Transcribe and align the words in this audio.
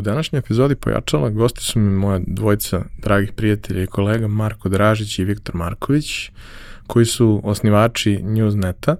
U 0.00 0.02
današnjoj 0.02 0.38
epizodi 0.38 0.74
Pojačala 0.74 1.30
gosti 1.30 1.64
su 1.64 1.78
mi 1.78 1.90
moja 1.90 2.20
dvojica 2.26 2.82
dragih 2.98 3.32
prijatelja 3.32 3.82
i 3.82 3.86
kolega 3.86 4.28
Marko 4.28 4.68
Dražić 4.68 5.18
i 5.18 5.24
Viktor 5.24 5.54
Marković, 5.54 6.30
koji 6.86 7.06
su 7.06 7.40
osnivači 7.44 8.18
Newsneta, 8.22 8.96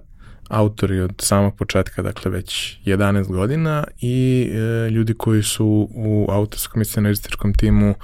autori 0.49 0.99
od 0.99 1.13
samog 1.17 1.57
početka, 1.57 2.01
dakle 2.01 2.31
već 2.31 2.77
11 2.85 3.27
godina 3.27 3.83
i 4.01 4.49
e, 4.53 4.89
ljudi 4.89 5.13
koji 5.13 5.43
su 5.43 5.89
u 5.93 6.27
autorskom 6.29 6.81
i 6.81 6.85
scenarističkom 6.85 7.53
timu 7.53 7.95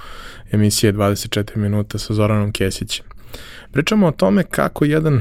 emisije 0.52 0.92
24 0.92 1.56
minuta 1.56 1.98
sa 1.98 2.14
Zoranom 2.14 2.52
Kesićem. 2.52 3.06
Pričamo 3.72 4.06
o 4.06 4.12
tome 4.12 4.42
kako 4.42 4.84
jedan 4.84 5.20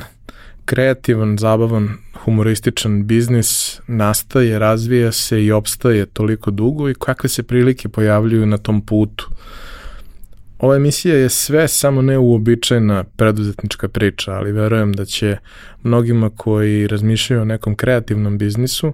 kreativan, 0.67 1.37
zabavan, 1.37 1.89
humorističan 2.23 3.07
biznis 3.07 3.79
nastaje, 3.87 4.59
razvija 4.59 5.11
se 5.11 5.43
i 5.45 5.51
opstaje 5.51 6.05
toliko 6.05 6.51
dugo 6.51 6.89
i 6.89 6.95
kakve 6.99 7.29
se 7.29 7.43
prilike 7.43 7.89
pojavljuju 7.89 8.45
na 8.45 8.57
tom 8.57 8.81
putu. 8.81 9.29
Ova 10.59 10.75
emisija 10.75 11.15
je 11.15 11.29
sve 11.29 11.67
samo 11.67 12.01
ne 12.01 12.17
uobičajena 12.17 13.03
preduzetnička 13.03 13.87
priča, 13.87 14.31
ali 14.31 14.51
verujem 14.51 14.93
da 14.93 15.05
će 15.05 15.37
mnogima 15.83 16.29
koji 16.29 16.87
razmišljaju 16.87 17.41
o 17.41 17.45
nekom 17.45 17.75
kreativnom 17.75 18.37
biznisu 18.37 18.93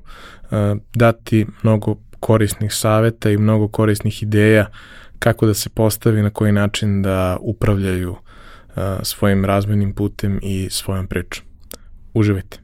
dati 0.93 1.45
mnogo 1.63 1.95
korisnih 2.19 2.73
saveta 2.73 3.29
i 3.29 3.37
mnogo 3.37 3.67
korisnih 3.67 4.23
ideja 4.23 4.67
kako 5.19 5.45
da 5.45 5.53
se 5.53 5.69
postavi, 5.69 6.21
na 6.21 6.29
koji 6.29 6.51
način 6.51 7.01
da 7.01 7.37
upravljaju 7.41 8.15
svojim 9.03 9.45
razvojnim 9.45 9.93
putem 9.93 10.39
i 10.41 10.67
svojom 10.71 11.07
pričom. 11.07 11.52
Uživajte. 12.13 12.63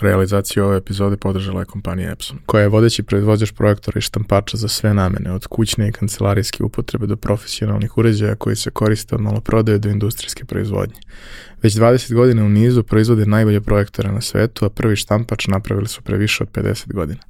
Realizaciju 0.00 0.64
ove 0.64 0.76
epizode 0.76 1.16
podržala 1.16 1.60
je 1.60 1.64
kompanija 1.64 2.10
Epson, 2.10 2.38
koja 2.46 2.62
je 2.62 2.68
vodeći 2.68 3.02
proizvođač 3.02 3.52
projektora 3.52 3.98
i 3.98 4.00
štampača 4.00 4.56
za 4.56 4.68
sve 4.68 4.94
namene, 4.94 5.32
od 5.32 5.46
kućne 5.46 5.88
i 5.88 5.92
kancelarijske 5.92 6.64
upotrebe 6.64 7.06
do 7.06 7.16
profesionalnih 7.16 7.98
uređaja 7.98 8.34
koji 8.34 8.56
se 8.56 8.70
koriste 8.70 9.14
od 9.14 9.20
maloprodaje 9.20 9.78
do 9.78 9.88
industrijske 9.88 10.44
proizvodnje. 10.44 11.00
Već 11.62 11.74
20 11.74 12.14
godina 12.14 12.44
u 12.44 12.48
nizu 12.48 12.82
proizvode 12.82 13.26
najbolje 13.26 13.60
projektore 13.60 14.12
na 14.12 14.20
svetu, 14.20 14.64
a 14.64 14.70
prvi 14.70 14.96
štampač 14.96 15.46
napravili 15.46 15.88
su 15.88 16.02
pre 16.02 16.16
više 16.16 16.42
od 16.42 16.50
50 16.50 16.92
godina. 16.92 17.29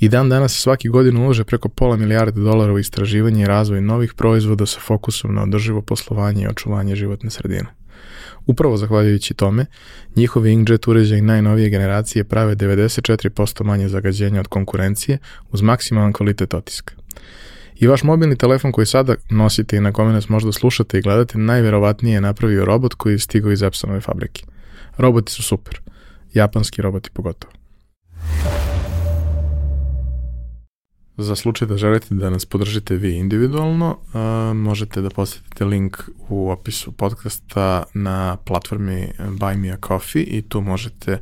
I 0.00 0.08
dan 0.08 0.28
danas 0.28 0.52
svaki 0.52 0.88
godin 0.88 1.16
ulože 1.16 1.44
preko 1.44 1.68
pola 1.68 1.96
milijarde 1.96 2.40
dolara 2.40 2.72
u 2.72 2.78
istraživanje 2.78 3.42
i 3.42 3.46
razvoj 3.46 3.80
novih 3.80 4.14
proizvoda 4.14 4.66
sa 4.66 4.80
fokusom 4.80 5.34
na 5.34 5.42
održivo 5.42 5.82
poslovanje 5.82 6.42
i 6.42 6.48
očuvanje 6.48 6.96
životne 6.96 7.30
sredine. 7.30 7.66
Upravo 8.46 8.76
zahvaljujući 8.76 9.34
tome, 9.34 9.66
njihovi 10.16 10.52
inkjet 10.52 10.88
uređaj 10.88 11.20
najnovije 11.20 11.70
generacije 11.70 12.24
prave 12.24 12.56
94% 12.56 13.64
manje 13.64 13.88
zagađenja 13.88 14.40
od 14.40 14.46
konkurencije 14.46 15.18
uz 15.50 15.62
maksimalan 15.62 16.12
kvalitet 16.12 16.54
otiska. 16.54 16.94
I 17.76 17.86
vaš 17.86 18.02
mobilni 18.02 18.36
telefon 18.36 18.72
koji 18.72 18.86
sada 18.86 19.14
nosite 19.30 19.76
i 19.76 19.80
na 19.80 19.92
kome 19.92 20.12
nas 20.12 20.28
možda 20.28 20.52
slušate 20.52 20.98
i 20.98 21.02
gledate, 21.02 21.38
najverovatnije 21.38 22.14
je 22.14 22.20
napravio 22.20 22.64
robot 22.64 22.94
koji 22.94 23.12
je 23.12 23.18
stigao 23.18 23.52
iz 23.52 23.62
Epsonove 23.62 24.00
fabrike. 24.00 24.44
Roboti 24.96 25.32
su 25.32 25.42
super. 25.42 25.80
Japanski 26.34 26.82
roboti 26.82 27.10
pogotovo. 27.10 27.52
Za 31.16 31.36
slučaj 31.36 31.68
da 31.68 31.76
želite 31.76 32.14
da 32.14 32.30
nas 32.30 32.46
podržite 32.46 32.96
vi 32.96 33.16
individualno, 33.16 33.98
uh, 33.98 34.56
možete 34.56 35.00
da 35.00 35.10
posetite 35.10 35.64
link 35.64 35.98
u 36.28 36.50
opisu 36.50 36.92
podcasta 36.92 37.82
na 37.94 38.36
platformi 38.36 39.08
Buy 39.18 39.56
Me 39.56 39.70
A 39.70 39.76
Coffee 39.86 40.22
i 40.22 40.42
tu 40.42 40.60
možete 40.60 41.18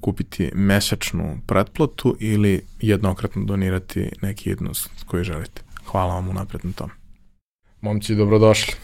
kupiti 0.00 0.50
mesečnu 0.54 1.40
pretplatu 1.46 2.16
ili 2.20 2.62
jednokratno 2.80 3.44
donirati 3.44 4.10
neki 4.22 4.50
jednost 4.50 4.90
koji 5.06 5.24
želite. 5.24 5.62
Hvala 5.86 6.14
vam 6.14 6.28
unapred 6.28 6.64
na 6.64 6.72
tome. 6.72 6.92
Momci, 7.80 8.14
dobrodošli. 8.14 8.74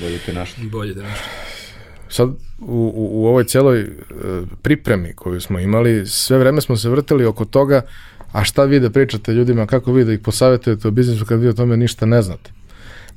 Bolje 0.00 0.18
te 0.18 0.32
našli. 0.32 0.68
Bolje 0.68 0.94
te 0.94 1.02
našli. 1.02 1.26
Sad, 2.08 2.28
u, 2.28 2.92
u, 2.94 3.22
u 3.22 3.26
ovoj 3.26 3.44
celoj 3.44 3.82
uh, 3.82 4.48
pripremi 4.62 5.12
koju 5.12 5.40
smo 5.40 5.58
imali, 5.58 6.06
sve 6.06 6.38
vreme 6.38 6.60
smo 6.60 6.76
se 6.76 6.88
vrteli 6.88 7.24
oko 7.24 7.44
toga 7.44 7.82
a 8.32 8.44
šta 8.44 8.64
vi 8.64 8.80
da 8.80 8.90
pričate 8.90 9.32
ljudima, 9.32 9.66
kako 9.66 9.92
vi 9.92 10.04
da 10.04 10.12
ih 10.12 10.20
posavetujete 10.20 10.88
o 10.88 10.90
biznisu 10.90 11.24
kad 11.26 11.40
vi 11.40 11.48
o 11.48 11.52
tome 11.52 11.76
ništa 11.76 12.06
ne 12.06 12.22
znate. 12.22 12.50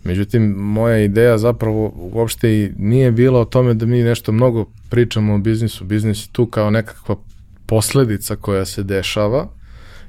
Međutim, 0.03 0.43
moja 0.51 0.97
ideja 0.97 1.37
zapravo 1.37 1.93
uopšte 1.95 2.53
i 2.53 2.71
nije 2.77 3.11
bila 3.11 3.39
o 3.39 3.45
tome 3.45 3.73
da 3.73 3.85
mi 3.85 4.03
nešto 4.03 4.31
mnogo 4.31 4.65
pričamo 4.89 5.33
o 5.33 5.37
biznisu. 5.37 5.85
Biznis 5.85 6.23
je 6.23 6.31
tu 6.31 6.45
kao 6.45 6.69
nekakva 6.69 7.15
posledica 7.65 8.35
koja 8.35 8.65
se 8.65 8.83
dešava 8.83 9.47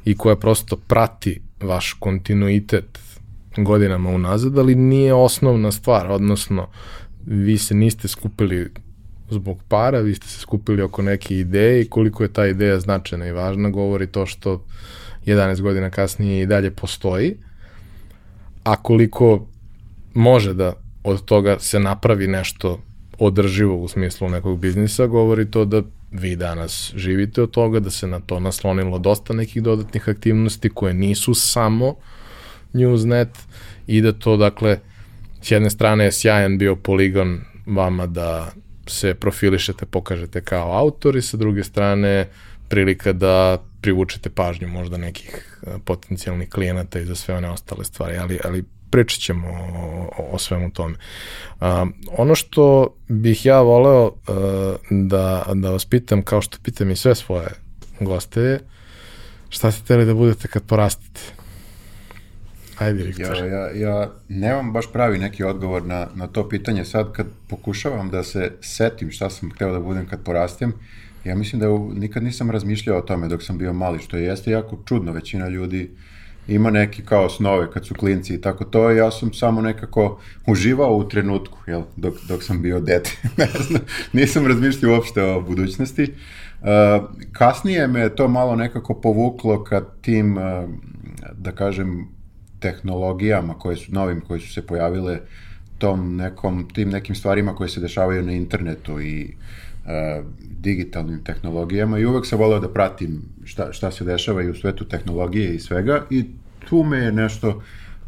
i 0.04 0.16
koja 0.16 0.36
prosto 0.36 0.76
prati 0.76 1.40
vaš 1.60 1.92
kontinuitet 1.92 2.98
godinama 3.56 4.10
unazad, 4.10 4.58
ali 4.58 4.74
nije 4.74 5.14
osnovna 5.14 5.72
stvar, 5.72 6.10
odnosno 6.10 6.68
vi 7.26 7.58
se 7.58 7.74
niste 7.74 8.08
skupili 8.08 8.70
zbog 9.32 9.62
para, 9.68 10.00
vi 10.00 10.14
ste 10.14 10.26
se 10.26 10.38
skupili 10.38 10.82
oko 10.82 11.02
neke 11.02 11.38
ideje 11.38 11.82
i 11.82 11.88
koliko 11.88 12.22
je 12.22 12.32
ta 12.32 12.46
ideja 12.46 12.80
značajna 12.80 13.26
i 13.26 13.32
važna, 13.32 13.70
govori 13.70 14.06
to 14.06 14.26
što 14.26 14.64
11 15.26 15.60
godina 15.60 15.90
kasnije 15.90 16.42
i 16.42 16.46
dalje 16.46 16.70
postoji, 16.70 17.36
a 18.64 18.76
koliko 18.76 19.46
može 20.14 20.54
da 20.54 20.72
od 21.04 21.24
toga 21.24 21.58
se 21.58 21.80
napravi 21.80 22.26
nešto 22.26 22.80
održivo 23.18 23.76
u 23.76 23.88
smislu 23.88 24.28
nekog 24.28 24.58
biznisa, 24.58 25.06
govori 25.06 25.50
to 25.50 25.64
da 25.64 25.82
vi 26.10 26.36
danas 26.36 26.92
živite 26.96 27.42
od 27.42 27.50
toga, 27.50 27.80
da 27.80 27.90
se 27.90 28.06
na 28.06 28.20
to 28.20 28.40
naslonilo 28.40 28.98
dosta 28.98 29.34
nekih 29.34 29.62
dodatnih 29.62 30.08
aktivnosti 30.08 30.70
koje 30.70 30.94
nisu 30.94 31.34
samo 31.34 31.94
Newsnet 32.72 33.28
i 33.86 34.00
da 34.00 34.12
to, 34.12 34.36
dakle, 34.36 34.78
s 35.42 35.50
jedne 35.50 35.70
strane 35.70 36.04
je 36.04 36.12
sjajan 36.12 36.58
bio 36.58 36.76
poligon 36.76 37.40
vama 37.66 38.06
da 38.06 38.52
se 38.86 39.14
profilišete, 39.14 39.86
pokažete 39.86 40.40
kao 40.40 40.72
autor 40.78 41.16
i 41.16 41.22
sa 41.22 41.36
druge 41.36 41.64
strane 41.64 42.28
prilika 42.68 43.12
da 43.12 43.62
privučete 43.80 44.30
pažnju 44.30 44.68
možda 44.68 44.96
nekih 44.96 45.58
e, 45.66 45.70
potencijalnih 45.84 46.48
klijenata 46.48 47.00
i 47.00 47.04
za 47.04 47.14
sve 47.14 47.34
one 47.36 47.50
ostale 47.50 47.84
stvari, 47.84 48.16
ali, 48.16 48.38
ali 48.44 48.64
pričat 48.90 49.20
ćemo 49.20 49.48
o, 49.48 50.08
o, 50.18 50.28
o 50.32 50.38
svemu 50.38 50.70
tome. 50.70 50.96
Um, 51.60 51.94
ono 52.16 52.34
što 52.34 52.94
bih 53.08 53.46
ja 53.46 53.60
voleo 53.60 54.06
uh, 54.06 54.14
da, 54.90 55.46
da 55.54 55.70
vas 55.70 55.84
pitam, 55.84 56.22
kao 56.22 56.40
što 56.40 56.58
pitam 56.62 56.90
i 56.90 56.96
sve 56.96 57.14
svoje 57.14 57.48
goste, 58.00 58.60
šta 59.48 59.70
ste 59.70 59.86
teli 59.86 60.06
da 60.06 60.14
budete 60.14 60.48
kad 60.48 60.62
porastete? 60.62 61.41
Ajde, 62.78 63.02
Viktor. 63.02 63.36
Ja, 63.36 63.46
ja, 63.46 63.70
ja 63.70 64.10
nemam 64.28 64.72
baš 64.72 64.92
pravi 64.92 65.18
neki 65.18 65.44
odgovor 65.44 65.86
na, 65.86 66.06
na 66.14 66.26
to 66.26 66.48
pitanje. 66.48 66.84
Sad 66.84 67.12
kad 67.12 67.26
pokušavam 67.48 68.10
da 68.10 68.22
se 68.22 68.52
setim 68.60 69.10
šta 69.10 69.30
sam 69.30 69.50
hteo 69.50 69.72
da 69.72 69.80
budem 69.80 70.06
kad 70.06 70.24
porastem, 70.24 70.72
ja 71.24 71.34
mislim 71.34 71.60
da 71.60 71.70
u, 71.70 71.92
nikad 71.94 72.22
nisam 72.22 72.50
razmišljao 72.50 72.98
o 72.98 73.02
tome 73.02 73.28
dok 73.28 73.42
sam 73.42 73.58
bio 73.58 73.72
mali, 73.72 73.98
što 73.98 74.16
jeste 74.16 74.50
jako 74.50 74.78
čudno. 74.84 75.12
Većina 75.12 75.48
ljudi 75.48 75.90
ima 76.48 76.70
neki 76.70 77.02
kao 77.04 77.28
snove 77.28 77.70
kad 77.70 77.86
su 77.86 77.94
klinci 77.94 78.34
i 78.34 78.40
tako 78.40 78.64
to, 78.64 78.90
ja 78.90 79.10
sam 79.10 79.32
samo 79.32 79.60
nekako 79.60 80.20
uživao 80.46 80.96
u 80.96 81.08
trenutku, 81.08 81.58
jel, 81.66 81.82
dok, 81.96 82.14
dok 82.28 82.42
sam 82.42 82.62
bio 82.62 82.80
dete. 82.80 83.10
ne 83.38 83.48
znam, 83.60 83.82
nisam 84.12 84.46
razmišljao 84.46 84.92
uopšte 84.92 85.22
o 85.22 85.40
budućnosti. 85.40 86.02
Uh, 86.02 86.68
kasnije 87.32 87.86
me 87.86 88.14
to 88.14 88.28
malo 88.28 88.56
nekako 88.56 88.94
povuklo 88.94 89.64
ka 89.64 89.80
tim, 90.00 90.36
uh, 90.36 90.42
da 91.32 91.52
kažem, 91.52 92.08
tehnologijama 92.62 93.54
koje 93.58 93.76
su 93.76 93.92
novim, 93.92 94.20
koje 94.20 94.40
su 94.40 94.52
se 94.52 94.66
pojavile 94.66 95.20
tom 95.78 96.16
nekom, 96.16 96.68
tim 96.74 96.90
nekim 96.90 97.14
stvarima 97.14 97.54
koje 97.54 97.68
se 97.68 97.80
dešavaju 97.80 98.22
na 98.22 98.32
internetu 98.32 99.00
i 99.00 99.34
uh, 99.84 100.24
digitalnim 100.40 101.24
tehnologijama 101.24 101.98
i 101.98 102.06
uvek 102.06 102.26
sam 102.26 102.38
voleo 102.38 102.60
da 102.60 102.68
pratim 102.68 103.22
šta, 103.44 103.72
šta 103.72 103.90
se 103.90 104.04
dešava 104.04 104.42
i 104.42 104.50
u 104.50 104.54
svetu 104.54 104.84
tehnologije 104.84 105.54
i 105.54 105.60
svega 105.60 106.04
i 106.10 106.24
tu 106.68 106.82
me 106.82 106.98
je 106.98 107.12
nešto 107.12 107.62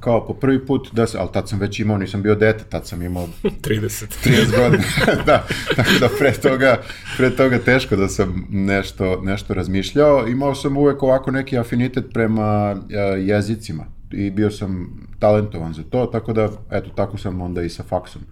kao 0.04 0.26
po 0.26 0.34
prvi 0.34 0.66
put, 0.66 0.88
da 0.92 1.06
se, 1.06 1.18
ali 1.18 1.28
tad 1.32 1.48
sam 1.48 1.58
već 1.60 1.80
imao, 1.80 1.98
nisam 1.98 2.22
bio 2.22 2.34
dete, 2.34 2.64
tad 2.68 2.86
sam 2.86 3.02
imao 3.02 3.28
30. 3.42 4.06
30 4.24 4.56
godina, 4.56 4.84
da, 5.26 5.46
tako 5.76 5.90
da 6.00 6.08
pre 6.18 6.32
toga, 6.32 6.82
pre 7.16 7.30
toga 7.30 7.58
teško 7.58 7.96
da 7.96 8.08
sam 8.08 8.46
nešto, 8.50 9.20
nešto 9.22 9.54
razmišljao. 9.54 10.26
Imao 10.28 10.54
sam 10.54 10.76
uvek 10.76 11.02
ovako 11.02 11.30
neki 11.30 11.58
afinitet 11.58 12.04
prema 12.12 12.76
uh, 12.76 13.28
jezicima 13.28 13.86
i 14.14 14.31
bio 14.31 14.50
sam 14.50 15.00
talentovan 15.19 15.72
za 15.72 15.82
to, 15.82 16.06
tako 16.06 16.32
da, 16.32 16.49
eto, 16.70 16.90
tako 16.96 17.19
sam 17.19 17.40
onda 17.40 17.62
i 17.62 17.69
sa 17.69 17.82
faksom 17.82 18.22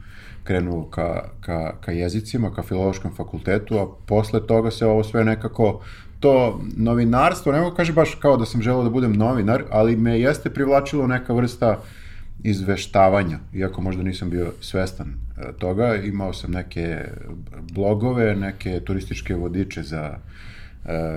krenuo 0.44 0.84
ka, 0.90 1.28
ka, 1.40 1.74
ka 1.80 1.92
jezicima, 1.92 2.54
ka 2.54 2.62
filološkom 2.62 3.14
fakultetu, 3.14 3.78
a 3.78 3.86
posle 4.06 4.46
toga 4.46 4.70
se 4.70 4.86
ovo 4.86 5.04
sve 5.04 5.24
nekako 5.24 5.80
to 6.20 6.60
novinarstvo, 6.76 7.52
ne 7.52 7.60
mogu 7.60 7.76
kaži 7.76 7.92
baš 7.92 8.14
kao 8.14 8.36
da 8.36 8.46
sam 8.46 8.62
želeo 8.62 8.82
da 8.82 8.90
budem 8.90 9.12
novinar, 9.12 9.64
ali 9.70 9.96
me 9.96 10.20
jeste 10.20 10.50
privlačilo 10.50 11.06
neka 11.06 11.32
vrsta 11.32 11.78
izveštavanja, 12.42 13.38
iako 13.54 13.80
možda 13.80 14.02
nisam 14.02 14.30
bio 14.30 14.52
svestan 14.60 15.06
e, 15.08 15.52
toga, 15.58 15.94
imao 15.94 16.32
sam 16.32 16.50
neke 16.50 16.98
blogove, 17.72 18.36
neke 18.36 18.80
turističke 18.80 19.34
vodiče 19.34 19.82
za 19.82 20.18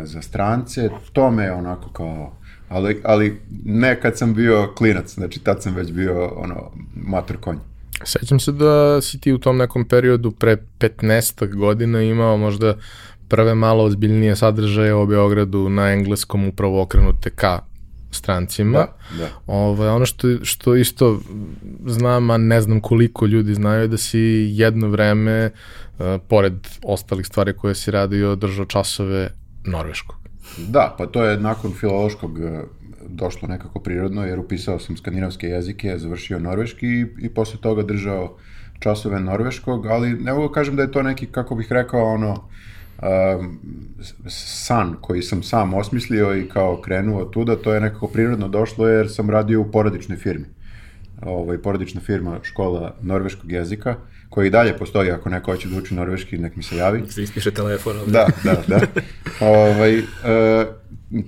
za 0.03 0.21
strance, 0.21 0.89
to 1.13 1.31
me 1.31 1.43
je 1.43 1.53
onako 1.53 1.89
kao, 1.89 2.37
ali, 2.69 3.01
ali 3.03 3.41
ne 3.65 4.01
kad 4.01 4.17
sam 4.17 4.33
bio 4.33 4.73
klinac, 4.77 5.13
znači 5.13 5.39
tad 5.39 5.63
sam 5.63 5.75
već 5.75 5.91
bio 5.91 6.27
ono, 6.27 6.71
mator 6.95 7.37
konj. 7.37 7.57
Sećam 8.03 8.39
se 8.39 8.51
da 8.51 9.01
si 9.01 9.19
ti 9.19 9.33
u 9.33 9.37
tom 9.37 9.57
nekom 9.57 9.85
periodu 9.85 10.31
pre 10.31 10.57
15 10.79 11.55
godina 11.55 12.01
imao 12.01 12.37
možda 12.37 12.75
prve 13.27 13.55
malo 13.55 13.83
ozbiljnije 13.83 14.35
sadržaje 14.35 14.93
o 14.93 15.05
Beogradu 15.05 15.69
na 15.69 15.91
engleskom 15.91 16.47
upravo 16.47 16.81
okrenute 16.81 17.29
ka 17.29 17.59
strancima. 18.11 18.77
Da, 18.77 18.95
da. 19.17 19.29
Ove, 19.47 19.69
ovaj, 19.69 19.89
ono 19.89 20.05
što, 20.05 20.27
što 20.43 20.75
isto 20.75 21.19
znam, 21.85 22.29
a 22.29 22.37
ne 22.37 22.61
znam 22.61 22.81
koliko 22.81 23.25
ljudi 23.25 23.53
znaju, 23.53 23.87
da 23.87 23.97
si 23.97 24.19
jedno 24.51 24.87
vreme, 24.87 25.51
uh, 25.99 26.05
pored 26.27 26.53
ostalih 26.83 27.25
stvari 27.25 27.53
koje 27.53 27.75
si 27.75 27.91
radio, 27.91 28.35
držao 28.35 28.65
časove 28.65 29.29
norveškog. 29.65 30.24
Da, 30.67 30.95
pa 30.97 31.05
to 31.05 31.23
je 31.23 31.39
nakon 31.39 31.71
filološkog 31.71 32.39
e, 32.39 32.61
došlo 33.07 33.47
nekako 33.47 33.79
prirodno, 33.79 34.25
jer 34.25 34.39
upisao 34.39 34.79
sam 34.79 34.97
skandinavske 34.97 35.47
jezike, 35.47 35.97
završio 35.97 36.39
norveški 36.39 36.87
i, 36.87 37.05
i 37.19 37.29
posle 37.29 37.59
toga 37.61 37.83
držao 37.83 38.37
časove 38.79 39.19
norveškog, 39.19 39.85
ali 39.85 40.13
ne 40.13 40.33
mogu 40.33 40.47
da 40.47 40.53
kažem 40.53 40.75
da 40.75 40.81
je 40.81 40.91
to 40.91 41.03
neki, 41.03 41.25
kako 41.25 41.55
bih 41.55 41.71
rekao, 41.71 42.05
ono, 42.05 42.49
um, 43.01 43.59
san 44.27 44.95
koji 45.01 45.21
sam 45.21 45.43
sam 45.43 45.73
osmislio 45.73 46.35
i 46.35 46.49
kao 46.49 46.81
krenuo 46.81 47.25
tuda, 47.25 47.55
to 47.55 47.73
je 47.73 47.81
nekako 47.81 48.07
prirodno 48.07 48.47
došlo 48.47 48.87
jer 48.87 49.11
sam 49.11 49.29
radio 49.29 49.61
u 49.61 49.71
porodičnoj 49.71 50.17
firmi. 50.17 50.45
Ovaj, 51.21 51.57
porodična 51.57 52.01
firma 52.01 52.39
škola 52.43 52.95
norveškog 53.01 53.51
jezika, 53.51 53.95
koja 54.29 54.47
i 54.47 54.49
dalje 54.49 54.77
postoji, 54.77 55.11
ako 55.11 55.29
neko 55.29 55.51
hoće 55.51 55.67
da 55.67 55.77
uči 55.77 55.95
norveški, 55.95 56.37
nek 56.37 56.55
mi 56.55 56.63
se 56.63 56.77
javi. 56.77 57.03
Se 57.09 57.23
ispiše 57.23 57.51
telefon. 57.51 57.97
Ovdje. 57.97 58.13
Da, 58.13 58.27
da, 58.43 58.61
da. 58.67 58.79
ovaj, 59.39 59.97
e, 59.97 60.03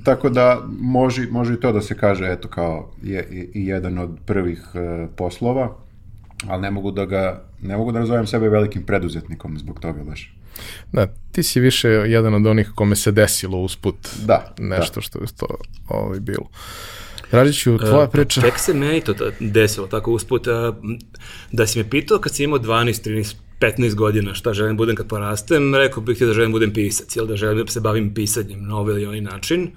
tako 0.04 0.30
da 0.30 0.62
može, 0.80 1.28
može 1.32 1.54
i 1.54 1.60
to 1.60 1.72
da 1.72 1.82
se 1.82 1.98
kaže, 1.98 2.32
eto 2.32 2.48
kao 2.48 2.92
je, 3.04 3.50
i 3.54 3.68
jedan 3.68 3.98
od 3.98 4.18
prvih 4.26 4.62
e, 4.74 5.08
poslova, 5.16 5.76
ali 6.48 6.62
ne 6.62 6.72
mogu 6.72 6.92
da 6.92 7.06
ga, 7.06 7.44
ne 7.62 7.78
mogu 7.78 7.92
da 7.92 8.00
nazovem 8.00 8.28
sebe 8.28 8.50
velikim 8.50 8.84
preduzetnikom 8.84 9.58
zbog 9.58 9.80
toga 9.80 10.04
baš. 10.04 10.34
Da, 10.92 11.08
ti 11.32 11.44
si 11.44 11.60
više 11.60 11.88
jedan 11.88 12.34
od 12.34 12.46
onih 12.46 12.72
kome 12.76 12.96
se 12.96 13.12
desilo 13.12 13.60
usput 13.60 13.96
da, 14.26 14.54
nešto 14.60 14.96
da. 14.96 15.02
što 15.02 15.20
je 15.20 15.28
to 15.38 15.48
ovaj, 15.88 16.20
bilo. 16.20 16.50
Radiću, 17.32 17.78
tvoja 17.78 18.04
uh, 18.04 18.12
priča. 18.12 18.42
Tek 18.42 18.60
se 18.60 18.74
meni 18.74 19.02
to 19.02 19.14
desilo 19.40 19.88
tako 19.88 20.12
usput. 20.12 20.48
Da 21.52 21.68
si 21.68 21.80
me 21.80 21.90
pitao 21.90 22.20
kad 22.20 22.36
si 22.36 22.44
imao 22.44 22.60
12, 22.60 23.10
13, 23.10 23.36
15 23.60 23.96
godina 23.96 24.34
šta 24.34 24.54
želim 24.54 24.78
budem 24.78 24.96
kad 24.96 25.08
porastem, 25.08 25.76
rekao 25.76 26.04
bih 26.04 26.18
ti 26.18 26.26
da 26.26 26.34
želim 26.34 26.52
da 26.52 26.56
budem 26.56 26.74
pisac, 26.74 27.16
jel 27.16 27.26
da 27.26 27.36
želim 27.36 27.66
da 27.66 27.72
se 27.72 27.80
bavim 27.80 28.14
pisanjem 28.14 28.64
na 28.68 28.78
ovaj 28.78 28.94
ili 28.94 29.06
onaj 29.06 29.22
način. 29.22 29.64
Uh, 29.64 29.70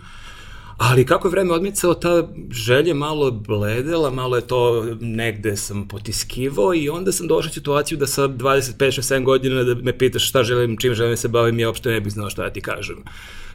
Ali 0.81 1.07
kako 1.07 1.29
je 1.29 1.31
vreme 1.31 1.53
odmicalo, 1.53 1.95
ta 1.95 2.29
želja 2.51 2.95
malo 2.95 3.31
bledela, 3.31 4.11
malo 4.11 4.37
je 4.37 4.47
to 4.47 4.87
negde 5.01 5.57
sam 5.57 5.89
potiskivao 5.89 6.75
i 6.75 6.89
onda 6.89 7.13
sam 7.13 7.29
došao 7.29 7.51
u 7.51 7.53
situaciju 7.53 7.99
da 7.99 8.07
sa 8.07 8.29
25-6 8.29 9.25
godina 9.25 9.63
da 9.63 9.75
me 9.75 9.99
pitaš 9.99 10.29
šta 10.29 10.43
želim, 10.43 10.77
čim 10.77 10.95
želim 10.95 11.13
da 11.13 11.17
se 11.17 11.29
bavim, 11.29 11.59
ja 11.59 11.69
uopšte 11.69 11.91
ne 11.91 12.01
bih 12.01 12.13
znao 12.13 12.31
šta 12.31 12.43
da 12.43 12.51
ti 12.51 12.61
kažem. 12.61 12.97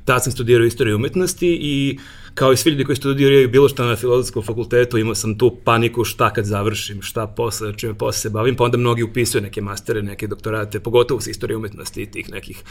Tad 0.06 0.24
sam 0.24 0.31
studirao 0.31 0.66
istoriju 0.66 0.96
umetnosti 0.96 1.57
i 1.62 2.00
kao 2.36 2.54
i 2.54 2.57
svi 2.57 2.72
ljudi 2.72 2.84
koji 2.84 2.96
studiraju 2.96 3.50
bilo 3.50 3.69
šta 3.69 3.86
na 3.86 3.96
filozofskom 3.96 4.44
fakultetu, 4.44 4.98
imao 4.98 5.16
sam 5.16 5.38
tu 5.38 5.57
paniku 5.63 6.04
šta 6.04 6.34
kad 6.34 6.46
završim, 6.46 7.02
šta 7.02 7.28
posle, 7.28 7.74
čime 7.78 7.94
posle 7.94 8.19
se 8.19 8.30
bavim, 8.30 8.56
pa 8.56 8.63
onda 8.63 8.78
mnogi 8.78 9.04
upisuju 9.04 9.42
neke 9.42 9.62
mastere, 9.62 10.02
neke 10.02 10.28
doktorate, 10.28 10.80
pogotovo 10.80 11.22
sa 11.22 11.30
istorije 11.30 11.57
umetnosti 11.57 12.02
i 12.02 12.12
tih 12.12 12.30
nekih 12.30 12.63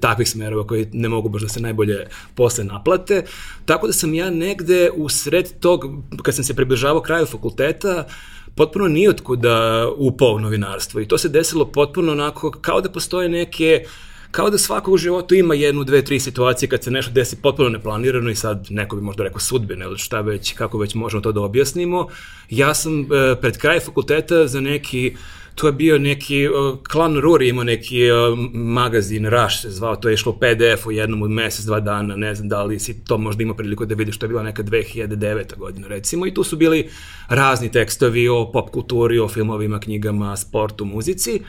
takvih 0.00 0.28
smerova 0.28 0.66
koji 0.66 0.86
ne 0.92 1.08
mogu 1.08 1.28
baš 1.28 1.42
da 1.42 1.48
se 1.48 1.60
najbolje 1.60 2.06
posle 2.34 2.64
naplate. 2.64 3.24
Tako 3.64 3.86
da 3.86 3.92
sam 3.92 4.14
ja 4.14 4.30
negde 4.30 4.90
u 4.94 5.08
sred 5.08 5.60
tog, 5.60 5.84
kad 6.22 6.34
sam 6.34 6.44
se 6.44 6.54
približavao 6.54 7.02
kraju 7.02 7.26
fakulteta, 7.26 8.06
potpuno 8.54 8.88
nijotkuda 8.88 9.88
upao 9.96 10.34
u 10.34 10.40
novinarstvo 10.40 11.00
i 11.00 11.08
to 11.08 11.18
se 11.18 11.28
desilo 11.28 11.64
potpuno 11.64 12.12
onako 12.12 12.50
kao 12.50 12.80
da 12.80 12.92
postoje 12.92 13.28
neke 13.28 13.84
uh, 13.84 14.05
kao 14.30 14.50
da 14.50 14.58
svako 14.58 14.92
u 14.92 14.96
životu 14.96 15.34
ima 15.34 15.54
jednu, 15.54 15.84
dve, 15.84 16.04
tri 16.04 16.20
situacije 16.20 16.68
kad 16.68 16.84
se 16.84 16.90
nešto 16.90 17.12
desi 17.12 17.36
potpuno 17.36 17.68
neplanirano 17.68 18.30
i 18.30 18.34
sad 18.34 18.66
neko 18.70 18.96
bi 18.96 19.02
možda 19.02 19.24
rekao 19.24 19.40
sudbine 19.40 19.84
ili 19.84 19.98
šta 19.98 20.20
već, 20.20 20.52
kako 20.52 20.78
već 20.78 20.94
možemo 20.94 21.20
to 21.20 21.32
da 21.32 21.40
objasnimo. 21.40 22.08
Ja 22.50 22.74
sam 22.74 23.00
e, 23.00 23.06
pred 23.40 23.58
kraj 23.58 23.80
fakulteta 23.80 24.46
za 24.46 24.60
neki 24.60 25.16
to 25.56 25.66
je 25.66 25.72
bio 25.72 25.98
neki, 25.98 26.48
uh, 26.48 26.78
Klan 26.90 27.16
Ruri 27.16 27.48
imao 27.48 27.64
neki 27.64 28.10
uh, 28.10 28.38
magazin, 28.52 29.26
Rush 29.26 29.60
se 29.62 29.70
zvao, 29.70 29.96
to 29.96 30.08
je 30.08 30.14
išlo 30.14 30.32
PDF 30.32 30.86
u 30.86 30.92
jednom 30.92 31.22
od 31.22 31.30
mesec, 31.30 31.64
dva 31.64 31.80
dana, 31.80 32.16
ne 32.16 32.34
znam 32.34 32.48
da 32.48 32.62
li 32.62 32.78
si 32.78 33.04
to 33.04 33.18
možda 33.18 33.42
imao 33.42 33.56
priliku 33.56 33.84
da 33.84 33.94
vidiš, 33.94 34.18
to 34.18 34.26
je 34.26 34.28
bila 34.28 34.42
neka 34.42 34.62
2009. 34.62 35.56
godina 35.56 35.88
recimo 35.88 36.26
i 36.26 36.34
tu 36.34 36.44
su 36.44 36.56
bili 36.56 36.88
razni 37.28 37.72
tekstovi 37.72 38.28
o 38.28 38.50
pop 38.52 38.70
kulturi, 38.70 39.18
o 39.18 39.28
filmovima, 39.28 39.80
knjigama, 39.80 40.36
sportu, 40.36 40.84
muzici. 40.84 41.40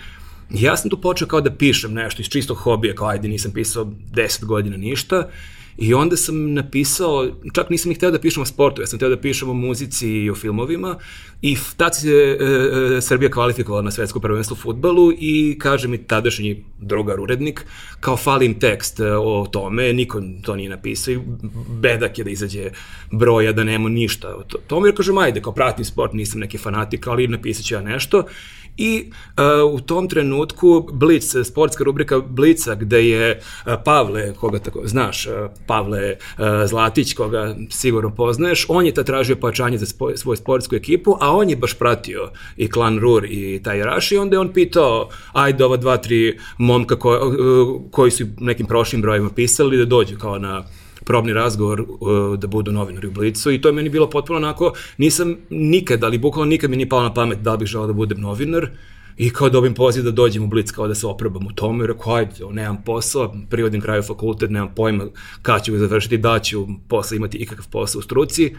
Ja 0.50 0.78
sam 0.78 0.90
tu 0.90 1.02
počeo 1.02 1.28
kao 1.28 1.42
da 1.42 1.52
pišem 1.52 1.94
nešto 1.94 2.22
iz 2.22 2.30
čistog 2.30 2.58
hobija, 2.58 2.96
kao 2.96 3.08
ajde 3.08 3.28
nisam 3.28 3.52
pisao 3.52 3.86
10 4.14 4.46
godina 4.46 4.78
ništa. 4.78 5.30
I 5.78 5.94
onda 5.94 6.18
sam 6.18 6.54
napisao, 6.54 7.28
čak 7.54 7.70
nisam 7.70 7.92
ih 7.92 7.98
hteo 7.98 8.12
da 8.12 8.20
pišem 8.20 8.44
o 8.44 8.46
sportu, 8.46 8.82
ja 8.82 8.88
sam 8.88 9.00
hteo 9.00 9.10
da 9.10 9.18
pišem 9.18 9.50
o 9.50 9.54
muzici 9.54 10.10
i 10.10 10.30
o 10.30 10.36
filmovima. 10.36 10.96
I 11.42 11.58
tad 11.78 11.96
se 11.96 12.10
e, 12.10 12.98
e, 12.98 13.02
Srbija 13.02 13.32
kvalifikovala 13.32 13.82
na 13.82 13.92
svetsko 13.92 14.20
prvenstvo 14.20 14.54
u 14.54 14.58
futbalu 14.58 15.12
i 15.20 15.58
kaže 15.60 15.88
mi 15.88 15.98
tadašnji 15.98 16.64
drugar 16.82 17.20
urednik, 17.20 17.66
kao 18.00 18.18
falim 18.18 18.60
tekst 18.60 19.00
e, 19.00 19.12
o 19.12 19.48
tome, 19.52 19.94
niko 19.94 20.22
to 20.42 20.56
nije 20.56 20.70
napisao 20.70 21.14
i 21.14 21.20
bedak 21.82 22.18
je 22.18 22.24
da 22.24 22.30
izađe 22.30 22.72
broja, 23.12 23.52
da 23.52 23.64
nema 23.64 23.90
ništa 23.90 24.36
o 24.36 24.44
tome, 24.68 24.88
jer 24.88 24.96
kažem, 24.96 25.18
ajde, 25.18 25.42
kao 25.42 25.54
pratim 25.54 25.86
sport, 25.86 26.14
nisam 26.14 26.40
neki 26.40 26.58
fanatik, 26.58 27.08
ali 27.08 27.28
napisat 27.28 27.66
ću 27.66 27.74
ja 27.74 27.82
nešto 27.82 28.24
I 28.78 29.12
uh, 29.38 29.74
u 29.74 29.80
tom 29.80 30.10
trenutku 30.10 30.90
Blic, 30.92 31.36
sportska 31.46 31.84
rubrika 31.84 32.20
Blica, 32.20 32.76
gde 32.76 33.10
je 33.10 33.40
uh, 33.40 33.74
Pavle, 33.86 34.34
koga 34.34 34.60
tako 34.60 34.82
znaš, 34.86 35.28
uh, 35.28 35.34
Pavle 35.68 36.12
uh, 36.12 36.46
Zlatić, 36.68 37.14
koga 37.14 37.56
sigurno 37.70 38.16
poznaješ, 38.16 38.66
on 38.70 38.86
je 38.86 38.94
ta 38.94 39.04
tražio 39.04 39.36
pojačanje 39.36 39.78
za 39.78 39.86
spoj, 39.86 40.18
svoju 40.18 40.38
sportsku 40.38 40.76
ekipu, 40.76 41.18
a 41.20 41.36
on 41.36 41.50
je 41.50 41.56
baš 41.56 41.74
pratio 41.74 42.32
i 42.58 42.70
klan 42.72 43.00
Rur 43.00 43.26
i 43.26 43.62
taj 43.64 43.84
Raš 43.84 44.12
i 44.12 44.18
onda 44.18 44.36
je 44.36 44.40
on 44.40 44.54
pitao, 44.54 45.10
ajde 45.34 45.66
ova 45.66 45.78
dva, 45.78 45.98
tri 45.98 46.40
momka 46.58 46.96
ko, 46.96 47.12
uh, 47.12 47.92
koji 47.92 48.12
su 48.12 48.26
nekim 48.40 48.66
prošlim 48.66 49.02
brojima 49.02 49.30
pisali 49.30 49.78
da 49.78 49.86
dođu 49.86 50.18
kao 50.18 50.40
na 50.40 50.64
probni 51.08 51.34
razgovor 51.34 51.82
uh, 51.82 52.40
da 52.40 52.48
budu 52.48 52.72
novinari 52.72 53.08
u 53.08 53.12
Blicu 53.12 53.52
i 53.52 53.62
to 53.62 53.70
je 53.70 53.74
meni 53.74 53.90
bilo 53.90 54.10
potpuno 54.10 54.38
onako, 54.38 54.74
nisam 54.98 55.36
nikad, 55.50 56.04
ali 56.04 56.18
bukvalno 56.18 56.50
nikad 56.50 56.70
mi 56.70 56.78
nije 56.78 56.90
palo 56.90 57.04
na 57.04 57.14
pamet 57.14 57.40
da 57.40 57.58
bih 57.58 57.68
želao 57.68 57.88
da 57.88 57.94
budem 57.94 58.22
novinar 58.22 58.70
i 59.18 59.30
kao 59.30 59.50
dobim 59.50 59.74
poziv 59.74 60.04
da 60.04 60.12
dođem 60.12 60.44
u 60.44 60.48
Blic 60.48 60.72
kao 60.72 60.88
da 60.88 60.96
se 60.96 61.08
oprobam 61.08 61.48
u 61.48 61.52
tome 61.52 61.84
i 61.84 61.88
rekao 61.88 62.14
ajde, 62.14 62.32
nemam 62.52 62.84
posao, 62.86 63.36
privodim 63.50 63.82
kraju 63.82 64.04
fakultet, 64.04 64.50
nemam 64.50 64.70
pojma 64.76 65.06
kada 65.42 65.60
ću 65.60 65.72
ga 65.72 65.78
završiti, 65.78 66.18
da 66.18 66.40
ću 66.40 66.68
posle 66.88 67.18
imati 67.18 67.38
ikakav 67.38 67.68
posao 67.72 68.00
u 68.00 68.02
struci. 68.02 68.56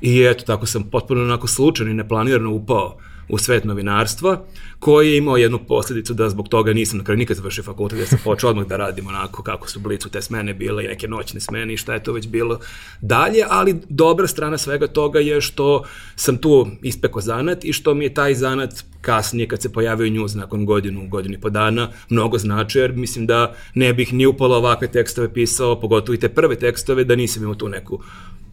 I 0.00 0.22
eto 0.22 0.44
tako 0.44 0.66
sam 0.66 0.82
potpuno 0.90 1.22
onako 1.22 1.46
slučajno 1.46 1.92
i 1.92 1.94
neplanirano 1.94 2.50
upao 2.50 2.98
u 3.32 3.38
svet 3.38 3.64
novinarstva, 3.64 4.44
koji 4.78 5.10
je 5.10 5.18
imao 5.18 5.36
jednu 5.36 5.58
posledicu 5.68 6.14
da 6.14 6.28
zbog 6.28 6.48
toga 6.48 6.72
nisam 6.72 6.98
na 6.98 7.04
kraju 7.04 7.18
nikad 7.18 7.36
završio 7.36 7.64
fakultet, 7.64 7.98
da 7.98 8.06
sam 8.06 8.18
počeo 8.24 8.50
odmah 8.50 8.66
da 8.66 8.76
radim 8.76 9.06
onako 9.06 9.42
kako 9.42 9.68
su 9.68 9.80
blicu 9.80 10.08
te 10.08 10.22
smene 10.22 10.54
bile 10.54 10.84
i 10.84 10.88
neke 10.88 11.08
noćne 11.08 11.40
smene 11.40 11.74
i 11.74 11.76
šta 11.76 11.94
je 11.94 12.02
to 12.02 12.12
već 12.12 12.28
bilo 12.28 12.58
dalje, 13.00 13.44
ali 13.48 13.80
dobra 13.88 14.26
strana 14.26 14.58
svega 14.58 14.86
toga 14.86 15.20
je 15.20 15.40
što 15.40 15.84
sam 16.16 16.36
tu 16.36 16.66
ispeko 16.82 17.20
zanat 17.20 17.64
i 17.64 17.72
što 17.72 17.94
mi 17.94 18.04
je 18.04 18.14
taj 18.14 18.34
zanat 18.34 18.84
kasnije 19.00 19.48
kad 19.48 19.62
se 19.62 19.72
pojavio 19.72 20.08
njuz 20.08 20.34
nakon 20.34 20.66
godinu, 20.66 21.08
godinu 21.08 21.34
i 21.34 21.40
po 21.40 21.50
dana, 21.50 21.88
mnogo 22.08 22.38
znači, 22.38 22.78
jer 22.78 22.92
mislim 22.92 23.26
da 23.26 23.54
ne 23.74 23.94
bih 23.94 24.12
ni 24.12 24.26
upalo 24.26 24.56
ovakve 24.56 24.88
tekstove 24.88 25.32
pisao, 25.34 25.80
pogotovo 25.80 26.14
i 26.14 26.20
te 26.20 26.28
prve 26.28 26.56
tekstove, 26.56 27.04
da 27.04 27.16
nisam 27.16 27.42
imao 27.42 27.54
tu 27.54 27.68
neku 27.68 28.00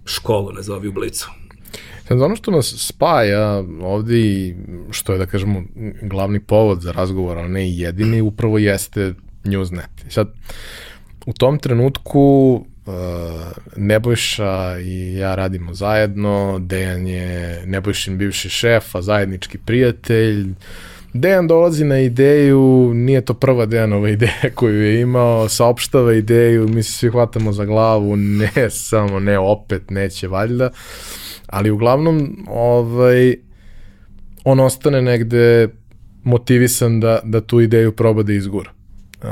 školu, 0.05 0.51
nazovi 0.51 0.87
u 0.87 0.91
blicu. 0.93 1.29
Sad 2.09 2.21
ono 2.21 2.35
što 2.35 2.51
nas 2.51 2.75
spaja 2.77 3.63
ovde 3.81 4.19
i 4.19 4.55
što 4.91 5.13
je 5.13 5.17
da 5.19 5.25
kažemo 5.25 5.63
glavni 6.01 6.39
povod 6.39 6.81
za 6.81 6.91
razgovor, 6.91 7.37
ali 7.37 7.49
ne 7.49 7.71
jedini, 7.71 8.21
upravo 8.21 8.57
jeste 8.57 9.13
Newsnet. 9.43 10.07
I 10.07 10.11
sad, 10.11 10.27
u 11.25 11.33
tom 11.33 11.59
trenutku 11.59 12.53
uh, 12.85 12.93
Nebojša 13.77 14.79
i 14.79 15.15
ja 15.15 15.35
radimo 15.35 15.73
zajedno, 15.73 16.59
Dejan 16.59 17.07
je 17.07 17.63
Nebojšin 17.65 18.17
bivši 18.17 18.49
šef, 18.49 18.95
a 18.95 19.01
zajednički 19.01 19.57
prijatelj, 19.57 20.45
Dejan 21.13 21.47
dolazi 21.47 21.85
na 21.85 21.99
ideju, 21.99 22.91
nije 22.93 23.25
to 23.25 23.33
prva 23.33 23.65
Dejanova 23.65 24.09
ideja 24.17 24.49
koju 24.55 24.83
je 24.83 25.01
imao, 25.01 25.49
saopštava 25.49 26.13
ideju, 26.13 26.67
mi 26.67 26.83
se 26.83 26.91
svi 26.91 27.09
hvatamo 27.09 27.51
za 27.51 27.65
glavu, 27.65 28.15
ne 28.15 28.69
samo, 28.69 29.19
ne 29.19 29.39
opet, 29.39 29.89
neće 29.89 30.27
valjda. 30.27 30.65
Uh, 30.65 31.28
ali 31.49 31.71
uglavnom 31.71 32.45
ovaj, 32.47 33.35
on 34.43 34.59
ostane 34.59 35.01
negde 35.01 35.69
motivisan 36.23 36.99
da, 36.99 37.19
da 37.23 37.41
tu 37.41 37.61
ideju 37.61 37.91
proba 37.91 38.23
da 38.23 38.33
izgura. 38.33 38.71
Uh, 39.23 39.29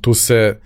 tu 0.00 0.14
se 0.14 0.58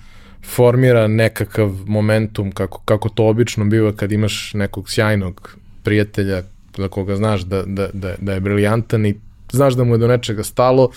formira 0.44 1.06
nekakav 1.08 1.70
momentum 1.86 2.52
kako, 2.52 2.80
kako 2.84 3.08
to 3.08 3.26
obično 3.26 3.64
biva 3.64 3.92
kad 3.92 4.12
imaš 4.12 4.50
nekog 4.54 4.90
sjajnog 4.90 5.56
prijatelja 5.82 6.42
za 6.76 6.88
koga 6.88 7.16
znaš 7.16 7.40
da, 7.40 7.62
da, 7.66 7.88
da, 7.92 8.14
da 8.20 8.32
je 8.32 8.40
briljantan 8.40 9.06
i 9.06 9.14
znaš 9.52 9.74
da 9.74 9.84
mu 9.84 9.94
je 9.94 9.98
do 9.98 10.08
nečega 10.08 10.44
stalo, 10.44 10.90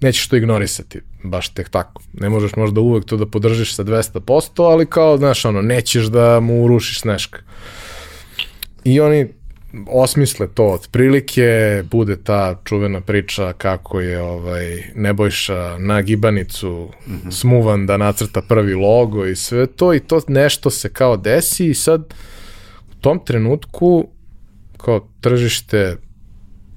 nećeš 0.00 0.28
to 0.28 0.36
ignorisati, 0.36 1.00
baš 1.22 1.48
tek 1.48 1.68
tako. 1.68 2.02
Ne 2.12 2.28
možeš 2.28 2.56
možda 2.56 2.80
uvek 2.80 3.04
to 3.04 3.16
da 3.16 3.26
podržiš 3.26 3.74
sa 3.74 3.84
200%, 3.84 4.72
ali 4.72 4.86
kao, 4.86 5.16
znaš, 5.18 5.44
ono, 5.44 5.62
nećeš 5.62 6.06
da 6.06 6.40
mu 6.40 6.64
urušiš 6.64 7.04
neška. 7.04 7.38
I 8.84 9.00
oni 9.00 9.28
osmisle 9.86 10.48
to 10.54 10.64
otprilike, 10.64 11.82
bude 11.90 12.16
ta 12.16 12.60
čuvena 12.64 13.00
priča 13.00 13.52
kako 13.52 14.00
je 14.00 14.22
ovaj 14.22 14.82
Nebojša 14.94 15.76
na 15.78 16.02
gibanicu 16.02 16.90
mm 17.06 17.12
-hmm. 17.12 17.30
smuvan 17.30 17.86
da 17.86 17.96
nacrta 17.96 18.42
prvi 18.42 18.74
logo 18.74 19.26
i 19.26 19.36
sve 19.36 19.66
to 19.66 19.94
i 19.94 20.00
to 20.00 20.20
nešto 20.28 20.70
se 20.70 20.92
kao 20.92 21.16
desi 21.16 21.66
i 21.66 21.74
sad 21.74 22.14
u 22.90 22.94
tom 23.00 23.24
trenutku 23.24 24.08
kao 24.76 25.08
tržište 25.20 25.96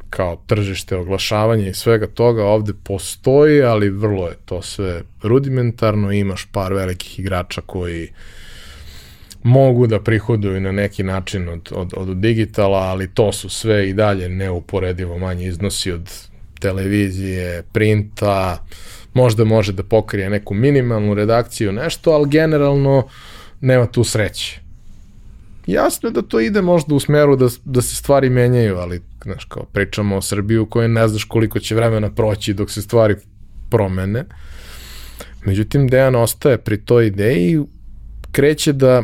kao 0.09 0.43
tržište 0.47 0.95
oglašavanja 0.95 1.67
i 1.67 1.73
svega 1.73 2.07
toga 2.07 2.45
ovde 2.45 2.73
postoji, 2.83 3.61
ali 3.61 3.89
vrlo 3.89 4.27
je 4.27 4.35
to 4.45 4.61
sve 4.61 5.01
rudimentarno, 5.23 6.11
imaš 6.11 6.47
par 6.51 6.73
velikih 6.73 7.19
igrača 7.19 7.61
koji 7.61 8.09
mogu 9.43 9.87
da 9.87 9.99
prihoduju 9.99 10.61
na 10.61 10.71
neki 10.71 11.03
način 11.03 11.49
od, 11.49 11.69
od, 11.71 11.93
od 11.97 12.17
digitala, 12.17 12.79
ali 12.79 13.13
to 13.13 13.31
su 13.31 13.49
sve 13.49 13.89
i 13.89 13.93
dalje 13.93 14.29
neuporedivo 14.29 15.17
manji 15.17 15.45
iznosi 15.45 15.91
od 15.91 16.11
televizije, 16.59 17.63
printa, 17.73 18.65
možda 19.13 19.43
može 19.43 19.73
da 19.73 19.83
pokrije 19.83 20.29
neku 20.29 20.53
minimalnu 20.53 21.13
redakciju, 21.13 21.71
nešto, 21.71 22.11
ali 22.11 22.29
generalno 22.29 23.07
nema 23.61 23.85
tu 23.85 24.03
sreće. 24.03 24.59
Jasno 25.67 26.09
je 26.09 26.13
da 26.13 26.21
to 26.21 26.39
ide 26.39 26.61
možda 26.61 26.95
u 26.95 26.99
smeru 26.99 27.35
da, 27.35 27.47
da 27.65 27.81
se 27.81 27.95
stvari 27.95 28.29
menjaju, 28.29 28.77
ali 28.77 29.01
znaš, 29.23 29.45
kao 29.45 29.65
pričamo 29.65 30.17
o 30.17 30.21
Srbiji 30.21 30.57
u 30.57 30.65
kojoj 30.65 30.87
ne 30.87 31.07
znaš 31.07 31.23
koliko 31.23 31.59
će 31.59 31.75
vremena 31.75 32.11
proći 32.11 32.53
dok 32.53 32.71
se 32.71 32.81
stvari 32.81 33.15
promene. 33.69 34.25
Međutim, 35.45 35.87
Dejan 35.87 36.15
ostaje 36.15 36.57
pri 36.57 36.77
toj 36.77 37.07
ideji 37.07 37.59
kreće 38.31 38.73
da 38.73 39.03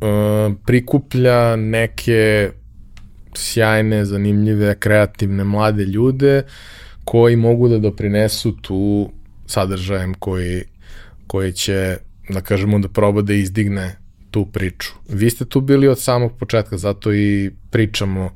uh, 0.00 0.54
prikuplja 0.66 1.56
neke 1.56 2.50
sjajne, 3.34 4.04
zanimljive, 4.04 4.74
kreativne 4.78 5.44
mlade 5.44 5.84
ljude 5.84 6.42
koji 7.04 7.36
mogu 7.36 7.68
da 7.68 7.78
doprinesu 7.78 8.52
tu 8.52 9.10
sadržajem 9.46 10.14
koji, 10.14 10.62
koji 11.26 11.52
će, 11.52 11.96
da 12.28 12.40
kažemo, 12.40 12.78
da 12.78 12.88
proba 12.88 13.22
da 13.22 13.34
izdigne 13.34 13.96
tu 14.30 14.46
priču. 14.46 14.92
Vi 15.08 15.30
ste 15.30 15.44
tu 15.44 15.60
bili 15.60 15.88
od 15.88 16.00
samog 16.00 16.32
početka, 16.38 16.78
zato 16.78 17.14
i 17.14 17.50
pričamo 17.70 18.30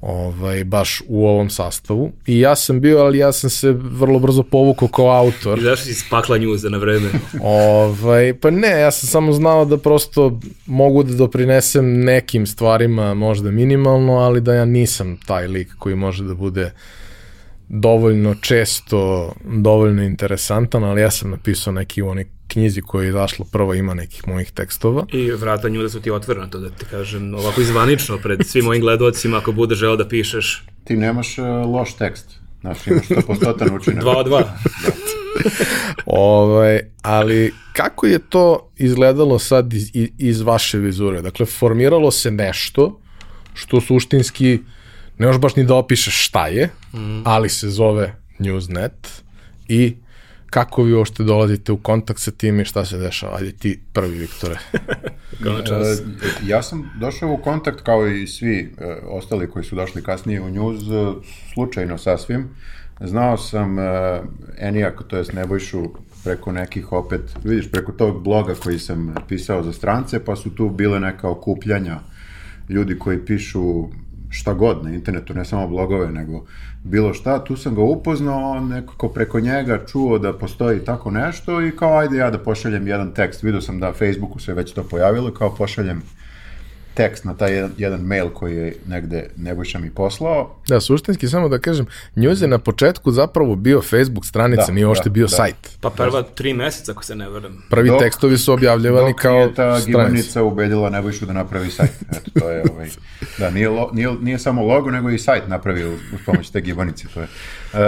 ovaj, 0.00 0.64
baš 0.64 1.02
u 1.08 1.26
ovom 1.26 1.50
sastavu. 1.50 2.12
I 2.26 2.40
ja 2.40 2.56
sam 2.56 2.80
bio, 2.80 2.98
ali 2.98 3.18
ja 3.18 3.32
sam 3.32 3.50
se 3.50 3.72
vrlo 3.72 4.18
brzo 4.18 4.42
povukao 4.42 4.88
kao 4.88 5.10
autor. 5.10 5.58
I 5.58 5.62
zašto 5.62 5.86
si 5.86 5.94
spakla 5.94 6.38
njuza 6.38 6.68
na 6.68 6.78
vreme? 6.78 7.08
ovaj, 7.42 8.34
pa 8.40 8.50
ne, 8.50 8.80
ja 8.80 8.90
sam 8.90 9.08
samo 9.08 9.32
znao 9.32 9.64
da 9.64 9.78
prosto 9.78 10.40
mogu 10.66 11.02
da 11.02 11.14
doprinesem 11.14 12.04
nekim 12.04 12.46
stvarima, 12.46 13.14
možda 13.14 13.50
minimalno, 13.50 14.12
ali 14.12 14.40
da 14.40 14.54
ja 14.54 14.64
nisam 14.64 15.16
taj 15.26 15.46
lik 15.46 15.74
koji 15.78 15.94
može 15.94 16.24
da 16.24 16.34
bude 16.34 16.72
dovoljno 17.68 18.34
često, 18.34 19.32
dovoljno 19.44 20.02
interesantan, 20.02 20.84
ali 20.84 21.00
ja 21.00 21.10
sam 21.10 21.30
napisao 21.30 21.72
neki 21.72 22.02
onoj 22.02 22.26
knjizi 22.52 22.82
koja 22.82 23.04
je 23.04 23.08
izašla 23.08 23.46
prvo 23.52 23.74
ima 23.74 23.94
nekih 23.94 24.28
mojih 24.28 24.50
tekstova. 24.50 25.06
I 25.12 25.30
vrata 25.30 25.68
nju 25.68 25.82
da 25.82 25.88
su 25.88 26.00
ti 26.00 26.10
otvorena, 26.10 26.46
to 26.46 26.58
da 26.58 26.70
ti 26.70 26.84
kažem, 26.90 27.34
ovako 27.34 27.60
izvanično 27.60 28.18
pred 28.18 28.46
svim 28.46 28.64
mojim 28.64 28.82
gledocima, 28.82 29.38
ako 29.38 29.52
bude 29.52 29.74
želeo 29.74 29.96
da 29.96 30.08
pišeš. 30.08 30.64
Ti 30.84 30.96
nemaš 30.96 31.38
uh, 31.38 31.46
loš 31.46 31.94
tekst. 31.94 32.40
Znaš, 32.60 32.86
imaš 32.86 33.08
to 33.08 33.20
postotan 33.26 33.76
učinak. 33.76 34.00
dva 34.00 34.16
od 34.16 34.26
dva. 34.26 34.42
ovaj, 36.06 36.80
ali 37.02 37.52
kako 37.72 38.06
je 38.06 38.18
to 38.18 38.70
izgledalo 38.76 39.38
sad 39.38 39.72
iz, 39.72 39.90
iz 40.18 40.40
vaše 40.40 40.78
vizure? 40.78 41.22
Dakle, 41.22 41.46
formiralo 41.46 42.10
se 42.10 42.30
nešto 42.30 43.00
što 43.54 43.80
suštinski 43.80 44.58
ne 45.18 45.26
možeš 45.26 45.40
baš 45.40 45.56
ni 45.56 45.64
da 45.64 45.74
opišeš 45.74 46.26
šta 46.26 46.46
je, 46.46 46.70
mm. 46.94 47.22
ali 47.24 47.48
se 47.48 47.70
zove 47.70 48.14
Newsnet 48.38 49.22
i 49.68 49.96
kako 50.50 50.82
vi 50.82 50.94
uopšte 50.94 51.22
dolazite 51.22 51.72
u 51.72 51.76
kontakt 51.76 52.20
sa 52.20 52.30
tim 52.30 52.60
i 52.60 52.64
šta 52.64 52.84
se 52.84 52.98
dešava? 52.98 53.36
Ajde 53.36 53.52
ti 53.52 53.80
prvi, 53.92 54.18
Viktore. 54.18 54.58
čas. 55.68 56.00
E, 56.00 56.04
ja 56.46 56.62
sam 56.62 56.90
došao 57.00 57.32
u 57.32 57.36
kontakt 57.36 57.80
kao 57.80 58.08
i 58.08 58.26
svi 58.26 58.74
e, 58.78 58.84
ostali 59.08 59.50
koji 59.50 59.64
su 59.64 59.76
došli 59.76 60.02
kasnije 60.02 60.40
u 60.40 60.50
News, 60.50 60.82
e, 60.82 61.26
slučajno 61.54 61.98
sasvim. 61.98 62.48
Znao 63.00 63.36
sam 63.36 63.76
Enijak, 64.58 65.02
to 65.08 65.16
jest 65.16 65.32
Nebojšu, 65.32 65.84
preko 66.24 66.52
nekih 66.52 66.92
opet, 66.92 67.20
vidiš, 67.44 67.70
preko 67.70 67.92
tog 67.92 68.22
bloga 68.22 68.54
koji 68.54 68.78
sam 68.78 69.14
pisao 69.28 69.62
za 69.62 69.72
strance, 69.72 70.24
pa 70.24 70.36
su 70.36 70.54
tu 70.54 70.68
bile 70.68 71.00
neka 71.00 71.28
okupljanja 71.28 72.00
ljudi 72.68 72.98
koji 72.98 73.24
pišu 73.24 73.88
šta 74.30 74.54
god 74.54 74.84
na 74.84 74.90
internetu, 74.90 75.34
ne 75.34 75.44
samo 75.44 75.68
blogove, 75.68 76.12
nego 76.12 76.44
bilo 76.84 77.14
šta, 77.14 77.44
tu 77.44 77.56
sam 77.56 77.74
ga 77.74 77.82
upoznao, 77.82 78.60
nekako 78.60 79.08
preko 79.08 79.40
njega 79.40 79.84
čuo 79.86 80.18
da 80.18 80.32
postoji 80.32 80.84
tako 80.84 81.10
nešto 81.10 81.62
i 81.62 81.76
kao 81.76 81.98
ajde 81.98 82.16
ja 82.16 82.30
da 82.30 82.38
pošaljem 82.38 82.88
jedan 82.88 83.14
tekst, 83.14 83.42
vidio 83.42 83.60
sam 83.60 83.80
da 83.80 83.92
Facebooku 83.92 84.38
se 84.38 84.54
već 84.54 84.72
to 84.72 84.82
pojavilo, 84.82 85.32
kao 85.34 85.54
pošaljem 85.54 86.02
tekst 87.00 87.24
na 87.24 87.34
taj 87.34 87.54
jedan, 87.54 87.70
jedan 87.78 88.00
mail 88.00 88.28
koji 88.28 88.56
je 88.56 88.76
negde 88.86 89.26
Nebojša 89.36 89.78
mi 89.78 89.90
poslao. 89.90 90.56
Da, 90.68 90.80
suštinski 90.80 91.28
samo 91.28 91.48
da 91.48 91.58
kažem, 91.58 91.86
News 92.14 92.40
je 92.42 92.48
na 92.48 92.58
početku 92.58 93.10
zapravo 93.10 93.54
bio 93.54 93.82
Facebook 93.82 94.26
stranica, 94.26 94.66
da, 94.66 94.72
nije 94.72 94.86
ošte 94.86 95.08
da, 95.08 95.12
bio 95.12 95.26
da. 95.26 95.36
sajt. 95.36 95.78
Pa 95.80 95.90
prva 95.90 96.22
tri 96.22 96.54
meseca, 96.54 96.92
ako 96.92 97.04
se 97.04 97.14
ne 97.14 97.28
veram. 97.30 97.62
Prvi 97.70 97.88
dok, 97.88 98.00
tekstovi 98.00 98.38
su 98.38 98.52
objavljivani 98.52 99.14
kao 99.14 99.40
dok 99.40 99.50
je 99.50 99.54
ta 99.54 99.80
gibanica 99.86 100.42
ubedila 100.42 100.90
Nebojšu 100.90 101.26
da 101.26 101.32
napravi 101.32 101.70
sajt. 101.70 101.90
Eto, 102.16 102.40
to 102.40 102.50
je, 102.50 102.64
ovaj, 102.72 102.88
da, 103.38 103.50
nije, 103.50 103.68
lo, 103.68 103.90
nije, 103.92 104.14
nije 104.20 104.38
samo 104.38 104.62
logo, 104.66 104.90
nego 104.90 105.10
i 105.10 105.18
sajt 105.18 105.48
napravio 105.48 105.92
uz 105.92 106.20
pomoć 106.26 106.50
te 106.50 106.60
gibanice. 106.60 107.08
To 107.14 107.20
je. 107.20 107.26
Uh, 107.72 107.78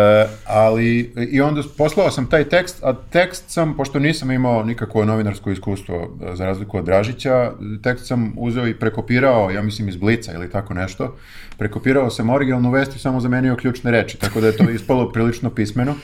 ali, 0.47 1.15
i 1.31 1.41
onda 1.41 1.63
poslao 1.79 2.11
sam 2.11 2.27
taj 2.27 2.45
tekst, 2.45 2.83
a 2.83 2.93
tekst 3.11 3.45
sam, 3.51 3.77
pošto 3.77 3.99
nisam 3.99 4.31
imao 4.31 4.65
nikakvo 4.65 5.05
novinarsko 5.05 5.51
iskustvo, 5.51 6.19
za 6.35 6.45
razliku 6.45 6.79
od 6.79 6.85
Dražića, 6.85 7.53
tekst 7.83 8.07
sam 8.07 8.33
uzeo 8.37 8.67
i 8.67 8.75
prekopirao, 8.75 9.51
ja 9.51 9.63
mislim 9.63 9.89
iz 9.89 9.97
Blica 9.97 10.33
ili 10.33 10.51
tako 10.51 10.75
nešto, 10.75 11.17
prekopirao 11.59 12.11
sam 12.11 12.31
originalnu 12.31 12.71
vest 12.71 12.97
i 12.97 12.99
samo 12.99 13.21
zamenio 13.21 13.57
ključne 13.57 13.91
reči, 13.91 14.19
tako 14.19 14.41
da 14.41 14.47
je 14.47 14.57
to 14.57 14.71
ispalo 14.77 15.13
prilično 15.13 15.51
pismeno. 15.51 15.95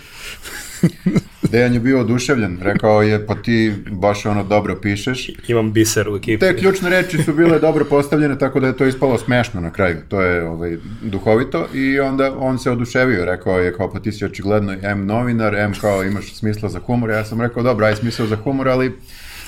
Dejan 1.50 1.74
je 1.74 1.80
bio 1.80 2.00
oduševljen, 2.00 2.58
rekao 2.62 3.02
je, 3.02 3.26
pa 3.26 3.34
ti 3.34 3.72
baš 3.90 4.26
ono 4.26 4.44
dobro 4.44 4.76
pišeš. 4.82 5.30
Imam 5.48 5.72
biser 5.72 6.08
u 6.08 6.16
ekipi. 6.16 6.38
Te 6.38 6.56
ključne 6.56 6.90
reči 6.90 7.22
su 7.22 7.32
bile 7.32 7.58
dobro 7.58 7.84
postavljene, 7.84 8.38
tako 8.38 8.60
da 8.60 8.66
je 8.66 8.76
to 8.76 8.86
ispalo 8.86 9.18
smešno 9.18 9.60
na 9.60 9.70
kraju. 9.70 9.96
To 10.08 10.20
je 10.20 10.48
ovaj, 10.48 10.76
duhovito 11.02 11.66
i 11.74 12.00
onda 12.00 12.34
on 12.38 12.58
se 12.58 12.70
oduševio, 12.70 13.24
rekao 13.24 13.58
je 13.58 13.72
kao, 13.72 13.92
pa 13.92 14.00
ti 14.00 14.12
si 14.12 14.24
očigledno 14.24 14.76
M 14.82 15.06
novinar, 15.06 15.54
M 15.54 15.72
kao 15.80 16.04
imaš 16.04 16.34
smisla 16.34 16.68
za 16.68 16.80
humor. 16.80 17.10
Ja 17.10 17.24
sam 17.24 17.40
rekao, 17.40 17.62
dobro, 17.62 17.86
aj 17.86 17.96
smisla 17.96 18.26
za 18.26 18.36
humor, 18.36 18.68
ali 18.68 18.92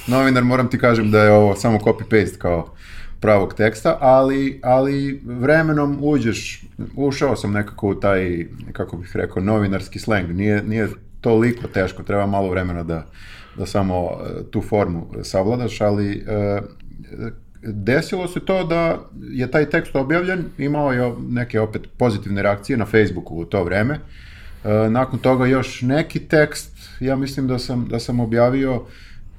novinar 0.06 0.44
moram 0.44 0.70
ti 0.70 0.78
kažem 0.78 1.10
da 1.10 1.22
je 1.22 1.32
ovo 1.32 1.56
samo 1.56 1.78
copy-paste 1.78 2.38
kao 2.38 2.74
pravog 3.20 3.54
teksta, 3.54 3.98
ali, 4.00 4.60
ali 4.62 5.20
vremenom 5.24 5.98
uđeš, 6.00 6.64
ušao 6.96 7.36
sam 7.36 7.52
nekako 7.52 7.88
u 7.88 7.94
taj, 7.94 8.46
kako 8.72 8.96
bih 8.96 9.10
rekao, 9.14 9.42
novinarski 9.42 9.98
sleng. 9.98 10.30
Nije, 10.30 10.62
nije 10.62 10.88
toliko 11.20 11.68
teško, 11.68 12.02
treba 12.02 12.26
malo 12.26 12.50
vremena 12.50 12.82
da, 12.82 13.06
da 13.56 13.66
samo 13.66 14.10
e, 14.10 14.50
tu 14.50 14.62
formu 14.62 15.06
savladaš, 15.22 15.80
ali 15.80 16.12
e, 16.12 16.60
desilo 17.62 18.28
se 18.28 18.40
to 18.40 18.64
da 18.64 18.98
je 19.30 19.50
taj 19.50 19.70
tekst 19.70 19.96
objavljen, 19.96 20.44
imao 20.58 20.92
je 20.92 21.12
neke 21.28 21.60
opet 21.60 21.82
pozitivne 21.96 22.42
reakcije 22.42 22.76
na 22.76 22.86
Facebooku 22.86 23.36
u 23.36 23.44
to 23.44 23.64
vreme. 23.64 23.94
E, 24.64 24.90
nakon 24.90 25.18
toga 25.18 25.46
još 25.46 25.82
neki 25.82 26.18
tekst, 26.18 26.90
ja 27.00 27.16
mislim 27.16 27.46
da 27.46 27.58
sam, 27.58 27.86
da 27.90 27.98
sam 27.98 28.20
objavio 28.20 28.82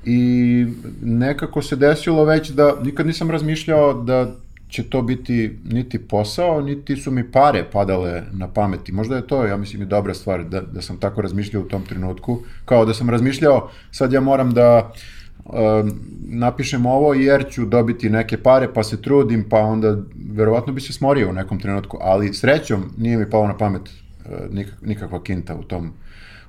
i 0.06 0.66
nekako 1.02 1.62
se 1.62 1.76
desilo 1.76 2.26
već 2.26 2.50
da 2.50 2.76
nikad 2.84 3.08
nisam 3.08 3.32
razmišljao 3.32 3.94
da 3.94 4.36
će 4.72 4.84
to 4.84 5.02
biti 5.02 5.58
niti 5.66 6.00
posao, 6.00 6.62
niti 6.62 6.96
su 6.96 7.12
mi 7.12 7.32
pare 7.32 7.64
padale 7.72 8.24
na 8.32 8.48
pameti. 8.48 8.92
Možda 8.92 9.16
je 9.16 9.28
to, 9.28 9.46
ja 9.46 9.58
mislim, 9.58 9.82
i 9.82 9.86
dobra 9.86 10.14
stvar 10.14 10.44
da, 10.44 10.62
da 10.62 10.82
sam 10.82 10.98
tako 10.98 11.22
razmišljao 11.22 11.64
u 11.64 11.68
tom 11.68 11.86
trenutku. 11.86 12.40
Kao 12.66 12.86
da 12.86 12.94
sam 12.94 13.10
razmišljao, 13.10 13.70
sad 13.92 14.14
ja 14.14 14.22
moram 14.22 14.54
da 14.54 14.94
uh, 15.46 15.54
napišem 16.20 16.86
ovo 16.86 17.14
jer 17.14 17.46
ću 17.50 17.66
dobiti 17.66 18.10
neke 18.10 18.38
pare, 18.38 18.74
pa 18.74 18.84
se 18.84 19.02
trudim, 19.02 19.46
pa 19.50 19.58
onda 19.58 19.98
verovatno 20.34 20.74
bi 20.74 20.82
se 20.82 20.94
smorio 20.94 21.30
u 21.30 21.34
nekom 21.34 21.60
trenutku, 21.60 21.98
ali 22.02 22.34
srećom 22.34 22.94
nije 22.98 23.18
mi 23.18 23.30
palo 23.30 23.48
na 23.48 23.58
pamet 23.58 23.90
nik, 24.50 24.68
nikakva 24.82 25.24
kinta 25.24 25.56
u 25.56 25.64
tom, 25.64 25.94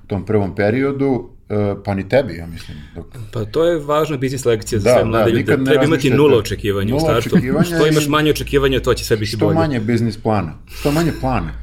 u 0.03 0.07
tom 0.07 0.25
prvom 0.25 0.55
periodu, 0.55 1.29
e, 1.42 1.42
pa 1.85 1.93
ni 1.93 2.09
tebi, 2.09 2.33
ja 2.33 2.47
mislim. 2.47 2.77
Dok... 2.95 3.05
Pa 3.33 3.45
to 3.45 3.65
je 3.65 3.77
važna 3.77 4.17
biznis 4.17 4.45
lekcija 4.45 4.79
za 4.79 4.83
Da, 4.83 4.91
sve 4.91 4.99
da, 4.99 5.05
mlade 5.05 5.25
ljude. 5.25 5.39
nikad 5.39 5.59
ne 5.59 5.65
Treba 5.65 5.83
imati 5.85 6.09
nula 6.09 6.37
očekivanja 6.37 6.87
u 6.87 6.97
Nula 6.97 7.01
startu. 7.01 7.29
očekivanja 7.29 7.65
Što 7.65 7.87
imaš 7.87 8.07
manje 8.07 8.31
očekivanja, 8.31 8.79
to 8.79 8.93
će 8.93 9.05
sve 9.05 9.17
biti 9.17 9.29
Što 9.29 9.37
bolje. 9.37 9.55
manje 9.55 9.79
biznis 9.79 10.17
plana, 10.17 10.53
što 10.69 10.91
manje 10.91 11.11
plana. 11.21 11.53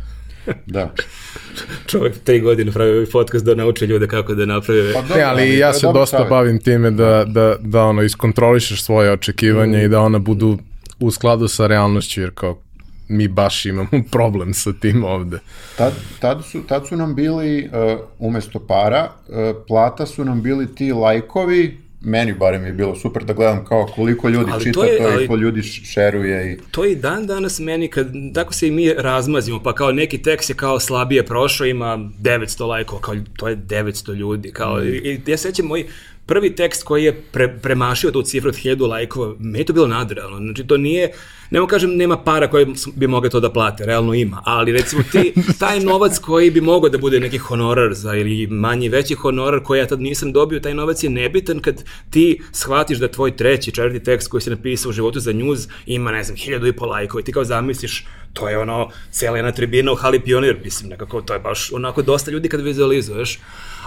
Da. 0.66 0.94
Čovjek 1.86 2.18
tri 2.18 2.40
godine 2.40 2.72
pravi 2.72 2.90
ovaj 2.92 3.06
podcast 3.06 3.44
da 3.44 3.54
nauči 3.54 3.84
ljude 3.84 4.06
kako 4.06 4.34
da 4.34 4.46
naprave... 4.46 4.92
Pa 4.92 5.14
Ne, 5.14 5.22
ali 5.22 5.58
ja 5.58 5.72
se 5.72 5.86
dosta 5.86 6.16
savjet. 6.16 6.30
bavim 6.30 6.58
time 6.58 6.90
da, 6.90 7.24
da, 7.24 7.56
da 7.60 7.82
ono, 7.82 8.02
iskontrolišeš 8.02 8.82
svoje 8.82 9.12
očekivanja 9.12 9.82
i 9.82 9.88
da 9.88 10.00
ona 10.00 10.18
budu 10.18 10.58
u 11.00 11.10
skladu 11.10 11.48
sa 11.48 11.66
realnošću, 11.66 12.20
jer 12.20 12.30
kao 12.34 12.62
mi 13.10 13.28
baš 13.28 13.66
imamo 13.66 13.88
problem 14.12 14.54
sa 14.54 14.72
tim 14.72 15.04
ovde. 15.04 15.38
Tad, 15.76 15.92
tad, 16.20 16.44
su, 16.44 16.62
tad 16.62 16.88
su 16.88 16.96
nam 16.96 17.14
bili, 17.14 17.64
uh, 17.64 18.00
umesto 18.20 18.58
para, 18.60 19.08
uh, 19.28 19.34
plata 19.68 20.06
su 20.06 20.24
nam 20.24 20.42
bili 20.42 20.74
ti 20.74 20.92
lajkovi, 20.92 21.78
meni 22.02 22.34
barem 22.34 22.66
je 22.66 22.72
bilo 22.72 22.96
super 22.96 23.24
da 23.24 23.32
gledam 23.32 23.64
kao 23.64 23.86
koliko 23.86 24.28
ljudi 24.28 24.50
Ali 24.52 24.64
čita 24.64 24.74
to 24.74 24.80
to, 24.80 24.86
je- 24.86 24.98
i 24.98 25.02
ali- 25.02 25.12
koliko 25.16 25.36
ljudi 25.36 25.62
šeruje 25.62 26.52
i... 26.52 26.58
To 26.70 26.84
je 26.84 26.92
i 26.92 26.96
dan 26.96 27.26
danas 27.26 27.58
meni, 27.58 27.88
kad, 27.88 28.06
tako 28.34 28.52
se 28.52 28.68
i 28.68 28.70
mi 28.70 28.92
razmazimo, 28.92 29.62
pa 29.62 29.74
kao 29.74 29.92
neki 29.92 30.18
tekst 30.18 30.50
je 30.50 30.56
kao 30.56 30.80
slabije 30.80 31.26
prošao, 31.26 31.66
ima 31.66 31.86
900 32.20 32.66
lajkova, 32.66 33.00
kao 33.02 33.14
to 33.36 33.48
je 33.48 33.56
900 33.58 34.14
ljudi, 34.14 34.52
kao, 34.52 34.84
i, 34.84 34.88
i 34.88 35.30
ja 35.30 35.36
sećam 35.36 35.66
moj 35.66 35.86
prvi 36.30 36.54
tekst 36.54 36.82
koji 36.82 37.04
je 37.04 37.12
pre, 37.32 37.48
premašio 37.62 38.10
tu 38.10 38.22
cifru 38.22 38.48
od 38.48 38.54
1000 38.54 38.88
lajkova, 38.88 39.34
meni 39.38 39.58
je 39.58 39.64
to 39.64 39.72
bilo 39.72 39.86
nadrealno, 39.86 40.36
znači 40.38 40.64
to 40.64 40.76
nije, 40.76 41.12
nemo 41.50 41.66
kažem 41.66 41.96
nema 41.96 42.16
para 42.16 42.46
koje 42.50 42.66
bi 42.94 43.06
mogle 43.06 43.30
to 43.30 43.40
da 43.40 43.50
plate, 43.52 43.86
realno 43.86 44.14
ima, 44.14 44.42
ali 44.44 44.72
recimo 44.72 45.02
ti, 45.12 45.32
taj 45.60 45.80
novac 45.80 46.18
koji 46.18 46.50
bi 46.50 46.60
mogao 46.60 46.88
da 46.88 46.98
bude 46.98 47.20
neki 47.20 47.38
honorar 47.38 47.94
za 47.94 48.14
ili 48.14 48.46
manji 48.46 48.88
veći 48.88 49.14
honorar 49.14 49.62
koji 49.62 49.78
ja 49.78 49.86
tad 49.86 50.00
nisam 50.00 50.32
dobio, 50.32 50.60
taj 50.60 50.74
novac 50.74 51.02
je 51.02 51.10
nebitan 51.10 51.60
kad 51.60 51.82
ti 52.10 52.42
shvatiš 52.52 52.98
da 52.98 53.08
tvoj 53.08 53.36
treći, 53.36 53.72
četvrti 53.72 54.04
tekst 54.04 54.30
koji 54.30 54.40
si 54.40 54.50
napisao 54.50 54.90
u 54.90 54.92
životu 54.92 55.20
za 55.20 55.32
njuz 55.32 55.66
ima, 55.86 56.12
ne 56.12 56.24
znam, 56.24 56.36
hiljadu 56.36 56.66
i 56.66 56.72
po 56.72 56.86
lajkova 56.86 57.20
i 57.20 57.24
ti 57.24 57.32
kao 57.32 57.44
zamisliš, 57.44 58.06
to 58.32 58.48
je 58.48 58.58
ono, 58.58 58.90
cijela 59.10 59.36
jedna 59.36 59.52
tribina 59.52 59.92
u 59.92 59.96
Hali 59.96 60.20
Pionir, 60.20 60.56
mislim, 60.64 60.90
nekako, 60.90 61.22
to 61.22 61.32
je 61.32 61.40
baš 61.40 61.72
onako 61.72 62.02
dosta 62.02 62.30
ljudi 62.30 62.48
kad 62.48 62.60
vizualizuješ, 62.60 63.38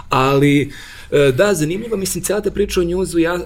ali 0.08 0.72
da, 1.36 1.54
zanimljivo, 1.54 1.96
mislim, 1.96 2.24
cijela 2.24 2.40
ta 2.40 2.50
priča 2.50 2.80
o 2.80 2.84
njuzu, 2.84 3.18
ja, 3.18 3.34
e, 3.34 3.40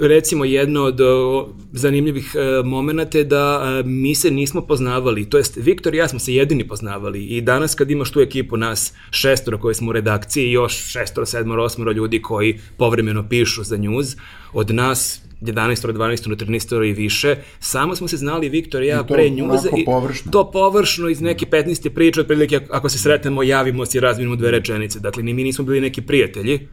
recimo 0.00 0.44
jedno 0.44 0.82
od 0.82 1.00
o, 1.00 1.48
zanimljivih 1.72 2.34
e, 2.34 2.62
momenata 2.64 3.18
je 3.18 3.24
da 3.24 3.62
e, 3.64 3.88
mi 3.88 4.14
se 4.14 4.30
nismo 4.30 4.60
poznavali, 4.60 5.30
to 5.30 5.36
jest 5.36 5.56
Viktor 5.56 5.94
i 5.94 5.96
ja 5.96 6.08
smo 6.08 6.18
se 6.18 6.34
jedini 6.34 6.68
poznavali 6.68 7.24
i 7.24 7.40
danas 7.40 7.74
kad 7.74 7.90
imaš 7.90 8.10
tu 8.10 8.20
ekipu 8.20 8.56
nas 8.56 8.92
šestoro 9.10 9.58
koji 9.58 9.74
smo 9.74 9.90
u 9.90 9.92
redakciji 9.92 10.46
i 10.46 10.52
još 10.52 10.92
šestoro, 10.92 11.26
sedmoro, 11.26 11.64
osmoro 11.64 11.92
ljudi 11.92 12.22
koji 12.22 12.60
povremeno 12.76 13.28
pišu 13.28 13.64
za 13.64 13.76
njuz, 13.76 14.16
od 14.52 14.70
nas 14.70 15.20
11, 15.40 15.92
12, 15.92 16.36
13 16.36 16.88
i 16.88 16.92
više, 16.92 17.36
samo 17.60 17.96
smo 17.96 18.08
se 18.08 18.16
znali 18.16 18.48
Viktor 18.48 18.82
i 18.82 18.86
ja 18.86 19.04
I 19.08 19.12
pre 19.12 19.30
njuza 19.30 19.68
onako 19.72 19.78
površno. 19.84 20.32
to 20.32 20.50
površno 20.50 21.08
iz 21.08 21.20
neke 21.20 21.46
15. 21.46 21.88
priče, 21.88 22.20
otprilike 22.20 22.60
ako 22.70 22.88
se 22.88 22.98
sretnemo, 22.98 23.42
javimo 23.42 23.86
se 23.86 23.98
i 23.98 24.00
razminimo 24.00 24.36
dve 24.36 24.50
rečenice. 24.50 25.00
Dakle, 25.00 25.22
ni 25.22 25.34
mi 25.34 25.44
nismo 25.44 25.64
bili 25.64 25.80
neki 25.80 26.02
prijatelji, 26.02 26.68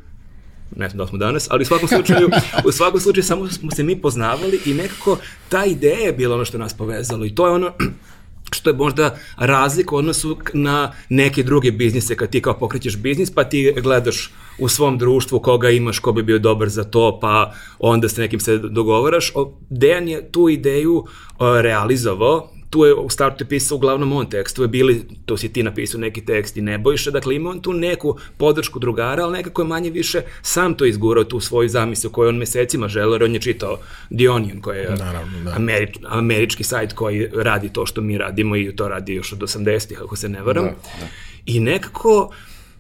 ne 0.76 0.90
znam 0.90 0.98
da 0.98 1.08
smo 1.08 1.18
danas, 1.18 1.48
ali 1.52 1.62
u 1.62 1.66
svakom 1.66 1.88
slučaju, 1.88 2.30
u 2.66 2.72
svakom 2.72 3.00
slučaju 3.00 3.24
samo 3.24 3.48
smo 3.48 3.72
se 3.72 3.84
mi 3.84 4.02
poznavali 4.02 4.60
i 4.66 4.74
nekako 4.74 5.18
ta 5.50 5.66
ideja 5.66 6.00
je 6.00 6.14
bila 6.14 6.36
ono 6.36 6.46
što 6.46 6.58
nas 6.58 6.74
povezalo 6.74 7.26
i 7.26 7.36
to 7.36 7.48
je 7.48 7.54
ono 7.54 7.72
što 8.56 8.70
je 8.70 8.76
možda 8.76 9.18
razlika 9.38 9.96
u 9.96 9.98
odnosu 9.98 10.38
na 10.54 10.92
neke 11.10 11.44
druge 11.44 11.72
biznise 11.72 12.16
kad 12.16 12.30
ti 12.30 12.42
kao 12.42 12.60
pokrećeš 12.60 12.98
biznis 12.98 13.32
pa 13.32 13.44
ti 13.44 13.74
gledaš 13.82 14.32
u 14.60 14.70
svom 14.70 14.98
društvu 14.98 15.40
koga 15.40 15.70
imaš, 15.70 16.00
ko 16.00 16.12
bi 16.12 16.24
bio 16.24 16.40
dobar 16.40 16.70
za 16.70 16.84
to 16.84 17.20
pa 17.22 17.54
onda 17.80 18.10
s 18.10 18.18
nekim 18.18 18.40
se 18.40 18.58
dogovaraš. 18.58 19.34
Dejan 19.70 20.08
je 20.08 20.32
tu 20.32 20.50
ideju 20.50 21.06
realizovao 21.40 22.53
tu 22.74 22.86
je 22.86 22.94
u 22.94 23.10
startu 23.10 23.44
je 23.44 23.48
pisao 23.50 23.76
uglavnom 23.76 24.14
on 24.14 24.30
tekst, 24.30 24.56
tu 24.56 24.62
je 24.62 24.68
bili, 24.68 25.06
tu 25.26 25.38
si 25.38 25.54
ti 25.54 25.64
napisao 25.64 26.00
neki 26.02 26.26
tekst 26.26 26.58
i 26.58 26.62
Nebojša, 26.62 27.12
dakle 27.12 27.36
ima 27.36 27.50
on 27.50 27.62
tu 27.62 27.74
neku 27.74 28.18
podršku 28.38 28.80
drugara, 28.80 29.24
ali 29.24 29.38
nekako 29.38 29.62
je 29.62 29.68
manje 29.68 29.90
više 29.90 30.22
sam 30.42 30.74
to 30.74 30.86
izgurao 30.86 31.24
tu 31.24 31.40
svoju 31.40 31.70
zamislu 31.70 32.10
koju 32.10 32.30
on 32.30 32.38
mesecima 32.38 32.88
želeo, 32.88 33.14
jer 33.14 33.24
on 33.24 33.34
je 33.34 33.42
čitao 33.42 33.78
The 34.18 34.30
Onion, 34.30 34.62
koji 34.62 34.78
je 34.78 34.90
Naravno, 34.90 35.40
da. 35.44 35.52
američ, 35.56 35.98
američki 36.08 36.64
sajt 36.64 36.94
koji 36.94 37.30
radi 37.34 37.70
to 37.74 37.86
što 37.86 38.02
mi 38.02 38.18
radimo 38.18 38.56
i 38.56 38.76
to 38.76 38.88
radi 38.88 39.14
još 39.14 39.34
od 39.34 39.40
80-ih, 39.40 40.02
ako 40.02 40.16
se 40.16 40.30
ne 40.30 40.42
varam. 40.42 40.66
Da, 40.66 40.72
da. 40.72 41.08
I 41.46 41.60
nekako, 41.60 42.34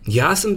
ja 0.07 0.35
sam, 0.35 0.51
e, 0.51 0.55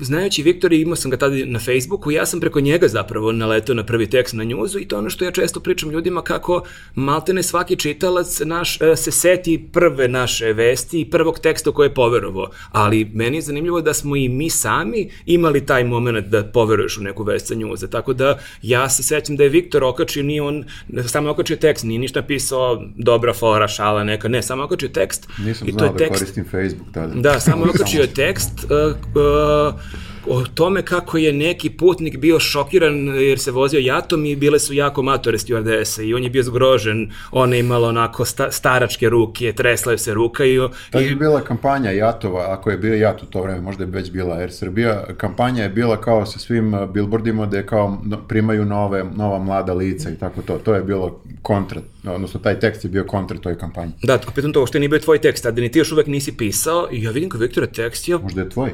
znajući 0.00 0.42
Viktora, 0.42 0.74
imao 0.74 0.96
sam 0.96 1.10
ga 1.10 1.16
tada 1.16 1.36
na 1.46 1.58
Facebooku, 1.58 2.10
ja 2.10 2.26
sam 2.26 2.40
preko 2.40 2.60
njega 2.60 2.88
zapravo 2.88 3.32
naletao 3.32 3.74
na 3.74 3.84
prvi 3.84 4.10
tekst 4.10 4.34
na 4.34 4.44
njuzu 4.44 4.78
i 4.78 4.88
to 4.88 4.98
ono 4.98 5.10
što 5.10 5.24
ja 5.24 5.30
često 5.30 5.60
pričam 5.60 5.90
ljudima 5.90 6.22
kako 6.22 6.62
maltene 6.94 7.42
svaki 7.42 7.76
čitalac 7.76 8.40
naš 8.40 8.80
e, 8.80 8.96
se 8.96 9.10
seti 9.10 9.68
prve 9.72 10.08
naše 10.08 10.52
vesti 10.52 11.00
i 11.00 11.10
prvog 11.10 11.38
teksta 11.38 11.70
koje 11.70 11.86
je 11.86 11.94
poverovao. 11.94 12.50
Ali 12.72 13.10
meni 13.14 13.36
je 13.36 13.42
zanimljivo 13.42 13.80
da 13.80 13.94
smo 13.94 14.16
i 14.16 14.28
mi 14.28 14.50
sami 14.50 15.10
imali 15.26 15.66
taj 15.66 15.84
moment 15.84 16.26
da 16.26 16.44
poveruješ 16.44 16.98
u 16.98 17.02
neku 17.02 17.22
vest 17.22 17.46
sa 17.46 17.54
njuze. 17.54 17.90
Tako 17.90 18.12
da 18.12 18.38
ja 18.62 18.88
se 18.88 19.02
sećam 19.02 19.36
da 19.36 19.42
je 19.42 19.48
Viktor 19.48 19.84
okačio, 19.84 20.22
nije 20.22 20.42
on, 20.42 20.64
samo 21.06 21.30
okačio 21.30 21.56
tekst, 21.56 21.84
nije 21.84 21.98
ništa 21.98 22.22
pisao 22.22 22.82
dobra 22.96 23.32
fora, 23.32 23.68
šala 23.68 24.04
neka, 24.04 24.28
ne, 24.28 24.42
samo 24.42 24.64
okačio 24.64 24.88
tekst. 24.88 25.28
Nisam 25.38 25.68
i 25.68 25.72
to 25.72 25.78
znao 25.78 25.86
je 25.86 25.92
da 25.92 25.98
tekst, 25.98 26.18
koristim 26.18 26.44
Facebook 26.44 26.92
tada. 26.94 27.14
da, 27.14 27.40
samo 27.40 27.64
okačio 27.74 28.06
tekst 28.06 28.73
uh, 28.74 28.94
uh 29.16 29.78
o 30.26 30.44
tome 30.54 30.82
kako 30.82 31.18
je 31.18 31.32
neki 31.32 31.70
putnik 31.70 32.18
bio 32.18 32.40
šokiran 32.40 33.06
jer 33.06 33.38
se 33.38 33.50
vozio 33.50 33.80
jatom 33.80 34.26
i 34.26 34.36
bile 34.36 34.58
su 34.58 34.74
jako 34.74 35.02
matore 35.02 35.38
stewardese 35.38 36.02
i 36.02 36.14
on 36.14 36.24
je 36.24 36.30
bio 36.30 36.42
zgrožen, 36.42 37.10
ona 37.32 37.54
je 37.54 37.60
imala 37.60 37.88
onako 37.88 38.24
sta, 38.24 38.50
staračke 38.50 39.08
ruke, 39.08 39.52
tresla 39.52 39.92
je 39.92 39.98
se 39.98 40.14
ruka 40.14 40.44
i, 40.44 40.58
Tad 40.90 41.02
je 41.02 41.14
bila 41.14 41.40
kampanja 41.40 41.90
Jatova, 41.90 42.52
ako 42.52 42.70
je 42.70 42.78
bio 42.78 42.94
Jat 42.94 43.22
u 43.22 43.26
to 43.26 43.42
vreme, 43.42 43.60
možda 43.60 43.84
je 43.84 43.90
već 43.90 44.10
bila 44.10 44.36
Air 44.36 44.52
Srbija, 44.52 45.04
kampanja 45.16 45.62
je 45.62 45.68
bila 45.68 46.00
kao 46.00 46.26
sa 46.26 46.38
svim 46.38 46.74
uh, 46.74 46.90
billboardima 46.90 47.46
da 47.46 47.56
je 47.56 47.66
kao 47.66 47.98
primaju 48.28 48.64
nove, 48.64 49.04
nova 49.16 49.38
mlada 49.38 49.74
lica 49.74 50.10
i 50.10 50.18
tako 50.18 50.42
to. 50.42 50.58
To 50.58 50.74
je 50.74 50.82
bilo 50.82 51.20
kontra, 51.42 51.80
odnosno 52.06 52.40
taj 52.40 52.60
tekst 52.60 52.84
je 52.84 52.90
bio 52.90 53.04
kontra 53.04 53.38
toj 53.38 53.58
kampanji. 53.58 53.92
da, 54.02 54.18
tako 54.18 54.32
pitam 54.32 54.52
to, 54.52 54.66
što 54.66 54.78
nije 54.78 54.88
bio 54.88 54.98
tvoj 54.98 55.18
tekst, 55.18 55.46
a 55.46 55.50
da 55.50 55.60
ni 55.60 55.70
ti 55.70 55.78
još 55.78 55.92
uvek 55.92 56.06
nisi 56.06 56.36
pisao 56.36 56.88
i 56.92 57.02
ja 57.02 57.10
vidim 57.10 57.30
kod 57.30 57.40
Viktora 57.40 57.66
tekst, 57.66 58.08
ja 58.08 58.18
Možda 58.18 58.40
je 58.40 58.48
tvoj? 58.48 58.70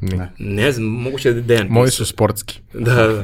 Ne. 0.00 0.32
ne 0.38 0.72
znam, 0.72 0.86
moguće 0.86 1.32
da 1.32 1.36
je 1.36 1.42
Dejan 1.42 1.66
Moji 1.70 1.90
su 1.90 2.06
sportski. 2.06 2.58
Da, 2.72 2.94
da. 2.94 3.22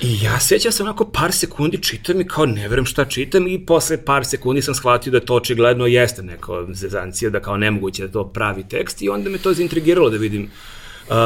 I 0.00 0.22
ja 0.22 0.40
sećam 0.40 0.72
se 0.72 0.82
onako 0.82 1.04
par 1.04 1.32
sekundi 1.32 1.82
čitam 1.82 2.20
i 2.20 2.26
kao 2.26 2.46
ne 2.46 2.68
verujem 2.68 2.86
šta 2.86 3.04
čitam 3.04 3.46
i 3.48 3.66
posle 3.66 4.04
par 4.04 4.26
sekundi 4.26 4.62
sam 4.62 4.74
shvatio 4.74 5.10
da 5.10 5.20
to 5.20 5.34
očigledno 5.34 5.86
jeste 5.86 6.22
neko 6.22 6.66
zezancija, 6.72 7.30
da 7.30 7.40
kao 7.40 7.56
nemoguće 7.56 8.06
da 8.06 8.12
to 8.12 8.28
pravi 8.28 8.64
tekst 8.68 9.02
i 9.02 9.08
onda 9.08 9.30
me 9.30 9.38
to 9.38 9.54
zaintrigiralo 9.54 10.10
da 10.10 10.16
vidim 10.16 10.50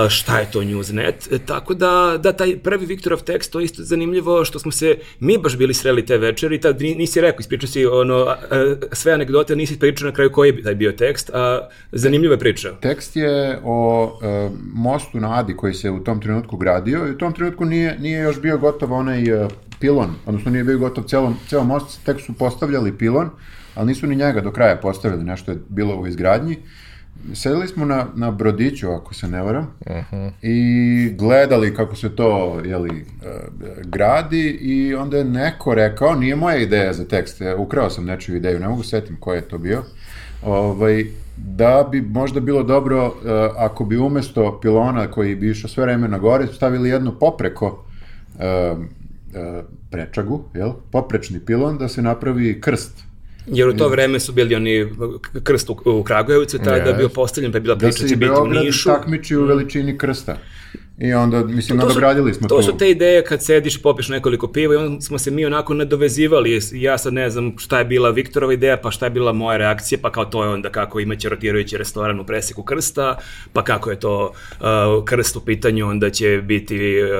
šta 0.09 0.39
je 0.39 0.51
to 0.51 0.61
Newsnet. 0.61 1.35
E, 1.35 1.39
tako 1.39 1.75
da, 1.75 2.19
da, 2.23 2.33
taj 2.33 2.59
prvi 2.59 2.87
Viktorov 2.87 3.23
tekst, 3.23 3.53
to 3.53 3.61
je 3.61 3.65
isto 3.65 3.83
zanimljivo 3.83 4.45
što 4.45 4.59
smo 4.59 4.73
se, 4.73 4.97
mi 5.21 5.39
baš 5.39 5.57
bili 5.57 5.75
sreli 5.75 6.07
te 6.07 6.19
večeri 6.19 6.61
tad 6.61 6.81
ni- 6.81 6.95
nisi 6.95 7.21
rekao, 7.21 7.41
ispričao 7.41 7.69
si 7.69 7.87
ono, 7.87 8.37
sve 8.93 9.13
anegdote, 9.13 9.57
nisi 9.57 9.79
pričao 9.79 10.07
na 10.07 10.15
kraju 10.15 10.33
koji 10.33 10.49
je 10.49 10.63
taj 10.63 10.75
bio 10.75 10.93
tekst, 10.93 11.31
a 11.35 11.69
zanimljiva 11.93 12.35
je 12.35 12.39
priča. 12.39 12.73
Tekst 12.81 13.17
je 13.17 13.59
o 13.65 14.05
uh, 14.05 14.53
mostu 14.75 15.21
na 15.21 15.39
Adi 15.39 15.57
koji 15.57 15.75
se 15.75 15.91
u 15.91 16.05
tom 16.05 16.21
trenutku 16.21 16.57
gradio 16.57 17.07
i 17.07 17.11
u 17.11 17.19
tom 17.19 17.33
trenutku 17.33 17.65
nije, 17.65 17.99
nije 17.99 18.21
još 18.21 18.41
bio 18.41 18.59
gotov 18.59 18.93
onaj 18.93 19.33
uh, 19.33 19.51
pilon, 19.81 20.15
odnosno 20.27 20.51
nije 20.51 20.65
bio 20.65 20.79
gotov 20.79 21.05
celo, 21.05 21.35
ceo 21.49 21.65
most, 21.65 22.05
tek 22.05 22.21
su 22.21 22.33
postavljali 22.33 22.99
pilon, 22.99 23.31
ali 23.75 23.87
nisu 23.87 24.07
ni 24.07 24.17
njega 24.17 24.41
do 24.41 24.53
kraja 24.53 24.77
postavili, 24.77 25.25
nešto 25.25 25.53
je 25.53 25.59
bilo 25.69 25.97
u 25.97 26.07
izgradnji. 26.07 26.57
Sedeli 27.35 27.69
smo 27.69 27.85
na, 27.85 28.07
na 28.15 28.31
brodiću, 28.31 28.91
ako 28.91 29.15
se 29.15 29.29
ne 29.29 29.43
varam, 29.43 29.75
i 30.43 31.11
gledali 31.19 31.75
kako 31.75 31.97
se 31.97 32.17
to 32.17 32.61
jeli, 32.65 32.91
uh, 32.91 33.27
gradi 33.85 34.51
i 34.51 34.95
onda 34.95 35.17
je 35.17 35.25
neko 35.25 35.75
rekao, 35.75 36.15
nije 36.15 36.37
moja 36.37 36.57
ideja 36.57 36.93
za 36.93 37.05
tekst, 37.05 37.41
e, 37.43 37.55
ukrao 37.55 37.91
sam 37.91 38.05
nečiju 38.05 38.37
ideju, 38.37 38.61
ne 38.61 38.69
mogu 38.69 38.83
setim 38.83 39.17
ko 39.17 39.35
je 39.35 39.41
to 39.41 39.59
bio, 39.59 39.83
ovaj, 40.43 41.05
da 41.37 41.89
bi 41.91 42.01
možda 42.01 42.41
bilo 42.41 42.63
dobro 42.63 43.07
uh, 43.07 43.13
ako 43.57 43.85
bi 43.85 43.99
umesto 43.99 44.61
pilona 44.63 45.11
koji 45.11 45.35
bi 45.35 45.51
išao 45.51 45.69
sve 45.69 45.85
vreme 45.85 46.09
na 46.09 46.19
gore 46.19 46.47
stavili 46.47 46.89
jednu 46.89 47.13
popreko 47.21 47.67
uh, 47.67 48.79
uh, 48.79 49.65
prečagu, 49.91 50.45
jel? 50.55 50.73
poprečni 50.91 51.41
pilon 51.41 51.79
da 51.79 51.89
se 51.89 52.03
napravi 52.03 52.61
krst. 52.61 53.10
Jer 53.51 53.69
u 53.69 53.77
to 53.77 53.89
vreme 53.89 54.21
su 54.21 54.33
bili 54.33 54.55
oni 54.55 54.87
krst 55.43 55.71
u, 55.71 55.77
u 55.85 56.03
Kragujevcu, 56.03 56.59
tada 56.59 56.71
da 56.71 56.91
je 56.91 56.95
bio 56.95 57.09
Yes. 57.09 57.15
postavljen, 57.15 57.53
pa 57.53 57.57
je 57.57 57.63
bila 57.63 57.75
Da 57.75 57.79
priča 57.79 57.99
se 57.99 58.09
će 58.09 58.15
i 58.15 58.17
biti 58.17 58.31
u 58.31 58.35
Beograd 58.35 58.65
Nišu. 58.65 58.89
takmiči 58.89 59.37
u 59.37 59.45
veličini 59.45 59.99
krsta. 59.99 60.37
I 61.01 61.13
onda, 61.15 61.41
mislim, 61.41 61.79
To 61.79 61.83
su- 61.83 61.89
nadogradili 61.89 62.35
smo 62.35 62.49
to 62.49 62.57
tu. 62.57 62.63
su 62.63 62.73
te 62.73 62.91
ideje 62.91 63.25
kad 63.25 63.45
sediš 63.45 63.77
i 63.77 63.83
popiješ 63.83 64.09
nekoliko 64.09 64.49
piva 64.49 64.75
i 64.75 64.79
onda 64.79 65.01
smo 65.01 65.19
se 65.19 65.31
mi 65.31 65.47
onako 65.47 65.75
nadovezivali. 65.75 66.61
Ja 66.73 66.99
sad 66.99 67.13
ne 67.13 67.31
znam 67.31 67.55
šta 67.59 67.79
je 67.79 67.85
bila 67.85 68.11
Viktorova 68.11 68.53
ideja, 68.53 68.77
pa 68.77 68.91
šta 68.91 69.07
je 69.07 69.11
bila 69.11 69.33
moja 69.33 69.57
reakcija, 69.57 69.99
pa 70.03 70.13
kao 70.13 70.25
to 70.25 70.45
je 70.45 70.51
onda 70.51 70.71
kako 70.71 71.01
imaće 71.01 71.29
rotirajući 71.29 71.77
restoran 71.77 72.21
u 72.21 72.27
preseku 72.27 72.63
krsta, 72.63 73.17
pa 73.53 73.65
kako 73.65 73.91
je 73.91 74.01
to 74.01 74.33
uh, 74.61 74.67
krst 75.05 75.37
u 75.37 75.41
pitanju, 75.41 75.89
onda 75.89 76.11
će 76.11 76.43
biti 76.45 76.77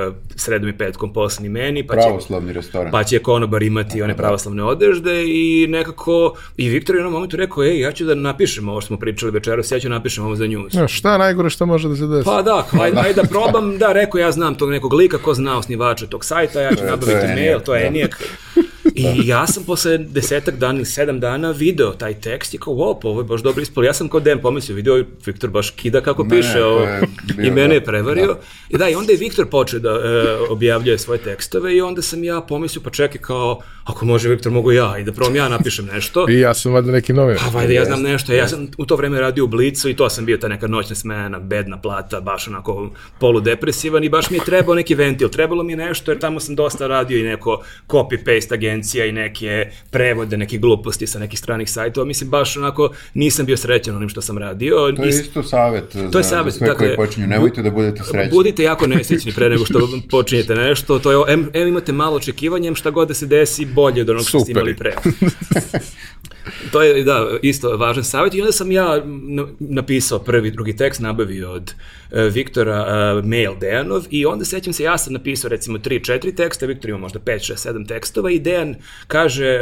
uh, 0.07 0.13
sredom 0.35 0.69
i 0.69 0.77
petkom 0.77 1.13
posni 1.13 1.49
meni, 1.49 1.87
pa 1.87 1.93
će 1.93 1.99
Pravoslavni 1.99 2.53
restoran. 2.53 2.91
pa 2.91 3.03
će 3.03 3.19
konobar 3.19 3.63
imati 3.63 4.01
one 4.01 4.17
pravoslavne 4.17 4.63
odežde 4.63 5.23
i 5.25 5.67
nekako, 5.69 6.35
i 6.57 6.69
Viktor 6.69 6.95
je 6.95 6.97
u 6.97 6.99
jednom 6.99 7.13
momentu 7.13 7.37
rekao, 7.37 7.63
ej, 7.63 7.79
ja 7.79 7.91
ću 7.91 8.05
da 8.05 8.15
napišem 8.15 8.69
ovo 8.69 8.81
što 8.81 8.87
smo 8.87 8.97
pričali 8.97 9.31
večeras, 9.31 9.71
ja 9.71 9.79
ću 9.79 9.89
napišem 9.89 10.25
ovo 10.25 10.35
za 10.35 10.47
news. 10.47 10.73
Ja, 10.73 10.87
šta 10.87 11.11
je 11.11 11.17
najgore 11.19 11.49
što 11.49 11.65
može 11.65 11.89
da 11.89 11.95
se 11.95 12.07
desi? 12.07 12.25
Pa 12.25 12.41
da, 12.41 12.65
ajde, 12.73 12.97
ajde 12.99 13.13
da 13.13 13.27
probam, 13.27 13.70
da, 13.77 13.93
rekao 13.93 14.19
ja 14.19 14.31
znam 14.31 14.55
tog 14.55 14.69
nekog 14.69 14.93
lika, 14.93 15.17
ko 15.17 15.33
zna 15.33 15.57
osnivača 15.57 16.07
tog 16.07 16.25
sajta, 16.25 16.61
ja 16.61 16.75
ću 16.75 16.83
nabaviti 16.83 17.27
mail, 17.35 17.59
to 17.59 17.75
je 17.75 17.91
da. 17.91 18.23
I 18.95 19.27
ja 19.27 19.47
sam 19.47 19.63
posle 19.63 19.97
desetak 19.97 20.55
dana 20.55 20.77
ili 20.77 20.85
sedam 20.85 21.19
dana 21.19 21.51
video 21.51 21.91
taj 21.91 22.13
tekst 22.13 22.53
i 22.53 22.57
kao, 22.57 22.73
wow, 22.73 22.99
pa 23.01 23.07
ovo 23.07 23.21
je 23.21 23.23
baš 23.23 23.41
dobro 23.41 23.61
ispalo. 23.61 23.85
Ja 23.85 23.93
sam 23.93 24.09
kao 24.09 24.19
Dan 24.19 24.39
pomislio, 24.39 24.75
video 24.75 25.03
Viktor 25.25 25.49
baš 25.49 25.69
kida 25.69 26.01
kako 26.01 26.23
Ne, 26.23 26.29
piše, 26.29 26.63
ovo, 26.63 26.81
je 26.81 27.01
i 27.47 27.51
mene 27.51 27.67
da, 27.67 27.73
je 27.73 27.83
prevario. 27.83 28.37
I 28.69 28.77
da, 28.77 28.89
i 28.89 28.95
onda 28.95 29.11
je 29.11 29.17
Viktor 29.17 29.49
počeo 29.49 29.79
da 29.79 29.89
e, 29.89 30.37
objavljuje 30.49 30.97
svoje 30.97 31.19
tekstove 31.19 31.75
i 31.75 31.81
onda 31.81 32.01
sam 32.01 32.23
ja 32.23 32.41
pomislio, 32.41 32.81
pa 32.83 32.89
čekaj 32.89 33.21
kao, 33.21 33.61
ako 33.83 34.05
može 34.05 34.29
Viktor, 34.29 34.51
mogu 34.51 34.71
ja 34.71 34.97
i 34.97 35.03
da 35.03 35.11
probam 35.11 35.35
ja 35.35 35.49
napišem 35.49 35.85
nešto. 35.85 36.25
I 36.29 36.39
ja 36.39 36.53
sam 36.53 36.73
valjda 36.73 36.91
neki 36.91 37.13
novinar. 37.13 37.41
Pa 37.43 37.57
valjda 37.57 37.73
ja 37.73 37.85
znam 37.85 38.01
nešto, 38.01 38.33
ja 38.33 38.47
sam 38.47 38.67
u 38.77 38.85
to 38.85 38.95
vreme 38.95 39.19
radio 39.19 39.43
u 39.43 39.47
Blicu 39.47 39.89
i 39.89 39.95
to 39.95 40.09
sam 40.09 40.25
bio 40.25 40.37
ta 40.37 40.47
neka 40.47 40.67
noćna 40.67 40.95
smena, 40.95 41.39
bedna 41.39 41.81
plata, 41.81 42.21
baš 42.21 42.47
onako 42.47 42.89
poludepresivan 43.19 44.03
i 44.03 44.09
baš 44.09 44.29
mi 44.29 44.37
je 44.37 44.45
trebao 44.45 44.75
neki 44.75 44.95
ventil, 44.95 45.29
trebalo 45.29 45.63
mi 45.63 45.73
je 45.73 45.77
nešto 45.77 46.11
jer 46.11 46.19
tamo 46.19 46.39
sam 46.39 46.55
dosta 46.55 46.87
radio 46.87 47.17
i 47.17 47.23
neko 47.23 47.63
copy-paste 47.87 48.55
agencija 48.91 49.05
i 49.05 49.11
neke 49.11 49.71
prevode, 49.89 50.37
neke 50.37 50.57
gluposti 50.57 51.07
sa 51.07 51.19
nekih 51.19 51.39
stranih 51.39 51.69
sajtova, 51.69 52.05
mislim 52.05 52.29
baš 52.29 52.57
onako 52.57 52.89
nisam 53.13 53.45
bio 53.45 53.57
srećan 53.57 53.95
onim 53.95 54.09
što 54.09 54.21
sam 54.21 54.37
radio. 54.37 54.75
To 54.95 55.03
je 55.03 55.09
Is- 55.09 55.21
isto 55.21 55.43
savjet 55.43 55.95
To 56.11 56.17
je 56.17 56.23
savjet, 56.23 56.53
za 56.53 56.57
sve 56.57 56.67
dakle, 56.67 56.95
koji 56.95 57.07
počinju. 57.07 57.27
Nemojte 57.27 57.61
da 57.61 57.69
budete 57.69 58.03
srećni. 58.03 58.31
Budite 58.31 58.63
jako 58.63 58.87
nesrećni 58.87 59.31
pre 59.31 59.49
nego 59.49 59.65
što 59.65 59.89
počinjete 60.09 60.55
nešto, 60.55 60.99
to 60.99 61.11
je, 61.11 61.33
em, 61.33 61.49
em 61.53 61.67
imate 61.67 61.91
malo 61.91 62.15
očekivanja, 62.15 62.67
em 62.67 62.75
šta 62.75 62.89
god 62.89 63.07
da 63.07 63.13
se 63.13 63.25
desi, 63.25 63.65
bolje 63.65 64.01
od 64.01 64.09
onog 64.09 64.27
što 64.27 64.39
ste 64.39 64.51
imali 64.51 64.75
pre. 64.75 64.93
to 66.71 66.81
je, 66.81 67.03
da, 67.03 67.27
isto 67.41 67.77
važan 67.77 68.03
savjet. 68.03 68.33
I 68.33 68.41
onda 68.41 68.51
sam 68.51 68.71
ja 68.71 69.01
na- 69.05 69.47
napisao 69.59 70.19
prvi, 70.19 70.51
drugi 70.51 70.75
tekst, 70.75 71.01
nabavio 71.01 71.51
od 71.51 71.73
e, 72.11 72.21
Viktora 72.23 72.85
e, 73.19 73.27
mail 73.27 73.55
Dejanov 73.59 74.03
i 74.09 74.25
onda 74.25 74.45
sećam 74.45 74.73
se, 74.73 74.83
ja 74.83 74.97
sam 74.97 75.13
napisao 75.13 75.49
recimo 75.49 75.77
3-4 75.77 76.35
teksta, 76.35 76.65
Viktor 76.65 76.89
ima 76.89 76.99
možda 76.99 77.19
5, 77.19 77.53
6, 77.53 77.69
7 77.69 77.87
tekstova 77.87 78.31
i 78.31 78.39
Dejan 78.39 78.75
kaže, 79.07 79.45
e, 79.45 79.59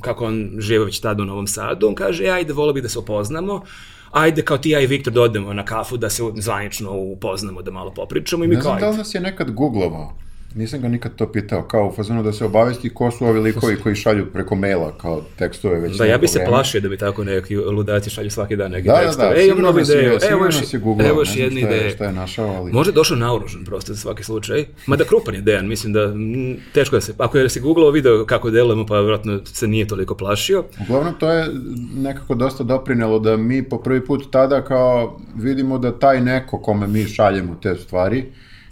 kako 0.00 0.24
on 0.24 0.50
žive 0.58 0.84
već 0.84 1.00
tada 1.00 1.22
u 1.22 1.26
Novom 1.26 1.46
Sadu, 1.46 1.86
on 1.88 1.94
kaže, 1.94 2.24
"E, 2.24 2.30
ajde, 2.30 2.52
volio 2.52 2.72
bih 2.72 2.82
da 2.82 2.88
se 2.88 2.98
upoznamo, 2.98 3.62
ajde 4.10 4.42
kao 4.42 4.58
ti 4.58 4.70
ja 4.70 4.80
i 4.80 4.86
Viktor 4.86 5.12
da 5.12 5.22
odemo 5.22 5.52
na 5.52 5.64
kafu 5.64 5.96
da 5.96 6.10
se 6.10 6.22
zvanično 6.36 6.90
upoznamo, 6.92 7.62
da 7.62 7.70
malo 7.70 7.90
popričamo. 7.90 8.44
I 8.44 8.48
mi 8.48 8.54
Ne 8.54 8.60
kao 8.60 8.70
znam 8.70 8.80
da 8.80 8.90
li 8.90 8.96
nas 8.96 9.14
je 9.14 9.20
nekad 9.20 9.50
googlovao. 9.50 10.18
Nisam 10.56 10.80
ga 10.80 10.88
nikad 10.88 11.14
to 11.14 11.26
pitao, 11.28 11.62
kao 11.62 11.86
u 11.86 11.92
fazonu 11.92 12.22
da 12.22 12.32
se 12.32 12.44
obavesti 12.44 12.90
ko 12.90 13.10
su 13.10 13.26
ovi 13.26 13.40
likovi 13.40 13.76
koji 13.76 13.94
šalju 13.94 14.26
preko 14.26 14.54
maila 14.56 14.92
kao 14.92 15.22
tekstove 15.36 15.80
već 15.80 15.96
Da, 15.96 16.04
ja 16.04 16.18
bi 16.18 16.28
se 16.28 16.38
vreme. 16.38 16.48
plašio 16.48 16.80
da 16.80 16.88
bi 16.88 16.96
tako 16.98 17.24
neki 17.24 17.56
ludaci 17.56 18.10
šalju 18.10 18.30
svaki 18.30 18.56
dan 18.56 18.70
neke 18.70 18.82
Da, 18.84 18.92
da, 18.92 19.00
tekstove. 19.00 19.28
da, 19.28 19.34
Ej, 19.34 19.44
imam 19.44 19.48
sigurno 19.48 19.68
novu 19.68 19.80
ideju, 19.80 20.10
evo 20.30 20.50
sigurno 20.52 21.02
još, 21.02 21.10
evo 21.10 21.20
još 21.20 21.28
ne 21.28 21.34
znam 21.34 21.44
jedna 21.44 21.60
šta 21.60 21.68
je- 21.68 21.76
ideja. 21.76 21.90
šta 21.90 22.04
je 22.04 22.12
našao, 22.12 22.48
ali- 22.48 22.72
Možda 22.72 22.90
je 22.90 22.94
došao 22.94 23.16
naoružan 23.16 23.64
prosto 23.64 23.92
za 23.92 23.98
svaki 23.98 24.24
slučaj. 24.24 24.64
Mada 24.86 25.04
krupan 25.04 25.34
je 25.34 25.40
Dejan, 25.40 25.68
mislim 25.68 25.92
da 25.92 26.06
mm, 26.06 26.56
teško 26.72 26.96
da 26.96 27.00
se, 27.00 27.12
ako 27.18 27.38
je 27.38 27.48
se 27.48 27.60
googlao 27.60 27.90
video 27.90 28.24
kako 28.26 28.50
delujemo, 28.50 28.86
pa 28.86 28.94
vjerojatno 28.94 29.40
se 29.44 29.66
nije 29.66 29.86
toliko 29.86 30.14
plašio. 30.14 30.64
Uglavnom, 30.80 31.14
to 31.14 31.30
je 31.30 31.46
nekako 31.94 32.34
dosta 32.34 32.64
doprinelo 32.64 33.18
da 33.18 33.36
mi 33.36 33.62
po 33.62 33.78
prvi 33.78 34.04
put 34.04 34.30
tada 34.30 34.62
kao 34.62 35.20
vidimo 35.36 35.78
da 35.78 35.92
taj 35.92 36.20
neko 36.20 36.58
kome 36.58 36.86
mi 36.86 37.04
šaljemo 37.04 37.56
te 37.56 37.74
stvari 37.76 38.24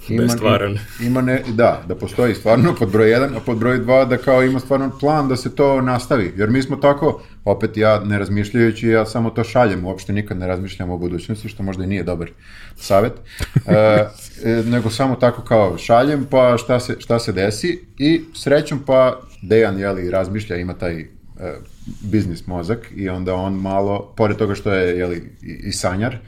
ima, 0.08 0.28
stvaran. 0.28 0.78
ima 1.00 1.20
ne, 1.20 1.42
da, 1.48 1.82
da 1.88 1.94
postoji 1.94 2.34
stvarno 2.34 2.74
pod 2.78 2.92
broj 2.92 3.08
1, 3.08 3.36
a 3.36 3.40
pod 3.40 3.58
broj 3.58 3.78
2 3.78 4.08
da 4.08 4.16
kao 4.16 4.42
ima 4.42 4.60
stvarno 4.60 4.90
plan 5.00 5.28
da 5.28 5.36
se 5.36 5.54
to 5.54 5.80
nastavi. 5.80 6.32
Jer 6.36 6.50
mi 6.50 6.62
smo 6.62 6.76
tako, 6.76 7.22
opet 7.44 7.76
ja 7.76 8.00
ne 8.04 8.18
razmišljajući, 8.18 8.88
ja 8.88 9.06
samo 9.06 9.30
to 9.30 9.44
šaljem, 9.44 9.84
uopšte 9.84 10.12
nikad 10.12 10.38
ne 10.38 10.46
razmišljam 10.46 10.90
o 10.90 10.98
budućnosti, 10.98 11.48
što 11.48 11.62
možda 11.62 11.84
i 11.84 11.86
nije 11.86 12.02
dobar 12.02 12.30
savet, 12.76 13.12
e, 13.66 13.74
e, 14.44 14.62
nego 14.66 14.90
samo 14.90 15.14
tako 15.14 15.42
kao 15.42 15.78
šaljem, 15.78 16.26
pa 16.30 16.56
šta 16.58 16.80
se, 16.80 16.96
šta 16.98 17.18
se 17.18 17.32
desi 17.32 17.80
i 17.98 18.20
srećom 18.34 18.82
pa 18.86 19.20
Dejan, 19.42 19.78
jeli, 19.78 20.10
razmišlja, 20.10 20.56
ima 20.56 20.74
taj 20.74 21.00
e, 21.00 21.06
biznis 22.00 22.46
mozak 22.46 22.78
i 22.96 23.08
onda 23.08 23.34
on 23.34 23.54
malo, 23.54 24.12
pored 24.16 24.36
toga 24.36 24.54
što 24.54 24.72
je 24.72 24.98
jeli, 24.98 25.32
i, 25.42 25.68
i 25.68 25.72
sanjar, 25.72 26.14
e, 26.14 26.18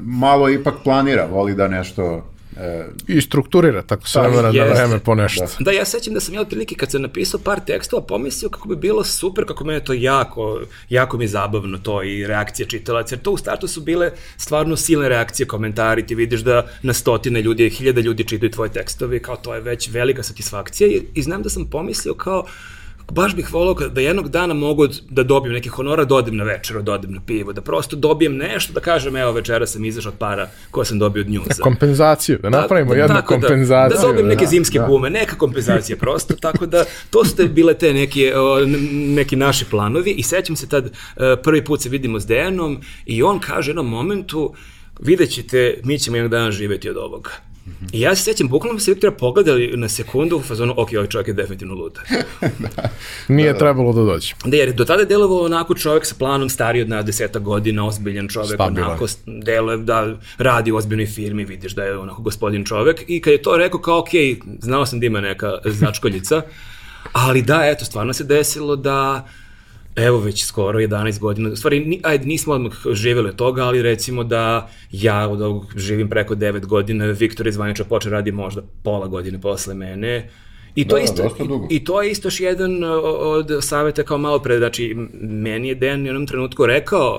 malo 0.00 0.48
ipak 0.48 0.74
planira, 0.84 1.26
voli 1.26 1.54
da 1.54 1.68
nešto 1.68 2.29
e, 2.56 2.86
I 3.06 3.20
strukturira 3.20 3.82
tako 3.82 4.08
s 4.08 4.12
Pa, 4.12 4.20
vremena 4.20 4.52
na 4.52 4.64
vreme 4.64 4.98
po 4.98 5.14
nešto. 5.14 5.46
Da, 5.58 5.70
ja 5.70 5.84
sećam 5.84 6.14
da 6.14 6.20
sam 6.20 6.34
ja 6.34 6.40
otprilike 6.40 6.74
kad 6.74 6.90
sam 6.90 7.02
napisao 7.02 7.40
par 7.40 7.60
tekstova 7.66 8.02
pomislio 8.02 8.48
kako 8.48 8.68
bi 8.68 8.76
bilo 8.76 9.04
super, 9.04 9.46
kako 9.46 9.64
mene 9.64 9.84
to 9.84 9.92
jako, 9.92 10.60
jako 10.88 11.18
mi 11.18 11.24
je 11.24 11.28
zabavno 11.28 11.78
to 11.78 12.02
i 12.02 12.26
reakcija 12.26 12.66
čitalaca, 12.66 13.14
jer 13.14 13.22
to 13.22 13.30
u 13.30 13.36
startu 13.36 13.68
su 13.68 13.80
bile 13.80 14.12
stvarno 14.36 14.76
silne 14.76 15.08
reakcije, 15.08 15.46
komentari, 15.46 16.06
ti 16.06 16.14
vidiš 16.14 16.40
da 16.40 16.66
na 16.82 16.92
stotine 16.92 17.42
ljudi, 17.42 17.70
hiljada 17.70 18.00
ljudi 18.00 18.24
čitaju 18.24 18.50
tvoje 18.50 18.72
tekstove, 18.72 19.18
kao 19.18 19.36
to 19.36 19.54
je 19.54 19.60
već 19.60 19.90
velika 19.90 20.22
satisfakcija 20.22 20.88
i, 20.88 21.02
i 21.14 21.22
znam 21.22 21.42
da 21.42 21.48
sam 21.48 21.66
pomislio 21.70 22.14
kao 22.14 22.44
baš 23.12 23.34
bih 23.36 23.52
volao 23.54 23.74
da 23.74 24.00
jednog 24.00 24.28
dana 24.28 24.54
mogu 24.54 24.88
da 25.08 25.22
dobijem 25.22 25.54
neki 25.54 25.68
honora, 25.68 26.04
da 26.04 26.14
odem 26.14 26.36
na 26.36 26.44
večeru, 26.44 26.82
da 26.82 26.92
odem 26.92 27.12
na 27.12 27.20
pivo, 27.26 27.52
da 27.52 27.60
prosto 27.60 27.96
dobijem 27.96 28.36
nešto, 28.36 28.72
da 28.72 28.80
kažem, 28.80 29.16
evo 29.16 29.32
večera 29.32 29.66
sam 29.66 29.84
izašao 29.84 30.12
od 30.12 30.18
para 30.18 30.48
koje 30.70 30.84
sam 30.84 30.98
dobio 30.98 31.20
od 31.20 31.28
njuza. 31.28 31.62
Kompenzaciju, 31.62 32.38
da 32.42 32.50
napravimo 32.50 32.94
jednu 32.94 33.16
tako 33.16 33.34
da- 33.34 33.40
kompenzaciju. 33.40 34.00
Da, 34.00 34.06
dobijem 34.06 34.26
neke 34.28 34.44
da. 34.44 34.50
zimske 34.50 34.78
gume, 34.88 35.10
neka 35.10 35.36
kompenzacija 35.36 35.96
prosto, 35.96 36.34
tako 36.34 36.66
da 36.66 36.84
to 37.10 37.24
su 37.24 37.36
te 37.36 37.44
bile 37.44 37.74
te 37.74 37.94
neke, 37.94 38.32
neki 38.92 39.36
naši 39.36 39.64
planovi 39.64 40.10
i 40.10 40.22
sećam 40.22 40.56
se 40.56 40.68
tad, 40.68 40.86
e, 40.86 40.90
prvi 41.42 41.64
put 41.64 41.82
se 41.82 41.88
vidimo 41.88 42.20
s 42.20 42.26
Dejanom 42.26 42.80
i 43.06 43.22
on 43.22 43.38
kaže 43.38 43.70
u 43.70 43.72
jednom 43.72 43.88
momentu, 43.88 44.54
vidjet 45.00 45.30
ćete, 45.30 45.80
mi 45.84 45.98
ćemo 45.98 46.16
jednog 46.16 46.30
dana 46.30 46.50
živeti 46.50 46.90
od 46.90 46.96
ovoga. 46.96 47.30
I 47.92 48.00
ja 48.00 48.14
se 48.14 48.22
sećam, 48.22 48.48
bukvalno 48.48 48.80
se 48.80 48.90
Viktora 48.90 49.12
pogledali 49.12 49.72
na 49.76 49.88
sekundu 49.88 50.36
u 50.36 50.40
fazonu, 50.40 50.74
ok, 50.76 50.88
ovaj 50.94 51.08
čovjek 51.08 51.28
je 51.28 51.34
definitivno 51.34 51.74
lud. 51.74 51.98
Nije 53.28 53.58
trebalo 53.58 53.92
da 53.92 54.02
dođe. 54.02 54.34
Da, 54.44 54.56
jer 54.56 54.72
do 54.72 54.84
tada 54.84 55.00
je 55.00 55.06
delovao 55.06 55.44
onako 55.44 55.74
čovjek 55.74 56.06
sa 56.06 56.14
planom 56.18 56.48
stariji 56.48 56.82
od 56.82 56.88
nas 56.88 57.04
deseta 57.04 57.38
godina, 57.38 57.86
ozbiljan 57.86 58.28
čovjek, 58.28 58.54
Stabilan. 58.54 58.90
onako 58.90 59.06
deluje 59.26 59.76
da 59.76 60.16
radi 60.38 60.72
u 60.72 60.76
ozbiljnoj 60.76 61.06
firmi, 61.06 61.44
vidiš 61.44 61.72
da 61.72 61.84
je 61.84 61.98
onako 61.98 62.22
gospodin 62.22 62.64
čovjek 62.64 63.04
i 63.08 63.20
kad 63.20 63.32
je 63.32 63.42
to 63.42 63.56
rekao 63.56 63.80
kao 63.80 63.98
ok, 63.98 64.08
znao 64.60 64.86
sam 64.86 65.00
da 65.00 65.06
ima 65.06 65.20
neka 65.20 65.58
začkoljica, 65.64 66.42
ali 67.12 67.42
da, 67.42 67.60
eto, 67.64 67.84
stvarno 67.84 68.12
se 68.12 68.24
desilo 68.24 68.76
da 68.76 69.28
Evo 69.96 70.18
već 70.18 70.44
skoro 70.44 70.78
11 70.78 71.18
godina, 71.18 71.50
u 71.50 71.56
stvari 71.56 72.00
ajde, 72.02 72.26
nismo 72.26 72.54
odmah 72.54 72.72
živjeli 72.92 73.28
od 73.28 73.36
toga, 73.36 73.62
ali 73.62 73.82
recimo 73.82 74.24
da 74.24 74.70
ja 74.92 75.28
od 75.28 75.40
ovog 75.40 75.72
živim 75.76 76.08
preko 76.08 76.34
9 76.34 76.66
godina, 76.66 77.04
Viktor 77.06 77.46
je 77.46 77.52
zvanično 77.52 77.84
počeo 77.84 78.12
radi 78.12 78.32
možda 78.32 78.62
pola 78.82 79.06
godine 79.06 79.40
posle 79.40 79.74
mene, 79.74 80.30
I 80.74 80.88
to, 80.88 80.96
Da, 80.96 81.02
isto, 81.02 81.24
i, 81.70 81.76
I 81.76 81.84
to 81.84 82.02
je 82.02 82.10
isto 82.10 82.26
još 82.26 82.40
jedan 82.40 82.84
od 82.84 83.50
saveta 83.60 84.02
kao 84.02 84.18
malo 84.18 84.38
pre, 84.38 84.58
znači 84.58 84.96
meni 85.20 85.68
je 85.68 85.74
Dan 85.74 86.02
u 86.02 86.06
jednom 86.06 86.26
trenutku 86.26 86.66
rekao 86.66 87.18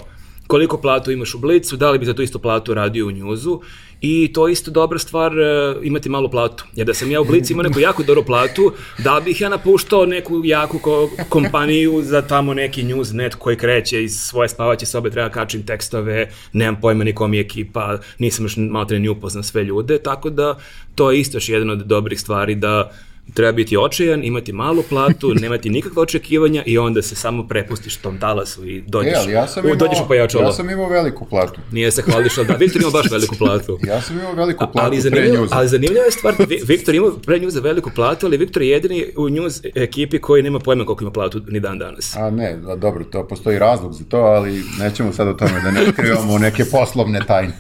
koliko 0.52 0.78
platu 0.78 1.12
imaš 1.12 1.34
u 1.34 1.40
Blicu, 1.40 1.78
da 1.78 1.92
li 1.92 2.00
bi 2.00 2.06
za 2.06 2.14
tu 2.14 2.22
istu 2.22 2.40
platu 2.40 2.74
radio 2.74 3.08
u 3.08 3.12
njuzu 3.12 3.62
i 4.02 4.34
to 4.34 4.48
je 4.48 4.52
isto 4.52 4.72
dobra 4.72 5.00
stvar 5.00 5.40
e, 5.40 5.76
imati 5.84 6.10
malu 6.10 6.30
platu. 6.32 6.66
Jer 6.76 6.88
da 6.88 6.94
sam 6.94 7.12
ja 7.12 7.22
u 7.22 7.26
Blicu 7.26 7.54
imao 7.54 7.64
neku 7.64 7.80
jako 7.80 8.04
dobru 8.04 8.24
platu, 8.24 8.74
da 9.04 9.22
bih 9.26 9.42
ja 9.42 9.50
napuštao 9.50 10.06
neku 10.06 10.42
jaku 10.44 10.80
ko, 10.80 11.10
kompaniju 11.30 12.02
za 12.04 12.22
tamo 12.22 12.54
neki 12.54 12.84
newsnet 12.84 13.36
koji 13.36 13.58
kreće 13.58 14.04
iz 14.04 14.20
svoje 14.20 14.50
spavaće 14.50 14.86
sobe, 14.86 15.10
treba 15.10 15.30
kačim 15.30 15.66
tekstove, 15.66 16.30
nemam 16.54 16.82
pojma 16.82 17.04
ni 17.04 17.16
kom 17.16 17.34
je 17.34 17.42
ekipa, 17.42 17.98
nisam 18.20 18.46
još 18.46 18.58
malo 18.58 18.86
tre 18.86 19.00
ni 19.00 19.10
upoznan 19.10 19.44
sve 19.44 19.64
ljude, 19.64 19.98
tako 19.98 20.30
da 20.30 20.58
to 20.96 21.12
je 21.12 21.20
isto 21.20 21.38
još 21.38 21.50
jedan 21.50 21.70
od 21.70 21.80
dobrih 21.80 22.20
stvari 22.20 22.56
da 22.56 22.92
treba 23.34 23.52
biti 23.52 23.78
očajan, 23.78 24.24
imati 24.24 24.54
malu 24.54 24.84
platu, 24.84 25.34
nemati 25.42 25.70
nikakva 25.70 26.02
očekivanja 26.02 26.64
i 26.66 26.78
onda 26.78 27.02
se 27.02 27.16
samo 27.16 27.48
prepustiš 27.48 27.98
tom 27.98 28.18
talasu 28.18 28.66
i 28.66 28.82
dođeš, 28.82 29.28
E, 29.28 29.32
ja 29.32 29.48
sam 29.48 29.64
u, 29.64 29.68
imao, 29.68 29.78
dođeš 29.78 30.00
u 30.00 30.08
pojačalo. 30.08 30.44
ja 30.44 30.52
sam 30.52 30.70
imao 30.70 30.90
veliku 30.90 31.26
platu. 31.26 31.60
Nije 31.72 31.92
se 31.92 32.02
hvališ, 32.02 32.38
ali 32.38 32.48
da, 32.48 32.54
Viktor 32.56 32.82
ima 32.82 32.92
baš 32.92 33.12
veliku 33.12 33.36
platu. 33.36 33.80
Ja 33.84 34.02
sam 34.02 34.20
imao 34.20 34.34
veliku 34.34 34.60
platu 34.64 34.80
ali, 34.80 34.92
pre 34.92 35.02
zanimljivo, 35.02 35.38
njuza. 35.38 35.56
ali 35.56 35.68
zanimljiva 35.68 36.06
je 36.06 36.12
stvar, 36.12 36.36
Vi- 36.42 36.62
Viktor 36.66 36.96
ima 36.96 37.12
pre 37.18 37.40
njuza 37.40 37.60
veliku 37.60 37.92
platu, 37.92 38.26
ali 38.26 38.38
Viktor 38.38 38.62
je 38.62 38.70
jedini 38.70 39.06
u 39.18 39.30
njuz 39.30 39.62
ekipi 39.66 40.20
koji 40.20 40.44
nema 40.44 40.60
pojma 40.60 40.86
koliko 40.86 41.04
ima 41.04 41.12
platu 41.12 41.42
ni 41.48 41.60
dan 41.60 41.80
danas. 41.80 42.16
A 42.16 42.30
ne, 42.30 42.58
da, 42.58 42.76
dobro, 42.76 43.04
to 43.04 43.28
postoji 43.28 43.60
razlog 43.60 43.94
za 43.94 44.04
to, 44.06 44.18
ali 44.18 44.64
nećemo 44.80 45.14
sad 45.14 45.28
o 45.28 45.34
tome 45.34 45.62
da 45.62 45.72
ne 45.72 45.82
otkrivamo 45.82 46.38
neke 46.40 46.66
poslovne 46.66 47.20
tajne. 47.22 47.54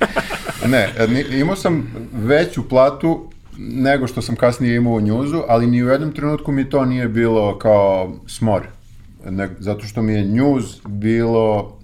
Ne, 0.65 0.89
imao 1.32 1.56
sam 1.56 1.88
veću 2.13 2.69
platu 2.69 3.31
nego 3.58 4.08
što 4.08 4.22
sam 4.22 4.36
kasnije 4.36 4.76
imao 4.76 4.94
u 4.94 5.02
njuzu, 5.02 5.42
ali 5.48 5.68
ni 5.68 5.84
u 5.84 5.88
jednom 5.88 6.12
trenutku 6.12 6.52
mi 6.52 6.70
to 6.70 6.86
nije 6.86 7.08
bilo 7.08 7.58
kao 7.60 8.14
smor. 8.28 8.62
Ne, 9.30 9.50
zato 9.60 9.86
što 9.86 10.02
mi 10.02 10.14
je 10.14 10.24
njuz 10.24 10.64
bilo 10.88 11.78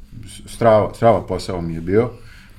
strava, 0.46 0.94
strava 0.94 1.22
posao 1.22 1.62
mi 1.62 1.74
je 1.74 1.82
bio. 1.82 2.10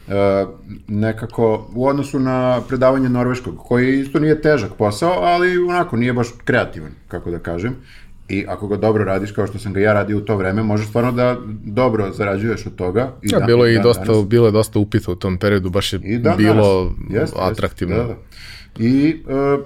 E, 0.09 0.47
nekako 0.89 1.67
u 1.75 1.87
odnosu 1.87 2.19
na 2.19 2.61
predavanje 2.69 3.09
norveškog, 3.09 3.59
koji 3.59 4.01
isto 4.01 4.19
nije 4.19 4.43
težak 4.43 4.71
posao, 4.79 5.13
ali 5.23 5.59
onako 5.59 5.97
nije 5.97 6.13
baš 6.13 6.29
kreativan, 6.45 6.91
kako 7.09 7.31
da 7.31 7.39
kažem. 7.39 7.75
I 8.29 8.45
ako 8.49 8.69
ga 8.69 8.77
dobro 8.77 9.05
radiš, 9.05 9.33
kao 9.33 9.47
što 9.47 9.59
sam 9.59 9.73
ga 9.73 9.81
ja 9.81 9.93
radio 9.93 10.19
u 10.19 10.21
to 10.21 10.37
vreme, 10.37 10.63
možeš 10.63 10.89
stvarno 10.89 11.13
da 11.13 11.37
dobro 11.65 12.13
zarađuješ 12.13 12.67
od 12.67 12.75
toga. 12.75 13.13
I 13.23 13.29
ja, 13.33 13.39
dan, 13.39 13.47
bilo 13.47 13.67
je 13.67 13.75
i 13.75 13.83
dosta, 13.83 14.05
danas. 14.05 14.27
bilo 14.27 14.47
je 14.47 14.53
dosta 14.53 14.79
upita 14.79 15.13
u 15.13 15.15
tom 15.15 15.39
periodu, 15.39 15.71
baš 15.71 15.93
je 15.93 16.01
I 16.05 16.19
bilo 16.37 16.93
jest, 17.11 17.35
atraktivno. 17.39 17.95
Jest, 17.95 18.09
da, 18.09 18.15
da. 18.15 18.21
I, 18.79 19.23
uh, 19.27 19.65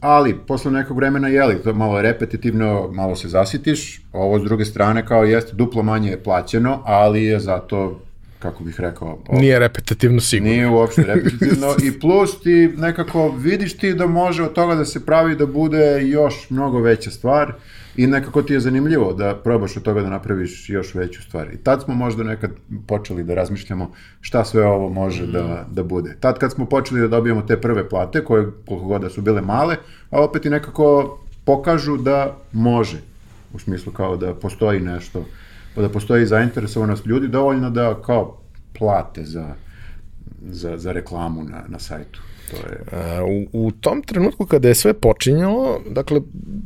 ali, 0.00 0.36
posle 0.46 0.70
nekog 0.70 0.96
vremena, 0.96 1.28
jeli, 1.28 1.62
to 1.62 1.74
malo 1.74 1.96
je 1.96 2.02
repetitivno, 2.02 2.90
malo 2.92 3.16
se 3.16 3.28
zasitiš, 3.28 4.00
ovo 4.12 4.38
s 4.38 4.42
druge 4.42 4.64
strane 4.64 5.06
kao 5.06 5.24
jeste 5.24 5.52
duplo 5.56 5.82
manje 5.82 6.10
je 6.10 6.22
plaćeno, 6.22 6.82
ali 6.84 7.24
je 7.24 7.40
zato 7.40 8.00
kako 8.38 8.64
bih 8.64 8.80
rekao... 8.80 9.18
Ovo, 9.28 9.40
nije 9.40 9.58
repetitivno 9.58 10.20
sigurno. 10.20 10.52
Nije 10.52 10.68
uopšte 10.68 11.02
repetitivno 11.14 11.74
i 11.84 12.00
plus 12.00 12.40
ti 12.40 12.72
nekako 12.76 13.28
vidiš 13.38 13.76
ti 13.76 13.94
da 13.94 14.06
može 14.06 14.42
od 14.42 14.52
toga 14.52 14.74
da 14.74 14.84
se 14.84 15.06
pravi 15.06 15.36
da 15.36 15.46
bude 15.46 16.02
još 16.02 16.50
mnogo 16.50 16.80
veća 16.80 17.10
stvar 17.10 17.52
i 17.96 18.06
nekako 18.06 18.42
ti 18.42 18.52
je 18.52 18.60
zanimljivo 18.60 19.12
da 19.12 19.34
probaš 19.44 19.76
od 19.76 19.82
toga 19.82 20.02
da 20.02 20.10
napraviš 20.10 20.70
još 20.70 20.94
veću 20.94 21.22
stvar. 21.22 21.52
I 21.52 21.56
tad 21.56 21.82
smo 21.82 21.94
možda 21.94 22.24
nekad 22.24 22.50
počeli 22.86 23.24
da 23.24 23.34
razmišljamo 23.34 23.90
šta 24.20 24.44
sve 24.44 24.66
ovo 24.66 24.88
može 24.88 25.22
mm. 25.22 25.32
da, 25.32 25.66
da 25.70 25.82
bude. 25.82 26.16
Tad 26.20 26.38
kad 26.38 26.52
smo 26.52 26.66
počeli 26.66 27.00
da 27.00 27.08
dobijamo 27.08 27.42
te 27.42 27.60
prve 27.60 27.88
plate, 27.88 28.24
koje 28.24 28.50
koliko 28.68 28.86
god 28.86 29.00
da 29.00 29.10
su 29.10 29.22
bile 29.22 29.40
male, 29.40 29.76
a 30.10 30.20
opet 30.24 30.46
i 30.46 30.50
nekako 30.50 31.18
pokažu 31.44 31.96
da 31.96 32.36
može, 32.52 33.00
u 33.52 33.58
smislu 33.58 33.92
kao 33.92 34.16
da 34.16 34.34
postoji 34.34 34.80
nešto, 34.80 35.24
da 35.76 35.88
postoji 35.88 36.26
zainteresovanost 36.26 37.06
ljudi 37.06 37.28
dovoljno 37.28 37.70
da 37.70 38.02
kao 38.02 38.38
plate 38.78 39.24
za, 39.24 39.54
za, 40.48 40.78
za 40.78 40.92
reklamu 40.92 41.44
na, 41.44 41.62
na 41.68 41.78
sajtu. 41.78 42.20
To 42.50 42.56
je... 42.56 43.22
U, 43.22 43.66
u 43.66 43.70
tom 43.70 44.02
trenutku 44.02 44.46
kada 44.46 44.68
je 44.68 44.74
sve 44.74 44.94
počinjalo, 44.94 45.80
dakle, 45.90 46.20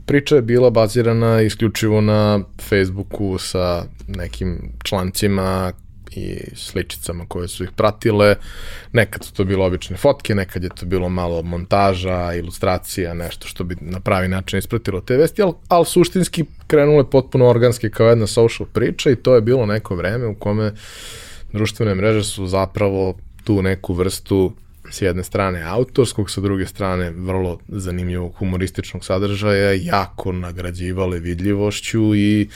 priča 0.06 0.36
je 0.36 0.42
bila 0.42 0.70
bazirana 0.70 1.40
isključivo 1.40 2.00
na 2.00 2.40
Facebooku 2.68 3.38
sa 3.38 3.84
nekim 4.08 4.72
člancima 4.84 5.72
i 6.16 6.38
sličicama 6.54 7.24
koje 7.28 7.48
su 7.48 7.64
ih 7.64 7.70
pratile. 7.76 8.36
Nekad 8.92 9.24
su 9.24 9.34
to 9.34 9.44
bilo 9.44 9.66
obične 9.66 9.96
fotke, 9.96 10.34
nekad 10.34 10.62
je 10.62 10.68
to 10.68 10.86
bilo 10.86 11.08
malo 11.08 11.42
montaža, 11.42 12.34
ilustracija, 12.34 13.14
nešto 13.14 13.48
što 13.48 13.64
bi 13.64 13.76
na 13.80 14.00
pravi 14.00 14.28
način 14.28 14.58
ispratilo 14.58 15.00
te 15.00 15.16
vesti, 15.16 15.42
ali, 15.42 15.52
ali 15.68 15.86
suštinski 15.86 16.44
krenule 16.66 17.10
potpuno 17.10 17.46
organski 17.46 17.90
kao 17.90 18.08
jedna 18.08 18.26
social 18.26 18.66
priča 18.72 19.10
i 19.10 19.16
to 19.16 19.34
je 19.34 19.40
bilo 19.40 19.66
neko 19.66 19.94
vreme 19.94 20.26
u 20.26 20.34
kome 20.34 20.72
društvene 21.52 21.94
mreže 21.94 22.24
su 22.24 22.46
zapravo 22.46 23.16
tu 23.44 23.62
neku 23.62 23.94
vrstu 23.94 24.52
s 24.90 25.02
jedne 25.02 25.24
strane 25.24 25.62
autorskog, 25.62 26.30
sa 26.30 26.40
druge 26.40 26.66
strane 26.66 27.10
vrlo 27.10 27.58
zanimljivog 27.68 28.34
humorističnog 28.38 29.04
sadržaja, 29.04 29.72
jako 29.72 30.32
nagrađivale 30.32 31.18
vidljivošću 31.18 32.14
i 32.14 32.48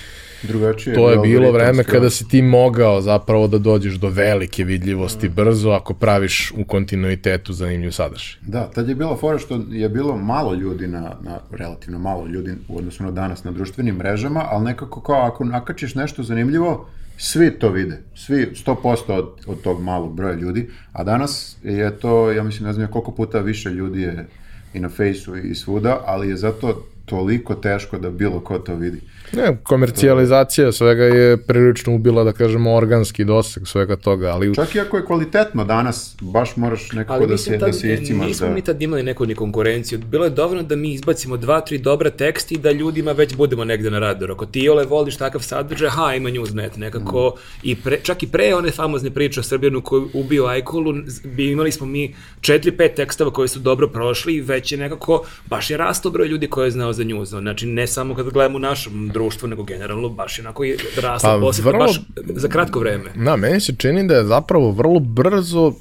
Drugačije 0.43 0.95
to 0.95 1.11
je 1.11 1.19
bilo 1.19 1.53
vreme 1.53 1.85
kada 1.85 2.11
si 2.11 2.29
ti 2.29 2.43
mogao 2.43 3.01
zapravo 3.01 3.47
da 3.47 3.59
dođeš 3.59 3.95
do 3.95 4.09
velike 4.09 4.65
vidljivosti 4.65 5.29
mm. 5.29 5.33
brzo 5.33 5.71
ako 5.71 5.95
praviš 5.95 6.53
u 6.57 6.65
kontinuitetu 6.65 7.53
zanimljiv 7.53 7.91
sadržaj. 7.91 8.41
Da, 8.43 8.71
tad 8.71 8.89
je 8.89 8.95
bila 8.95 9.17
fora 9.17 9.39
što 9.39 9.61
je 9.71 9.89
bilo 9.89 10.17
malo 10.17 10.55
ljudi 10.55 10.87
na, 10.87 11.01
na 11.21 11.39
relativno 11.51 11.99
malo 11.99 12.27
ljudi 12.27 12.55
u 12.69 12.79
odnosu 12.79 13.03
na 13.03 13.11
danas 13.11 13.45
na 13.45 13.51
društvenim 13.51 13.97
mrežama, 13.97 14.45
ali 14.51 14.65
nekako 14.65 15.01
kao 15.01 15.23
ako 15.23 15.45
nakačiš 15.45 15.95
nešto 15.95 16.23
zanimljivo, 16.23 16.87
svi 17.19 17.51
to 17.59 17.71
vide, 17.71 18.03
svi 18.15 18.49
100% 18.67 19.13
od, 19.13 19.31
od 19.47 19.61
tog 19.61 19.83
malog 19.83 20.15
broja 20.15 20.35
ljudi, 20.35 20.71
a 20.93 21.05
danas 21.05 21.57
je 21.63 21.99
to, 21.99 22.33
ja 22.33 22.43
mislim, 22.43 22.67
ne 22.67 22.73
znam 22.73 22.91
koliko 22.91 23.13
puta 23.13 23.39
više 23.39 23.71
ljudi 23.71 24.03
je 24.03 24.27
i 24.75 24.81
na 24.81 24.89
fejsu 24.89 25.37
i 25.37 25.55
svuda, 25.55 26.01
ali 26.07 26.29
je 26.29 26.37
zato 26.37 26.87
toliko 27.05 27.55
teško 27.55 27.99
da 27.99 28.11
bilo 28.11 28.41
ko 28.41 28.59
to 28.59 28.75
vidi. 28.75 29.01
Ne, 29.33 29.57
komercijalizacija 29.63 30.73
svega 30.73 31.05
je 31.05 31.37
prilično 31.37 31.95
ubila, 31.95 32.25
da 32.25 32.33
kažemo, 32.33 32.75
organski 32.75 33.25
doseg 33.25 33.67
svega 33.67 33.97
toga, 33.97 34.29
ali... 34.29 34.55
Čak 34.55 34.75
i 34.75 34.81
ako 34.81 34.97
je 34.97 35.05
kvalitetno 35.05 35.65
danas, 35.65 36.17
baš 36.21 36.57
moraš 36.57 36.93
nekako 36.93 37.27
da 37.27 37.39
se, 37.39 37.57
da 37.57 37.73
se 37.73 37.95
iscimaš. 37.95 38.27
Nismo 38.29 38.47
da... 38.47 38.55
mi 38.55 38.63
tad 38.63 38.83
imali 38.83 39.03
neku 39.03 39.27
ni 39.27 39.35
konkurenciju. 39.35 39.99
Bilo 39.99 40.25
je 40.25 40.31
dovoljno 40.31 40.63
da 40.63 40.77
mi 40.77 40.93
izbacimo 40.93 41.37
dva, 41.37 41.61
tri 41.61 41.79
dobra 41.79 42.11
teksta 42.11 42.55
i 42.55 42.59
da 42.59 42.73
ljudima 42.73 43.13
već 43.13 43.37
budemo 43.37 43.65
negde 43.65 43.91
na 43.91 43.99
radaru. 43.99 44.35
Ako 44.35 44.47
ti 44.47 44.69
ole 44.69 44.85
voliš 44.85 45.17
takav 45.17 45.41
sadržaj, 45.41 45.89
ha, 45.89 46.15
ima 46.15 46.31
Newsnet, 46.31 46.77
nekako, 46.77 47.35
mm. 47.37 47.61
i 47.63 47.77
pre, 47.77 48.01
čak 48.03 48.23
i 48.23 48.27
pre 48.27 48.55
one 48.55 48.71
famozne 48.71 49.11
priče 49.11 49.41
o 49.41 49.43
Srbijanu 49.43 49.81
koji 49.83 50.03
ubio 50.15 50.47
Ajkulu, 50.47 50.95
bi 51.25 51.51
imali 51.51 51.73
smo 51.73 51.87
mi 51.87 52.15
četiri, 52.41 52.73
pet 52.73 52.95
tekstova 52.95 53.31
koji 53.31 53.49
su 53.49 53.59
dobro 53.59 53.89
prošli 53.89 54.35
i 54.35 54.41
već 54.41 54.73
je 54.73 54.79
nekako, 54.79 55.25
baš 55.47 55.71
je 55.71 55.77
rasto 55.77 56.11
broj 56.11 56.29
ljudi 56.29 56.47
koji 56.47 56.67
je 56.67 56.71
znao 56.71 56.93
za 56.93 57.05
News. 57.05 57.29
Znači, 57.29 57.67
ne 57.67 57.87
samo 57.87 58.15
kad 58.15 58.31
gledamo 58.31 58.57
u 58.57 58.61
našem 58.61 59.09
društvu, 59.19 59.49
nego 59.49 59.63
generalno 59.63 60.09
baš 60.09 60.39
onako 60.39 60.65
je 60.65 60.77
rasla 61.03 61.31
pa, 61.31 61.63
vrlo, 61.63 61.87
baš 61.87 62.01
za 62.35 62.49
kratko 62.49 62.81
vreme. 62.81 63.11
Da, 63.17 63.37
meni 63.37 63.61
se 63.61 63.75
čini 63.79 64.07
da 64.09 64.15
je 64.15 64.25
zapravo 64.25 64.71
vrlo 64.71 65.01
brzo 65.01 65.73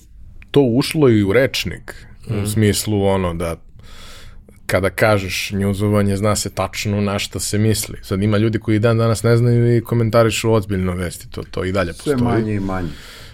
to 0.52 0.62
ušlo 0.62 1.10
i 1.10 1.23
u 1.23 1.34
rečnik, 1.34 2.06
mm. 2.30 2.43
u 2.43 2.47
smislu 2.47 3.04
ono 3.04 3.34
da 3.34 3.56
kada 4.65 4.89
kažeš 4.89 5.52
njuzovanje, 5.52 6.17
zna 6.17 6.36
se 6.36 6.50
tačno 6.50 7.02
na 7.02 7.19
šta 7.19 7.39
se 7.39 7.58
misli. 7.58 7.97
Sad 8.02 8.23
ima 8.23 8.38
ljudi 8.38 8.60
koji 8.60 8.80
dan 8.80 8.97
danas 8.97 9.23
ne 9.23 9.38
znaju 9.38 9.78
i 9.78 9.82
komentarišu 9.82 10.52
ozbiljno 10.52 10.93
vesti, 10.93 11.30
to, 11.32 11.43
to 11.52 11.63
i 11.63 11.71
dalje 11.71 11.93
postoji. 11.93 12.17
Sve 12.17 12.28
manje 12.28 12.54
i 12.54 12.60
manje. 12.60 12.89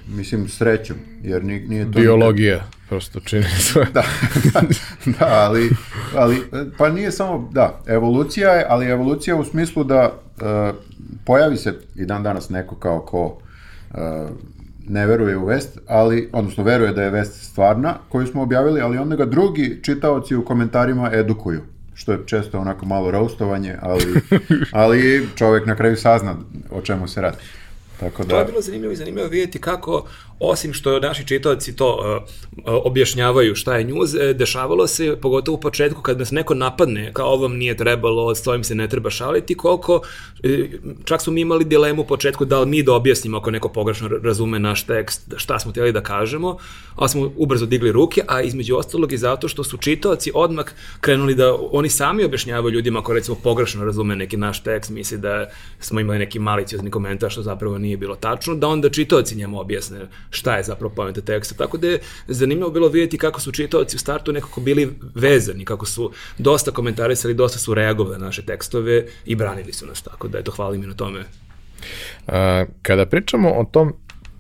Mislim, 0.08 0.50
srećom, 0.50 0.98
jer 1.22 1.44
nije 1.44 1.92
to... 1.92 2.00
Biologija, 2.00 2.56
nikad... 2.56 2.70
prosto 2.90 3.20
čini 3.20 3.44
sve. 3.60 3.86
da, 3.94 4.04
da, 4.54 4.62
da, 5.06 5.28
ali, 5.28 5.70
ali, 6.16 6.38
pa 6.78 6.90
nije 6.90 7.12
samo, 7.12 7.50
da, 7.52 7.82
evolucija 7.88 8.50
je, 8.52 8.66
ali 8.70 8.86
evolucija 8.86 9.36
u 9.36 9.44
smislu 9.46 9.84
da 9.84 10.12
uh, 10.12 10.76
pojavi 11.26 11.58
se 11.58 11.80
i 11.96 12.06
dan 12.06 12.24
danas 12.24 12.50
neko 12.50 12.76
kao 12.76 13.00
ko 13.00 13.26
uh, 13.26 13.98
ne 14.88 15.08
veruje 15.08 15.38
u 15.38 15.46
vest, 15.46 15.80
ali, 15.88 16.30
odnosno 16.34 16.64
veruje 16.64 16.92
da 16.92 17.04
je 17.04 17.10
vest 17.10 17.52
stvarna, 17.52 17.96
koju 18.10 18.28
smo 18.28 18.42
objavili, 18.42 18.82
ali 18.82 18.98
onda 18.98 19.16
ga 19.16 19.26
drugi 19.26 19.80
čitaoci 19.84 20.36
u 20.36 20.46
komentarima 20.46 21.10
edukuju 21.14 21.62
što 21.94 22.12
je 22.12 22.20
često 22.26 22.60
onako 22.60 22.86
malo 22.86 23.12
roastovanje, 23.12 23.76
ali, 23.82 24.22
ali 24.72 25.28
čovek 25.36 25.66
na 25.66 25.76
kraju 25.76 25.98
sazna 25.98 26.36
o 26.72 26.82
čemu 26.82 27.08
se 27.08 27.22
radi. 27.22 27.38
Tako 28.04 28.24
da... 28.24 28.30
To 28.30 28.40
je 28.40 28.46
bilo 28.46 28.62
zanimljivo 28.62 28.94
i 28.94 28.96
zanimljivo 28.96 29.28
vidjeti 29.28 29.62
kako, 29.62 30.06
osim 30.44 30.74
što 30.74 31.00
naši 31.00 31.28
čitavci 31.28 31.76
to 31.76 31.96
uh, 31.96 32.34
objašnjavaju 32.86 33.56
šta 33.56 33.76
je 33.76 33.84
news, 33.84 34.14
e, 34.14 34.34
dešavalo 34.34 34.88
se, 34.88 35.16
pogotovo 35.22 35.56
u 35.56 35.60
početku, 35.60 36.02
kad 36.02 36.20
nas 36.20 36.32
neko 36.32 36.54
napadne, 36.54 37.14
kao 37.14 37.34
ovom 37.34 37.58
nije 37.58 37.78
trebalo, 37.78 38.36
s 38.36 38.48
ovim 38.48 38.64
se 38.64 38.76
ne 38.76 38.88
treba 38.88 39.10
šaliti, 39.10 39.58
koliko, 39.58 40.02
čak 41.06 41.22
smo 41.22 41.34
mi 41.34 41.42
imali 41.42 41.66
dilemu 41.66 42.02
u 42.02 42.06
početku 42.06 42.46
da 42.46 42.60
li 42.60 42.70
mi 42.70 42.84
da 42.84 42.94
objasnimo 42.94 43.38
ako 43.38 43.52
neko 43.52 43.70
pogrešno 43.70 44.08
razume 44.08 44.60
naš 44.60 44.84
tekst, 44.84 45.34
šta 45.36 45.60
smo 45.60 45.72
htjeli 45.72 45.92
da 45.92 46.02
kažemo, 46.02 46.58
ali 46.96 47.10
smo 47.10 47.32
ubrzo 47.38 47.66
digli 47.66 47.92
ruke, 47.92 48.22
a 48.28 48.42
između 48.42 48.76
ostalog 48.76 49.14
i 49.14 49.18
zato 49.18 49.48
što 49.48 49.64
su 49.64 49.78
čitavci 49.78 50.32
odmah 50.34 50.66
krenuli 51.02 51.36
da 51.36 51.56
oni 51.72 51.90
sami 51.90 52.24
objašnjavaju 52.24 52.74
ljudima 52.74 53.00
ako 53.00 53.14
recimo 53.14 53.38
pogrešno 53.44 53.86
razume 53.86 54.16
neki 54.16 54.38
naš 54.38 54.64
tekst, 54.64 54.92
misli 54.92 55.18
da 55.18 55.50
smo 55.80 56.00
imali 56.00 56.20
neki 56.20 56.40
maliciozni 56.40 56.92
komentar 56.92 57.32
što 57.32 57.42
zapravo 57.42 57.78
nije 57.78 57.98
bilo 57.98 58.16
tačno, 58.16 58.56
da 58.56 58.68
onda 58.68 58.90
čitaoci 58.90 59.36
njemu 59.36 59.60
objasne 59.60 60.08
šta 60.34 60.58
je 60.58 60.64
zapravo 60.64 60.94
pojenta 60.94 61.22
teksta. 61.22 61.56
Tako 61.56 61.78
da 61.78 61.88
je 61.88 62.00
zanimljivo 62.28 62.72
bilo 62.72 62.88
vidjeti 62.88 63.18
kako 63.18 63.42
su 63.42 63.52
čitaoci 63.52 63.96
u 63.96 64.00
startu 64.00 64.34
nekako 64.34 64.62
bili 64.62 64.96
vezani, 65.16 65.66
kako 65.66 65.86
su 65.86 66.12
dosta 66.38 66.72
komentarisali, 66.72 67.34
dosta 67.34 67.60
su 67.60 67.74
reagovali 67.74 68.20
na 68.20 68.26
naše 68.26 68.46
tekstove 68.46 69.06
i 69.26 69.36
branili 69.36 69.74
su 69.74 69.86
nas, 69.86 70.02
tako 70.02 70.28
da 70.28 70.40
eto, 70.40 70.52
hvala 70.52 70.76
mi 70.76 70.88
na 70.88 70.94
tome. 70.94 71.24
A, 72.28 72.66
kada 72.82 73.06
pričamo 73.06 73.52
o 73.52 73.66
tom 73.66 73.94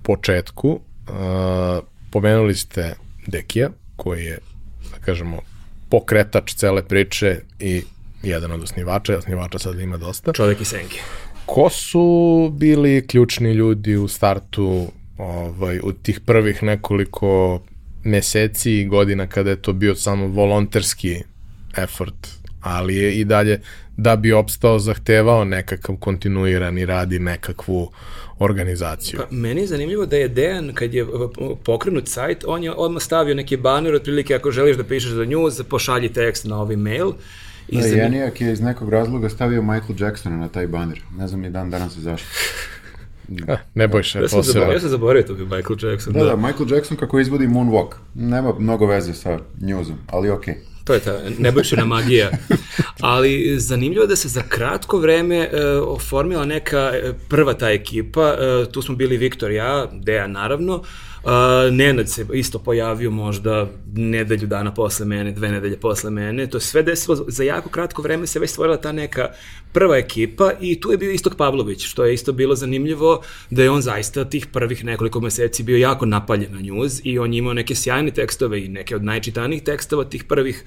početku, 0.03 0.79
a, 1.07 1.79
pomenuli 2.11 2.55
ste 2.55 2.95
Dekija, 3.27 3.69
koji 3.95 4.25
je, 4.25 4.39
da 4.91 5.05
kažemo, 5.05 5.41
pokretač 5.89 6.53
cele 6.53 6.83
priče 6.87 7.39
i 7.59 7.83
jedan 8.23 8.51
od 8.51 8.63
osnivača, 8.63 9.17
osnivača 9.17 9.59
sad 9.59 9.79
ima 9.79 9.97
dosta. 9.97 10.33
Čovjek 10.33 10.61
i 10.61 10.65
senke. 10.65 10.99
Ko 11.45 11.69
su 11.69 12.49
bili 12.53 13.07
ključni 13.07 13.51
ljudi 13.51 13.95
u 13.95 14.07
startu 14.07 14.87
ovaj, 15.23 15.79
u 15.83 15.91
tih 15.91 16.19
prvih 16.19 16.63
nekoliko 16.63 17.61
meseci 18.03 18.71
i 18.71 18.85
godina 18.85 19.27
kada 19.27 19.49
je 19.49 19.61
to 19.61 19.73
bio 19.73 19.95
samo 19.95 20.27
volonterski 20.27 21.23
effort 21.77 22.43
ali 22.63 22.95
je 22.95 23.19
i 23.19 23.25
dalje 23.25 23.61
da 23.97 24.15
bi 24.15 24.33
opstao 24.33 24.79
zahtevao 24.79 25.45
nekakav 25.45 25.95
kontinuirani 25.95 26.85
rad 26.85 27.11
i 27.11 27.19
nekakvu 27.19 27.91
organizaciju. 28.39 29.19
Pa, 29.19 29.35
meni 29.35 29.61
je 29.61 29.67
zanimljivo 29.67 30.05
da 30.05 30.17
je 30.17 30.27
Dejan, 30.27 30.71
kad 30.73 30.93
je 30.93 31.05
pokrenut 31.63 32.07
sajt, 32.07 32.43
on 32.47 32.63
je 32.63 32.71
odmah 32.71 33.03
stavio 33.03 33.35
neki 33.35 33.57
baner, 33.57 33.95
otprilike 33.95 34.35
ako 34.35 34.51
želiš 34.51 34.77
da 34.77 34.83
pišeš 34.83 35.11
za 35.11 35.25
news, 35.25 35.61
pošalji 35.69 36.09
tekst 36.13 36.45
na 36.45 36.61
ovaj 36.61 36.75
mail. 36.75 37.11
I 37.67 37.81
da, 37.81 37.87
Jenijak 37.87 38.41
je 38.41 38.53
iz 38.53 38.61
nekog 38.61 38.89
razloga 38.89 39.29
stavio 39.29 39.61
Michael 39.61 39.95
Jacksona 39.99 40.37
na 40.37 40.49
taj 40.49 40.67
baner. 40.67 41.01
Ne 41.17 41.27
znam 41.27 41.41
ni 41.41 41.49
dan 41.49 41.69
danas 41.69 41.97
zašto. 41.97 42.27
Eh, 43.47 43.57
ne 43.73 43.87
boj 43.87 44.03
se, 44.03 44.19
ja 44.19 44.27
posebno. 44.31 44.71
Ja 44.71 44.79
sam 44.79 44.89
zaboravio 44.89 45.23
to 45.23 45.33
bi 45.33 45.43
Michael 45.43 45.77
Jackson. 45.81 46.13
Da, 46.13 46.19
da, 46.19 46.25
da, 46.25 46.35
Michael 46.35 46.73
Jackson 46.73 46.97
kako 46.97 47.19
izvodi 47.19 47.47
Moonwalk. 47.47 47.95
Nema 48.15 48.53
mnogo 48.59 48.85
veze 48.85 49.13
sa 49.13 49.39
newsom, 49.61 49.95
ali 50.07 50.29
okej. 50.29 50.53
Okay. 50.53 50.73
To 50.83 50.93
je 50.93 50.99
ta 50.99 51.19
nebojšena 51.39 51.85
magija. 51.85 52.31
Ali 52.99 53.59
zanimljivo 53.59 54.05
da 54.05 54.15
se 54.15 54.27
za 54.27 54.41
kratko 54.49 54.97
vreme 54.97 55.39
uh, 55.39 55.87
oformila 55.87 56.45
neka 56.45 56.91
e, 56.93 57.13
prva 57.29 57.53
ta 57.53 57.69
ekipa. 57.69 58.33
Uh, 58.33 58.71
tu 58.71 58.81
smo 58.81 58.95
bili 58.95 59.17
Viktor, 59.17 59.51
ja, 59.51 59.87
Deja 59.91 60.27
naravno. 60.27 60.83
Uh, 61.23 61.29
Nenad 61.73 62.09
se 62.09 62.25
isto 62.33 62.59
pojavio 62.59 63.11
možda 63.11 63.67
nedelju 63.95 64.47
dana 64.47 64.73
posle 64.73 65.05
mene, 65.05 65.31
dve 65.31 65.51
nedelje 65.51 65.79
posle 65.79 66.09
mene. 66.09 66.47
To 66.47 66.57
je 66.57 66.61
sve 66.61 66.83
desilo 66.83 67.25
za 67.27 67.43
jako 67.43 67.69
kratko 67.69 68.01
vreme 68.01 68.27
se 68.27 68.39
već 68.39 68.49
stvorila 68.49 68.77
ta 68.77 68.91
neka 68.91 69.29
prva 69.71 69.97
ekipa 69.97 70.51
i 70.61 70.81
tu 70.81 70.91
je 70.91 70.97
bio 70.97 71.11
Istok 71.11 71.35
Pavlović, 71.35 71.85
što 71.85 72.05
je 72.05 72.13
isto 72.13 72.33
bilo 72.33 72.55
zanimljivo 72.55 73.21
da 73.49 73.63
je 73.63 73.69
on 73.69 73.81
zaista 73.81 74.25
tih 74.25 74.47
prvih 74.47 74.85
nekoliko 74.85 75.19
meseci 75.19 75.63
bio 75.63 75.77
jako 75.77 76.05
napaljen 76.05 76.53
na 76.53 76.61
njuz 76.61 77.01
i 77.03 77.19
on 77.19 77.33
je 77.33 77.37
imao 77.37 77.53
neke 77.53 77.75
sjajne 77.75 78.11
tekstove 78.11 78.65
i 78.65 78.67
neke 78.67 78.95
od 78.95 79.03
najčitanijih 79.03 79.63
tekstova 79.63 80.03
tih 80.03 80.23
prvih 80.23 80.65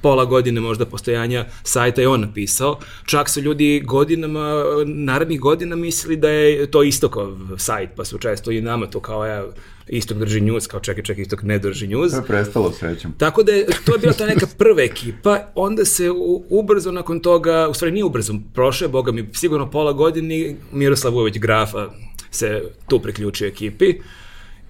pola 0.00 0.24
godine 0.24 0.60
možda 0.60 0.86
postojanja 0.86 1.44
sajta 1.62 2.00
je 2.00 2.08
on 2.08 2.20
napisao. 2.20 2.78
Čak 3.06 3.28
su 3.28 3.40
ljudi 3.40 3.82
godinama, 3.84 4.64
narednih 4.86 5.40
godina 5.40 5.76
mislili 5.76 6.16
da 6.16 6.28
je 6.28 6.70
to 6.70 6.82
istokov 6.82 7.36
sajt, 7.58 7.90
pa 7.96 8.04
su 8.04 8.18
često 8.18 8.50
i 8.50 8.60
nama 8.60 8.86
to 8.86 9.00
kao, 9.00 9.26
ja, 9.26 9.44
istok 9.88 10.18
drži 10.18 10.40
njuz, 10.40 10.66
kao 10.66 10.80
čekaj, 10.80 11.04
čekaj, 11.04 11.22
istok 11.22 11.42
ne 11.42 11.58
drži 11.58 11.86
njuz. 11.86 12.10
To 12.12 12.16
je 12.16 12.24
prestalo 12.24 12.72
srećom. 12.72 13.12
Tako 13.18 13.42
da 13.42 13.52
je, 13.52 13.66
to 13.84 13.92
je 13.92 13.98
bila 13.98 14.12
ta 14.12 14.26
neka 14.26 14.46
prva 14.58 14.82
ekipa, 14.82 15.38
onda 15.54 15.84
se 15.84 16.10
ubrzo 16.50 16.92
nakon 16.92 17.20
toga, 17.20 17.68
u 17.68 17.74
stvari 17.74 17.92
nije 17.92 18.04
ubrzo, 18.04 18.34
prošle, 18.54 18.84
je, 18.84 18.88
boga 18.88 19.12
mi, 19.12 19.28
sigurno 19.32 19.70
pola 19.70 19.92
godine, 19.92 20.56
Miroslav 20.72 21.14
Ujović 21.14 21.38
Grafa 21.38 21.90
se 22.30 22.62
tu 22.88 23.00
priključio 23.00 23.48
ekipi. 23.48 23.94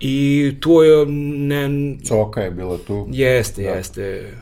I 0.01 0.55
tu 0.61 0.83
je... 0.83 1.07
Ne, 1.07 1.69
Coka 2.09 2.41
je 2.41 2.51
bila 2.51 2.79
tu. 2.87 3.09
Jeste, 3.11 3.63
da. 3.63 3.69
jeste. 3.69 4.33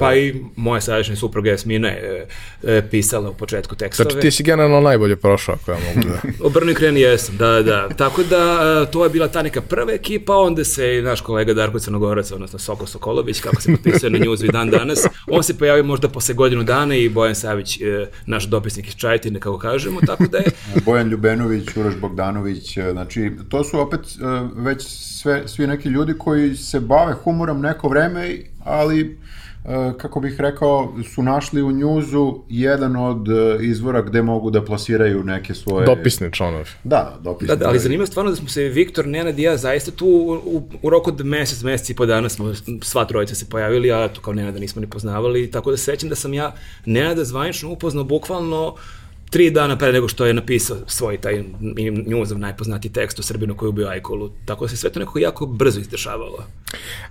Pa 0.00 0.14
i 0.14 0.34
moja 0.56 0.80
sadašnja 0.80 1.16
supruga 1.16 1.50
Jasmina 1.50 1.88
je 1.88 2.26
e, 2.62 2.82
pisala 2.90 3.30
u 3.30 3.34
početku 3.34 3.74
tekstove. 3.74 4.10
Znači 4.10 4.22
ti 4.22 4.30
si 4.30 4.42
generalno 4.42 4.80
najbolje 4.80 5.16
prošao 5.16 5.54
ako 5.54 5.70
ja 5.70 5.78
mogu 5.94 6.08
da... 6.08 6.20
Obrni 6.46 6.72
i 6.72 6.74
kreni 6.74 7.00
jesam, 7.00 7.36
da, 7.36 7.62
da. 7.62 7.88
Tako 7.88 8.22
da 8.22 8.60
e, 8.86 8.90
to 8.90 9.04
je 9.04 9.10
bila 9.10 9.28
ta 9.28 9.42
neka 9.42 9.60
prva 9.60 9.92
ekipa, 9.92 10.36
onda 10.36 10.64
se 10.64 10.98
i 10.98 11.02
naš 11.02 11.20
kolega 11.20 11.54
Darko 11.54 11.78
Crnogorac, 11.78 12.32
odnosno 12.32 12.58
Soko 12.58 12.86
Sokolović, 12.86 13.40
kako 13.40 13.60
se 13.60 13.72
potpisuje 13.72 14.10
na 14.10 14.18
njuzu 14.18 14.46
i 14.46 14.48
dan 14.48 14.70
danas, 14.70 15.06
on 15.26 15.42
se 15.42 15.58
pojavio 15.58 15.84
možda 15.84 16.08
posle 16.08 16.34
godinu 16.34 16.62
dana 16.62 16.94
i 16.94 17.08
Bojan 17.08 17.34
Savić, 17.34 17.80
e, 17.80 18.06
naš 18.26 18.44
dopisnik 18.44 18.88
iz 18.88 18.94
Čajetine, 18.94 19.40
kako 19.40 19.58
kažemo, 19.58 20.00
tako 20.06 20.24
da 20.26 20.38
je... 20.38 20.44
Bojan 20.86 21.08
Ljubenović, 21.08 21.76
Uroš 21.76 21.94
Bogdanović, 21.96 22.78
znači 22.92 23.30
to 23.48 23.64
su 23.64 23.80
opet 23.80 24.00
već 24.56 24.82
sve, 24.88 25.48
svi 25.48 25.66
neki 25.66 25.88
ljudi 25.88 26.14
koji 26.18 26.56
se 26.56 26.80
bave 26.80 27.12
humorom 27.12 27.60
neko 27.60 27.88
vreme, 27.88 28.38
ali 28.64 29.04
E, 29.04 29.18
kako 29.98 30.20
bih 30.20 30.40
rekao, 30.40 30.94
su 31.14 31.22
našli 31.22 31.62
u 31.62 31.72
njuzu 31.72 32.34
jedan 32.48 32.96
od 32.96 33.28
e, 33.28 33.58
izvora 33.60 34.02
gde 34.02 34.22
mogu 34.22 34.50
da 34.50 34.64
plasiraju 34.64 35.24
neke 35.24 35.54
svoje... 35.54 35.86
Dopisne 35.86 36.30
članovi. 36.32 36.64
Da, 36.84 36.96
da, 36.96 37.18
dopisne. 37.22 37.56
Da, 37.56 37.64
da, 37.64 37.68
ali 37.68 37.78
zanimljivo 37.78 38.06
stvarno 38.06 38.30
da 38.30 38.36
smo 38.36 38.48
se 38.48 38.62
Viktor, 38.62 39.06
Nenad 39.06 39.38
i 39.38 39.42
ja 39.42 39.56
zaista 39.56 39.90
tu 39.90 40.06
u, 40.44 40.62
u 40.82 40.90
roku 40.90 41.10
od 41.10 41.24
mesec, 41.26 41.62
mesec 41.62 41.90
i 41.90 41.94
po 41.94 42.06
dana 42.06 42.28
smo 42.28 42.54
sva 42.82 43.04
trojica 43.04 43.34
se 43.34 43.48
pojavili, 43.48 43.92
a 43.92 44.08
to 44.08 44.20
kao 44.20 44.34
Nenada 44.34 44.58
nismo 44.58 44.80
ni 44.80 44.86
poznavali, 44.86 45.50
tako 45.50 45.70
da 45.70 45.76
sećam 45.76 46.08
da 46.08 46.14
sam 46.14 46.34
ja 46.34 46.54
Nenada 46.84 47.24
zvanično 47.24 47.70
upoznao 47.70 48.04
bukvalno 48.04 48.74
tri 49.34 49.50
dana 49.50 49.78
pre 49.78 49.92
nego 49.92 50.08
što 50.08 50.26
je 50.26 50.34
napisao 50.34 50.76
svoj 50.86 51.16
taj 51.16 51.44
njuzov 52.06 52.38
najpoznati 52.38 52.92
tekst 52.92 53.18
o 53.18 53.22
Srbinu 53.22 53.56
koji 53.56 53.68
ubio 53.68 53.88
Ajkolu. 53.88 54.30
Tako 54.44 54.68
se 54.68 54.76
sve 54.76 54.90
to 54.90 55.00
nekako 55.00 55.18
jako 55.18 55.46
brzo 55.46 55.80
izdešavalo. 55.80 56.44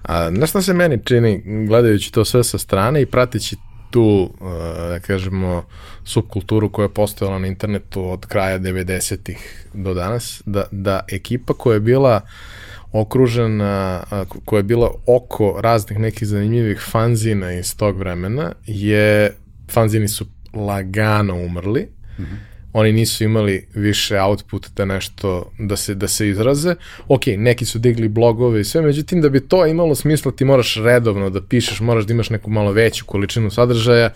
A, 0.04 0.30
na 0.30 0.48
šta 0.48 0.62
se 0.62 0.74
meni 0.74 1.00
čini, 1.06 1.44
gledajući 1.68 2.12
to 2.14 2.26
sve 2.26 2.44
sa 2.44 2.58
strane 2.58 3.02
i 3.02 3.06
pratići 3.06 3.56
tu, 3.92 4.30
da 4.90 5.00
kažemo, 5.00 5.66
subkulturu 6.04 6.72
koja 6.72 6.84
je 6.84 6.94
postojala 6.94 7.40
na 7.40 7.48
internetu 7.48 8.10
od 8.10 8.26
kraja 8.26 8.60
90-ih 8.60 9.68
do 9.74 9.94
danas, 9.94 10.42
da, 10.46 10.64
da 10.72 11.06
ekipa 11.12 11.54
koja 11.54 11.74
je 11.74 11.80
bila 11.80 12.22
okružena, 12.92 14.04
koja 14.46 14.60
je 14.60 14.64
bila 14.64 14.92
oko 15.06 15.60
raznih 15.62 16.00
nekih 16.00 16.28
zanimljivih 16.28 16.80
fanzina 16.92 17.54
iz 17.54 17.78
tog 17.78 17.98
vremena, 17.98 18.52
je, 18.66 19.36
fanzini 19.72 20.08
su 20.08 20.26
lagano 20.54 21.36
umrli, 21.36 21.88
Mm 22.19 22.23
-hmm. 22.23 22.54
Oni 22.73 22.91
nisu 22.91 23.23
imali 23.23 23.67
više 23.73 24.21
output 24.21 24.67
da 24.76 24.86
nešto, 24.86 25.52
da 25.60 25.76
se, 25.76 25.95
da 25.95 26.08
se 26.08 26.30
izraze. 26.30 26.76
Ok, 27.08 27.21
neki 27.38 27.65
su 27.65 27.80
digli 27.80 28.08
blogove 28.08 28.62
i 28.62 28.63
sve, 28.63 28.82
međutim 28.82 29.21
da 29.21 29.30
bi 29.30 29.47
to 29.47 29.65
imalo 29.65 29.95
smisla 29.95 30.32
ti 30.32 30.45
moraš 30.45 30.76
redovno 30.76 31.30
da 31.30 31.41
pišeš, 31.41 31.80
moraš 31.80 32.06
da 32.06 32.13
imaš 32.13 32.30
neku 32.30 32.49
malo 32.49 32.71
veću 32.71 33.06
količinu 33.06 33.52
sadržaja. 33.52 34.10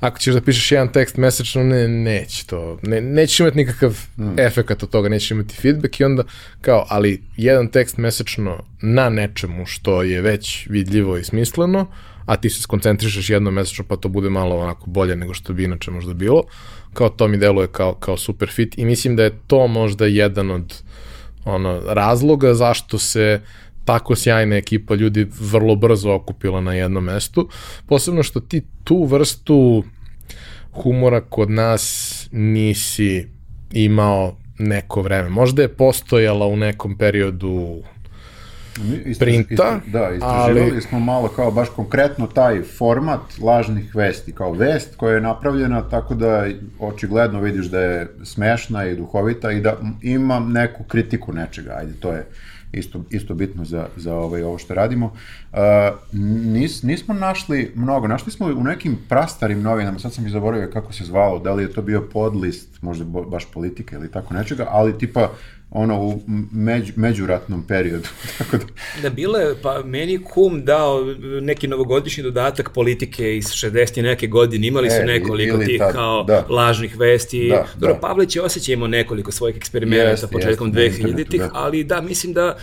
Ako 0.00 0.18
ćeš 0.18 0.34
da 0.34 0.40
pišeš 0.40 0.72
jedan 0.72 0.92
tekst 0.92 1.16
mesečno, 1.16 1.64
ne, 1.64 1.88
neće 1.88 2.46
to, 2.46 2.78
ne, 2.82 3.00
nećeš 3.00 3.40
imati 3.40 3.56
nikakav 3.56 3.98
mm. 4.18 4.38
efekat 4.38 4.82
od 4.82 4.90
toga, 4.90 5.08
nećeš 5.08 5.30
imati 5.30 5.56
feedback 5.56 6.00
i 6.00 6.04
onda 6.04 6.24
kao, 6.60 6.86
ali 6.88 7.22
jedan 7.36 7.68
tekst 7.68 7.96
mesečno 7.96 8.64
na 8.80 9.08
nečemu 9.08 9.66
što 9.66 10.02
je 10.02 10.20
već 10.20 10.66
vidljivo 10.70 11.16
i 11.16 11.24
smisleno, 11.24 11.86
a 12.26 12.36
ti 12.36 12.50
se 12.50 12.62
skoncentrišeš 12.62 13.30
jedno 13.30 13.50
mesečno 13.50 13.84
pa 13.88 13.96
to 13.96 14.08
bude 14.08 14.30
malo 14.30 14.56
onako 14.56 14.90
bolje 14.90 15.16
nego 15.16 15.34
što 15.34 15.52
bi 15.52 15.64
inače 15.64 15.90
možda 15.90 16.14
bilo, 16.14 16.42
kao 16.94 17.08
to 17.08 17.28
mi 17.28 17.36
deluje 17.36 17.68
kao, 17.68 17.94
kao 17.94 18.16
super 18.16 18.48
fit 18.48 18.78
i 18.78 18.84
mislim 18.84 19.16
da 19.16 19.24
je 19.24 19.38
to 19.46 19.66
možda 19.66 20.06
jedan 20.06 20.50
od 20.50 20.82
ono, 21.44 21.80
razloga 21.86 22.54
zašto 22.54 22.98
se 22.98 23.40
tako 23.84 24.16
sjajna 24.16 24.56
ekipa 24.56 24.94
ljudi 24.94 25.26
vrlo 25.40 25.76
brzo 25.76 26.12
okupila 26.12 26.60
na 26.60 26.74
jednom 26.74 27.04
mestu. 27.04 27.48
Posebno 27.86 28.22
što 28.22 28.40
ti 28.40 28.62
tu 28.84 29.04
vrstu 29.04 29.84
humora 30.72 31.20
kod 31.20 31.50
nas 31.50 32.28
nisi 32.32 33.28
imao 33.72 34.36
neko 34.58 35.02
vreme. 35.02 35.28
Možda 35.28 35.62
je 35.62 35.76
postojala 35.76 36.46
u 36.46 36.56
nekom 36.56 36.98
periodu 36.98 37.82
Istraž, 39.04 39.28
printa. 39.28 39.52
Istraž, 39.52 39.80
da, 39.86 40.10
istraživali 40.10 40.70
ali... 40.70 40.80
smo 40.80 41.00
malo 41.00 41.28
kao 41.28 41.50
baš 41.50 41.68
konkretno 41.68 42.26
taj 42.26 42.62
format 42.62 43.20
lažnih 43.40 43.94
vesti, 43.94 44.32
kao 44.32 44.52
vest 44.52 44.96
koja 44.96 45.14
je 45.14 45.20
napravljena 45.20 45.88
tako 45.88 46.14
da 46.14 46.46
očigledno 46.78 47.40
vidiš 47.40 47.66
da 47.66 47.80
je 47.80 48.08
smešna 48.24 48.86
i 48.86 48.96
duhovita 48.96 49.50
i 49.50 49.60
da 49.60 49.76
ima 50.02 50.40
neku 50.40 50.84
kritiku 50.84 51.32
nečega, 51.32 51.74
ajde, 51.78 51.92
to 52.00 52.12
je 52.12 52.26
isto, 52.72 53.04
isto 53.10 53.34
bitno 53.34 53.64
za, 53.64 53.86
za 53.96 54.14
ovaj, 54.14 54.42
ovo 54.42 54.58
što 54.58 54.74
radimo. 54.74 55.06
Uh, 55.06 55.58
nis, 56.12 56.82
nismo 56.82 57.14
našli 57.14 57.72
mnogo, 57.74 58.08
našli 58.08 58.32
smo 58.32 58.46
u 58.46 58.64
nekim 58.64 58.98
prastarim 59.08 59.62
novinama, 59.62 59.98
sad 59.98 60.12
sam 60.12 60.26
ih 60.26 60.32
zaboravio 60.32 60.70
kako 60.72 60.92
se 60.92 61.04
zvalo, 61.04 61.38
da 61.38 61.52
li 61.54 61.62
je 61.62 61.72
to 61.72 61.82
bio 61.82 62.08
podlist, 62.12 62.82
možda 62.82 63.04
baš 63.04 63.44
politike 63.52 63.96
ili 63.96 64.10
tako 64.10 64.34
nečega, 64.34 64.66
ali 64.68 64.98
tipa 64.98 65.30
ono 65.74 66.00
u 66.00 66.20
među, 66.52 66.92
međuratnom 66.96 67.66
periodu. 67.66 68.08
Tako 68.38 68.56
da... 68.56 68.64
da 69.02 69.10
bile, 69.10 69.54
pa 69.62 69.82
meni 69.84 70.24
kum 70.24 70.64
dao 70.64 71.14
neki 71.40 71.68
novogodišnji 71.68 72.22
dodatak 72.22 72.70
politike 72.74 73.36
iz 73.36 73.44
60. 73.44 73.98
i 73.98 74.02
neke 74.02 74.26
godine, 74.26 74.66
imali 74.66 74.90
su 74.90 74.96
e, 74.96 75.04
nekoliko 75.04 75.58
tih 75.58 75.78
tad, 75.78 75.92
kao 75.92 76.24
da. 76.24 76.46
lažnih 76.48 76.98
vesti. 76.98 77.48
Da, 77.48 77.66
Dobro, 77.74 77.94
da. 77.94 78.00
Pavlić 78.00 78.36
je 78.36 78.42
osjeća 78.42 78.72
imao 78.72 78.88
nekoliko 78.88 79.32
svojih 79.32 79.56
eksperimenata 79.56 80.26
početkom 80.26 80.72
2000-ih, 80.72 81.40
da. 81.40 81.50
ali 81.52 81.84
da, 81.84 82.00
mislim 82.00 82.32
da 82.32 82.58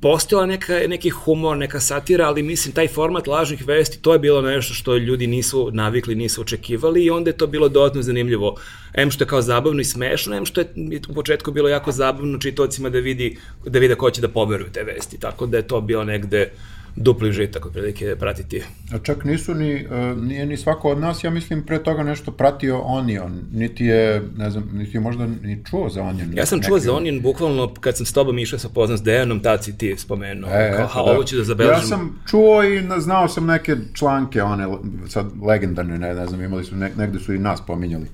postojala 0.00 0.46
neka, 0.46 0.80
neki 0.88 1.10
humor, 1.10 1.56
neka 1.56 1.80
satira, 1.80 2.26
ali 2.26 2.42
mislim 2.42 2.74
taj 2.74 2.88
format 2.88 3.26
lažnih 3.26 3.66
vesti, 3.66 3.98
to 3.98 4.12
je 4.12 4.18
bilo 4.18 4.42
nešto 4.42 4.74
što 4.74 4.96
ljudi 4.96 5.26
nisu 5.26 5.70
navikli, 5.72 6.14
nisu 6.14 6.40
očekivali 6.40 7.04
i 7.04 7.10
onda 7.10 7.30
je 7.30 7.36
to 7.36 7.46
bilo 7.46 7.68
dodatno 7.68 8.02
zanimljivo. 8.02 8.56
Em 8.94 9.10
što 9.10 9.24
je 9.24 9.28
kao 9.28 9.42
zabavno 9.42 9.80
i 9.80 9.84
smešno, 9.84 10.36
em 10.36 10.46
što 10.46 10.60
je 10.60 10.66
u 11.08 11.14
početku 11.14 11.52
bilo 11.52 11.68
jako 11.68 11.92
zabavno 11.92 12.38
čitocima 12.38 12.88
da 12.88 12.98
vidi, 12.98 13.38
da 13.66 13.78
vide 13.78 13.94
ko 13.94 14.10
će 14.10 14.20
da 14.20 14.28
poveruju 14.28 14.72
te 14.72 14.82
vesti, 14.82 15.20
tako 15.20 15.46
da 15.46 15.56
je 15.56 15.68
to 15.68 15.80
bilo 15.80 16.04
negde 16.04 16.50
dupli 16.96 17.32
žitak 17.32 17.66
otprilike 17.66 18.16
pratiti. 18.16 18.62
A 18.92 18.98
čak 18.98 19.24
nisu 19.24 19.54
ni, 19.54 19.86
uh, 19.86 19.90
nije 20.18 20.46
ni 20.46 20.56
svako 20.56 20.90
od 20.90 20.98
nas, 20.98 21.24
ja 21.24 21.30
mislim, 21.30 21.62
pre 21.62 21.78
toga 21.78 22.02
nešto 22.02 22.30
pratio 22.32 22.78
Onion, 22.78 23.42
niti 23.52 23.84
je, 23.84 24.22
ne 24.36 24.50
znam, 24.50 24.70
niti 24.72 24.96
je 24.96 25.00
možda 25.00 25.26
ni 25.26 25.64
čuo 25.64 25.88
za 25.88 26.02
Onion. 26.02 26.28
Ja 26.34 26.46
sam 26.46 26.62
čuo 26.62 26.78
za 26.78 26.92
Onion, 26.94 27.20
bukvalno, 27.20 27.74
kad 27.74 27.96
sam 27.96 28.06
s 28.06 28.12
tobom 28.12 28.38
išao 28.38 28.58
sa 28.58 28.68
poznam 28.68 28.98
s 28.98 29.02
Dejanom, 29.02 29.40
tad 29.40 29.64
si 29.64 29.78
ti 29.78 29.94
spomenuo, 29.98 30.50
E, 30.50 30.70
kao, 30.70 30.78
eto, 30.78 30.86
ha, 30.86 31.00
ovo 31.02 31.24
ću 31.24 31.36
da 31.36 31.44
zabeležim. 31.44 31.76
Ja 31.76 31.86
sam 31.86 32.22
čuo 32.30 32.64
i 32.64 32.82
na- 32.82 33.00
znao 33.00 33.28
sam 33.28 33.46
neke 33.46 33.76
članke, 33.94 34.42
one 34.42 34.66
sad 35.08 35.26
legendarne, 35.42 35.98
ne, 35.98 36.14
ne 36.14 36.26
znam, 36.26 36.42
imali 36.42 36.64
su, 36.64 36.76
ne, 36.76 36.90
negde 36.96 37.18
su 37.18 37.34
i 37.34 37.38
nas 37.38 37.60
pominjali 37.66 38.06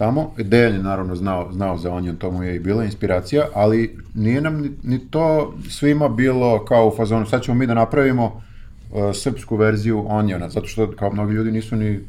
tamo. 0.00 0.30
Dejan 0.38 0.72
je 0.72 0.82
naravno 0.82 1.16
znao, 1.16 1.52
znao 1.52 1.78
za 1.78 1.92
Onion, 1.92 2.16
to 2.16 2.30
mu 2.30 2.42
je 2.42 2.56
i 2.56 2.58
bila 2.58 2.84
inspiracija, 2.84 3.46
ali 3.54 3.98
nije 4.14 4.40
nam 4.40 4.60
ni, 4.60 4.70
ni 4.82 4.98
to 5.10 5.54
svima 5.68 6.08
bilo 6.08 6.64
kao 6.64 6.88
u 6.88 6.96
fazonu, 6.96 7.26
sad 7.26 7.42
ćemo 7.42 7.58
mi 7.58 7.66
da 7.66 7.74
napravimo 7.74 8.24
uh, 8.24 9.14
srpsku 9.14 9.56
verziju 9.56 10.04
Oniona, 10.08 10.48
zato 10.48 10.66
što 10.66 10.90
kao 10.98 11.12
mnogi 11.12 11.34
ljudi 11.34 11.52
nisu 11.52 11.76
ni, 11.76 12.00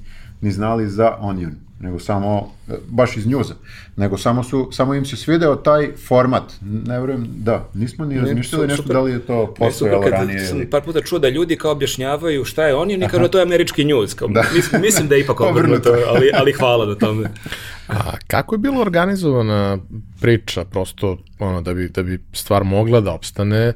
ni 0.42 0.52
znali 0.52 0.90
za 0.90 1.18
Onion 1.20 1.56
nego 1.82 2.00
samo, 2.00 2.38
uh, 2.68 2.74
baš 2.88 3.18
iz 3.18 3.28
njuza, 3.28 3.54
nego 3.96 4.18
samo, 4.18 4.44
su, 4.44 4.70
samo 4.72 4.94
im 4.94 5.06
se 5.06 5.16
svideo 5.16 5.56
taj 5.56 5.92
format. 6.08 6.44
Ne 6.62 7.00
verujem, 7.00 7.28
da, 7.30 7.70
nismo 7.74 8.06
ni 8.06 8.20
razmišljali 8.20 8.68
nešto 8.68 8.84
super. 8.84 8.96
da 8.96 9.02
li 9.02 9.12
je 9.12 9.20
to 9.20 9.48
super, 9.48 9.68
postojalo 9.68 10.02
kad 10.02 10.12
ranije 10.12 10.46
sam 10.46 10.58
ili... 10.58 10.70
par 10.70 10.82
puta 10.84 11.02
čuo 11.02 11.20
da 11.20 11.30
ljudi 11.30 11.56
kao 11.56 11.72
objašnjavaju 11.72 12.46
šta 12.46 12.66
je 12.66 12.76
Onion 12.76 13.04
i 13.04 13.08
kao 13.08 13.20
da 13.20 13.28
to 13.28 13.38
je 13.38 13.44
američki 13.44 13.86
news. 13.86 14.14
Kao, 14.14 14.28
mislim, 14.56 14.82
mislim 14.82 15.08
da 15.08 15.16
je 15.16 15.22
ipak 15.22 15.42
obrnuto, 15.50 15.90
ali, 16.08 16.32
ali 16.34 16.54
hvala 16.54 16.86
na 16.86 16.96
tome. 16.96 17.30
A 17.88 18.18
kako 18.28 18.56
je 18.56 18.60
bila 18.60 18.82
organizovana 18.82 19.78
priča, 20.22 20.66
prosto 20.66 21.18
ono, 21.40 21.62
da, 21.62 21.74
bi, 21.74 21.90
da 21.90 22.04
bi 22.04 22.20
stvar 22.34 22.64
mogla 22.64 23.02
da 23.02 23.12
opstane, 23.12 23.74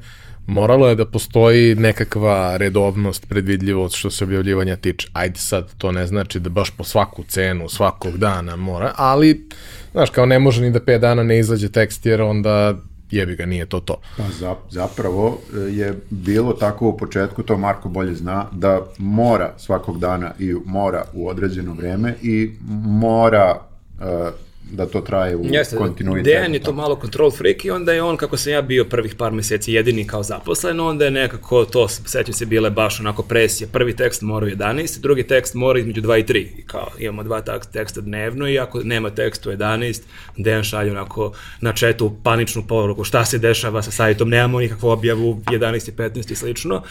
moralo 0.47 0.87
je 0.87 0.95
da 0.95 1.05
postoji 1.05 1.75
nekakva 1.75 2.57
redovnost, 2.57 3.25
predvidljivost 3.29 3.95
što 3.95 4.11
se 4.11 4.23
objavljivanja 4.23 4.75
tiče. 4.75 5.07
Ajde 5.13 5.39
sad, 5.39 5.73
to 5.77 5.91
ne 5.91 6.07
znači 6.07 6.39
da 6.39 6.49
baš 6.49 6.69
po 6.69 6.83
svaku 6.83 7.23
cenu, 7.23 7.69
svakog 7.69 8.17
dana 8.17 8.55
mora, 8.55 8.93
ali, 8.95 9.47
znaš, 9.91 10.09
kao 10.09 10.25
ne 10.25 10.39
može 10.39 10.61
ni 10.61 10.71
da 10.71 10.79
5 10.79 10.99
dana 10.99 11.23
ne 11.23 11.39
izađe 11.39 11.69
tekst, 11.69 12.05
jer 12.05 12.21
onda 12.21 12.75
jebi 13.11 13.35
ga, 13.35 13.45
nije 13.45 13.65
to 13.65 13.79
to. 13.79 14.01
Pa 14.17 14.23
za, 14.39 14.55
zapravo 14.69 15.39
e, 15.53 15.59
je 15.59 15.99
bilo 16.09 16.53
tako 16.53 16.87
u 16.87 16.97
početku, 16.97 17.43
to 17.43 17.57
Marko 17.57 17.89
bolje 17.89 18.15
zna, 18.15 18.45
da 18.51 18.81
mora 18.97 19.53
svakog 19.57 19.99
dana 19.99 20.31
i 20.39 20.53
mora 20.65 21.03
u 21.13 21.27
određeno 21.27 21.73
vreme 21.73 22.15
i 22.21 22.51
mora 22.85 23.55
e, 24.01 24.31
da 24.71 24.85
to 24.85 25.01
traje 25.01 25.35
u 25.35 25.45
Jeste, 25.45 25.75
kontinuitetu. 25.77 26.29
Dejan 26.29 26.53
je 26.53 26.59
to 26.59 26.73
malo 26.73 26.99
control 27.01 27.31
freak 27.31 27.65
i 27.65 27.71
onda 27.71 27.93
je 27.93 28.01
on, 28.01 28.17
kako 28.17 28.37
sam 28.37 28.51
ja 28.51 28.61
bio 28.61 28.85
prvih 28.85 29.15
par 29.15 29.31
meseci 29.31 29.73
jedini 29.73 30.07
kao 30.07 30.23
zaposlen, 30.23 30.79
onda 30.79 31.05
je 31.05 31.11
nekako 31.11 31.65
to, 31.65 31.87
sećam 31.87 32.33
se, 32.33 32.45
bile 32.45 32.69
baš 32.69 32.99
onako 32.99 33.23
presije. 33.23 33.67
Prvi 33.67 33.95
tekst 33.95 34.21
mora 34.21 34.45
u 34.45 34.49
11, 34.49 34.99
drugi 34.99 35.23
tekst 35.23 35.53
mora 35.53 35.79
između 35.79 36.01
2 36.01 36.19
i 36.19 36.23
3. 36.23 36.47
I 36.57 36.65
kao, 36.65 36.87
imamo 36.99 37.23
dva 37.23 37.41
teksta 37.73 38.01
dnevno 38.01 38.49
i 38.49 38.59
ako 38.59 38.81
nema 38.83 39.09
teksta 39.09 39.49
u 39.49 39.53
11, 39.53 40.01
Dejan 40.37 40.63
šalje 40.63 40.91
onako 40.91 41.33
na 41.61 41.73
četu 41.73 42.15
paničnu 42.23 42.63
poruku 42.67 43.03
šta 43.03 43.25
se 43.25 43.37
dešava 43.37 43.81
sa 43.81 43.91
sajtom, 43.91 44.29
nemamo 44.29 44.59
nikakvu 44.59 44.87
objavu 44.89 45.41
11 45.45 45.89
i 45.89 45.91
15 45.91 46.31
i 46.31 46.35
slično. 46.35 46.83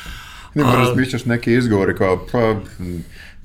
A- 0.55 0.77
razmišljaš 0.77 1.25
neke 1.25 1.53
izgovore 1.53 1.97
kao, 1.97 2.27
pa, 2.33 2.61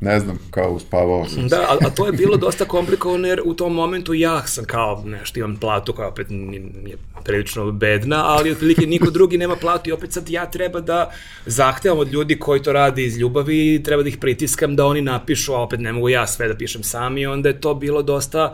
ne 0.01 0.19
znam, 0.19 0.39
kao 0.51 0.71
uspavao 0.71 1.25
sam. 1.27 1.47
Da, 1.47 1.55
a, 1.55 1.77
a 1.87 1.89
to 1.89 2.05
je 2.05 2.11
bilo 2.11 2.37
dosta 2.37 2.65
komplikovano 2.65 3.27
jer 3.27 3.41
u 3.45 3.53
tom 3.53 3.73
momentu 3.73 4.13
ja 4.13 4.47
sam 4.47 4.65
kao 4.65 5.03
nešto 5.05 5.39
imam 5.39 5.55
platu 5.55 5.93
koja 5.93 6.07
opet 6.07 6.27
nije 6.29 6.97
prilično 7.23 7.71
bedna, 7.71 8.25
ali 8.25 8.51
otprilike 8.51 8.87
niko 8.87 9.09
drugi 9.09 9.37
nema 9.37 9.55
platu 9.55 9.89
i 9.89 9.93
opet 9.93 10.11
sad 10.11 10.29
ja 10.29 10.51
treba 10.51 10.79
da 10.79 11.11
zahtevam 11.45 11.99
od 11.99 12.11
ljudi 12.11 12.39
koji 12.39 12.61
to 12.61 12.73
rade 12.73 13.03
iz 13.03 13.17
ljubavi 13.17 13.75
i 13.75 13.83
treba 13.83 14.03
da 14.03 14.09
ih 14.09 14.17
pritiskam 14.17 14.75
da 14.75 14.85
oni 14.85 15.01
napišu, 15.01 15.53
a 15.53 15.61
opet 15.61 15.79
ne 15.79 15.93
mogu 15.93 16.09
ja 16.09 16.27
sve 16.27 16.47
da 16.47 16.55
pišem 16.55 16.83
sam 16.83 17.17
i 17.17 17.25
onda 17.25 17.49
je 17.49 17.61
to 17.61 17.73
bilo 17.73 18.01
dosta 18.01 18.53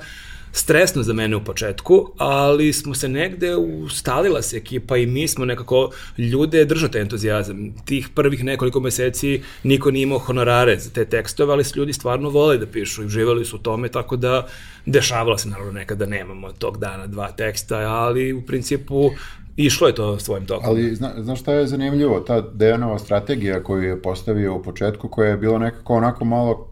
stresno 0.55 1.03
za 1.03 1.13
mene 1.13 1.35
u 1.35 1.43
početku, 1.43 2.11
ali 2.17 2.73
smo 2.73 2.95
se 2.95 3.09
negde 3.09 3.55
ustalila 3.55 4.41
se 4.41 4.57
ekipa 4.57 4.97
i 4.97 5.05
mi 5.05 5.27
smo 5.27 5.45
nekako 5.45 5.89
ljude 6.17 6.65
držate 6.65 6.99
entuzijazam. 6.99 7.73
Tih 7.85 8.09
prvih 8.15 8.43
nekoliko 8.43 8.79
meseci 8.79 9.41
niko 9.63 9.91
nije 9.91 10.03
imao 10.03 10.19
honorare 10.19 10.79
za 10.79 10.89
te 10.89 11.05
tekstove, 11.05 11.53
ali 11.53 11.63
ljudi 11.75 11.93
stvarno 11.93 12.29
vole 12.29 12.57
da 12.57 12.65
pišu 12.65 13.03
i 13.03 13.05
uživali 13.05 13.45
su 13.45 13.55
u 13.55 13.59
tome, 13.59 13.89
tako 13.89 14.15
da 14.15 14.47
dešavalo 14.85 15.37
se 15.37 15.49
naravno 15.49 15.71
nekada 15.71 16.05
nemamo 16.05 16.51
tog 16.51 16.77
dana 16.77 17.07
dva 17.07 17.31
teksta, 17.31 17.77
ali 17.77 18.33
u 18.33 18.45
principu 18.45 19.11
išlo 19.55 19.87
je 19.87 19.95
to 19.95 20.19
svojim 20.19 20.45
tokom. 20.45 20.69
Ali 20.69 20.95
zna, 20.95 21.13
znaš 21.17 21.39
šta 21.39 21.53
je 21.53 21.67
zanimljivo? 21.67 22.19
Ta 22.19 22.41
Dejanova 22.41 22.99
strategija 22.99 23.63
koju 23.63 23.83
je 23.83 24.01
postavio 24.01 24.55
u 24.55 24.63
početku, 24.63 25.09
koja 25.09 25.29
je 25.29 25.37
bila 25.37 25.59
nekako 25.59 25.93
onako 25.93 26.25
malo, 26.25 26.69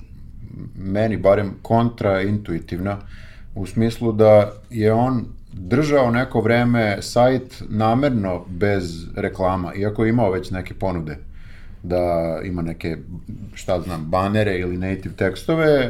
meni 0.75 1.17
barem, 1.17 1.53
kontraintuitivna, 1.61 2.99
u 3.55 3.65
smislu 3.65 4.11
da 4.11 4.51
je 4.69 4.93
on 4.93 5.25
držao 5.53 6.11
neko 6.11 6.41
vreme 6.41 6.97
sajt 7.01 7.63
namerno 7.69 8.45
bez 8.47 9.05
reklama, 9.15 9.73
iako 9.73 10.03
je 10.03 10.09
imao 10.09 10.31
već 10.31 10.51
neke 10.51 10.73
ponude 10.73 11.17
da 11.83 12.39
ima 12.43 12.61
neke, 12.61 12.97
šta 13.53 13.81
znam, 13.81 14.05
banere 14.05 14.57
ili 14.57 14.77
native 14.77 15.15
tekstove, 15.15 15.65
e, 15.65 15.89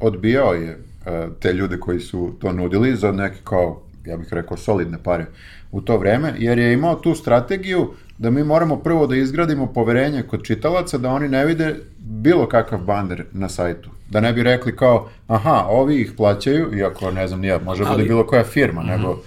odbijao 0.00 0.54
je 0.54 0.70
e, 1.06 1.28
te 1.40 1.52
ljude 1.52 1.80
koji 1.80 2.00
su 2.00 2.32
to 2.40 2.52
nudili 2.52 2.96
za 2.96 3.12
neke 3.12 3.36
kao, 3.44 3.82
ja 4.04 4.16
bih 4.16 4.28
rekao, 4.30 4.56
solidne 4.56 4.98
pare 5.02 5.26
u 5.72 5.80
to 5.80 5.98
vreme, 5.98 6.34
jer 6.38 6.58
je 6.58 6.72
imao 6.72 6.94
tu 6.94 7.14
strategiju 7.14 7.90
da 8.18 8.30
mi 8.30 8.44
moramo 8.44 8.76
prvo 8.76 9.06
da 9.06 9.16
izgradimo 9.16 9.72
poverenje 9.72 10.22
kod 10.22 10.44
čitalaca 10.44 10.98
da 10.98 11.10
oni 11.10 11.28
ne 11.28 11.46
vide 11.46 11.76
bilo 11.98 12.48
kakav 12.48 12.78
baner 12.78 13.24
na 13.32 13.48
sajtu. 13.48 13.90
Da 14.12 14.20
ne 14.20 14.32
bi 14.32 14.42
rekli 14.42 14.76
kao, 14.76 15.08
aha, 15.28 15.64
ovi 15.68 16.00
ih 16.00 16.12
plaćaju, 16.16 16.78
iako 16.78 17.10
ne 17.10 17.28
znam, 17.28 17.40
nije, 17.40 17.58
može 17.58 17.84
Ali- 17.84 17.92
bude 17.92 18.04
bilo 18.08 18.26
koja 18.26 18.44
firma, 18.44 18.82
nego 18.82 19.18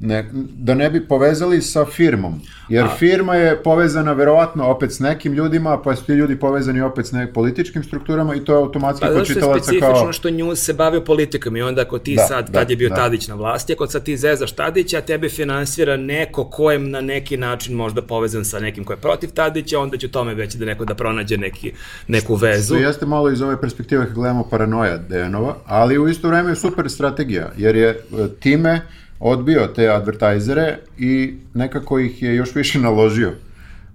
ne, 0.00 0.30
da 0.58 0.74
ne 0.74 0.90
bi 0.90 1.08
povezali 1.08 1.62
sa 1.62 1.84
firmom. 1.84 2.40
Jer 2.68 2.86
firma 2.98 3.34
je 3.34 3.62
povezana 3.62 4.12
verovatno 4.12 4.68
opet 4.68 4.92
s 4.92 5.00
nekim 5.00 5.32
ljudima, 5.32 5.82
pa 5.82 5.96
su 5.96 6.04
ti 6.04 6.12
ljudi 6.12 6.38
povezani 6.38 6.80
opet 6.80 7.06
s 7.06 7.12
nekim 7.12 7.34
političkim 7.34 7.84
strukturama 7.84 8.34
i 8.34 8.44
to 8.44 8.52
je 8.52 8.58
automatski 8.58 9.06
Pa 9.06 9.12
kod 9.12 9.24
što 9.24 9.32
je 9.32 9.34
čitalaca 9.34 9.64
specifično 9.64 10.02
kao... 10.02 10.12
što 10.12 10.30
News 10.30 10.58
se 10.58 10.72
bavio 10.72 11.00
politikom 11.00 11.56
i 11.56 11.62
onda 11.62 11.82
ako 11.82 11.98
ti 11.98 12.14
Da, 12.14 12.22
sad, 12.22 12.46
da, 12.46 12.52
tad 12.52 12.70
je 12.70 12.76
bio 12.76 12.88
da. 12.88 12.94
Tadić 12.94 13.28
na 13.28 13.34
vlasti, 13.34 13.72
ako 13.72 13.86
sad 13.86 14.02
ti 14.02 14.16
zezaš 14.16 14.52
Tadića, 14.52 14.98
a 14.98 15.00
tebe 15.00 15.28
finansira 15.28 15.96
neko 15.96 16.44
ko 16.44 16.70
je 16.70 16.78
na 16.78 17.00
neki 17.00 17.36
način 17.36 17.74
možda 17.74 18.02
povezan 18.02 18.44
sa 18.44 18.60
nekim 18.60 18.84
ko 18.84 18.92
je 18.92 18.96
protiv 18.96 19.30
Tadića, 19.30 19.78
onda 19.78 19.96
će 19.96 20.08
tome 20.08 20.34
već 20.34 20.54
da 20.54 20.64
neko 20.64 20.84
da 20.84 20.94
pronađe 20.94 21.36
neki, 21.36 21.72
neku 22.08 22.34
vezu. 22.34 22.74
To 22.74 22.80
jeste 22.80 23.06
malo 23.06 23.30
iz 23.30 23.42
ove 23.42 23.60
perspektive 23.60 24.04
kad 24.04 24.14
gledamo 24.14 24.48
paranoja 24.50 24.96
Dejanova, 24.98 25.56
ali 25.66 25.98
u 25.98 26.08
isto 26.08 26.28
vreme 26.28 26.50
je 26.50 26.56
super 26.56 26.90
strategija, 26.90 27.52
jer 27.56 27.76
je 27.76 27.88
e, 27.88 27.96
time 28.40 28.82
odbio 29.20 29.66
te 29.66 29.88
advertajzere 29.88 30.78
i 30.98 31.34
nekako 31.54 31.98
ih 31.98 32.22
je 32.22 32.34
još 32.34 32.54
više 32.54 32.78
naložio. 32.88 33.32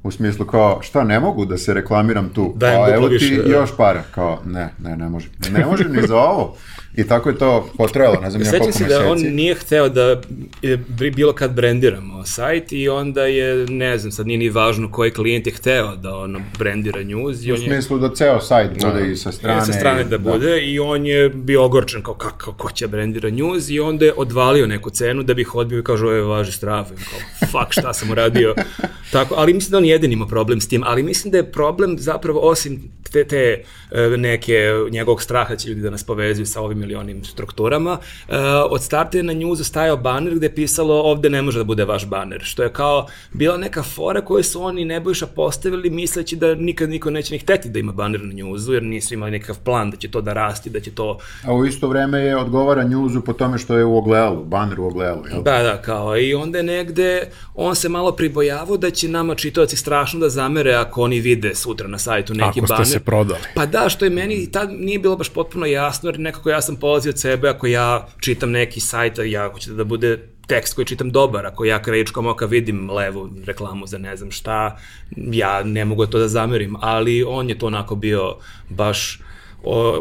U 0.04 0.12
smislu 0.12 0.45
kao, 0.45 0.80
šta, 0.82 1.04
ne 1.04 1.20
mogu 1.20 1.45
da 1.45 1.58
se 1.58 1.74
reklamiram 1.74 2.30
tu, 2.30 2.54
Dajem 2.56 2.82
a 2.82 2.86
duplo 2.86 2.95
evo 2.97 3.08
ti 3.10 3.14
više, 3.14 3.36
da. 3.38 3.49
još 3.49 3.70
para. 3.78 4.04
Kao, 4.06 4.39
ne, 4.45 4.70
ne, 4.80 4.97
ne 4.97 5.10
može. 5.10 5.28
Ne 5.52 5.66
može 5.66 5.84
ni 5.86 6.08
za 6.08 6.18
ovo. 6.18 6.56
I 6.95 7.04
tako 7.04 7.30
je 7.30 7.38
to 7.38 7.70
potrajalo, 7.78 8.16
ne 8.16 8.30
znam 8.30 8.43
ja 8.43 8.49
koliko 8.49 8.66
se 8.68 8.84
meseci. 8.84 8.89
da 8.95 9.12
on 9.12 9.18
nije 9.20 9.56
hteo 9.56 9.89
da 9.89 10.22
e, 10.64 10.78
bi- 10.89 11.12
bilo 11.12 11.34
kad 11.34 11.52
brendiramo 11.52 12.26
sajt 12.26 12.72
i 12.72 12.89
onda 12.89 13.22
je, 13.22 13.66
ne 13.66 13.97
znam, 13.97 14.12
sad 14.12 14.28
nije 14.28 14.38
ni 14.38 14.49
važno 14.49 14.91
koji 14.91 15.12
klijent 15.12 15.47
je 15.47 15.54
hteo 15.54 15.95
da 15.95 16.16
ono 16.16 16.39
brendira 16.60 17.04
news 17.04 17.43
i 17.43 17.52
U 17.52 17.56
on 17.56 17.62
je 17.62 17.68
smislu 17.68 17.99
da 17.99 18.10
ceo 18.10 18.39
sajt 18.41 18.72
bude 18.82 19.12
i 19.12 19.16
sa 19.16 19.32
strane. 19.32 19.62
sa 19.64 19.74
strane 19.74 20.02
i- 20.02 20.06
da 20.06 20.18
bude 20.18 20.62
i 20.62 20.80
on 20.80 21.06
je 21.06 21.30
bio 21.30 21.64
ogorčen 21.64 22.04
kao 22.04 22.14
kako 22.14 22.54
ko 22.54 22.72
će 22.72 22.88
brendira 22.88 23.30
news 23.30 23.70
i 23.70 23.80
onda 23.80 24.06
je 24.06 24.14
odvalio 24.18 24.68
neku 24.68 24.89
cenu 24.89 25.24
da 25.24 25.34
bi 25.34 25.41
ih 25.41 25.56
odbio 25.56 25.80
i 25.80 25.84
kaže 25.84 26.06
ovo 26.06 26.14
je 26.14 26.22
važi 26.22 26.52
I 26.52 26.62
kao 26.62 27.20
fuck 27.41 27.72
šta 27.72 27.93
sam 27.93 28.12
uradio 28.12 28.56
tako 29.12 29.36
ali 29.38 29.54
mislim 29.54 29.72
da 29.72 29.78
on 29.78 29.86
jedin 29.91 30.11
ima 30.11 30.27
problem 30.27 30.61
s 30.61 30.67
tim 30.67 30.83
ali 30.85 31.03
mislim 31.03 31.31
da 31.31 31.37
je 31.37 31.51
problem 31.51 31.95
zapravo 31.99 32.39
osim 32.39 32.91
te, 33.11 33.23
te 33.23 33.63
e, 33.91 34.17
neke 34.17 34.71
njegovog 34.91 35.21
straha 35.21 35.49
da 35.49 35.55
će 35.55 35.69
ljudi 35.69 35.81
da 35.81 35.89
nas 35.89 36.03
povezuju 36.03 36.45
sa 36.45 36.61
ovim 36.61 36.83
ili 36.83 36.95
onim 36.95 37.23
strukturama 37.23 37.97
e, 38.29 38.37
od 38.69 38.83
starta 38.83 39.17
je 39.17 39.23
na 39.23 39.33
newsu 39.33 39.63
stajao 39.63 39.97
baner 39.97 40.35
gde 40.35 40.45
je 40.45 40.55
pisalo 40.55 41.01
ovde 41.01 41.29
ne 41.29 41.41
može 41.41 41.59
da 41.59 41.63
bude 41.63 41.85
vaš 41.85 42.05
baner 42.05 42.41
što 42.43 42.63
je 42.63 42.73
kao 42.73 43.07
bila 43.33 43.57
neka 43.57 43.83
fora 43.83 44.21
koju 44.21 44.43
su 44.43 44.63
oni 44.63 44.85
Nebojša 44.85 45.27
postavili 45.27 45.89
misleći 45.89 46.35
da 46.35 46.55
nikad 46.55 46.89
niko 46.89 47.09
neće 47.09 47.33
ni 47.33 47.39
hteti 47.39 47.69
da 47.69 47.79
ima 47.79 47.91
baner 47.91 48.21
na 48.21 48.33
newsu 48.33 48.71
jer 48.71 48.83
nisu 48.83 49.13
imali 49.13 49.31
nekakav 49.31 49.59
plan 49.63 49.91
da 49.91 49.97
će 49.97 50.11
to 50.11 50.21
da 50.21 50.33
rasti, 50.33 50.69
da 50.69 50.79
će 50.79 50.91
to 50.91 51.19
A 51.45 51.53
u 51.53 51.65
isto 51.65 51.87
vreme 51.87 52.19
je 52.19 52.37
odgovara 52.37 52.83
njuzu 52.83 53.21
po 53.21 53.33
tome 53.33 53.57
što 53.57 53.77
je 53.77 53.85
u 53.85 53.97
ogledalu, 53.97 54.43
baner 54.43 54.79
u 54.79 54.85
ogledalu, 54.85 55.23
jel? 55.31 55.43
Da, 55.43 55.63
da, 55.63 55.81
kao 55.81 56.17
i 56.17 56.33
onda 56.33 56.57
je 56.57 56.63
negde 56.63 57.27
on 57.55 57.75
se 57.75 57.89
malo 57.89 58.11
pribojavao 58.11 58.77
da 58.77 58.89
će 58.89 59.07
nama 59.07 59.35
čitaoci 59.35 59.77
strašno 59.82 60.19
da 60.19 60.29
zamere 60.29 60.73
ako 60.73 61.01
oni 61.01 61.19
vide 61.19 61.55
sutra 61.55 61.88
na 61.88 61.97
sajtu 61.97 62.34
neki 62.34 62.59
Ako 62.59 62.67
ste 62.67 62.73
baner. 62.73 62.88
se 62.88 62.99
prodali. 62.99 63.41
Pa 63.55 63.65
da, 63.65 63.89
što 63.89 64.05
je 64.05 64.11
meni 64.11 64.51
tad 64.51 64.69
nije 64.71 64.99
bilo 64.99 65.15
baš 65.15 65.29
potpuno 65.29 65.65
jasno, 65.65 66.09
jer 66.09 66.19
nekako 66.19 66.49
ja 66.49 66.61
sam 66.61 66.75
polazio 66.75 67.09
od 67.09 67.19
sebe, 67.19 67.49
ako 67.49 67.67
ja 67.67 68.07
čitam 68.19 68.51
neki 68.51 68.79
sajt, 68.79 69.19
ja 69.25 69.49
hoćete 69.53 69.75
da 69.75 69.84
bude 69.84 70.19
tekst 70.47 70.73
koji 70.73 70.86
čitam 70.86 71.11
dobar, 71.11 71.45
ako 71.45 71.65
ja 71.65 71.82
krajičkom 71.82 72.27
oka 72.27 72.45
vidim 72.45 72.89
levu 72.89 73.29
reklamu 73.45 73.88
za 73.88 73.97
ne 73.97 74.15
znam 74.17 74.32
šta, 74.32 74.77
ja 75.15 75.63
ne 75.63 75.86
mogu 75.86 76.05
to 76.05 76.19
da 76.19 76.27
zamerim, 76.27 76.75
ali 76.79 77.23
on 77.23 77.49
je 77.49 77.57
to 77.57 77.67
onako 77.67 77.95
bio 77.95 78.36
baš 78.69 79.19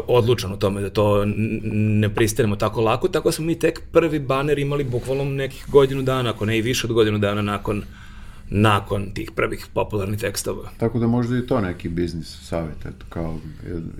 odlučan 0.07 0.53
u 0.53 0.59
tome 0.59 0.81
da 0.81 0.89
to 0.89 1.23
ne 1.25 2.09
pristanemo 2.09 2.55
tako 2.55 2.81
lako, 2.81 3.07
tako 3.07 3.27
da 3.27 3.31
smo 3.31 3.45
mi 3.45 3.59
tek 3.59 3.81
prvi 3.91 4.19
baner 4.19 4.59
imali 4.59 4.83
bukvalno 4.83 5.23
nekih 5.23 5.65
godinu 5.67 6.01
dana, 6.01 6.29
ako 6.29 6.45
ne 6.45 6.57
i 6.57 6.61
više 6.61 6.87
od 6.87 6.93
godinu 6.93 7.17
dana 7.17 7.41
nakon 7.41 7.83
nakon 8.53 9.11
tih 9.13 9.31
prvih 9.35 9.67
popularnih 9.73 10.19
tekstova. 10.19 10.69
Tako 10.77 10.99
da 10.99 11.07
možda 11.07 11.37
i 11.37 11.47
to 11.47 11.61
neki 11.61 11.89
biznis 11.89 12.47
savjet, 12.47 12.85
eto, 12.85 13.05
kao, 13.09 13.37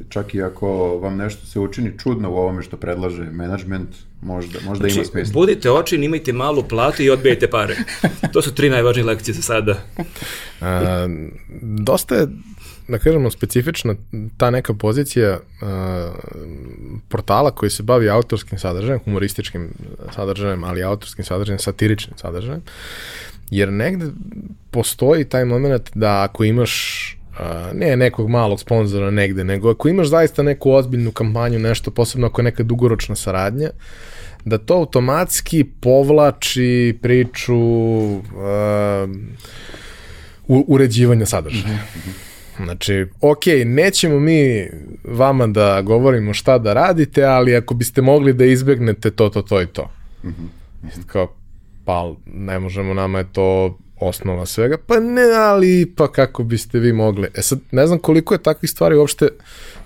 čak 0.10 0.36
i 0.36 0.42
ako 0.42 0.98
vam 0.98 1.18
nešto 1.18 1.46
se 1.46 1.60
učini 1.60 2.00
čudno 2.00 2.32
u 2.32 2.36
ovome 2.36 2.64
što 2.64 2.78
predlaže 2.78 3.24
management, 3.24 3.90
možda, 4.22 4.60
možda 4.66 4.82
znači, 4.82 4.96
ima 4.96 5.06
smisla. 5.06 5.34
Budite 5.34 5.72
oči, 5.72 5.96
imajte 5.96 6.34
malu 6.34 6.64
platu 6.64 7.04
i 7.04 7.10
odbijajte 7.10 7.50
pare. 7.50 7.76
to 8.34 8.42
su 8.42 8.54
tri 8.54 8.70
najvažnije 8.70 9.06
lekcije 9.06 9.36
za 9.36 9.42
sada. 9.42 9.78
A, 10.62 11.08
dosta 11.62 12.16
je 12.16 12.28
da 12.88 12.98
kažemo, 13.00 13.32
specifična 13.32 13.96
ta 14.38 14.50
neka 14.50 14.74
pozicija 14.74 15.40
uh, 15.40 15.68
portala 17.08 17.52
koji 17.52 17.70
se 17.70 17.84
bavi 17.84 18.10
autorskim 18.10 18.60
sadržajem, 18.60 19.00
humorističkim 19.04 19.70
sadržajem, 20.16 20.64
ali 20.64 20.84
autorskim 20.84 21.26
sadržajem, 21.26 21.60
satiričnim 21.60 22.18
sadržajem, 22.18 22.62
jer 23.52 23.74
negde 23.74 24.06
postoji 24.72 25.26
taj 25.26 25.46
moment 25.46 25.90
da 25.96 26.24
ako 26.24 26.44
imaš 26.44 27.08
ne 27.74 27.96
nekog 27.96 28.30
malog 28.30 28.60
sponzora 28.60 29.12
negde, 29.12 29.44
nego 29.44 29.72
ako 29.72 29.90
imaš 29.90 30.08
zaista 30.08 30.44
neku 30.44 30.72
ozbiljnu 30.72 31.12
kampanju, 31.12 31.60
nešto 31.60 31.92
posebno 31.92 32.28
ako 32.28 32.42
je 32.42 32.44
neka 32.44 32.64
dugoročna 32.64 33.16
saradnja, 33.16 33.70
da 34.46 34.58
to 34.58 34.74
automatski 34.74 35.64
povlači 35.64 36.98
priču 37.02 37.58
uh, 37.58 38.22
uređivanja 40.48 41.26
sadržaja. 41.26 41.74
Mm 41.74 42.00
-hmm. 42.00 42.32
Znači, 42.64 43.06
ok, 43.22 43.44
nećemo 43.66 44.20
mi 44.20 44.68
vama 45.04 45.48
da 45.48 45.82
govorimo 45.82 46.34
šta 46.34 46.58
da 46.58 46.74
radite, 46.74 47.24
ali 47.24 47.56
ako 47.56 47.74
biste 47.74 48.02
mogli 48.02 48.34
da 48.34 48.46
izbegnete 48.46 49.12
to, 49.12 49.30
to, 49.30 49.42
to 49.42 49.62
i 49.62 49.68
to. 49.68 49.92
Mm 50.24 50.30
-hmm. 50.30 51.06
Kao, 51.08 51.36
pa 51.86 52.14
ne 52.26 52.60
možemo, 52.60 52.94
nama 52.94 53.18
je 53.18 53.26
to 53.32 53.78
osnova 54.00 54.46
svega, 54.46 54.78
pa 54.88 55.00
ne, 55.00 55.22
ali 55.38 55.94
pa 55.98 56.12
kako 56.12 56.44
biste 56.44 56.80
vi 56.80 56.94
mogli. 56.94 57.28
E 57.36 57.42
sad, 57.42 57.60
ne 57.72 57.88
znam 57.88 58.00
koliko 58.00 58.34
je 58.34 58.44
takvih 58.44 58.72
stvari 58.72 58.96
uopšte 58.96 59.28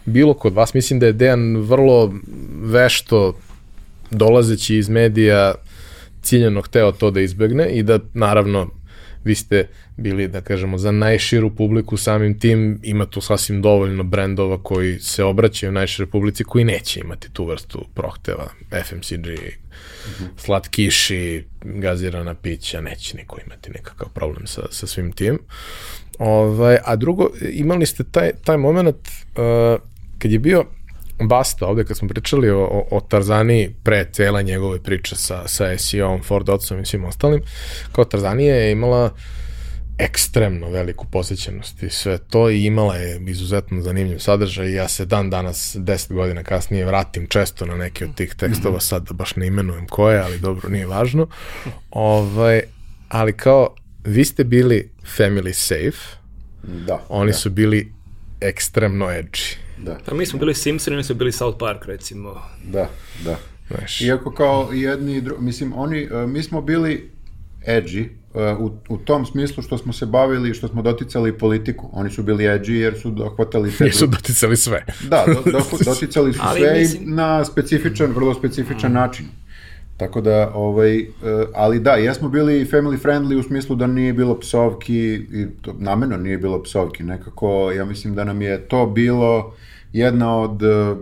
bilo 0.06 0.34
kod 0.34 0.54
vas, 0.54 0.74
mislim 0.74 1.00
da 1.00 1.06
je 1.06 1.14
Dejan 1.14 1.58
vrlo 1.58 2.14
vešto 2.62 3.38
dolazeći 4.12 4.78
iz 4.78 4.90
medija 4.90 5.54
ciljeno 6.22 6.62
hteo 6.62 6.92
to 6.92 7.12
da 7.12 7.22
izbegne 7.22 7.70
i 7.70 7.84
da 7.84 8.00
naravno 8.14 8.70
vi 9.26 9.36
ste 9.36 9.68
bili, 9.98 10.28
da 10.28 10.42
kažemo, 10.42 10.78
za 10.78 10.92
najširu 10.92 11.56
publiku 11.56 11.98
samim 11.98 12.40
tim, 12.40 12.80
ima 12.84 13.06
tu 13.06 13.22
sasvim 13.22 13.62
dovoljno 13.62 14.04
brendova 14.04 14.64
koji 14.64 15.00
se 15.00 15.24
obraćaju 15.24 15.72
najširoj 15.72 16.10
publici 16.10 16.44
koji 16.44 16.66
neće 16.66 17.00
imati 17.00 17.32
tu 17.32 17.46
vrstu 17.46 17.86
prohteva, 17.94 18.48
FMCG, 18.86 19.26
-hmm. 19.26 20.28
slatkiši, 20.38 21.44
gazirana 21.62 22.34
pića, 22.34 22.82
neće 22.82 23.18
niko 23.18 23.38
imati 23.46 23.70
nekakav 23.70 24.10
problem 24.14 24.48
sa, 24.48 24.62
sa 24.72 24.88
svim 24.88 25.12
tim. 25.12 25.40
Ovaj, 26.20 26.78
a 26.86 26.96
drugo, 26.96 27.30
imali 27.52 27.86
ste 27.86 28.04
taj, 28.04 28.32
taj 28.44 28.58
moment 28.58 28.96
uh, 29.08 29.82
kad 30.18 30.32
je 30.32 30.40
bio 30.40 30.66
Basta, 31.20 31.68
ovde 31.68 31.84
kad 31.84 31.98
smo 31.98 32.08
pričali 32.08 32.50
o, 32.50 32.60
o, 32.60 32.88
o 32.92 33.02
Tarzani 33.02 33.76
pre 33.84 34.06
cela 34.12 34.42
njegove 34.42 34.84
priče 34.84 35.16
sa, 35.16 35.48
sa 35.48 35.78
SEO-om, 35.78 36.24
Ford 36.24 36.50
i 36.82 36.86
svim 36.86 37.06
ostalim, 37.06 37.42
kao 37.92 38.06
Tarzanija 38.06 38.56
je 38.56 38.72
imala 38.72 39.14
ekstremno 39.98 40.70
veliku 40.70 41.06
posjećenost 41.06 41.84
i 41.84 41.90
sve 41.90 42.18
to 42.18 42.50
i 42.50 42.66
imala 42.66 42.96
je 42.96 43.22
izuzetno 43.28 43.82
zanimljiv 43.82 44.18
sadržaj 44.20 44.74
ja 44.74 44.88
se 44.88 45.06
dan 45.06 45.30
danas, 45.30 45.76
10 45.76 46.14
godina 46.14 46.44
kasnije 46.44 46.86
vratim 46.86 47.28
često 47.28 47.66
na 47.66 47.76
neke 47.76 48.06
od 48.06 48.16
tih 48.16 48.36
tekstova, 48.36 48.80
sad 48.80 49.08
da 49.08 49.14
baš 49.14 49.36
ne 49.36 49.48
imenujem 49.48 49.88
koje, 49.88 50.20
ali 50.20 50.40
dobro, 50.40 50.70
nije 50.70 50.88
važno. 50.88 51.28
Ovaj, 51.92 52.62
ali 53.10 53.34
kao, 53.34 53.76
vi 54.04 54.26
ste 54.26 54.44
bili 54.44 54.92
family 55.18 55.54
safe, 55.54 56.18
da, 56.64 57.06
oni 57.10 57.32
da. 57.32 57.38
su 57.38 57.50
bili 57.50 57.94
ekstremno 58.42 59.06
edgy. 59.06 59.65
Da. 59.78 59.98
Pa 60.06 60.16
mi 60.16 60.26
smo 60.26 60.40
bili 60.40 60.54
Simpsoni, 60.54 60.96
oni 60.96 61.04
su 61.04 61.16
bili 61.16 61.32
South 61.32 61.58
Park, 61.60 61.86
recimo. 61.86 62.42
Da, 62.64 62.90
da. 63.24 63.38
Znaš. 63.68 64.02
Iako 64.02 64.32
kao 64.32 64.70
jedni, 64.74 65.22
dru... 65.22 65.36
mislim, 65.40 65.74
oni, 65.76 66.10
uh, 66.12 66.30
mi 66.30 66.44
smo 66.44 66.62
bili 66.62 67.12
edgy, 67.68 68.08
uh, 68.34 68.60
u, 68.60 68.94
u 68.94 68.98
tom 68.98 69.26
smislu 69.26 69.64
što 69.64 69.78
smo 69.78 69.94
se 69.94 70.06
bavili, 70.06 70.54
što 70.54 70.68
smo 70.68 70.82
doticali 70.82 71.38
politiku. 71.38 71.90
Oni 71.94 72.10
su 72.10 72.24
bili 72.24 72.44
edgy 72.44 72.72
jer 72.72 73.00
su 73.00 73.12
dohvatali. 73.12 73.72
Jer 73.80 73.96
su 73.96 74.08
doticali 74.08 74.58
sve. 74.58 74.86
Da, 75.10 75.24
do, 75.28 75.52
do, 75.52 75.60
doticali 75.86 76.34
su 76.34 76.40
sve 76.58 76.80
mislim... 76.80 77.16
na 77.16 77.46
specifičan, 77.46 78.12
vrlo 78.12 78.34
specifičan 78.34 78.92
mm. 78.92 78.94
način. 78.94 79.26
Tako 79.98 80.22
da, 80.22 80.52
ovaj, 80.54 81.00
uh, 81.00 81.08
ali 81.54 81.80
da, 81.80 81.92
jesmo 81.92 82.30
bili 82.30 82.66
family 82.66 82.98
friendly 83.04 83.40
u 83.40 83.44
smislu 83.44 83.76
da 83.76 83.88
nije 83.88 84.14
bilo 84.14 84.40
psovki, 84.40 85.14
i 85.14 85.48
to, 85.62 85.76
nameno 85.80 86.18
nije 86.18 86.38
bilo 86.38 86.64
psovki, 86.64 87.04
nekako, 87.04 87.72
ja 87.72 87.86
mislim 87.86 88.16
da 88.16 88.24
nam 88.24 88.42
je 88.42 88.68
to 88.68 88.86
bilo 88.86 89.54
jedna 89.94 90.38
od, 90.40 90.62
uh, 90.64 90.98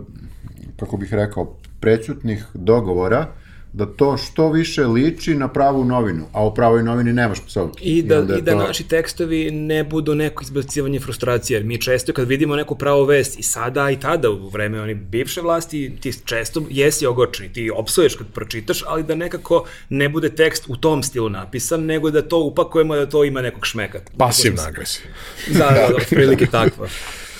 kako 0.76 0.96
bih 0.96 1.14
rekao, 1.14 1.56
prećutnih 1.80 2.46
dogovora, 2.54 3.26
da 3.74 3.86
to 3.86 4.16
što 4.16 4.52
više 4.52 4.86
liči 4.86 5.34
na 5.34 5.48
pravu 5.48 5.84
novinu, 5.84 6.26
a 6.32 6.46
u 6.46 6.54
pravoj 6.54 6.82
novini 6.82 7.12
nemaš 7.12 7.38
psovki. 7.46 7.84
I 7.84 8.02
da, 8.02 8.16
i, 8.16 8.38
i 8.38 8.42
da 8.42 8.52
to... 8.52 8.58
naši 8.58 8.88
tekstovi 8.88 9.50
ne 9.50 9.84
budu 9.84 10.14
neko 10.14 10.42
izbacivanje 10.42 11.00
frustracije, 11.00 11.56
jer 11.56 11.64
mi 11.64 11.80
često 11.80 12.12
kad 12.12 12.28
vidimo 12.28 12.56
neku 12.56 12.74
pravu 12.74 13.04
vest 13.04 13.38
i 13.38 13.42
sada 13.42 13.90
i 13.90 14.00
tada 14.00 14.30
u 14.30 14.48
vreme 14.48 14.80
oni 14.80 14.94
bivše 14.94 15.40
vlasti, 15.40 15.92
ti 16.00 16.12
često 16.24 16.62
jesi 16.70 17.06
ogorčeni, 17.06 17.52
ti 17.52 17.70
opsuješ 17.70 18.14
kad 18.14 18.26
pročitaš, 18.26 18.82
ali 18.86 19.02
da 19.02 19.14
nekako 19.14 19.64
ne 19.88 20.08
bude 20.08 20.28
tekst 20.28 20.64
u 20.68 20.76
tom 20.76 21.02
stilu 21.02 21.28
napisan, 21.28 21.84
nego 21.84 22.10
da 22.10 22.22
to 22.22 22.38
upakujemo 22.38 22.96
da 22.96 23.06
to 23.06 23.24
ima 23.24 23.42
nekog 23.42 23.66
šmeka. 23.66 24.00
Pasivna 24.18 24.62
agresija. 24.66 25.06
Da, 25.48 25.58
da, 25.58 25.88
da, 25.88 26.04
prilike 26.10 26.46
takva. 26.60 26.88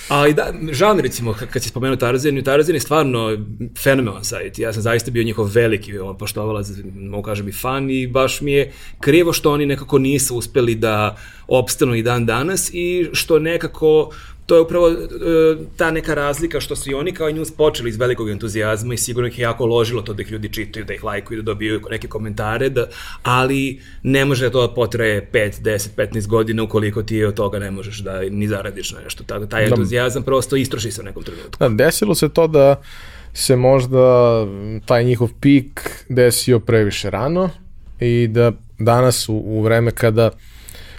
Ali 0.09 0.35
da, 0.35 0.53
mi 0.97 1.03
recimo, 1.03 1.35
kad 1.51 1.63
si 1.63 1.69
spomenuo 1.69 1.97
Tarzan, 1.97 2.43
Tarzan 2.43 2.75
je 2.75 2.81
stvarno 2.81 3.39
fenomenalan 3.83 4.25
sajt. 4.25 4.59
Ja 4.59 4.73
sam 4.73 4.83
zaista 4.83 5.11
bio 5.11 5.23
njihov 5.23 5.51
veliki 5.55 5.93
poštovala, 6.19 6.63
mogu 6.95 7.23
kažem 7.23 7.49
i 7.49 7.53
fan 7.53 7.91
i 7.91 8.07
baš 8.07 8.41
mi 8.41 8.53
je 8.53 8.73
krivo 9.01 9.33
što 9.33 9.53
oni 9.53 9.67
nekako 9.67 9.99
nisu 9.99 10.37
uspeli 10.37 10.75
da 10.75 11.17
opstanu 11.49 11.95
i 11.95 12.03
dan 12.03 12.27
danas 12.27 12.71
i 12.73 13.09
što 13.13 13.39
nekako 13.39 14.11
to 14.47 14.55
je 14.55 14.61
upravo 14.61 14.89
e, 14.89 14.95
ta 15.77 15.91
neka 15.91 16.15
razlika 16.15 16.61
što 16.61 16.77
su 16.77 16.91
i 16.91 16.95
oni 16.95 17.13
kao 17.13 17.29
i 17.29 17.33
news 17.33 17.51
počeli 17.51 17.91
iz 17.91 17.97
velikog 17.97 18.31
entuzijazma 18.31 18.95
i 18.95 18.97
sigurno 18.97 19.29
ih 19.29 19.39
je 19.39 19.43
jako 19.43 19.67
ložilo 19.67 20.03
to 20.03 20.13
da 20.13 20.23
ih 20.23 20.33
ljudi 20.33 20.53
čitaju, 20.53 20.85
da 20.85 20.95
ih 20.95 21.05
lajkuju, 21.05 21.43
da 21.43 21.43
dobiju 21.43 21.81
neke 21.91 22.09
komentare, 22.09 22.69
da, 22.69 22.87
ali 23.23 23.81
ne 24.03 24.25
može 24.25 24.45
da 24.45 24.53
to 24.53 24.75
potraje 24.75 25.29
5, 25.33 25.61
10, 25.63 25.89
15 25.97 26.27
godina 26.27 26.63
ukoliko 26.63 27.03
ti 27.03 27.25
od 27.25 27.35
toga 27.35 27.59
ne 27.59 27.71
možeš 27.71 27.99
da 27.99 28.21
ni 28.31 28.49
zaradiš 28.49 28.95
nešto. 29.05 29.25
Tako, 29.25 29.47
taj 29.47 29.63
da. 29.63 29.69
entuzijazam 29.69 30.23
da, 30.23 30.27
prosto 30.27 30.57
istroši 30.57 30.91
se 30.91 31.01
u 31.01 31.05
nekom 31.05 31.23
trenutku. 31.23 31.59
Da, 31.59 31.69
desilo 31.69 32.15
se 32.15 32.29
to 32.29 32.47
da 32.47 32.83
se 33.35 33.57
možda 33.57 33.99
taj 34.87 35.05
njihov 35.05 35.29
pik 35.41 36.05
desio 36.09 36.59
previše 36.59 37.11
rano 37.11 37.51
i 38.01 38.29
da 38.29 38.53
danas 38.79 39.29
u, 39.29 39.35
u 39.35 39.63
vreme 39.63 39.91
kada 39.91 40.31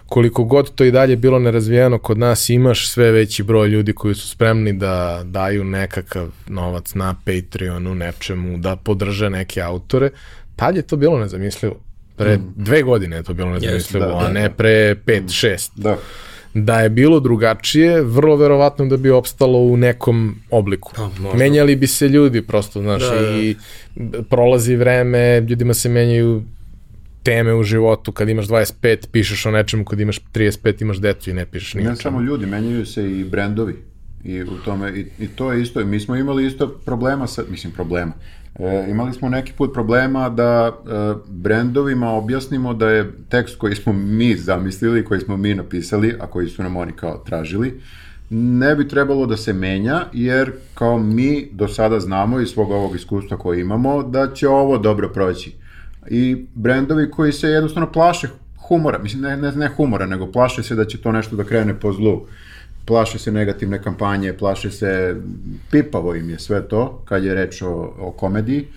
koliko 0.05 0.43
god 0.43 0.75
to 0.75 0.83
i 0.83 0.91
dalje 0.91 1.15
bilo 1.15 1.39
nerazvijeno 1.39 1.97
kod 1.97 2.17
nas, 2.17 2.49
imaš 2.49 2.89
sve 2.89 3.11
veći 3.11 3.43
broj 3.43 3.67
ljudi 3.67 3.93
koji 3.93 4.15
su 4.15 4.29
spremni 4.29 4.73
da 4.73 5.21
daju 5.25 5.63
nekakav 5.63 6.27
novac 6.47 6.93
na 6.93 7.15
Patreonu, 7.25 7.95
nečemu, 7.95 8.57
da 8.57 8.75
podrže 8.75 9.29
neke 9.29 9.61
autore. 9.61 10.09
Tad 10.55 10.75
je 10.75 10.81
to 10.81 10.97
bilo 10.97 11.19
nezamislivo. 11.19 11.75
Pre 12.15 12.37
mm. 12.37 12.53
dve 12.55 12.81
godine 12.81 13.15
je 13.15 13.23
to 13.23 13.33
bilo 13.33 13.49
nezamislivo, 13.49 14.05
yes, 14.05 14.09
da, 14.09 14.19
da, 14.19 14.25
a 14.25 14.31
ne 14.31 14.49
pre 14.49 14.95
pet, 15.05 15.23
mm. 15.23 15.29
šest. 15.29 15.71
Da. 15.75 15.97
Da 16.53 16.79
je 16.79 16.89
bilo 16.89 17.19
drugačije, 17.19 18.01
vrlo 18.01 18.35
verovatno 18.35 18.85
da 18.85 18.97
bi 18.97 19.09
opstalo 19.11 19.59
u 19.59 19.77
nekom 19.77 20.35
obliku. 20.49 20.93
Pa, 20.95 21.37
Menjali 21.37 21.75
bi 21.75 21.87
se 21.87 22.07
ljudi 22.07 22.41
prosto, 22.41 22.81
znaš, 22.81 23.01
da, 23.01 23.21
da. 23.21 23.31
i 23.31 23.55
prolazi 24.29 24.75
vreme, 24.75 25.39
ljudima 25.39 25.73
se 25.73 25.89
menjaju 25.89 26.43
teme 27.25 27.53
u 27.53 27.63
životu, 27.63 28.11
kad 28.11 28.29
imaš 28.29 28.47
25 28.47 29.07
pišeš 29.11 29.45
o 29.45 29.51
nečemu, 29.51 29.85
kad 29.85 29.99
imaš 29.99 30.19
35 30.33 30.81
imaš 30.81 30.97
decu 30.97 31.29
i 31.29 31.33
ne 31.33 31.45
pišeš 31.45 31.73
ničemu. 31.73 31.89
Ne 31.89 31.95
samo 31.95 32.21
ljudi, 32.21 32.45
menjaju 32.45 32.85
se 32.85 33.11
i 33.11 33.23
brendovi. 33.23 33.75
I, 34.23 34.43
u 34.43 34.57
tome, 34.65 34.91
i, 34.91 35.05
i 35.19 35.27
to 35.27 35.51
je 35.51 35.61
isto, 35.61 35.85
mi 35.85 35.99
smo 35.99 36.15
imali 36.15 36.45
isto 36.45 36.67
problema 36.85 37.27
sa, 37.27 37.43
mislim 37.49 37.73
problema, 37.73 38.11
e, 38.59 38.85
imali 38.89 39.13
smo 39.13 39.29
neki 39.29 39.53
put 39.53 39.73
problema 39.73 40.29
da 40.29 40.71
e, 40.71 41.13
brendovima 41.27 42.11
objasnimo 42.11 42.73
da 42.73 42.89
je 42.89 43.11
tekst 43.29 43.57
koji 43.57 43.75
smo 43.75 43.93
mi 43.93 44.35
zamislili, 44.35 45.05
koji 45.05 45.19
smo 45.19 45.37
mi 45.37 45.53
napisali, 45.53 46.15
a 46.19 46.27
koji 46.27 46.47
su 46.47 46.63
nam 46.63 46.77
oni 46.77 46.91
kao 46.91 47.17
tražili, 47.17 47.81
ne 48.29 48.75
bi 48.75 48.87
trebalo 48.87 49.25
da 49.25 49.37
se 49.37 49.53
menja, 49.53 50.05
jer 50.13 50.51
kao 50.73 50.99
mi 50.99 51.47
do 51.51 51.67
sada 51.67 51.99
znamo 51.99 52.39
iz 52.39 52.49
svog 52.49 52.71
ovog 52.71 52.95
iskustva 52.95 53.37
koje 53.37 53.61
imamo, 53.61 54.03
da 54.03 54.33
će 54.33 54.47
ovo 54.47 54.77
dobro 54.77 55.09
proći 55.09 55.64
i 56.09 56.45
brendovi 56.53 57.11
koji 57.11 57.31
se 57.31 57.47
jednostavno 57.47 57.91
plaše 57.91 58.27
humora, 58.67 58.99
mislim 58.99 59.21
ne, 59.21 59.37
ne, 59.37 59.51
ne 59.51 59.67
humora, 59.67 60.05
nego 60.05 60.31
plaše 60.31 60.63
se 60.63 60.75
da 60.75 60.85
će 60.85 61.01
to 61.01 61.11
nešto 61.11 61.35
da 61.35 61.43
krene 61.43 61.79
po 61.79 61.93
zlu. 61.93 62.21
Plaše 62.85 63.19
se 63.19 63.31
negativne 63.31 63.81
kampanje, 63.83 64.33
plaše 64.33 64.71
se, 64.71 65.15
pipavo 65.71 66.15
im 66.15 66.29
je 66.29 66.39
sve 66.39 66.67
to, 66.67 67.01
kad 67.05 67.23
je 67.23 67.33
reč 67.33 67.61
o, 67.61 67.93
o 67.99 68.11
komediji 68.11 68.67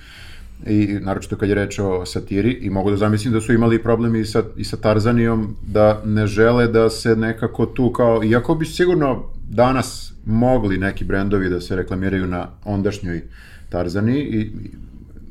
i 0.66 0.98
naročito 1.00 1.36
kad 1.36 1.48
je 1.48 1.54
reč 1.54 1.78
o 1.78 2.06
satiri 2.06 2.52
i 2.52 2.70
mogu 2.70 2.90
da 2.90 2.96
zamislim 2.96 3.32
da 3.32 3.40
su 3.40 3.52
imali 3.52 3.82
problemi 3.82 4.20
i 4.20 4.24
sa, 4.24 4.42
i 4.56 4.64
sa 4.64 4.76
Tarzanijom 4.76 5.56
da 5.66 6.02
ne 6.04 6.26
žele 6.26 6.66
da 6.68 6.90
se 6.90 7.16
nekako 7.16 7.66
tu 7.66 7.92
kao, 7.92 8.24
iako 8.24 8.54
bi 8.54 8.66
sigurno 8.66 9.24
danas 9.50 10.12
mogli 10.26 10.78
neki 10.78 11.04
brendovi 11.04 11.48
da 11.48 11.60
se 11.60 11.76
reklamiraju 11.76 12.26
na 12.26 12.48
ondašnjoj 12.64 13.22
Tarzani 13.68 14.18
i 14.18 14.50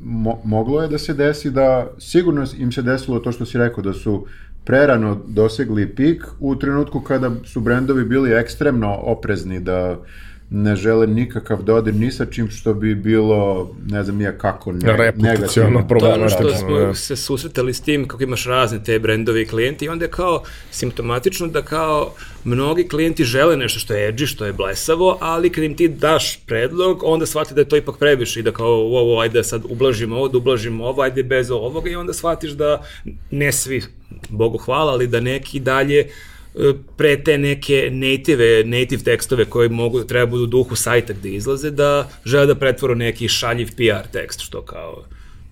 mo, 0.07 0.39
moglo 0.43 0.81
je 0.81 0.87
da 0.87 0.97
se 0.97 1.13
desi 1.13 1.51
da 1.51 1.87
sigurno 1.97 2.45
im 2.57 2.71
se 2.71 2.81
desilo 2.81 3.19
to 3.19 3.31
što 3.31 3.45
si 3.45 3.57
rekao 3.57 3.83
da 3.83 3.93
su 3.93 4.25
prerano 4.65 5.21
dosegli 5.27 5.95
pik 5.95 6.23
u 6.39 6.55
trenutku 6.55 7.01
kada 7.01 7.31
su 7.43 7.59
brendovi 7.61 8.03
bili 8.03 8.31
ekstremno 8.31 8.95
oprezni 8.95 9.59
da 9.59 9.97
ne 10.49 10.75
žele 10.75 11.07
nikakav 11.07 11.63
dodir 11.63 11.93
ni 11.95 12.11
sa 12.11 12.25
čim 12.25 12.49
što 12.49 12.73
bi 12.73 12.95
bilo, 12.95 13.69
ne 13.87 14.03
znam 14.03 14.17
nije 14.17 14.37
kako, 14.37 14.71
ne, 14.71 14.97
Reputacijalno 14.97 15.87
To 15.99 16.07
je 16.07 16.13
ono 16.13 16.29
što 16.29 16.49
smo 16.49 16.79
da. 16.79 16.93
se 16.93 17.15
susretali 17.15 17.73
s 17.73 17.81
tim 17.81 18.07
kako 18.07 18.23
imaš 18.23 18.45
razne 18.45 18.83
te 18.83 18.99
brendove 18.99 19.41
i 19.41 19.45
klijenti 19.45 19.85
i 19.85 19.89
onda 19.89 20.05
je 20.05 20.11
kao 20.11 20.43
simptomatično 20.71 21.47
da 21.47 21.61
kao 21.61 22.13
mnogi 22.43 22.87
klijenti 22.87 23.23
žele 23.23 23.57
nešto 23.57 23.79
što 23.79 23.93
je 23.93 24.13
edgy, 24.13 24.25
što 24.25 24.45
je 24.45 24.53
blesavo, 24.53 25.17
ali 25.21 25.49
kad 25.49 25.63
im 25.63 25.75
ti 25.75 25.87
daš 25.87 26.39
predlog, 26.45 27.03
onda 27.03 27.25
shvati 27.25 27.53
da 27.53 27.61
je 27.61 27.69
to 27.69 27.77
ipak 27.77 27.97
previše 27.97 28.39
i 28.39 28.43
da 28.43 28.51
kao 28.51 28.67
ovo, 28.67 29.19
ajde 29.19 29.43
sad 29.43 29.61
ublažimo 29.69 30.15
ovo, 30.15 30.27
da 30.27 30.37
ublažimo 30.37 30.85
ovo, 30.85 31.01
ajde 31.01 31.23
bez 31.23 31.51
ovoga. 31.51 31.89
I 31.89 31.95
onda 31.95 32.13
shvatiš 32.13 32.51
da 32.51 32.83
ne 33.31 33.51
svi, 33.51 33.83
Bogu 34.29 34.57
hvala, 34.57 34.91
ali 34.91 35.07
da 35.07 35.19
neki 35.19 35.59
dalje 35.59 35.99
e, 35.99 36.07
pre 36.97 37.23
te 37.23 37.37
neke 37.37 37.89
native, 37.91 38.63
native 38.63 39.03
tekstove 39.03 39.45
koji 39.45 39.69
mogu, 39.69 40.03
treba 40.03 40.25
budu 40.25 40.43
u 40.43 40.47
duhu 40.47 40.75
sajta 40.75 41.13
gde 41.13 41.29
izlaze, 41.29 41.71
da 41.71 42.09
žele 42.25 42.45
da 42.45 42.55
pretvoru 42.55 42.95
neki 42.95 43.27
šaljiv 43.27 43.67
PR 43.75 44.11
tekst, 44.11 44.41
što 44.41 44.61
kao 44.61 45.03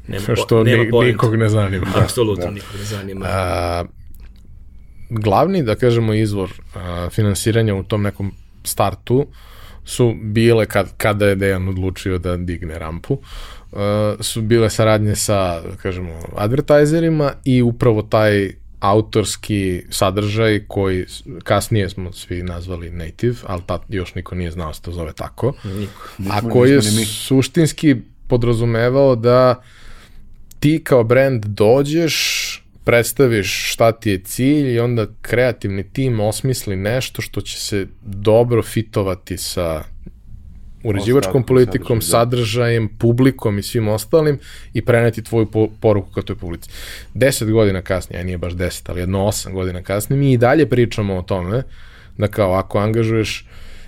nema, 0.08 0.36
Što 0.36 0.64
nema 0.64 0.84
ni, 0.84 0.92
poenta. 0.92 1.12
nikog 1.12 1.36
ne 1.36 1.50
zanima. 1.50 1.88
Apsolutno 1.96 2.52
nikog 2.52 2.76
ne 2.80 2.84
zanima. 2.84 3.26
A, 3.30 3.84
glavni, 5.10 5.64
da 5.64 5.76
kažemo, 5.76 6.14
izvor 6.14 6.50
a, 6.76 7.10
finansiranja 7.12 7.76
u 7.76 7.84
tom 7.84 8.02
nekom 8.02 8.32
startu 8.64 9.28
su 9.86 10.16
bile, 10.22 10.66
kad, 10.66 10.98
kada 10.98 11.28
je 11.28 11.36
Dejan 11.36 11.68
odlučio 11.68 12.18
da 12.18 12.38
digne 12.38 12.80
rampu, 12.80 13.20
a, 13.74 14.16
su 14.20 14.42
bile 14.42 14.70
saradnje 14.70 15.16
sa, 15.16 15.62
da 15.62 15.76
kažemo, 15.82 16.20
advertajzerima 16.36 17.32
i 17.44 17.62
upravo 17.62 18.02
taj 18.02 18.52
autorski 18.80 19.84
sadržaj 19.90 20.66
koji 20.68 21.06
kasnije 21.44 21.90
smo 21.90 22.14
svi 22.14 22.44
nazvali 22.44 22.90
native, 22.90 23.36
ali 23.46 23.62
tad 23.66 23.82
još 23.90 24.16
niko 24.16 24.36
nije 24.36 24.52
znao 24.52 24.68
da 24.68 24.74
se 24.74 24.82
to 24.82 24.92
zove 24.92 25.14
tako. 25.14 25.54
Niko. 25.64 26.10
A 26.32 26.50
koji 26.50 26.72
je 26.72 26.82
suštinski 27.06 27.96
podrazumevao 28.28 29.16
da 29.16 29.64
ti 30.60 30.82
kao 30.84 31.04
brand 31.04 31.46
dođeš, 31.46 32.16
predstaviš 32.84 33.74
šta 33.74 33.92
ti 33.92 34.10
je 34.10 34.20
cilj 34.24 34.74
i 34.74 34.80
onda 34.80 35.08
kreativni 35.22 35.84
tim 35.94 36.20
osmisli 36.20 36.76
nešto 36.76 37.22
što 37.22 37.42
će 37.42 37.60
se 37.60 37.88
dobro 38.02 38.64
fitovati 38.64 39.38
sa 39.38 39.84
uređivačkom 40.86 41.44
politikom, 41.44 42.00
da. 42.00 42.06
sadržajem, 42.06 42.90
publikom 43.00 43.60
i 43.60 43.64
svim 43.64 43.88
ostalim 43.88 44.40
i 44.74 44.86
preneti 44.86 45.24
tvoju 45.24 45.46
po, 45.46 45.68
poruku 45.82 46.12
ka 46.12 46.22
toj 46.22 46.36
publici. 46.36 46.70
Deset 47.14 47.52
godina 47.52 47.82
kasnije, 47.82 48.22
a 48.22 48.24
nije 48.24 48.38
baš 48.38 48.54
deset, 48.54 48.90
ali 48.90 49.00
jedno 49.00 49.26
osam 49.26 49.54
godina 49.54 49.82
kasnije, 49.84 50.20
mi 50.20 50.34
i 50.34 50.38
dalje 50.38 50.70
pričamo 50.70 51.18
o 51.18 51.22
tome 51.22 51.64
da 52.18 52.28
kao 52.28 52.54
ako 52.54 52.80
angažuješ 52.80 53.48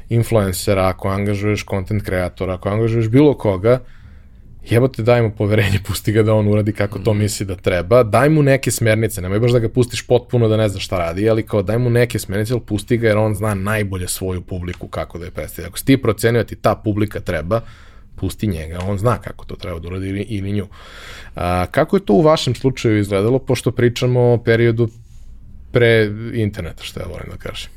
influencera, 0.10 0.88
ako 0.88 1.10
angažuješ 1.10 1.66
content 1.70 2.04
kreatora, 2.04 2.54
ako 2.54 2.70
angažuješ 2.70 3.08
bilo 3.10 3.34
koga, 3.34 3.80
jebote 4.70 5.04
daj 5.04 5.22
mu 5.22 5.32
poverenje, 5.32 5.80
pusti 5.88 6.12
ga 6.12 6.24
da 6.24 6.34
on 6.34 6.48
uradi 6.48 6.74
kako 6.74 7.00
to 7.00 7.14
misli 7.14 7.46
da 7.46 7.56
treba, 7.56 8.04
daj 8.04 8.30
mu 8.30 8.44
neke 8.44 8.72
smernice, 8.72 9.22
nemoj 9.22 9.40
baš 9.40 9.52
da 9.52 9.60
ga 9.60 9.70
pustiš 9.70 10.08
potpuno 10.08 10.48
da 10.48 10.58
ne 10.58 10.70
zna 10.70 10.80
šta 10.80 10.98
radi, 10.98 11.30
ali 11.30 11.46
kao 11.46 11.62
daj 11.62 11.78
mu 11.78 11.90
neke 11.90 12.20
smernice, 12.20 12.54
ali 12.54 12.62
pusti 12.62 12.98
ga 12.98 13.08
jer 13.08 13.18
on 13.18 13.36
zna 13.36 13.54
najbolje 13.54 14.08
svoju 14.08 14.42
publiku 14.42 14.88
kako 14.88 15.18
da 15.18 15.26
je 15.26 15.32
predstavlja. 15.32 15.68
Ako 15.68 15.78
si 15.78 15.86
ti 15.86 16.02
procenio 16.02 16.44
da 16.44 16.48
ti 16.48 16.56
ta 16.56 16.76
publika 16.76 17.20
treba, 17.20 17.62
pusti 18.16 18.48
njega, 18.48 18.80
on 18.88 18.98
zna 18.98 19.18
kako 19.18 19.46
to 19.46 19.56
treba 19.56 19.80
da 19.80 19.88
uradi 19.88 20.10
ili, 20.10 20.22
ili 20.22 20.52
nju. 20.52 20.68
A, 21.36 21.66
kako 21.72 21.96
je 21.96 22.06
to 22.06 22.14
u 22.14 22.22
vašem 22.22 22.56
slučaju 22.56 23.00
izgledalo, 23.00 23.40
pošto 23.40 23.72
pričamo 23.72 24.22
o 24.22 24.38
periodu 24.38 24.90
pre 25.72 26.12
interneta, 26.34 26.84
što 26.84 27.00
ja 27.00 27.06
volim 27.06 27.28
da 27.32 27.38
kažem. 27.38 27.70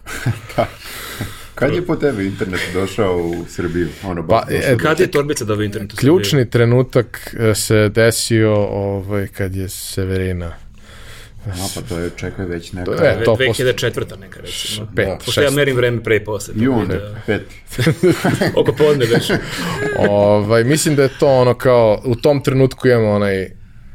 Kad 1.61 1.75
je 1.75 1.83
po 1.83 1.97
tebi 1.97 2.27
internet 2.27 2.61
došao 2.75 3.17
u 3.19 3.45
Srbiju? 3.49 3.89
Ono, 4.05 4.27
Pa, 4.27 4.47
e, 4.51 4.77
Kad 4.79 5.01
je 5.01 5.07
torbica 5.07 5.45
dobila 5.45 5.65
internet 5.65 5.93
u 5.93 5.97
Srbiji? 5.97 6.09
Ključni 6.09 6.51
trenutak 6.51 7.07
e, 7.41 7.55
se 7.55 7.89
desio 7.89 8.55
ovaj, 8.57 9.27
kad 9.29 9.57
je 9.57 9.69
Severina 9.69 10.53
A, 11.47 11.53
pa 11.75 11.81
to 11.81 11.99
je, 11.99 12.11
čekaj, 12.17 12.47
već 12.47 12.73
neka... 12.73 12.85
To 12.87 13.05
je- 13.05 13.17
Ve- 13.17 13.25
to 13.25 13.37
2004. 13.37 14.19
neka 14.19 14.41
recimo. 14.41 14.87
pet, 14.97 15.07
Da. 15.07 15.19
Pošto 15.25 15.43
ja 15.43 15.51
merim 15.51 15.77
vreme 15.77 16.03
pre 16.03 16.17
i 16.17 16.25
posle. 16.25 16.55
Jun, 16.57 16.89
da- 16.89 17.15
peti. 17.27 17.55
Oko 18.61 18.73
podne 18.73 19.07
već. 19.07 19.31
ovaj, 20.11 20.65
mislim 20.65 20.97
da 20.97 21.03
je 21.03 21.09
to 21.11 21.29
ono 21.29 21.55
kao, 21.55 22.03
u 22.05 22.15
tom 22.15 22.43
trenutku 22.43 22.89
imamo 22.89 23.11
onaj 23.11 23.49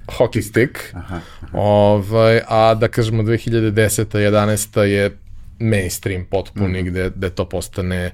hockey 0.08 0.42
stick, 0.42 0.72
Aha. 0.94 1.20
ovaj, 1.54 2.42
a 2.48 2.74
da 2.74 2.88
kažemo 2.88 3.24
2010. 3.24 4.06
11. 4.06 4.80
je 4.80 5.18
mainstream 5.60 6.26
potpuni 6.26 6.82
Mhm. 6.82 6.88
gde, 6.90 7.12
gde 7.16 7.30
to 7.30 7.46
postane 7.50 8.12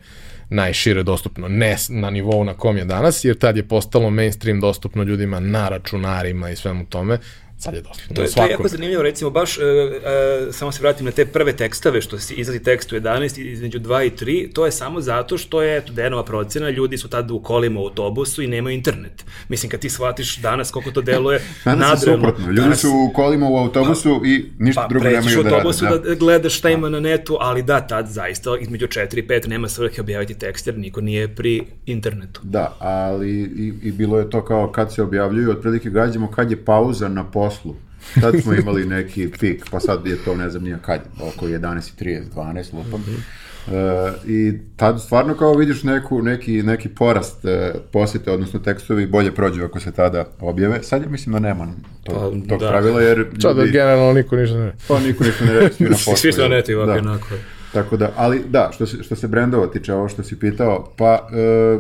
najšire 0.50 1.04
dostupno, 1.04 1.48
ne 1.48 1.76
na 1.90 2.10
nivou 2.10 2.44
na 2.44 2.54
kom 2.54 2.78
je 2.78 2.86
danas, 2.86 3.24
jer 3.26 3.38
tad 3.38 3.58
je 3.58 3.68
postalo 3.68 4.10
mainstream 4.10 4.60
dostupno 4.60 5.04
ljudima 5.04 5.40
na 5.40 5.70
računarima 5.70 6.50
i 6.50 6.56
svemu 6.56 6.86
tome, 6.86 7.18
sad 7.62 7.74
je 7.74 7.82
dostupno 7.82 8.16
To 8.16 8.22
je, 8.22 8.28
to 8.28 8.44
je 8.44 8.50
jako 8.50 8.68
zanimljivo, 8.68 9.04
recimo, 9.04 9.30
baš, 9.32 9.58
e, 9.58 9.62
e, 9.62 10.52
samo 10.52 10.72
se 10.72 10.82
vratim 10.82 11.06
na 11.06 11.12
te 11.12 11.26
prve 11.28 11.54
tekstove, 11.54 12.02
što 12.02 12.20
se 12.20 12.34
izlazi 12.34 12.60
tekst 12.62 12.92
u 12.92 12.96
11, 12.96 13.12
između 13.44 13.80
2 13.80 14.06
i 14.06 14.12
3, 14.12 14.54
to 14.54 14.66
je 14.66 14.72
samo 14.74 15.02
zato 15.02 15.38
što 15.38 15.62
je, 15.62 15.78
eto, 15.78 15.94
Dejanova 15.94 16.24
procena, 16.26 16.70
ljudi 16.70 16.98
su 16.98 17.08
tad 17.08 17.32
u 17.32 17.40
kolima 17.42 17.80
u 17.80 17.84
autobusu 17.84 18.42
i 18.42 18.48
nemaju 18.48 18.76
internet. 18.76 19.26
Mislim, 19.50 19.70
kad 19.70 19.80
ti 19.80 19.90
shvatiš 19.90 20.38
danas 20.38 20.72
koliko 20.72 20.92
to 20.92 21.02
deluje 21.04 21.40
Danas 21.66 21.90
nadrealno. 21.90 22.26
suprotno. 22.26 22.48
Ljudi 22.48 22.62
Danas- 22.62 22.76
su 22.76 22.90
u 22.90 23.14
kolima 23.14 23.48
u 23.48 23.58
autobusu 23.58 24.22
i 24.26 24.46
ništa 24.60 24.82
Pa, 24.82 24.88
drugo 24.88 25.06
nemaju 25.06 25.40
u 25.40 25.44
da 25.44 25.50
rade. 25.50 25.56
autobusu 25.56 25.86
da, 25.86 25.98
Da. 26.00 26.16
gledaš 26.16 26.54
šta 26.54 26.70
ima 26.70 26.90
na 26.90 27.00
netu, 27.00 27.38
ali 27.40 27.64
da, 27.64 27.82
tad 27.82 28.08
zaista 28.08 28.50
između 28.58 28.88
4 28.88 29.18
i 29.18 29.24
5 29.24 29.48
nema 29.48 29.70
svrhe 29.70 30.02
objaviti 30.02 30.34
tekst 30.36 30.68
jer 30.68 30.78
niko 30.78 31.02
nije 31.02 31.28
pri 31.28 31.62
internetu. 31.86 32.42
Da, 32.44 32.76
ali 32.80 33.30
i, 33.32 33.74
i 33.84 33.92
bilo 33.92 34.20
je 34.20 34.30
to 34.30 34.42
kao 34.42 34.68
kad 34.70 34.94
se 34.94 35.04
objavljuju, 35.04 35.52
otprilike 35.52 35.90
gađamo 35.90 36.28
kad 36.30 36.52
je 36.52 36.66
pauza 36.66 37.08
na 37.08 37.24
poslu. 37.24 37.51
Tad 38.22 38.42
smo 38.42 38.54
imali 38.54 38.86
neki 38.86 39.30
pik, 39.32 39.66
pa 39.72 39.80
sad 39.80 40.08
je 40.08 40.18
to 40.18 40.36
ne 40.36 40.50
znam 40.50 40.64
nije 40.64 40.78
kad, 40.82 41.00
oko 41.28 41.46
11.30, 41.48 42.22
12 42.30 42.74
lupam. 42.76 43.04
E, 43.68 43.72
I 44.28 44.54
tad 44.76 45.02
stvarno 45.02 45.34
kao 45.34 45.54
vidiš 45.54 45.84
neku, 45.84 46.22
neki, 46.22 46.64
neki 46.64 46.90
porast 46.90 47.46
e, 47.46 47.74
posjete, 47.92 48.32
odnosno 48.32 48.60
tekstovi 48.60 49.06
bolje 49.08 49.32
prođu 49.32 49.64
ako 49.64 49.80
se 49.80 49.92
tada 49.92 50.26
objave. 50.40 50.84
Sad 50.84 51.02
ja 51.02 51.10
mislim 51.10 51.34
da 51.34 51.40
nema 51.40 51.68
to, 52.04 52.12
Pa, 52.14 52.20
tog 52.50 52.60
da. 52.60 52.70
pravila 52.70 53.02
jer 53.02 53.26
da 53.34 53.50
ljudi- 53.52 53.72
generalno 53.72 54.14
niko 54.14 54.36
ništa 54.36 54.58
ne... 54.58 54.74
pa 54.88 55.00
niko 55.00 55.24
ništa 55.24 55.46
ne 55.46 55.54
reći 55.54 55.84
na 55.84 55.90
poslu. 56.06 56.16
Svi 56.16 56.32
su 56.34 56.40
na 56.40 56.46
jel? 56.46 56.52
netu 56.52 56.72
i 56.72 56.76
ovako 56.76 56.92
Da. 56.94 57.00
onako. 57.02 57.28
Tako 57.74 57.98
da, 57.98 58.12
ali 58.16 58.42
da, 58.50 58.70
što 58.74 58.86
se, 58.86 59.04
što 59.04 59.16
se 59.16 59.28
brendova 59.28 59.68
tiče, 59.68 59.94
ovo 59.94 60.10
što 60.10 60.24
si 60.24 60.40
pitao, 60.40 60.94
pa 60.98 61.28
e, 61.32 61.78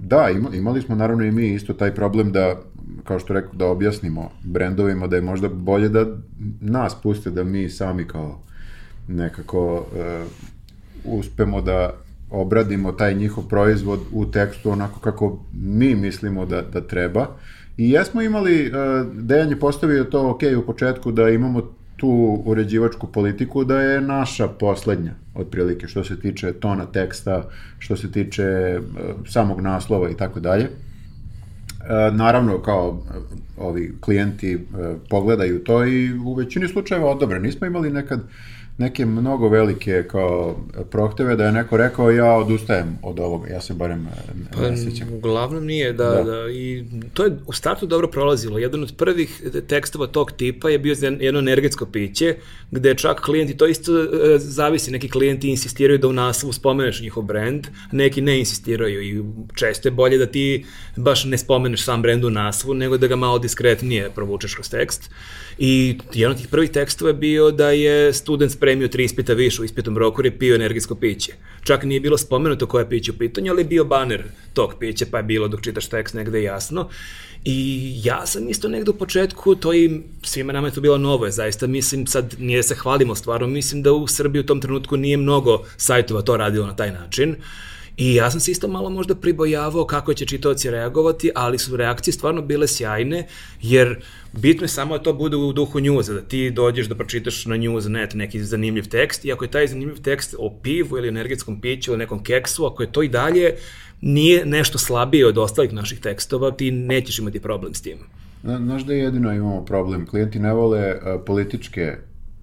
da, 0.00 0.30
ima, 0.30 0.48
imali 0.50 0.82
smo 0.82 0.94
naravno 0.94 1.24
i 1.24 1.30
mi 1.30 1.46
isto 1.48 1.72
taj 1.72 1.94
problem 1.94 2.32
da, 2.32 2.60
kao 3.04 3.18
što 3.18 3.34
rekao, 3.34 3.52
da 3.52 3.66
objasnimo 3.66 4.30
brendovima 4.44 5.06
da 5.06 5.16
je 5.16 5.22
možda 5.22 5.48
bolje 5.48 5.88
da 5.88 6.06
nas 6.60 6.94
puste 7.02 7.30
da 7.30 7.44
mi 7.44 7.68
sami 7.68 8.08
kao 8.08 8.40
nekako 9.08 9.86
e, 9.96 10.24
uspemo 11.04 11.60
da 11.60 11.94
obradimo 12.30 12.92
taj 12.92 13.14
njihov 13.14 13.44
proizvod 13.48 14.00
u 14.12 14.26
tekstu 14.26 14.70
onako 14.70 15.00
kako 15.00 15.38
mi 15.52 15.94
mislimo 15.94 16.46
da, 16.46 16.62
da 16.62 16.80
treba. 16.80 17.26
I 17.76 17.90
jesmo 17.90 18.22
imali, 18.22 18.66
e, 18.66 18.70
Dejan 19.12 19.50
je 19.50 19.60
postavio 19.60 20.04
to 20.04 20.30
ok 20.30 20.40
u 20.58 20.66
početku 20.66 21.12
da 21.12 21.28
imamo 21.28 21.62
tu 21.96 22.42
uređivačku 22.44 23.06
politiku 23.06 23.64
da 23.64 23.80
je 23.80 24.00
naša 24.00 24.48
poslednja 24.48 25.12
otprilike 25.34 25.88
što 25.88 26.04
se 26.04 26.20
tiče 26.20 26.52
tona 26.52 26.86
teksta, 26.86 27.48
što 27.78 27.96
se 27.96 28.12
tiče 28.12 28.42
e, 28.42 28.80
samog 29.26 29.60
naslova 29.60 30.10
i 30.10 30.16
tako 30.16 30.40
dalje. 30.40 30.68
E, 31.88 32.10
naravno 32.10 32.58
kao 32.58 33.02
e, 33.08 33.18
ovi 33.56 33.94
klijenti 34.00 34.52
e, 34.52 34.58
pogledaju 35.10 35.64
to 35.64 35.84
i 35.84 36.18
u 36.18 36.34
većini 36.34 36.68
slučajeva 36.68 37.10
odobre. 37.10 37.40
Nismo 37.40 37.66
imali 37.66 37.90
nekad 37.90 38.20
neke 38.78 39.06
mnogo 39.06 39.48
velike 39.48 40.04
kao 40.10 40.56
prohteve 40.90 41.36
da 41.36 41.44
je 41.44 41.52
neko 41.52 41.76
rekao 41.76 42.10
ja 42.10 42.32
odustajem 42.32 42.98
od 43.02 43.20
ovoga, 43.20 43.48
ja 43.48 43.60
se 43.60 43.74
barem 43.74 44.02
ne, 44.02 44.10
Pa, 44.52 44.70
ne 44.70 44.76
sjećam. 44.76 45.12
uglavnom 45.12 45.64
nije, 45.64 45.92
da, 45.92 46.10
Da. 46.10 46.22
da. 46.22 46.50
I 46.50 46.84
to 47.14 47.24
je 47.24 47.38
u 47.46 47.52
startu 47.52 47.86
dobro 47.86 48.08
prolazilo. 48.08 48.58
Jedan 48.58 48.82
od 48.82 48.94
prvih 48.96 49.42
tekstova 49.68 50.06
tog 50.06 50.32
tipa 50.32 50.70
je 50.70 50.78
bio 50.78 50.96
jedno 51.20 51.40
energetsko 51.40 51.86
piće, 51.86 52.36
gde 52.70 52.94
čak 52.94 53.20
klijenti, 53.20 53.56
to 53.56 53.66
isto 53.66 53.92
e, 54.02 54.06
zavisi, 54.38 54.90
neki 54.90 55.08
klijenti 55.08 55.48
insistiraju 55.48 55.98
da 55.98 56.08
u 56.08 56.12
naslovu 56.12 56.52
spomeneš 56.52 57.00
njihov 57.00 57.22
brand, 57.22 57.66
neki 57.92 58.20
ne 58.20 58.38
insistiraju 58.38 59.02
i 59.02 59.24
često 59.54 59.88
je 59.88 59.92
bolje 59.92 60.18
da 60.18 60.26
ti 60.26 60.64
baš 60.96 61.24
ne 61.24 61.38
spomeneš 61.38 61.84
sam 61.84 62.02
brand 62.02 62.24
u 62.24 62.30
naslovu, 62.30 62.74
nego 62.74 62.98
da 62.98 63.06
ga 63.06 63.16
malo 63.16 63.38
diskretnije 63.38 64.10
provučeš 64.10 64.54
kroz 64.54 64.70
tekst. 64.70 65.10
I 65.58 65.98
jedan 66.14 66.32
od 66.32 66.38
tih 66.38 66.48
prvih 66.48 66.70
tekstova 66.70 67.08
je 67.08 67.14
bio 67.14 67.50
da 67.50 67.70
je 67.70 68.12
student 68.12 68.52
spremio 68.64 68.88
tri 68.88 69.04
ispita 69.04 69.32
više 69.32 69.62
u 69.62 69.64
ispitom 69.64 69.98
roku 69.98 70.20
jer 70.20 70.26
je 70.26 70.38
pio 70.38 70.54
energetsko 70.54 70.94
piće. 70.94 71.32
Čak 71.64 71.82
nije 71.84 72.00
bilo 72.00 72.18
spomenuto 72.18 72.66
koje 72.66 72.88
piće 72.88 73.12
u 73.12 73.18
pitanju, 73.18 73.52
ali 73.52 73.64
bio 73.64 73.84
baner 73.84 74.22
tog 74.54 74.74
pića, 74.80 75.06
pa 75.10 75.16
je 75.16 75.22
bilo 75.22 75.48
dok 75.48 75.60
čitaš 75.60 75.88
tekst 75.88 76.14
negde 76.14 76.42
jasno. 76.42 76.88
I 77.44 77.92
ja 78.04 78.26
sam 78.26 78.48
isto 78.48 78.68
negde 78.68 78.90
u 78.90 78.94
početku, 78.94 79.54
to 79.54 79.74
i 79.74 80.00
svima 80.22 80.52
nama 80.52 80.68
je 80.68 80.74
to 80.74 80.80
bilo 80.80 80.98
novo, 80.98 81.24
je 81.24 81.32
zaista 81.32 81.66
mislim, 81.66 82.06
sad 82.06 82.34
nije 82.38 82.58
da 82.58 82.62
se 82.62 82.74
hvalimo 82.74 83.14
stvarno, 83.14 83.46
mislim 83.46 83.82
da 83.82 83.92
u 83.92 84.06
Srbiji 84.06 84.40
u 84.40 84.46
tom 84.46 84.60
trenutku 84.60 84.96
nije 84.96 85.16
mnogo 85.16 85.64
sajtova 85.76 86.22
to 86.22 86.36
radilo 86.36 86.66
na 86.66 86.76
taj 86.76 86.92
način. 86.92 87.36
I 87.96 88.14
ja 88.14 88.30
sam 88.30 88.40
se 88.40 88.50
isto 88.50 88.68
malo 88.68 88.90
možda 88.90 89.14
pribojavao 89.14 89.84
kako 89.86 90.14
će 90.14 90.26
čitaoci 90.26 90.70
reagovati, 90.70 91.30
ali 91.34 91.58
su 91.58 91.76
reakcije 91.76 92.14
stvarno 92.14 92.42
bile 92.42 92.68
sjajne, 92.68 93.26
jer 93.62 94.02
bitno 94.32 94.64
je 94.64 94.68
samo 94.68 94.98
da 94.98 95.02
to 95.02 95.12
bude 95.12 95.36
u 95.36 95.52
duhu 95.52 95.80
njuza, 95.80 96.12
da 96.12 96.20
ti 96.20 96.50
dođeš 96.50 96.86
da 96.86 96.94
pročitaš 96.94 97.46
na 97.46 97.56
news.net 97.56 98.14
neki 98.14 98.44
zanimljiv 98.44 98.88
tekst 98.88 99.24
i 99.24 99.32
ako 99.32 99.44
je 99.44 99.50
taj 99.50 99.66
zanimljiv 99.66 100.02
tekst 100.02 100.34
o 100.38 100.50
pivu 100.62 100.98
ili 100.98 101.08
energetskom 101.08 101.60
piću 101.60 101.90
ili 101.90 101.98
nekom 101.98 102.22
keksu, 102.22 102.66
ako 102.66 102.82
je 102.82 102.92
to 102.92 103.02
i 103.02 103.08
dalje 103.08 103.54
nije 104.00 104.46
nešto 104.46 104.78
slabije 104.78 105.26
od 105.26 105.38
ostalih 105.38 105.72
naših 105.72 106.00
tekstova, 106.00 106.50
ti 106.50 106.70
nećeš 106.70 107.18
imati 107.18 107.40
problem 107.40 107.74
s 107.74 107.82
tim. 107.82 107.98
Zna- 108.44 108.58
Znaš 108.58 108.82
da 108.82 108.92
jedino 108.94 109.32
imamo 109.32 109.64
problem, 109.64 110.06
klijenti 110.06 110.38
ne 110.38 110.52
vole 110.52 110.94
uh, 110.94 111.20
političke 111.26 111.96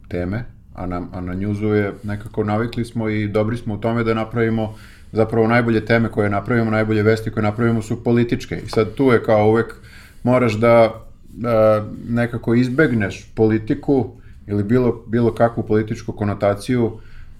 teme, 0.08 0.46
a 0.74 0.86
na, 0.86 1.08
a 1.12 1.22
na 1.22 1.34
njuzu 1.34 1.68
je 1.68 1.94
nekako 2.04 2.44
navikli 2.44 2.86
smo 2.86 3.10
i 3.10 3.28
dobri 3.28 3.58
smo 3.58 3.74
u 3.74 3.78
tome 3.78 4.04
da 4.04 4.14
napravimo 4.14 4.76
zapravo 5.12 5.48
najbolje 5.48 5.86
teme 5.86 6.10
koje 6.10 6.30
napravimo, 6.30 6.72
najbolje 6.72 7.04
vesti 7.04 7.32
koje 7.32 7.44
napravimo 7.44 7.82
su 7.82 8.04
političke. 8.04 8.62
I 8.66 8.70
sad 8.70 8.94
tu 8.94 9.12
je 9.12 9.24
kao 9.24 9.50
uvek 9.50 9.76
moraš 10.24 10.54
da 10.54 10.86
uh, 10.86 11.88
nekako 12.10 12.54
izbegneš 12.54 13.32
politiku 13.36 14.12
ili 14.48 14.64
bilo, 14.64 15.04
bilo 15.08 15.34
kakvu 15.34 15.64
političku 15.64 16.12
konotaciju 16.12 16.92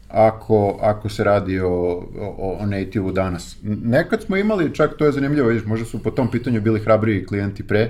ako, 0.10 0.78
ako 0.82 1.10
se 1.10 1.24
radi 1.24 1.60
o, 1.60 1.70
o, 1.70 2.58
o 2.60 2.66
native 2.66 3.12
danas. 3.12 3.58
Nekad 3.64 4.22
smo 4.22 4.38
imali, 4.38 4.76
čak 4.76 4.98
to 4.98 5.06
je 5.06 5.12
zanimljivo, 5.12 5.48
vidiš, 5.48 5.66
možda 5.66 5.86
su 5.86 6.04
po 6.04 6.12
tom 6.12 6.32
pitanju 6.32 6.62
bili 6.62 6.80
hrabriji 6.80 7.26
klijenti 7.26 7.64
pre, 7.68 7.90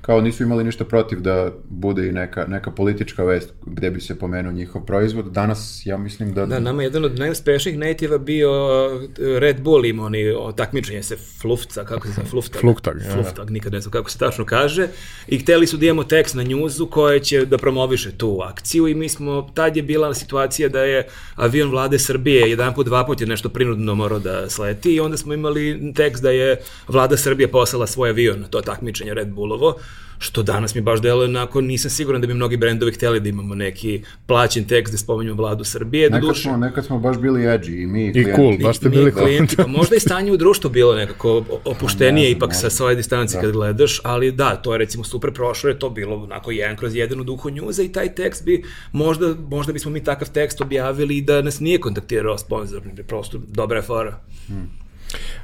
kao 0.00 0.20
nisu 0.20 0.42
imali 0.42 0.64
ništa 0.64 0.84
protiv 0.84 1.20
da 1.20 1.52
bude 1.68 2.08
i 2.08 2.12
neka, 2.12 2.44
neka 2.48 2.70
politička 2.70 3.24
vest 3.24 3.52
gde 3.66 3.90
bi 3.90 4.00
se 4.00 4.18
pomenuo 4.18 4.52
njihov 4.52 4.84
proizvod. 4.84 5.26
Danas 5.26 5.82
ja 5.84 5.96
mislim 5.98 6.34
da... 6.34 6.46
Da, 6.46 6.60
nama 6.60 6.82
je 6.82 6.86
jedan 6.86 7.04
od 7.04 7.18
najuspešnijih 7.18 7.78
nativa 7.78 8.18
bio 8.18 8.50
uh, 8.50 9.02
Red 9.38 9.60
Bull 9.60 9.84
ima 9.84 10.04
oni 10.04 10.24
takmičenje 10.56 11.02
se 11.02 11.16
Flufca, 11.40 11.84
kako 11.84 12.06
se 12.06 12.12
zove, 12.14 12.26
Fluftag. 12.26 12.60
Fluftag, 12.60 12.96
ja. 13.04 13.12
Fluftag, 13.12 13.50
nikad 13.50 13.72
ne 13.72 13.80
znam 13.80 13.92
kako 13.92 14.10
se 14.10 14.18
tačno 14.18 14.44
kaže. 14.44 14.88
I 15.28 15.38
hteli 15.38 15.66
su 15.66 15.76
da 15.76 15.86
imamo 15.86 16.04
tekst 16.04 16.34
na 16.34 16.42
njuzu 16.42 16.86
koje 16.86 17.20
će 17.20 17.44
da 17.46 17.58
promoviše 17.58 18.10
tu 18.18 18.40
akciju 18.42 18.88
i 18.88 18.94
mi 18.94 19.08
smo, 19.08 19.50
tad 19.54 19.76
je 19.76 19.82
bila 19.82 20.14
situacija 20.14 20.68
da 20.68 20.80
je 20.80 21.06
avion 21.34 21.70
vlade 21.70 21.98
Srbije 21.98 22.50
jedan 22.50 22.74
put, 22.74 22.86
dva 22.86 23.06
put 23.06 23.20
je 23.20 23.26
nešto 23.26 23.48
prinudno 23.48 23.94
morao 23.94 24.18
da 24.18 24.50
sleti 24.50 24.94
i 24.94 25.00
onda 25.00 25.16
smo 25.16 25.34
imali 25.34 25.92
tekst 25.94 26.22
da 26.22 26.30
je 26.30 26.60
vlada 26.88 27.16
Srbije 27.16 27.48
poslala 27.48 27.86
svoj 27.86 28.10
avion 28.10 28.40
na 28.40 28.48
to 28.48 28.60
takmičenje 28.60 29.14
Red 29.14 29.28
Bullovo 29.28 29.76
što 30.22 30.42
danas 30.42 30.74
mi 30.74 30.80
baš 30.80 31.00
deluje 31.02 31.24
onako, 31.24 31.60
nisam 31.60 31.90
siguran 31.90 32.20
da 32.20 32.26
bi 32.26 32.34
mnogi 32.34 32.56
brendovi 32.56 32.92
hteli 32.92 33.20
da 33.20 33.28
imamo 33.28 33.54
neki 33.54 34.02
plaćen 34.26 34.64
tekst 34.64 34.92
da 34.92 34.98
spomenju 34.98 35.34
vladu 35.34 35.64
Srbije. 35.64 36.10
Nekad 36.10 36.20
Doduše, 36.20 36.42
smo, 36.42 36.56
nekad 36.56 36.84
smo 36.84 36.98
baš 36.98 37.18
bili 37.18 37.40
edgy 37.40 37.82
i 37.82 37.86
mi 37.86 38.04
i 38.04 38.08
I 38.08 38.12
klijenti. 38.12 38.32
cool, 38.36 38.58
baš 38.62 38.76
ste 38.76 38.88
mi 38.88 38.96
bili 38.96 39.12
klijenti, 39.12 39.56
pa 39.56 39.66
možda 39.66 39.96
i 39.96 40.00
stanje 40.00 40.32
u 40.32 40.36
društvu 40.36 40.70
bilo 40.70 40.94
nekako 40.94 41.44
opuštenije 41.64 42.24
Ne 42.24 42.30
ipak 42.30 42.50
sa 42.52 42.56
možda. 42.56 42.70
svoje 42.70 42.96
distanci 42.96 43.36
kad 43.40 43.52
gledaš, 43.52 44.00
ali 44.04 44.32
da, 44.32 44.56
to 44.56 44.72
je 44.72 44.78
recimo 44.78 45.04
super 45.04 45.32
prošlo, 45.32 45.70
je 45.70 45.78
to 45.78 45.90
bilo 45.90 46.16
onako 46.16 46.50
jedan 46.50 46.76
kroz 46.76 46.94
jedan 46.94 47.20
u 47.20 47.24
duhu 47.24 47.50
njuza 47.50 47.82
i 47.82 47.92
taj 47.92 48.14
tekst 48.14 48.44
bi, 48.44 48.64
možda, 48.92 49.34
možda 49.48 49.72
bismo 49.72 49.90
mi 49.90 50.04
takav 50.04 50.30
tekst 50.32 50.60
objavili 50.60 51.16
i 51.16 51.22
da 51.22 51.42
nas 51.42 51.60
nije 51.60 51.80
kontaktirao 51.80 52.38
sponsor, 52.38 52.82
prosto 53.08 53.38
dobra 53.48 53.76
je 53.78 53.82
fora. 53.82 54.20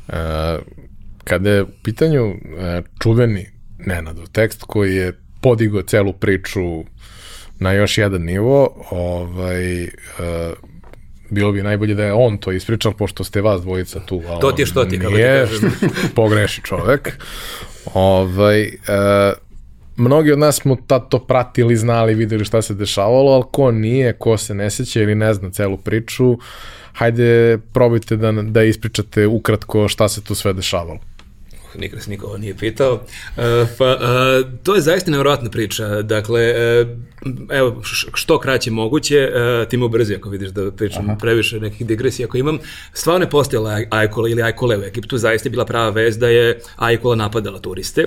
E, 0.09 0.59
kada 1.25 1.51
je 1.51 1.63
u 1.63 1.67
pitanju 1.83 2.25
e, 2.59 2.83
čuveni 3.03 3.56
Nenadov 3.79 4.27
tekst 4.27 4.63
koji 4.63 4.97
je 4.97 5.13
podigao 5.41 5.83
celu 5.83 6.13
priču 6.13 6.85
na 7.59 7.73
još 7.73 7.99
jedan 7.99 8.23
nivo, 8.23 8.85
ovaj, 8.91 9.83
e, 9.83 9.89
bilo 11.31 11.53
bi 11.53 11.63
najbolje 11.63 11.95
da 11.95 12.05
je 12.05 12.13
on 12.13 12.39
to 12.39 12.53
ispričal, 12.53 12.93
pošto 12.93 13.25
ste 13.25 13.41
vas 13.41 13.63
dvojica 13.63 14.01
tu. 14.01 14.23
a 14.29 14.39
To 14.39 14.53
ti 14.53 14.63
je 14.63 14.67
što 14.67 14.85
ti, 14.85 14.99
kako 14.99 15.11
ti 15.11 15.17
nije, 15.17 15.47
pogreši 16.17 16.63
čovek. 16.63 17.19
Ovaj, 17.95 18.63
e, 18.63 18.71
mnogi 19.97 20.33
od 20.33 20.39
nas 20.39 20.57
smo 20.57 20.77
tad 20.87 21.09
to 21.09 21.19
pratili, 21.19 21.77
znali, 21.77 22.15
videli 22.15 22.45
šta 22.45 22.63
se 22.63 22.75
dešavalo, 22.75 23.33
ali 23.33 23.45
ko 23.53 23.71
nije, 23.71 24.13
ko 24.13 24.37
se 24.37 24.55
ne 24.55 24.71
seća 24.71 25.03
ili 25.03 25.15
ne 25.15 25.35
zna 25.35 25.51
celu 25.51 25.77
priču, 25.77 26.39
hajde 26.93 27.59
probajte 27.73 28.17
da, 28.17 28.33
da 28.33 28.63
ispričate 28.63 29.27
ukratko 29.27 29.89
šta 29.89 30.09
se 30.09 30.25
tu 30.25 30.35
sve 30.35 30.53
dešavalo. 30.53 30.99
Nikad 31.79 32.03
se 32.03 32.11
niko 32.11 32.39
nije 32.39 32.57
pitao. 32.57 32.93
Uh, 32.95 33.43
pa, 33.79 33.95
uh, 33.95 34.59
to 34.63 34.75
je 34.75 34.81
zaista 34.81 35.11
nevjerojatna 35.11 35.51
priča. 35.51 36.03
Dakle, 36.03 36.55
uh, 36.83 36.89
evo, 37.51 37.83
što 38.15 38.39
kraće 38.39 38.71
moguće, 38.71 39.29
uh, 39.63 39.69
ti 39.69 39.77
me 39.77 39.85
ubrzi 39.85 40.15
ako 40.15 40.29
vidiš 40.29 40.49
da 40.49 40.71
pričam 40.71 41.11
Aha. 41.11 41.19
previše 41.21 41.61
nekih 41.61 41.87
digresija 41.87 42.27
ako 42.27 42.37
imam. 42.37 42.59
Stvarno 42.93 43.25
je 43.27 43.31
postojala 43.31 43.71
Aj- 43.71 43.87
Ajkola 43.91 44.29
ili 44.29 44.43
Ajkole 44.43 44.79
u 44.79 44.83
Egiptu, 44.83 45.19
zaista 45.19 45.47
je 45.47 45.51
bila 45.51 45.65
prava 45.65 45.91
vez 45.91 46.19
da 46.19 46.29
je 46.29 46.61
Ajkola 46.77 47.15
napadala 47.17 47.59
turiste. 47.59 48.05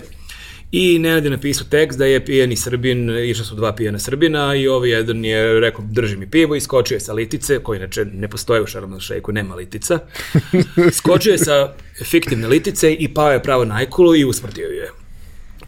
I 0.71 0.99
Nenad 0.99 1.23
je 1.23 1.29
napisao 1.29 1.67
tekst 1.69 1.99
da 1.99 2.05
je 2.05 2.25
pijeni 2.25 2.55
Srbin, 2.55 3.09
išla 3.25 3.45
su 3.45 3.55
dva 3.55 3.75
pijena 3.75 3.99
Srbina 3.99 4.55
i 4.55 4.67
ovaj 4.67 4.89
jedan 4.89 5.25
je 5.25 5.59
rekao 5.59 5.85
drži 5.89 6.17
mi 6.17 6.29
pivo 6.29 6.55
i 6.55 6.61
skočio 6.61 6.95
je 6.95 6.99
sa 6.99 7.13
litice, 7.13 7.59
koji 7.59 7.77
inače 7.77 8.05
ne 8.05 8.27
postoje 8.27 8.61
u 8.61 8.67
Šarmel 8.67 8.99
šejku, 8.99 9.31
nema 9.31 9.55
litica. 9.55 9.99
Skočio 10.99 11.31
je 11.31 11.37
sa 11.37 11.73
fiktivne 12.03 12.47
litice 12.47 12.93
i 12.93 13.13
pao 13.13 13.31
je 13.31 13.43
pravo 13.43 13.65
na 13.65 13.75
Ajkulu 13.75 14.15
i 14.15 14.25
usmrtio 14.25 14.67
je. 14.67 14.91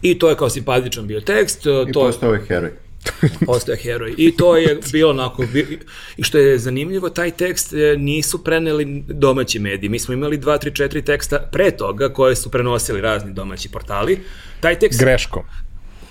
I 0.02 0.18
to 0.18 0.28
je 0.28 0.36
kao 0.36 0.50
simpatičan 0.50 1.06
bio 1.06 1.20
tekst, 1.20 1.66
I 1.88 1.92
to 1.92 2.00
postao 2.00 2.34
je 2.34 2.40
heroj. 2.48 2.70
postoje 3.46 3.78
heroj. 3.78 4.14
I 4.16 4.36
to 4.36 4.56
je 4.56 4.78
bilo 4.92 5.10
onako, 5.10 5.44
i 6.16 6.22
što 6.22 6.38
je 6.38 6.58
zanimljivo, 6.58 7.10
taj 7.10 7.30
tekst 7.30 7.72
e, 7.72 7.96
nisu 7.98 8.44
preneli 8.44 9.04
domaći 9.08 9.58
mediji. 9.58 9.90
Mi 9.90 9.98
smo 9.98 10.14
imali 10.14 10.36
dva, 10.36 10.58
tri, 10.58 10.74
četiri 10.74 11.04
teksta 11.04 11.38
pre 11.52 11.70
toga 11.70 12.08
koje 12.08 12.36
su 12.36 12.50
prenosili 12.50 13.00
razni 13.00 13.32
domaći 13.32 13.68
portali. 13.68 14.18
Taj 14.60 14.78
tekst 14.78 15.00
Greškom. 15.00 15.42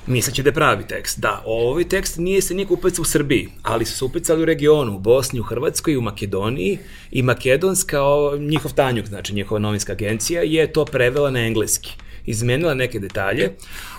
misleći 0.07 0.43
da 0.43 0.49
je 0.49 0.53
pravi 0.53 0.83
tekst. 0.87 1.19
Da, 1.19 1.43
ovaj 1.45 1.83
tekst 1.83 2.17
nije 2.17 2.41
se 2.41 2.53
niko 2.53 2.73
upecao 2.73 3.01
u 3.01 3.05
Srbiji, 3.05 3.49
ali 3.61 3.85
su 3.85 3.97
se 3.97 4.05
upecali 4.05 4.41
u 4.41 4.45
regionu, 4.45 4.95
u 4.95 4.99
Bosni, 4.99 5.39
u 5.39 5.43
Hrvatskoj, 5.43 5.97
u 5.97 6.01
Makedoniji 6.01 6.77
i 7.11 7.21
Makedonska, 7.21 7.99
njihov 8.39 8.73
tanjuk, 8.73 9.05
znači 9.05 9.33
njihova 9.33 9.59
novinska 9.59 9.91
agencija, 9.91 10.41
je 10.41 10.73
to 10.73 10.85
prevela 10.85 11.31
na 11.31 11.39
engleski. 11.39 11.91
Izmenila 12.26 12.74
neke 12.74 12.99
detalje, 12.99 13.51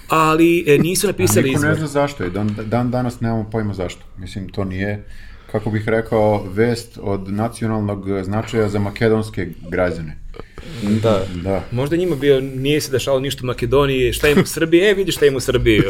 ali 0.09 0.65
e, 0.67 0.79
nisu 0.79 1.07
A 1.07 1.11
napisali 1.11 1.49
niko 1.51 1.63
ne 1.63 1.75
zna 1.75 1.87
zašto 1.87 2.25
je. 2.25 2.31
Dan, 2.31 2.57
dan 2.65 2.91
danas 2.91 3.21
nemamo 3.21 3.51
pojma 3.51 3.75
zašto. 3.75 4.05
Mislim, 4.19 4.49
to 4.49 4.65
nije, 4.65 5.05
kako 5.53 5.71
bih 5.71 5.89
rekao, 5.89 6.45
vest 6.53 6.99
od 7.03 7.33
nacionalnog 7.33 8.07
značaja 8.23 8.69
za 8.69 8.79
makedonske 8.79 9.49
građane. 9.71 10.17
Da. 11.03 11.25
Da. 11.43 11.65
Možda 11.71 11.97
njima 11.97 12.17
bio, 12.17 12.41
nije 12.41 12.81
se 12.81 12.93
dešavalo 12.93 13.21
ništa 13.21 13.41
u 13.43 13.47
Makedoniji, 13.47 14.13
šta 14.13 14.29
ima 14.29 14.41
u 14.41 14.47
Srbiji, 14.47 14.81
e 14.81 14.95
vidi 14.95 15.13
šta 15.13 15.27
ima 15.27 15.37
u 15.37 15.41
Srbiji. 15.41 15.83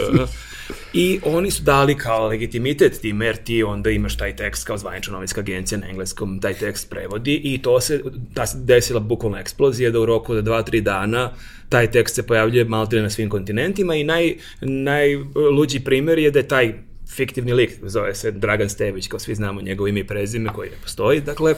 I 0.92 1.20
oni 1.24 1.50
su 1.50 1.62
dali 1.62 1.94
kao 1.94 2.26
legitimitet 2.26 3.00
tim, 3.00 3.22
jer 3.22 3.36
ti 3.36 3.62
onda 3.62 3.90
imaš 3.90 4.16
taj 4.16 4.36
tekst 4.36 4.66
kao 4.66 4.78
zvanična 4.78 5.12
novinska 5.12 5.40
agencija 5.40 5.78
na 5.78 5.88
engleskom, 5.88 6.40
taj 6.40 6.54
tekst 6.54 6.90
prevodi 6.90 7.40
i 7.44 7.62
to 7.62 7.80
se, 7.80 8.02
ta 8.34 8.46
se 8.46 8.58
desila 8.58 9.00
bukvalna 9.00 9.40
eksplozija 9.40 9.90
da 9.90 10.00
u 10.00 10.06
roku 10.06 10.32
od 10.32 10.44
2-3 10.44 10.80
dana 10.80 11.30
taj 11.68 11.90
tekst 11.90 12.14
se 12.14 12.26
pojavljuje 12.26 12.64
maltene 12.64 13.02
na 13.02 13.10
svim 13.10 13.30
kontinentima 13.30 13.94
i 13.94 14.04
naj, 14.04 14.34
najluđi 14.60 15.80
primjer 15.80 16.18
je 16.18 16.30
da 16.30 16.38
je 16.38 16.48
taj 16.48 16.74
fiktivni 17.14 17.52
lik, 17.52 17.70
zove 17.82 18.14
se 18.14 18.30
Dragan 18.30 18.68
Stević, 18.68 19.08
kao 19.08 19.20
svi 19.20 19.34
znamo 19.34 19.62
njegovo 19.62 19.88
ime 19.88 20.00
i 20.00 20.06
prezime 20.06 20.50
koji 20.52 20.70
ne 20.70 20.76
postoji. 20.82 21.20
Dakle, 21.20 21.54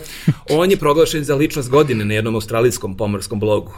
on 0.51 0.71
je 0.71 0.77
proglašen 0.77 1.25
za 1.25 1.35
ličnost 1.35 1.71
godine 1.71 2.05
na 2.05 2.15
jednom 2.15 2.35
australijskom 2.35 2.97
pomorskom 2.97 3.41
blogu. 3.41 3.73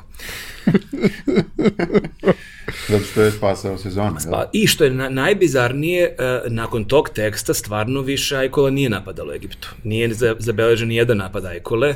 Zato 2.88 3.04
što 3.04 3.22
je 3.22 3.30
spasao 3.30 3.78
sezonu. 3.78 4.16
jel? 4.24 4.32
Pa, 4.32 4.50
I 4.52 4.66
što 4.66 4.84
je 4.84 4.90
na, 4.90 5.08
najbizarnije, 5.08 6.04
e, 6.04 6.40
nakon 6.48 6.84
tog 6.84 7.08
teksta 7.08 7.54
stvarno 7.54 8.00
više 8.00 8.36
Ajkola 8.36 8.70
nije 8.70 8.90
napadalo 8.90 9.34
Egiptu. 9.34 9.68
Nije 9.84 10.14
za, 10.14 10.36
zabeležen 10.38 10.92
jedan 10.92 11.16
napad 11.16 11.44
Ajkole. 11.44 11.94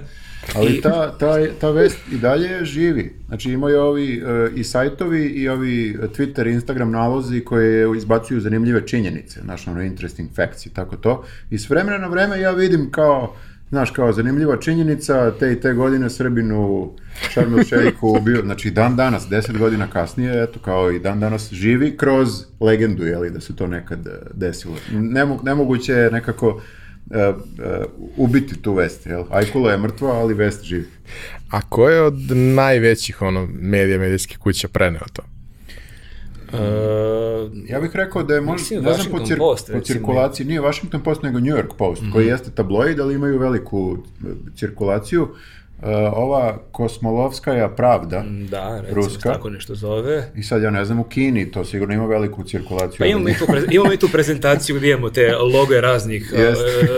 Ali 0.54 0.72
I- 0.72 0.80
ta, 0.80 1.18
ta, 1.18 1.46
ta 1.60 1.70
vest 1.70 1.98
i 2.12 2.16
dalje 2.18 2.64
živi. 2.64 3.12
Znači 3.28 3.50
imaju 3.50 3.80
ovi 3.80 4.22
e, 4.26 4.50
i 4.56 4.64
sajtovi 4.64 5.26
i 5.26 5.48
ovi 5.48 5.96
Twitter 6.16 6.52
Instagram 6.52 6.90
nalozi 6.90 7.40
koje 7.44 7.96
izbacuju 7.96 8.40
zanimljive 8.40 8.86
činjenice, 8.86 9.40
znaš, 9.40 9.66
ono, 9.66 9.82
interesting 9.82 10.30
facts 10.36 10.66
i 10.66 10.74
tako 10.74 10.96
to. 10.96 11.24
I 11.50 11.58
s 11.58 11.70
vremena 11.70 11.98
na 11.98 12.06
vreme 12.06 12.40
ja 12.40 12.50
vidim 12.50 12.90
kao, 12.90 13.36
znaš, 13.70 13.90
kao 13.90 14.12
zanimljiva 14.12 14.56
činjenica, 14.56 15.30
te 15.38 15.52
i 15.52 15.60
te 15.60 15.72
godine 15.72 16.10
Srbin 16.10 16.52
u 16.52 16.92
Šarmu 17.30 17.64
Šejku 17.64 18.20
bio, 18.20 18.42
znači 18.42 18.70
dan 18.70 18.96
danas, 18.96 19.28
deset 19.28 19.58
godina 19.58 19.86
kasnije, 19.86 20.42
eto, 20.42 20.60
kao 20.60 20.90
i 20.90 20.98
dan 20.98 21.20
danas 21.20 21.52
živi 21.52 21.96
kroz 21.96 22.28
legendu, 22.60 23.04
jeli, 23.04 23.30
da 23.30 23.40
se 23.40 23.56
to 23.56 23.66
nekad 23.66 24.06
e, 24.06 24.10
desilo. 24.34 24.76
Nemo, 24.92 25.40
nemoguće 25.44 25.92
je 25.92 26.10
nekako 26.10 26.62
e, 27.10 27.18
e, 27.18 27.32
ubiti 28.16 28.62
tu 28.62 28.74
vest, 28.74 29.06
jel? 29.06 29.24
Ajkula 29.30 29.72
je 29.72 29.78
mrtva, 29.78 30.10
ali 30.10 30.34
vest 30.34 30.64
živi. 30.64 30.86
A 31.50 31.60
ko 31.60 31.88
je 31.88 32.02
od 32.02 32.30
najvećih 32.54 33.22
ono, 33.22 33.48
medija, 33.52 33.98
medijskih 33.98 34.38
kuća 34.38 34.68
preneo 34.68 35.04
to? 35.12 35.22
Uh, 36.52 36.60
Ja 37.68 37.80
bih 37.80 37.90
rekao 37.94 38.22
da 38.22 38.34
je 38.34 38.40
možda, 38.40 38.80
ne 38.80 38.92
znam 38.94 39.06
po, 39.10 39.18
cir- 39.18 39.38
Post, 39.38 39.70
po 39.72 39.80
cirkulaciji, 39.80 40.46
nije 40.46 40.60
Washington 40.60 41.00
Post, 41.00 41.22
nego 41.22 41.40
New 41.40 41.56
York 41.56 41.74
Post, 41.78 42.02
koji 42.12 42.26
jeste 42.26 42.50
tabloid, 42.50 43.00
ali 43.00 43.14
imaju 43.14 43.38
veliku 43.38 43.96
e, 44.24 44.26
cirkulaciju. 44.56 45.22
E, 45.22 45.59
ova 46.14 46.58
Kosmolovskaja 46.72 47.68
pravda, 47.68 48.24
da, 48.50 48.80
recimo 48.80 49.02
Ruska. 49.02 49.32
tako 49.32 49.50
nešto 49.50 49.74
zove. 49.74 50.30
i 50.36 50.42
sad 50.42 50.62
ja 50.62 50.70
ne 50.70 50.84
znam, 50.84 51.00
u 51.00 51.04
Kini 51.04 51.50
to 51.50 51.64
sigurno 51.64 51.94
ima 51.94 52.06
veliku 52.06 52.44
cirkulaciju. 52.44 52.98
Pa 52.98 53.06
imamo 53.06 53.24
mi 53.24 53.34
tu, 53.38 53.44
pre- 53.46 53.66
imamo 53.70 53.90
mi 53.90 53.96
tu 53.96 54.08
prezentaciju 54.12 54.76
gdje 54.76 54.90
imamo 54.90 55.10
te 55.10 55.36
logoje 55.36 55.80
raznih 55.80 56.34
e, 56.36 56.54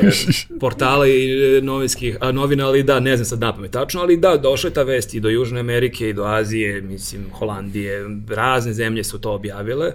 portala 0.60 1.06
i 1.06 1.30
e, 1.58 1.60
novinskih, 1.62 2.16
a, 2.20 2.32
novina, 2.32 2.66
ali 2.66 2.82
da, 2.82 3.00
ne 3.00 3.16
znam 3.16 3.24
sad 3.24 3.40
napamet 3.40 3.70
tačno, 3.70 4.00
ali 4.00 4.16
da, 4.16 4.36
došla 4.36 4.70
je 4.70 4.74
ta 4.74 4.82
vest 4.82 5.14
i 5.14 5.20
do 5.20 5.28
Južne 5.28 5.60
Amerike 5.60 6.08
i 6.08 6.12
do 6.12 6.24
Azije, 6.24 6.80
mislim, 6.80 7.24
Holandije, 7.32 8.06
razne 8.28 8.72
zemlje 8.72 9.04
su 9.04 9.20
to 9.20 9.32
objavile. 9.32 9.92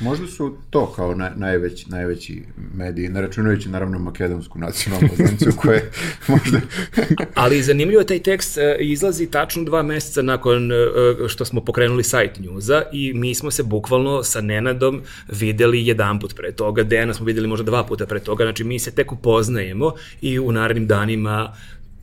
Možda 0.00 0.26
su 0.26 0.56
to 0.70 0.92
kao 0.92 1.14
naj, 1.14 1.30
najveći, 1.36 1.90
najveći 1.90 2.42
mediji, 2.74 3.08
ne 3.08 3.20
računajući 3.20 3.68
naravno 3.68 3.98
makedonsku 3.98 4.58
nacionalnu 4.58 5.08
agenciju 5.12 5.52
koja 5.56 5.74
je 5.74 5.90
možda... 6.28 6.60
Ali 7.34 7.62
zanimljivo 7.62 8.00
je 8.00 8.06
taj 8.06 8.18
tekst 8.18 8.58
e, 8.58 8.76
izlazi 8.80 9.26
tačno 9.26 9.64
dva 9.64 9.82
meseca 9.82 10.22
nakon 10.22 10.72
e, 10.72 10.74
e, 10.74 11.28
što 11.28 11.44
smo 11.44 11.64
pokrenuli 11.64 12.04
sajt 12.04 12.38
njuza 12.38 12.82
i 12.92 13.14
mi 13.14 13.34
smo 13.34 13.50
se 13.50 13.62
bukvalno 13.62 14.22
sa 14.22 14.40
Nenadom 14.40 15.02
videli 15.28 15.86
jedan 15.86 16.20
put 16.20 16.36
pre 16.36 16.52
toga, 16.52 16.82
Dejana 16.82 17.14
smo 17.14 17.26
videli 17.26 17.48
možda 17.48 17.64
dva 17.64 17.84
puta 17.84 18.06
pre 18.06 18.20
toga, 18.20 18.44
znači 18.44 18.64
mi 18.64 18.78
se 18.78 18.90
tek 18.90 19.12
upoznajemo 19.12 19.92
i 20.20 20.38
u 20.38 20.52
narednim 20.52 20.86
danima 20.86 21.52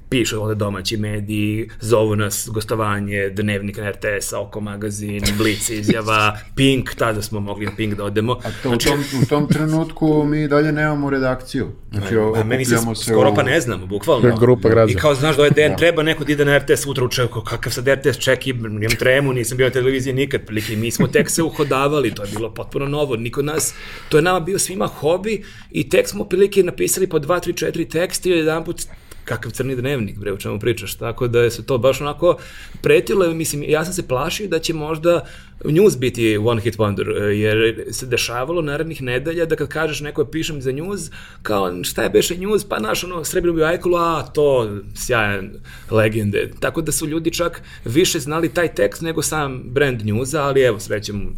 pišu 0.10 0.42
ovde 0.42 0.56
domaći 0.56 0.98
mediji, 0.98 1.70
zovu 1.80 2.16
nas 2.16 2.50
gostovanje, 2.52 3.30
dnevnik 3.30 3.78
na 3.78 3.90
RTS-a, 3.92 4.40
Oko 4.40 4.60
magazin, 4.60 5.22
Blic 5.38 5.70
izjava, 5.70 6.38
Pink, 6.56 6.96
tada 6.96 7.22
smo 7.22 7.40
mogli 7.40 7.66
na 7.66 7.72
Pink 7.78 7.94
da 7.94 8.04
odemo. 8.04 8.34
A 8.34 8.50
to, 8.64 8.70
u, 8.70 8.78
tom, 8.78 9.00
u 9.24 9.26
tom 9.26 9.48
trenutku 9.48 10.24
mi 10.24 10.48
dalje 10.48 10.72
nemamo 10.72 11.10
redakciju. 11.10 11.68
Znači, 11.92 12.16
A 12.36 12.44
meni 12.44 12.66
se 12.66 12.76
skoro 12.96 13.32
u- 13.32 13.36
pa 13.36 13.44
ne 13.44 13.62
znamo, 13.62 13.86
bukvalno. 13.88 14.38
Grupa 14.38 14.70
građana. 14.70 14.92
I 14.92 15.02
kao, 15.02 15.16
znaš 15.16 15.36
da 15.36 15.42
ovaj 15.42 15.52
den 15.52 15.76
treba 15.78 16.04
neko 16.04 16.24
da 16.24 16.32
ide 16.32 16.46
na 16.46 16.58
RTS 16.58 16.82
sutra 16.84 17.04
u 17.06 17.10
čeku, 17.10 17.42
kakav 17.42 17.74
sad 17.74 17.88
RTS 17.88 18.18
čeki, 18.18 18.54
nijem 18.54 18.92
tremu, 18.92 19.34
nisam 19.34 19.58
bio 19.58 19.68
na 19.68 19.74
televiziji 19.74 20.14
nikad, 20.14 20.42
prilike, 20.46 20.76
mi 20.76 20.92
smo 20.92 21.08
tek 21.08 21.30
se 21.30 21.44
uhodavali, 21.44 22.16
to 22.16 22.24
je 22.24 22.30
bilo 22.36 22.54
potpuno 22.54 22.86
novo, 22.88 23.16
niko 23.16 23.42
nas, 23.42 23.74
to 24.10 24.18
je 24.18 24.22
nama 24.22 24.40
bio 24.40 24.60
svima 24.60 24.88
hobi 24.88 25.44
i 25.72 25.90
tek 25.90 26.08
smo 26.08 26.24
prilike 26.24 26.64
napisali 26.64 27.08
po 27.08 27.20
dva, 27.20 27.40
tri, 27.40 27.54
četiri 27.54 27.90
teksta 27.90 28.30
i 28.30 28.32
jedan 28.32 28.64
put 28.64 28.82
kakav 29.28 29.52
crni 29.52 29.76
dnevnik, 29.76 30.18
bre, 30.18 30.34
o 30.34 30.38
čemu 30.38 30.60
pričaš, 30.60 30.96
tako 30.96 31.28
da 31.28 31.42
je 31.42 31.52
se 31.52 31.66
to 31.66 31.78
baš 31.78 32.02
onako 32.02 32.38
pretilo, 32.82 33.34
mislim, 33.34 33.64
ja 33.64 33.86
sam 33.86 33.94
se 33.94 34.08
plašio 34.08 34.48
da 34.48 34.60
će 34.60 34.74
možda 34.74 35.26
news 35.66 35.98
biti 35.98 36.38
one 36.38 36.62
hit 36.62 36.78
wonder, 36.78 37.24
e, 37.24 37.38
jer 37.38 37.86
se 37.92 38.06
dešavalo 38.06 38.62
narednih 38.62 39.02
nedelja 39.02 39.46
da 39.46 39.56
kad 39.56 39.68
kažeš 39.68 40.00
neko 40.02 40.22
je 40.22 40.32
pišem 40.32 40.62
za 40.62 40.72
news, 40.72 41.12
kao 41.44 41.84
šta 41.84 42.04
je 42.04 42.10
beše 42.10 42.38
news, 42.38 42.64
pa 42.64 42.80
naš 42.80 43.04
ono 43.04 43.24
srebrno 43.24 43.56
bio 43.56 43.66
ajkulu, 43.66 43.98
a 43.98 44.24
to 44.34 44.78
sjajan 44.96 45.50
legende. 45.92 46.52
Tako 46.60 46.82
da 46.82 46.92
su 46.92 47.08
ljudi 47.08 47.34
čak 47.34 47.62
više 47.86 48.20
znali 48.20 48.50
taj 48.50 48.76
tekst 48.76 49.02
nego 49.02 49.22
sam 49.22 49.64
brand 49.66 50.02
newsa, 50.02 50.38
ali 50.38 50.62
evo 50.62 50.80
srećem 50.80 51.36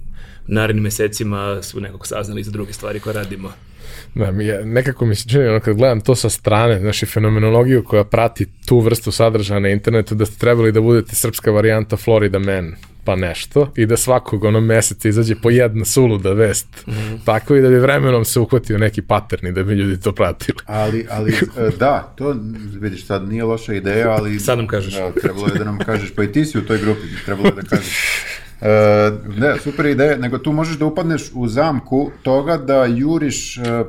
narednim 0.48 0.84
mesecima 0.84 1.62
su 1.62 1.82
nekako 1.82 2.08
saznali 2.08 2.44
za 2.44 2.52
druge 2.52 2.74
stvari 2.74 3.00
koje 3.00 3.14
radimo. 3.14 3.54
Da, 4.16 4.32
mi 4.32 4.46
je, 4.46 4.66
nekako 4.66 5.06
mi 5.06 5.16
se 5.16 5.30
čini, 5.30 5.48
ono, 5.48 5.60
kad 5.60 5.76
gledam 5.76 6.02
to 6.02 6.16
sa 6.16 6.30
strane, 6.30 6.80
znači 6.80 7.06
fenomenologiju 7.06 7.84
koja 7.84 8.04
prati 8.04 8.48
tu 8.66 8.80
vrstu 8.80 9.12
sadržaja 9.12 9.60
na 9.60 9.70
internetu, 9.70 10.16
da 10.16 10.26
ste 10.26 10.40
trebali 10.40 10.72
da 10.72 10.82
budete 10.82 11.16
srpska 11.16 11.52
varijanta 11.52 11.98
Florida 11.98 12.40
Man, 12.40 12.76
pa 13.04 13.16
nešto, 13.16 13.72
i 13.76 13.86
da 13.86 13.98
svakog 13.98 14.44
ono 14.44 14.62
meseca 14.62 15.10
izađe 15.10 15.36
po 15.36 15.50
jedna 15.50 15.86
suluda 15.86 16.34
vest. 16.34 16.68
Mm 16.88 16.92
-hmm. 16.92 17.20
Tako 17.26 17.56
i 17.56 17.62
da 17.62 17.70
bi 17.70 17.80
vremenom 17.80 18.26
se 18.26 18.40
uhvatio 18.40 18.78
neki 18.78 19.02
pattern 19.02 19.48
i 19.48 19.52
da 19.52 19.64
bi 19.64 19.74
ljudi 19.74 20.00
to 20.00 20.12
pratili. 20.12 20.58
Ali, 20.66 21.08
ali 21.10 21.32
e, 21.58 21.70
da, 21.80 22.14
to 22.16 22.36
vidiš 22.80 23.06
sad 23.06 23.30
nije 23.30 23.44
loša 23.44 23.74
ideja, 23.74 24.10
ali... 24.10 24.40
Sad 24.40 24.58
nam 24.58 24.68
kažeš. 24.68 24.94
Da, 24.94 25.12
trebalo 25.12 25.48
je 25.48 25.54
da 25.54 25.64
nam 25.64 25.78
kažeš, 25.78 26.16
pa 26.16 26.24
i 26.24 26.32
ti 26.32 26.46
si 26.46 26.58
u 26.58 26.66
toj 26.66 26.78
grupi, 26.78 27.02
trebalo 27.26 27.48
je 27.48 27.54
da 27.54 27.62
kažeš. 27.62 27.98
E, 28.62 29.12
ne, 29.38 29.60
super 29.60 29.86
ideja, 29.86 30.18
nego 30.18 30.38
tu 30.38 30.52
možeš 30.52 30.78
da 30.78 30.86
upadneš 30.86 31.32
u 31.34 31.48
zamku 31.48 32.12
toga 32.24 32.58
da 32.58 32.86
juriš 32.86 33.58
e, 33.58 33.62
e, 33.62 33.84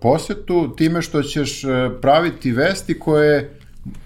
posetu 0.00 0.74
time 0.76 1.02
što 1.02 1.22
ćeš 1.22 1.62
praviti 2.00 2.52
vesti 2.52 2.98
koje 2.98 3.50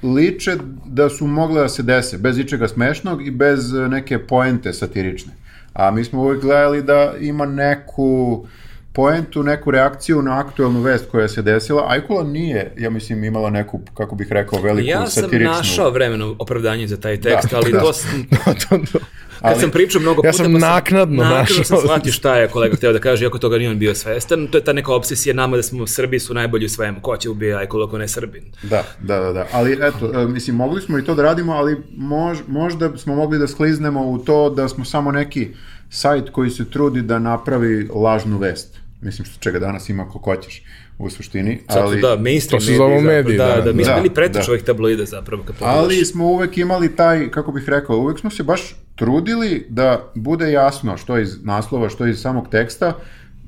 liče 0.03 0.57
da 0.87 1.09
su 1.09 1.27
mogle 1.27 1.63
da 1.63 1.69
se 1.69 1.83
dese, 1.83 2.19
bez 2.19 2.39
ičega 2.39 2.69
smešnog 2.69 3.27
i 3.27 3.31
bez 3.31 3.73
neke 3.73 4.19
poente 4.19 4.73
satirične. 4.73 5.33
A 5.73 5.91
mi 5.91 6.05
smo 6.05 6.23
uvijek 6.23 6.43
gledali 6.43 6.83
da 6.83 7.13
ima 7.21 7.47
neku 7.47 8.47
poentu, 8.93 9.43
neku 9.43 9.71
reakciju 9.71 10.23
na 10.23 10.39
aktuelnu 10.41 10.81
vest 10.81 11.11
koja 11.11 11.29
se 11.29 11.43
desila. 11.43 11.85
Ajkula 11.89 12.23
nije, 12.25 12.73
ja 12.79 12.91
mislim, 12.91 13.25
imala 13.25 13.51
neku, 13.51 13.81
kako 13.95 14.15
bih 14.15 14.27
rekao, 14.31 14.61
veliku 14.61 14.89
Ja 14.89 15.07
sam 15.07 15.23
satiričnu... 15.23 15.53
našao 15.53 15.91
vremeno 15.91 16.37
opravdanje 16.39 16.87
za 16.87 16.97
taj 16.97 17.21
tekst, 17.21 17.51
Da, 17.51 17.57
ali 17.57 17.73
da. 17.73 17.81
to 17.81 17.93
sam, 17.93 18.27
to, 18.61 18.79
to. 18.93 18.99
Kad 19.39 19.51
Ali- 19.51 19.61
sam 19.61 19.71
pričao 19.71 20.01
mnogo 20.01 20.17
puta, 20.17 20.29
Ja 20.29 20.33
sam 20.33 20.45
pa 20.45 20.59
naknadno 20.59 21.17
naknadno 21.17 21.39
našao. 21.39 21.65
sam 21.65 21.79
shvatio 21.79 22.13
šta 22.13 22.37
je 22.37 22.49
kolega 22.49 22.77
hteo 22.77 22.93
da 22.93 22.99
kaže, 22.99 23.25
iako 23.25 23.39
toga 23.39 23.59
nije 23.59 23.71
on 23.71 23.79
bio 23.79 23.95
svestan. 23.95 24.47
To 24.47 24.59
je 24.59 24.65
ta 24.65 24.73
neka 24.73 24.93
obsesija 24.93 25.35
nama 25.35 25.57
da 25.57 25.63
smo 25.63 25.87
Srbi 25.87 26.19
su 26.19 26.35
najbolji 26.35 26.67
u 26.67 26.69
svemu. 26.69 27.01
Ko 27.01 27.17
će 27.17 27.31
ubija 27.31 27.59
Ajkulu 27.59 27.85
ako 27.85 27.99
ne 27.99 28.09
Srbin? 28.09 28.43
Da, 28.63 28.85
da, 29.01 29.19
da, 29.19 29.33
da. 29.33 29.47
Ali 29.53 29.73
eto, 29.73 30.13
e, 30.15 30.27
mislim, 30.27 30.57
mogli 30.57 30.81
smo 30.83 30.99
i 30.99 31.05
to 31.05 31.15
da 31.15 31.23
radimo, 31.23 31.53
ali 31.53 31.77
mož, 31.91 32.39
možda 32.47 32.97
smo 32.97 33.15
mogli 33.15 33.39
da 33.39 33.47
skliznemo 33.49 34.03
u 34.03 34.19
to 34.19 34.51
da 34.51 34.69
smo 34.69 34.85
samo 34.85 35.13
neki 35.13 35.49
sajt 35.91 36.31
koji 36.31 36.51
se 36.51 36.65
trudi 36.67 37.03
da 37.03 37.19
napravi 37.19 37.89
lažnu 37.95 38.39
vest. 38.39 38.82
Mislim, 39.03 39.25
što 39.25 39.39
čega 39.41 39.59
danas 39.59 39.89
ima 39.89 40.09
ko 40.09 40.19
hoćeš 40.19 40.63
u 40.99 41.11
suštini. 41.11 41.61
Zato 41.69 41.85
ali, 41.85 42.01
da, 42.01 42.17
mainstream 42.17 42.61
to 42.61 42.67
se 42.67 42.75
zovu 42.77 42.91
zapravo, 42.91 43.17
mediji, 43.17 43.39
da, 43.39 43.47
da. 43.47 43.61
da, 43.61 43.73
mi 43.73 43.85
smo 43.85 43.95
Da, 43.95 44.01
bili 44.01 44.15
preteča 44.15 44.47
da. 44.47 44.53
ovih 44.53 44.63
tabloida 44.63 45.05
zapravo. 45.05 45.43
Kad. 45.43 45.57
Ali 45.61 46.05
smo 46.05 46.27
uvek 46.27 46.59
imali 46.59 46.97
taj, 46.97 47.31
kako 47.31 47.53
bih 47.53 47.69
rekao, 47.69 47.97
uvek 47.97 48.19
smo 48.19 48.31
se 48.31 48.43
baš 48.43 48.77
trudili 48.97 49.67
da 49.69 50.11
bude 50.15 50.53
jasno 50.53 50.97
što 50.97 51.19
iz 51.19 51.45
naslova, 51.45 51.89
što 51.89 52.07
iz 52.07 52.21
samog 52.21 52.49
teksta, 52.51 52.97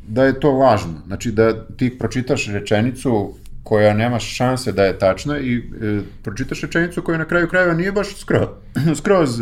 da 0.09 0.25
je 0.25 0.41
to 0.41 0.53
lažno. 0.53 1.03
Znači 1.07 1.33
da 1.33 1.67
ti 1.67 1.99
pročitaš 1.99 2.47
rečenicu 2.47 3.35
koja 3.63 3.95
nema 3.95 4.19
šanse 4.19 4.73
da 4.73 4.85
je 4.85 4.99
tačna 4.99 5.39
i 5.39 5.57
e, 5.57 5.63
pročitaš 6.23 6.61
rečenicu 6.61 7.03
koja 7.03 7.19
na 7.19 7.25
kraju 7.25 7.49
krajeva 7.49 7.75
nije 7.75 7.93
baš 7.93 8.17
skroz, 8.23 8.49
skroz 8.99 9.41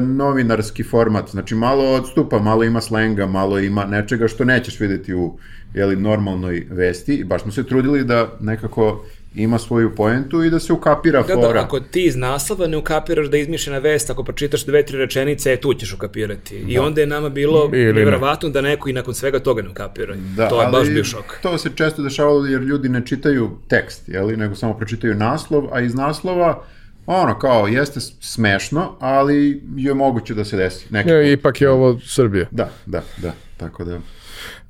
novinarski 0.00 0.82
format. 0.82 1.30
Znači 1.30 1.54
malo 1.54 1.84
odstupa, 1.84 2.38
malo 2.38 2.64
ima 2.64 2.80
slenga, 2.80 3.26
malo 3.26 3.58
ima 3.58 3.84
nečega 3.84 4.28
što 4.28 4.44
nećeš 4.44 4.80
videti 4.80 5.14
u 5.14 5.38
jeli, 5.74 5.96
normalnoj 5.96 6.66
vesti 6.70 7.14
i 7.14 7.24
baš 7.24 7.42
smo 7.42 7.52
se 7.52 7.66
trudili 7.66 8.04
da 8.04 8.28
nekako 8.40 9.04
ima 9.34 9.58
svoju 9.58 9.94
poentu 9.94 10.42
i 10.44 10.50
da 10.50 10.60
se 10.60 10.72
ukapira 10.72 11.22
Da, 11.22 11.34
fora. 11.34 11.52
da, 11.52 11.60
ako 11.60 11.80
ti 11.80 12.04
iz 12.04 12.16
naslova 12.16 12.66
ne 12.66 12.76
ukapiraš 12.76 13.26
da 13.26 13.36
je 13.36 13.42
izmišljena 13.42 13.78
vest, 13.78 14.10
ako 14.10 14.24
pročitaš 14.24 14.64
dve, 14.66 14.82
tri 14.86 14.98
rečenice, 14.98 15.52
e, 15.52 15.56
tu 15.56 15.74
ćeš 15.74 15.94
ukapirati. 15.94 16.56
I 16.68 16.78
onda 16.78 17.00
je 17.00 17.06
nama 17.06 17.28
bilo 17.28 17.68
nevjerovatno 17.72 18.48
da 18.48 18.60
neko 18.60 18.88
i 18.88 18.92
nakon 18.92 19.14
svega 19.14 19.38
toga 19.38 19.62
ne 19.62 19.68
ukapira. 19.68 20.14
Da, 20.36 20.48
to 20.48 20.62
je 20.62 20.68
baš 20.72 20.88
bio 20.88 21.04
šok. 21.04 21.38
To 21.42 21.58
se 21.58 21.70
često 21.74 22.02
dešavalo 22.02 22.46
jer 22.46 22.62
ljudi 22.62 22.88
ne 22.88 23.06
čitaju 23.06 23.50
tekst, 23.68 24.08
jeli, 24.08 24.36
nego 24.36 24.54
samo 24.54 24.74
pročitaju 24.74 25.14
naslov, 25.14 25.74
a 25.74 25.80
iz 25.80 25.94
naslova 25.94 26.64
ono 27.06 27.38
kao 27.38 27.66
jeste 27.66 28.00
smešno, 28.00 28.96
ali 29.00 29.62
je 29.76 29.94
moguće 29.94 30.34
da 30.34 30.44
se 30.44 30.56
desi. 30.56 30.86
Neki 30.90 31.10
Ja, 31.10 31.32
ipak 31.32 31.60
je 31.60 31.70
ovo 31.70 31.98
Srbija. 32.06 32.46
Da, 32.50 32.70
da, 32.86 33.02
da, 33.16 33.32
tako 33.56 33.84
da. 33.84 34.00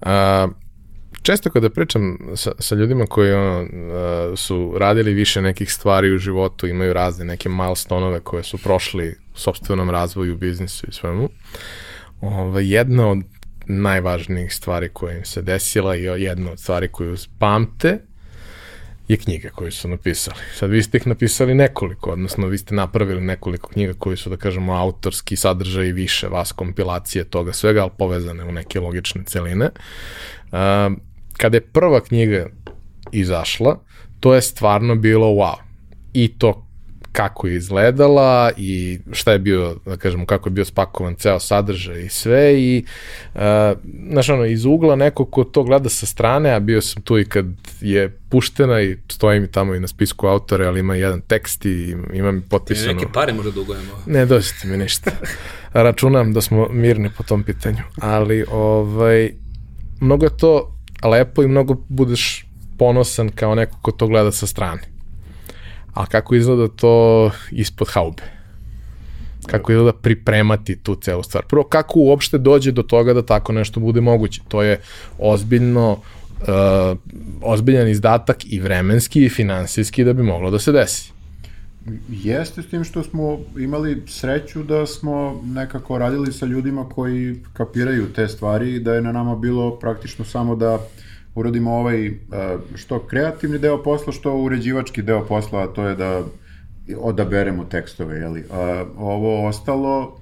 A, 0.00 0.48
često 1.22 1.50
kada 1.50 1.70
pričam 1.70 2.18
sa, 2.36 2.52
sa 2.58 2.74
ljudima 2.74 3.06
koji 3.06 3.32
ono, 3.32 3.66
su 4.36 4.74
radili 4.76 5.12
više 5.12 5.42
nekih 5.42 5.72
stvari 5.72 6.14
u 6.14 6.18
životu, 6.18 6.66
imaju 6.66 6.92
razne 6.92 7.24
neke 7.24 7.48
milestonove 7.48 8.20
koje 8.20 8.42
su 8.42 8.58
prošli 8.58 9.16
u 9.34 9.38
sobstvenom 9.38 9.90
razvoju, 9.90 10.36
biznisu 10.36 10.86
i 10.88 10.92
svemu, 10.92 11.28
ovaj, 12.20 12.74
jedna 12.74 13.08
od 13.08 13.18
najvažnijih 13.66 14.54
stvari 14.54 14.88
koja 14.88 15.16
im 15.16 15.24
se 15.24 15.42
desila 15.42 15.96
i 15.96 16.02
jedna 16.02 16.52
od 16.52 16.60
stvari 16.60 16.88
koju 16.88 17.16
pamte 17.38 17.98
je 19.08 19.16
knjige 19.16 19.48
koje 19.48 19.70
su 19.70 19.88
napisali. 19.88 20.36
Sad 20.54 20.70
vi 20.70 20.82
ste 20.82 20.96
ih 20.98 21.06
napisali 21.06 21.54
nekoliko, 21.54 22.10
odnosno 22.10 22.46
vi 22.46 22.58
ste 22.58 22.74
napravili 22.74 23.20
nekoliko 23.20 23.68
knjiga 23.68 23.92
koji 23.98 24.16
su, 24.16 24.30
da 24.30 24.36
kažemo, 24.36 24.74
autorski 24.74 25.36
sadržaj 25.36 25.86
i 25.86 25.92
više 25.92 26.28
vas, 26.28 26.52
kompilacije 26.52 27.24
toga 27.24 27.52
svega, 27.52 27.82
ali 27.82 27.90
povezane 27.98 28.44
u 28.44 28.52
neke 28.52 28.80
logične 28.80 29.24
celine. 29.24 29.70
Kada 31.36 31.56
je 31.56 31.60
prva 31.60 32.00
knjiga 32.00 32.46
izašla, 33.12 33.80
to 34.20 34.34
je 34.34 34.42
stvarno 34.42 34.94
bilo 34.94 35.26
wow. 35.26 35.56
I 36.12 36.38
to 36.38 36.66
kako 37.12 37.46
je 37.46 37.56
izgledala 37.56 38.50
i 38.56 38.98
šta 39.12 39.32
je 39.32 39.38
bio, 39.38 39.76
da 39.86 39.96
kažemo, 39.96 40.26
kako 40.26 40.48
je 40.48 40.52
bio 40.52 40.64
spakovan 40.64 41.14
ceo 41.14 41.40
sadržaj 41.40 42.00
i 42.00 42.08
sve 42.08 42.60
i, 42.60 42.84
uh, 43.34 43.40
znaš, 44.10 44.28
ono, 44.28 44.44
iz 44.44 44.64
ugla 44.64 44.96
neko 44.96 45.24
ko 45.24 45.44
to 45.44 45.62
gleda 45.62 45.88
sa 45.88 46.06
strane, 46.06 46.50
a 46.50 46.60
bio 46.60 46.80
sam 46.80 47.02
tu 47.02 47.18
i 47.18 47.24
kad 47.24 47.46
je 47.80 48.18
puštena 48.28 48.80
i 48.80 48.96
stoji 49.08 49.40
mi 49.40 49.50
tamo 49.50 49.74
i 49.74 49.80
na 49.80 49.88
spisku 49.88 50.26
autora, 50.26 50.68
ali 50.68 50.80
ima 50.80 50.94
jedan 50.94 51.20
tekst 51.20 51.64
i 51.64 51.96
ima 52.12 52.32
mi 52.32 52.40
potpisano. 52.40 52.88
Ti 52.88 52.94
neke 52.94 53.12
pare 53.12 53.32
možda 53.32 53.50
dugujemo. 53.50 53.90
Ne, 54.06 54.26
dođete 54.26 54.68
mi 54.68 54.76
ništa. 54.76 55.10
Računam 55.72 56.32
da 56.32 56.40
smo 56.40 56.68
mirni 56.70 57.10
po 57.16 57.22
tom 57.22 57.42
pitanju, 57.42 57.82
ali 58.00 58.44
ovaj, 58.50 59.30
mnogo 60.00 60.26
je 60.26 60.36
to 60.36 60.74
lepo 61.04 61.42
i 61.42 61.48
mnogo 61.48 61.76
budeš 61.88 62.46
ponosan 62.78 63.28
kao 63.28 63.54
neko 63.54 63.78
ko 63.82 63.92
to 63.92 64.06
gleda 64.06 64.32
sa 64.32 64.46
strane. 64.46 64.91
A 65.94 66.06
kako 66.06 66.34
izgleda 66.34 66.68
to 66.68 67.30
ispod 67.50 67.88
haube? 67.88 68.22
Kako 69.46 69.72
izgleda 69.72 69.92
pripremati 69.92 70.76
tu 70.76 70.94
celu 70.94 71.22
stvar? 71.22 71.44
Prvo, 71.44 71.64
kako 71.64 71.98
uopšte 71.98 72.38
dođe 72.38 72.72
do 72.72 72.82
toga 72.82 73.14
da 73.14 73.22
tako 73.22 73.52
nešto 73.52 73.80
bude 73.80 74.00
moguće? 74.00 74.40
To 74.48 74.62
je 74.62 74.80
ozbiljno, 75.18 75.92
uh, 75.92 76.98
ozbiljan 77.42 77.88
izdatak 77.88 78.36
i 78.44 78.60
vremenski 78.60 79.24
i 79.24 79.28
finansijski 79.28 80.04
da 80.04 80.12
bi 80.12 80.22
moglo 80.22 80.50
da 80.50 80.58
se 80.58 80.72
desi. 80.72 81.12
Jeste 82.08 82.62
s 82.62 82.66
tim 82.66 82.84
što 82.84 83.02
smo 83.02 83.38
imali 83.58 84.02
sreću 84.06 84.62
da 84.62 84.86
smo 84.86 85.42
nekako 85.44 85.98
radili 85.98 86.32
sa 86.32 86.46
ljudima 86.46 86.88
koji 86.88 87.36
kapiraju 87.52 88.12
te 88.12 88.28
stvari 88.28 88.74
i 88.74 88.80
da 88.80 88.94
je 88.94 89.02
na 89.02 89.12
nama 89.12 89.36
bilo 89.36 89.78
praktično 89.78 90.24
samo 90.24 90.56
da 90.56 90.74
uh, 90.74 90.80
uradimo 91.34 91.72
ovaj 91.72 92.06
e, 92.06 92.12
što 92.74 93.06
kreativni 93.06 93.58
deo 93.58 93.82
posla, 93.82 94.12
što 94.12 94.36
uređivački 94.36 95.02
deo 95.02 95.26
posla, 95.26 95.62
a 95.62 95.66
to 95.66 95.88
je 95.88 95.96
da 95.96 96.22
odaberemo 96.98 97.64
tekstove, 97.64 98.16
jeli. 98.16 98.44
A, 98.50 98.84
ovo 98.96 99.46
ostalo 99.46 100.16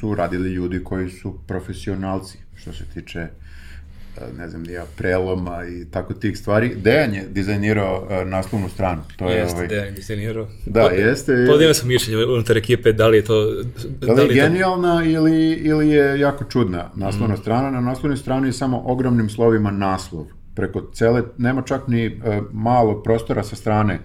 su 0.00 0.14
radili 0.14 0.50
ljudi 0.50 0.84
koji 0.84 1.10
su 1.10 1.34
profesionalci, 1.46 2.38
što 2.54 2.72
se 2.72 2.84
tiče 2.94 3.28
ne 4.38 4.48
znam, 4.48 4.64
ja, 4.64 4.84
preloma 4.96 5.64
i 5.66 5.84
tako 5.90 6.14
tih 6.14 6.38
stvari. 6.38 6.74
Dejan 6.74 7.14
je 7.14 7.26
dizajnirao 7.28 8.02
uh, 8.02 8.28
naslovnu 8.28 8.68
stranu. 8.68 9.02
To 9.16 9.30
je 9.30 9.36
jeste, 9.36 9.54
ovaj... 9.56 9.68
Dejan 9.68 9.94
dizajnirao. 9.94 10.48
Da, 10.66 10.82
Pod, 10.82 10.98
jeste. 10.98 11.46
Podijema 11.48 11.74
sam 11.74 11.88
mišljenje 11.88 12.24
unutar 12.24 12.56
ekipe, 12.56 12.92
da 12.92 13.08
li 13.08 13.16
je 13.16 13.24
to... 13.24 13.52
Da 14.00 14.12
li, 14.12 14.16
da 14.16 14.22
li 14.22 14.28
je 14.28 14.34
genijalna 14.34 14.98
to... 14.98 15.04
ili, 15.04 15.52
ili 15.52 15.88
je 15.88 16.20
jako 16.20 16.44
čudna 16.44 16.90
naslovna 16.94 17.34
mm. 17.34 17.38
strana. 17.38 17.70
Na 17.70 17.80
naslovnoj 17.80 18.16
strani 18.16 18.48
je 18.48 18.52
samo 18.52 18.82
ogromnim 18.86 19.28
slovima 19.28 19.70
naslov 19.70 20.26
preko 20.54 20.82
cele, 20.92 21.22
nema 21.38 21.62
čak 21.62 21.88
ni 21.88 22.06
e, 22.06 22.40
malog 22.52 23.04
prostora 23.04 23.42
sa 23.42 23.56
strane, 23.56 23.98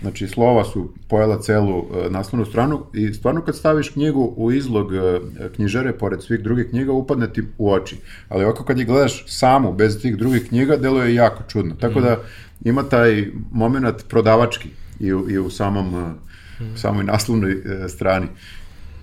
znači 0.00 0.28
slova 0.28 0.64
su 0.64 0.92
pojela 1.08 1.40
celu 1.40 1.78
e, 1.78 2.10
naslovnu 2.10 2.46
stranu 2.46 2.86
i 2.94 3.12
stvarno 3.12 3.42
kad 3.42 3.56
staviš 3.56 3.88
knjigu 3.88 4.34
u 4.36 4.52
izlog 4.52 4.94
e, 4.94 5.20
knjižare 5.56 5.92
pored 5.92 6.22
svih 6.22 6.40
drugih 6.40 6.66
knjiga 6.70 6.92
upadne 6.92 7.32
ti 7.32 7.42
u 7.58 7.72
oči, 7.72 7.96
ali 8.28 8.44
ovako 8.44 8.64
kad 8.64 8.78
je 8.78 8.84
gledaš 8.84 9.24
samu 9.26 9.72
bez 9.72 10.02
tih 10.02 10.16
drugih 10.16 10.48
knjiga 10.48 10.76
deluje 10.76 11.14
jako 11.14 11.42
čudno, 11.48 11.74
tako 11.74 12.00
da 12.00 12.16
ima 12.64 12.82
taj 12.82 13.26
moment 13.52 14.08
prodavački 14.08 14.68
i 15.00 15.12
u, 15.12 15.30
i 15.30 15.38
u 15.38 15.50
samom, 15.50 16.14
mm. 16.60 16.76
samoj 16.76 17.04
naslovnoj 17.04 17.52
e, 17.52 17.88
strani. 17.88 18.26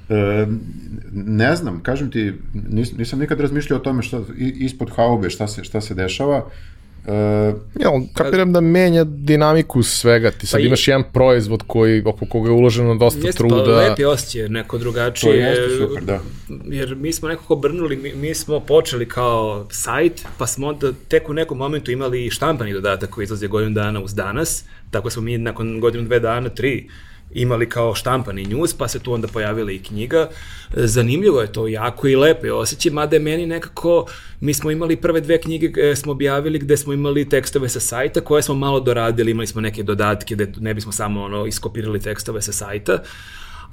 E, 0.09 0.47
ne 1.13 1.55
znam, 1.55 1.83
kažem 1.83 2.11
ti, 2.11 2.33
nis, 2.53 2.97
nisam 2.97 3.19
nikad 3.19 3.39
razmišljao 3.39 3.79
o 3.79 3.83
tome 3.83 4.03
šta, 4.03 4.21
ispod 4.37 4.91
haube 4.95 5.29
šta 5.29 5.47
se, 5.47 5.63
šta 5.63 5.81
se 5.81 5.93
dešava, 5.93 6.49
Uh, 7.07 7.55
ja, 7.79 7.91
kapiram 8.13 8.53
da 8.53 8.61
menja 8.61 9.03
dinamiku 9.03 9.83
svega. 9.83 10.31
Ti 10.31 10.47
sad 10.47 10.59
pa 10.59 10.65
imaš 10.65 10.87
i, 10.87 10.91
jedan 10.91 11.03
proizvod 11.13 11.63
koji, 11.67 12.03
oko 12.05 12.25
koga 12.25 12.49
je 12.49 12.53
uloženo 12.53 12.95
dosta 12.95 13.27
jeste, 13.27 13.37
truda. 13.37 13.63
Pa 13.63 13.71
lepi 13.71 14.05
osjećaj, 14.05 14.49
neko 14.49 14.77
drugačije. 14.77 15.31
To 15.31 15.37
jeste 15.37 15.77
super, 15.77 16.03
da. 16.03 16.19
Jer 16.65 16.95
mi 16.95 17.13
smo 17.13 17.27
nekako 17.27 17.55
brnuli, 17.55 17.97
mi, 17.97 18.13
mi 18.13 18.35
smo 18.35 18.59
počeli 18.59 19.07
kao 19.07 19.67
sajt, 19.71 20.25
pa 20.37 20.47
smo 20.47 20.67
onda 20.67 20.91
tek 21.07 21.29
u 21.29 21.33
nekom 21.33 21.57
momentu 21.57 21.91
imali 21.91 22.29
štampani 22.29 22.73
dodatak 22.73 23.09
koji 23.09 23.23
izlazi 23.23 23.47
godinu 23.47 23.73
dana 23.73 24.01
uz 24.01 24.13
danas, 24.13 24.65
tako 24.91 25.09
smo 25.09 25.21
mi 25.21 25.37
nakon 25.37 25.79
godinu, 25.79 26.03
dve 26.03 26.19
dana, 26.19 26.49
tri, 26.49 26.89
imali 27.35 27.69
kao 27.69 27.95
štampani 27.95 28.45
news, 28.45 28.73
pa 28.73 28.87
se 28.87 28.99
tu 28.99 29.13
onda 29.13 29.27
pojavila 29.27 29.71
i 29.71 29.79
knjiga. 29.79 30.29
Zanimljivo 30.73 31.41
je 31.41 31.51
to, 31.51 31.67
jako 31.67 32.07
i 32.07 32.15
lepo 32.15 32.45
je 32.45 32.53
osjećaj, 32.53 32.91
mada 32.91 33.15
je 33.15 33.19
meni 33.19 33.45
nekako, 33.45 34.05
mi 34.39 34.53
smo 34.53 34.71
imali 34.71 34.95
prve 34.95 35.21
dve 35.21 35.41
knjige 35.41 35.67
gde 35.67 35.95
smo 35.95 36.11
objavili 36.11 36.59
gde 36.59 36.77
smo 36.77 36.93
imali 36.93 37.29
tekstove 37.29 37.69
sa 37.69 37.79
sajta 37.79 38.21
koje 38.21 38.41
smo 38.41 38.55
malo 38.55 38.79
doradili, 38.79 39.31
imali 39.31 39.47
smo 39.47 39.61
neke 39.61 39.83
dodatke 39.83 40.35
gde 40.35 40.51
ne 40.59 40.73
bismo 40.73 40.91
samo 40.91 41.23
ono 41.23 41.45
iskopirali 41.45 41.99
tekstove 41.99 42.41
sa 42.41 42.51
sajta, 42.51 43.03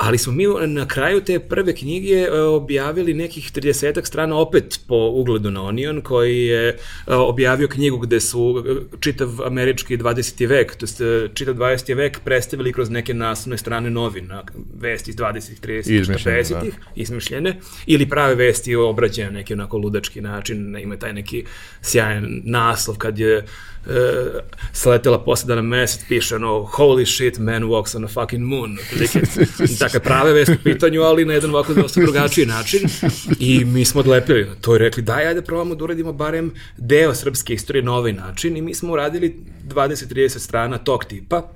ali 0.02 0.18
smo 0.18 0.32
mi 0.32 0.46
na 0.66 0.88
kraju 0.88 1.20
te 1.20 1.38
prve 1.38 1.74
knjige 1.74 2.14
e, 2.14 2.40
objavili 2.40 3.14
nekih 3.14 3.52
30 3.52 4.06
strana 4.06 4.36
opet 4.36 4.80
po 4.88 5.10
ugledu 5.14 5.50
na 5.50 5.62
Onion, 5.62 6.00
koji 6.00 6.46
je 6.46 6.68
e, 6.68 6.76
objavio 7.06 7.68
knjigu 7.68 7.98
gde 7.98 8.20
su 8.20 8.64
e, 8.66 8.96
čitav 9.00 9.28
američki 9.46 9.96
20. 9.98 10.48
vek, 10.48 10.74
to 10.74 11.04
je 11.04 11.28
čitav 11.34 11.54
20. 11.54 11.96
vek 11.96 12.20
predstavili 12.24 12.72
kroz 12.72 12.90
neke 12.90 13.14
naslovne 13.14 13.58
strane 13.58 13.90
novina, 13.90 14.44
vesti 14.80 15.10
iz 15.10 15.16
20. 15.16 15.66
30. 15.66 16.04
40. 16.24 16.50
Da. 16.50 16.60
izmišljene, 16.94 17.56
ili 17.86 18.08
prave 18.08 18.34
vesti 18.34 18.74
obrađene 18.74 19.30
na 19.30 19.38
neki 19.38 19.52
onako 19.52 19.78
ludački 19.78 20.20
način, 20.20 20.76
ima 20.78 20.96
taj 20.96 21.12
neki 21.12 21.44
sjajan 21.82 22.40
naslov 22.44 22.96
kad 22.98 23.18
je 23.18 23.44
uh, 23.86 23.92
sletela 24.72 25.24
posada 25.24 25.54
na 25.54 25.62
mesec, 25.62 26.04
piše 26.08 26.36
ono, 26.36 26.48
holy 26.48 27.16
shit, 27.16 27.38
man 27.38 27.62
walks 27.62 27.96
on 27.96 28.04
a 28.04 28.08
fucking 28.08 28.44
moon. 28.44 28.78
Dakle, 28.98 29.20
prave 30.00 30.32
vest 30.32 30.50
u 30.50 30.64
pitanju, 30.64 31.02
ali 31.02 31.24
na 31.24 31.32
jedan 31.32 31.50
ovako 31.50 31.74
dosta 31.74 32.00
drugačiji 32.00 32.46
način. 32.46 32.80
I 33.38 33.64
mi 33.64 33.84
smo 33.84 34.00
odlepili 34.00 34.44
na 34.44 34.54
to 34.54 34.76
i 34.76 34.78
rekli, 34.78 35.02
daj, 35.02 35.26
ajde 35.26 35.42
probamo 35.42 35.74
da 35.74 35.84
uradimo 35.84 36.12
barem 36.12 36.52
deo 36.76 37.14
srpske 37.14 37.54
istorije 37.54 37.82
na 37.82 37.94
ovaj 37.94 38.12
način. 38.12 38.56
I 38.56 38.62
mi 38.62 38.74
smo 38.74 38.92
uradili 38.92 39.36
20-30 39.68 40.38
strana 40.38 40.78
tog 40.78 41.04
tipa, 41.04 41.50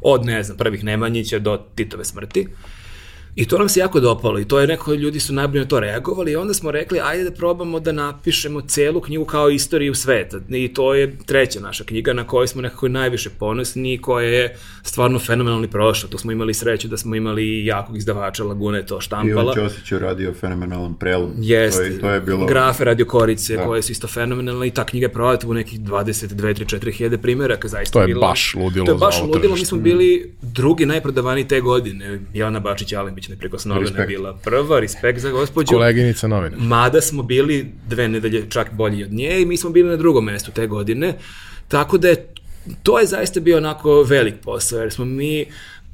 od, 0.00 0.24
ne 0.24 0.42
znam, 0.42 0.56
prvih 0.56 0.84
Nemanjića 0.84 1.38
do 1.38 1.60
Titove 1.74 2.04
smrti. 2.04 2.46
I 3.34 3.48
to 3.48 3.58
nam 3.58 3.68
se 3.68 3.80
jako 3.80 4.00
dopalo 4.00 4.38
i 4.38 4.44
to 4.44 4.60
je 4.60 4.66
neko, 4.66 4.94
ljudi 4.94 5.20
su 5.20 5.32
najbolje 5.32 5.60
na 5.60 5.68
to 5.68 5.80
reagovali 5.80 6.32
i 6.32 6.36
onda 6.36 6.54
smo 6.54 6.70
rekli 6.70 7.00
ajde 7.04 7.24
da 7.24 7.30
probamo 7.30 7.80
da 7.80 7.92
napišemo 7.92 8.60
celu 8.60 9.00
knjigu 9.00 9.24
kao 9.24 9.50
istoriju 9.50 9.94
sveta 9.94 10.40
i 10.48 10.74
to 10.74 10.94
je 10.94 11.18
treća 11.26 11.60
naša 11.60 11.84
knjiga 11.84 12.12
na 12.12 12.26
kojoj 12.26 12.46
smo 12.46 12.62
nekako 12.62 12.88
najviše 12.88 13.30
ponosni 13.30 13.94
i 13.94 13.98
koja 13.98 14.26
je 14.26 14.56
stvarno 14.82 15.18
fenomenalni 15.18 15.68
prošla. 15.68 16.08
Tu 16.08 16.18
smo 16.18 16.32
imali 16.32 16.54
sreću 16.54 16.88
da 16.88 16.96
smo 16.96 17.16
imali 17.16 17.64
jakog 17.64 17.96
izdavača 17.96 18.44
Lagune 18.44 18.86
to 18.86 19.00
štampala. 19.00 19.54
Ivan 19.56 19.68
Ćosić 19.68 19.92
je 19.92 19.98
radio 19.98 20.34
fenomenalan 20.34 20.94
prelom. 20.94 21.32
Jeste, 21.38 21.78
to 21.78 21.84
je, 21.84 22.00
to 22.00 22.10
je 22.10 22.20
bilo... 22.20 22.46
grafe 22.46 22.84
radio 22.84 23.06
korice 23.06 23.56
da. 23.56 23.64
koje 23.64 23.82
su 23.82 23.92
isto 23.92 24.06
fenomenalne 24.06 24.66
i 24.66 24.70
ta 24.70 24.84
knjiga 24.84 25.04
je 25.04 25.12
prodata 25.12 25.48
u 25.48 25.54
nekih 25.54 25.80
22, 25.80 26.34
3, 26.34 26.76
4 26.78 26.92
hiljade 26.92 27.18
primjeraka. 27.18 27.68
Zaista 27.68 27.92
to 27.92 28.00
je 28.00 28.06
bilo, 28.06 28.20
baš 28.20 28.54
ludilo 28.54 28.86
To 28.86 28.92
je 28.92 28.98
baš 28.98 29.22
ludilo, 29.22 29.54
mi 29.54 29.64
smo 29.64 29.78
bili 29.78 30.32
drugi 30.42 30.86
najprodavani 30.86 31.48
te 31.48 31.60
godine. 31.60 32.20
Jelena 32.34 32.60
Bačić 32.60 32.92
Alembić 32.92 33.29
neprikosnovena 33.30 34.06
bila 34.06 34.34
prva, 34.44 34.80
respekt 34.80 35.18
za 35.18 35.30
gospođu. 35.30 35.68
Koleginica 35.68 36.28
novina. 36.28 36.56
Mada 36.58 37.00
smo 37.00 37.22
bili 37.22 37.72
dve 37.88 38.08
nedelje 38.08 38.44
čak 38.50 38.72
bolji 38.72 39.04
od 39.04 39.12
nje 39.12 39.40
i 39.40 39.46
mi 39.46 39.56
smo 39.56 39.70
bili 39.70 39.88
na 39.88 39.96
drugom 39.96 40.24
mestu 40.24 40.50
te 40.50 40.66
godine. 40.66 41.14
Tako 41.68 41.98
da 41.98 42.08
je 42.08 42.26
to 42.82 42.98
je 42.98 43.06
zaista 43.06 43.40
bio 43.40 43.56
onako 43.56 44.02
velik 44.02 44.34
posao, 44.42 44.80
jer 44.80 44.92
smo 44.92 45.04
mi 45.04 45.46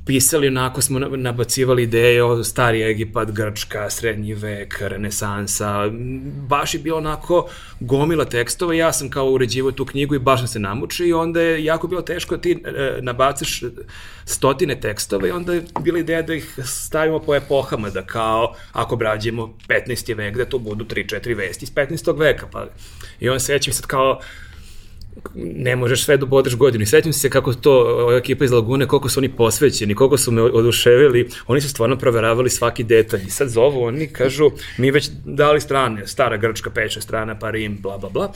pisali 0.06 0.48
onako 0.48 0.82
smo 0.82 0.98
nabacivali 0.98 1.82
ideje 1.82 2.24
o 2.24 2.44
stari 2.44 2.82
Egipat, 2.82 3.30
Grčka, 3.30 3.90
srednji 3.90 4.34
vek, 4.34 4.80
renesansa, 4.80 5.90
baš 6.48 6.74
je 6.74 6.80
bilo 6.80 6.98
onako 6.98 7.48
gomila 7.80 8.24
tekstova, 8.24 8.74
ja 8.74 8.92
sam 8.92 9.10
kao 9.10 9.30
uređivao 9.30 9.72
tu 9.72 9.84
knjigu 9.84 10.14
i 10.14 10.18
baš 10.18 10.40
sam 10.40 10.48
se 10.48 10.58
namučio 10.58 11.06
i 11.06 11.12
onda 11.12 11.40
je 11.40 11.64
jako 11.64 11.86
bilo 11.86 12.02
teško 12.02 12.36
ti 12.36 12.62
e, 12.64 12.98
nabacaš 13.02 13.62
stotine 14.24 14.80
tekstova 14.80 15.28
i 15.28 15.30
onda 15.30 15.54
je 15.54 15.64
bila 15.80 15.98
ideja 15.98 16.22
da 16.22 16.34
ih 16.34 16.58
stavimo 16.64 17.18
po 17.18 17.34
epohama, 17.34 17.90
da 17.90 18.02
kao 18.02 18.54
ako 18.72 18.96
brađemo 18.96 19.54
15. 19.68 20.16
vek, 20.16 20.36
da 20.36 20.44
to 20.44 20.58
budu 20.58 20.84
3-4 20.84 21.36
vesti 21.36 21.64
iz 21.64 21.72
15. 21.72 22.18
veka, 22.18 22.46
pa 22.52 22.66
i 23.20 23.28
on 23.28 23.40
sećam 23.40 23.72
sad 23.72 23.86
kao 23.86 24.20
ne 25.34 25.76
možeš 25.76 26.04
sve 26.04 26.16
da 26.16 26.26
bodreš 26.26 26.56
godinu. 26.56 26.82
I 26.82 26.86
sećam 26.86 27.12
se 27.12 27.30
kako 27.30 27.54
to, 27.54 27.72
ova 27.72 28.16
ekipa 28.16 28.44
iz 28.44 28.52
Lagune, 28.52 28.86
koliko 28.86 29.08
su 29.08 29.20
oni 29.20 29.28
posvećeni, 29.28 29.94
koliko 29.94 30.18
su 30.18 30.32
me 30.32 30.42
oduševili, 30.42 31.28
oni 31.46 31.60
su 31.60 31.68
stvarno 31.68 31.98
proveravali 31.98 32.50
svaki 32.50 32.84
detalj. 32.84 33.20
I 33.26 33.30
sad 33.30 33.48
zovu, 33.48 33.82
oni 33.82 34.06
kažu, 34.06 34.50
mi 34.78 34.90
već 34.90 35.10
dali 35.24 35.60
strane, 35.60 36.06
stara 36.06 36.36
Grčka, 36.36 36.70
peća 36.70 37.00
strana, 37.00 37.38
pa 37.38 37.50
Rim, 37.50 37.78
bla, 37.82 37.98
bla, 37.98 38.10
bla. 38.10 38.32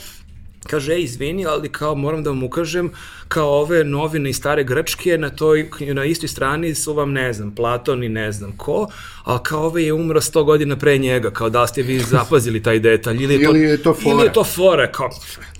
Kaže, 0.66 0.92
ej, 0.92 1.02
izvini, 1.02 1.46
ali 1.46 1.68
kao 1.68 1.94
moram 1.94 2.22
da 2.22 2.30
vam 2.30 2.42
ukažem, 2.42 2.90
kao 3.28 3.48
ove 3.48 3.84
novine 3.84 4.30
iz 4.30 4.36
stare 4.36 4.64
Grčke, 4.64 5.18
na, 5.18 5.30
toj, 5.30 5.70
na 5.94 6.04
istoj 6.04 6.28
strani 6.28 6.74
su 6.74 6.92
vam, 6.94 7.12
ne 7.12 7.32
znam, 7.32 7.54
Platon 7.54 8.04
i 8.04 8.08
ne 8.08 8.32
znam 8.32 8.52
ko, 8.56 8.88
a 9.24 9.42
kao 9.42 9.66
ove 9.66 9.84
je 9.84 9.92
umro 9.92 10.20
100 10.20 10.44
godina 10.44 10.76
pre 10.76 10.98
njega, 10.98 11.30
kao 11.30 11.50
da 11.50 11.66
ste 11.66 11.82
vi 11.82 11.98
zapazili 11.98 12.62
taj 12.62 12.78
detalj. 12.78 13.22
Ili 13.22 13.34
je 13.34 13.44
to, 13.44 13.50
ili 13.50 13.60
je 13.60 13.82
to 13.82 13.94
fora. 13.94 14.14
Ili 14.14 14.24
je 14.24 14.32
to 14.32 14.44
fora, 14.44 14.92
kao, 14.92 15.10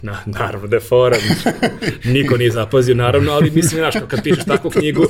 na, 0.02 0.18
naravno 0.26 0.68
da 0.68 0.76
je 0.76 0.80
fora, 0.80 1.16
niko 2.14 2.36
nije 2.36 2.50
zapazio, 2.50 2.94
naravno, 2.94 3.32
ali 3.32 3.50
mislim, 3.50 3.80
znaš, 3.80 3.94
kad 4.08 4.22
pišeš 4.22 4.44
takvu 4.44 4.70
knjigu, 4.70 5.06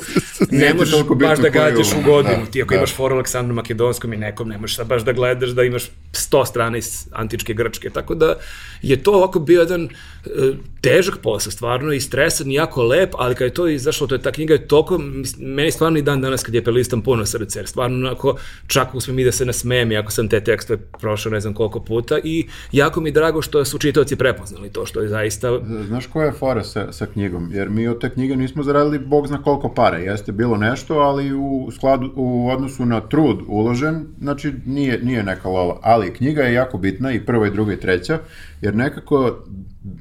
ne 0.51 0.73
možeš 0.73 0.95
baš 1.15 1.39
da 1.39 1.49
gađaš 1.49 1.93
u 1.93 2.01
godinu. 2.05 2.45
Ti 2.51 2.61
ako 2.61 2.69
da. 2.69 2.77
imaš 2.77 2.95
foru 2.95 3.15
Aleksandru 3.15 3.55
Makedonskom 3.55 4.13
i 4.13 4.17
nekom, 4.17 4.49
ne 4.49 4.57
možeš 4.57 4.85
baš 4.85 5.01
da 5.01 5.11
gledaš 5.11 5.49
da 5.49 5.63
imaš 5.63 5.83
100 6.13 6.45
strana 6.45 6.77
iz 6.77 7.07
antičke 7.11 7.53
Grčke, 7.53 7.89
tako 7.89 8.15
da 8.15 8.35
je 8.81 9.03
to 9.03 9.11
ovako 9.11 9.39
bio 9.39 9.59
jedan 9.59 9.80
e, 9.83 10.53
težak 10.81 11.17
posao, 11.23 11.51
stvarno 11.51 11.93
i 11.93 12.01
stresan 12.01 12.51
i 12.51 12.53
jako 12.53 12.83
lep, 12.83 13.09
ali 13.17 13.35
kad 13.35 13.45
je 13.45 13.53
to 13.53 13.67
izašlo, 13.67 14.07
to 14.07 14.15
je 14.15 14.21
ta 14.21 14.31
knjiga 14.31 14.53
je 14.53 14.67
toliko, 14.67 14.99
meni 15.39 15.71
stvarno 15.71 15.97
i 15.97 16.01
dan 16.01 16.21
danas 16.21 16.43
kad 16.43 16.55
je 16.55 16.63
prelistam 16.63 17.01
puno 17.01 17.25
srce, 17.25 17.59
jer 17.59 17.67
stvarno 17.67 17.97
onako, 17.97 18.35
čak 18.67 18.95
uspem 18.95 19.19
i 19.19 19.23
da 19.23 19.31
se 19.31 19.45
nasmejem, 19.45 19.91
ako 19.99 20.11
sam 20.11 20.27
te 20.27 20.43
tekstove 20.43 20.79
prošao 20.99 21.31
ne 21.31 21.39
znam 21.39 21.53
koliko 21.53 21.79
puta 21.79 22.19
i 22.23 22.47
jako 22.71 23.01
mi 23.01 23.09
je 23.09 23.13
drago 23.13 23.41
što 23.41 23.65
su 23.65 23.77
čitavci 23.77 24.15
prepoznali 24.15 24.69
to, 24.69 24.85
što 24.85 25.01
je 25.01 25.07
zaista... 25.07 25.59
Znaš 25.87 26.07
koja 26.07 26.25
je 26.25 26.31
fora 26.31 26.63
sa, 26.63 26.91
sa 26.91 27.05
knjigom? 27.05 27.49
Jer 27.53 27.69
mi 27.69 27.87
od 27.87 28.01
te 28.01 28.09
knjige 28.09 28.35
nismo 28.35 28.63
zaradili 28.63 28.99
bog 28.99 29.27
zna 29.27 29.43
koliko 29.43 29.73
para, 29.73 29.97
jeste 29.97 30.31
bilo 30.31 30.57
nešto, 30.57 30.95
ali 30.95 31.33
u, 31.33 31.69
skladu, 31.71 32.13
u 32.15 32.49
odnosu 32.49 32.85
na 32.85 33.01
trud 33.01 33.39
uložen, 33.47 34.05
znači 34.19 34.53
nije, 34.65 34.99
nije 35.03 35.23
neka 35.23 35.49
lova, 35.49 35.79
ali 35.81 36.13
knjiga 36.13 36.41
je 36.41 36.53
jako 36.53 36.77
bitna 36.77 37.11
i 37.11 37.25
prva 37.25 37.47
i 37.47 37.51
druga 37.51 37.73
i 37.73 37.79
treća, 37.79 38.19
jer 38.61 38.75
nekako 38.75 39.43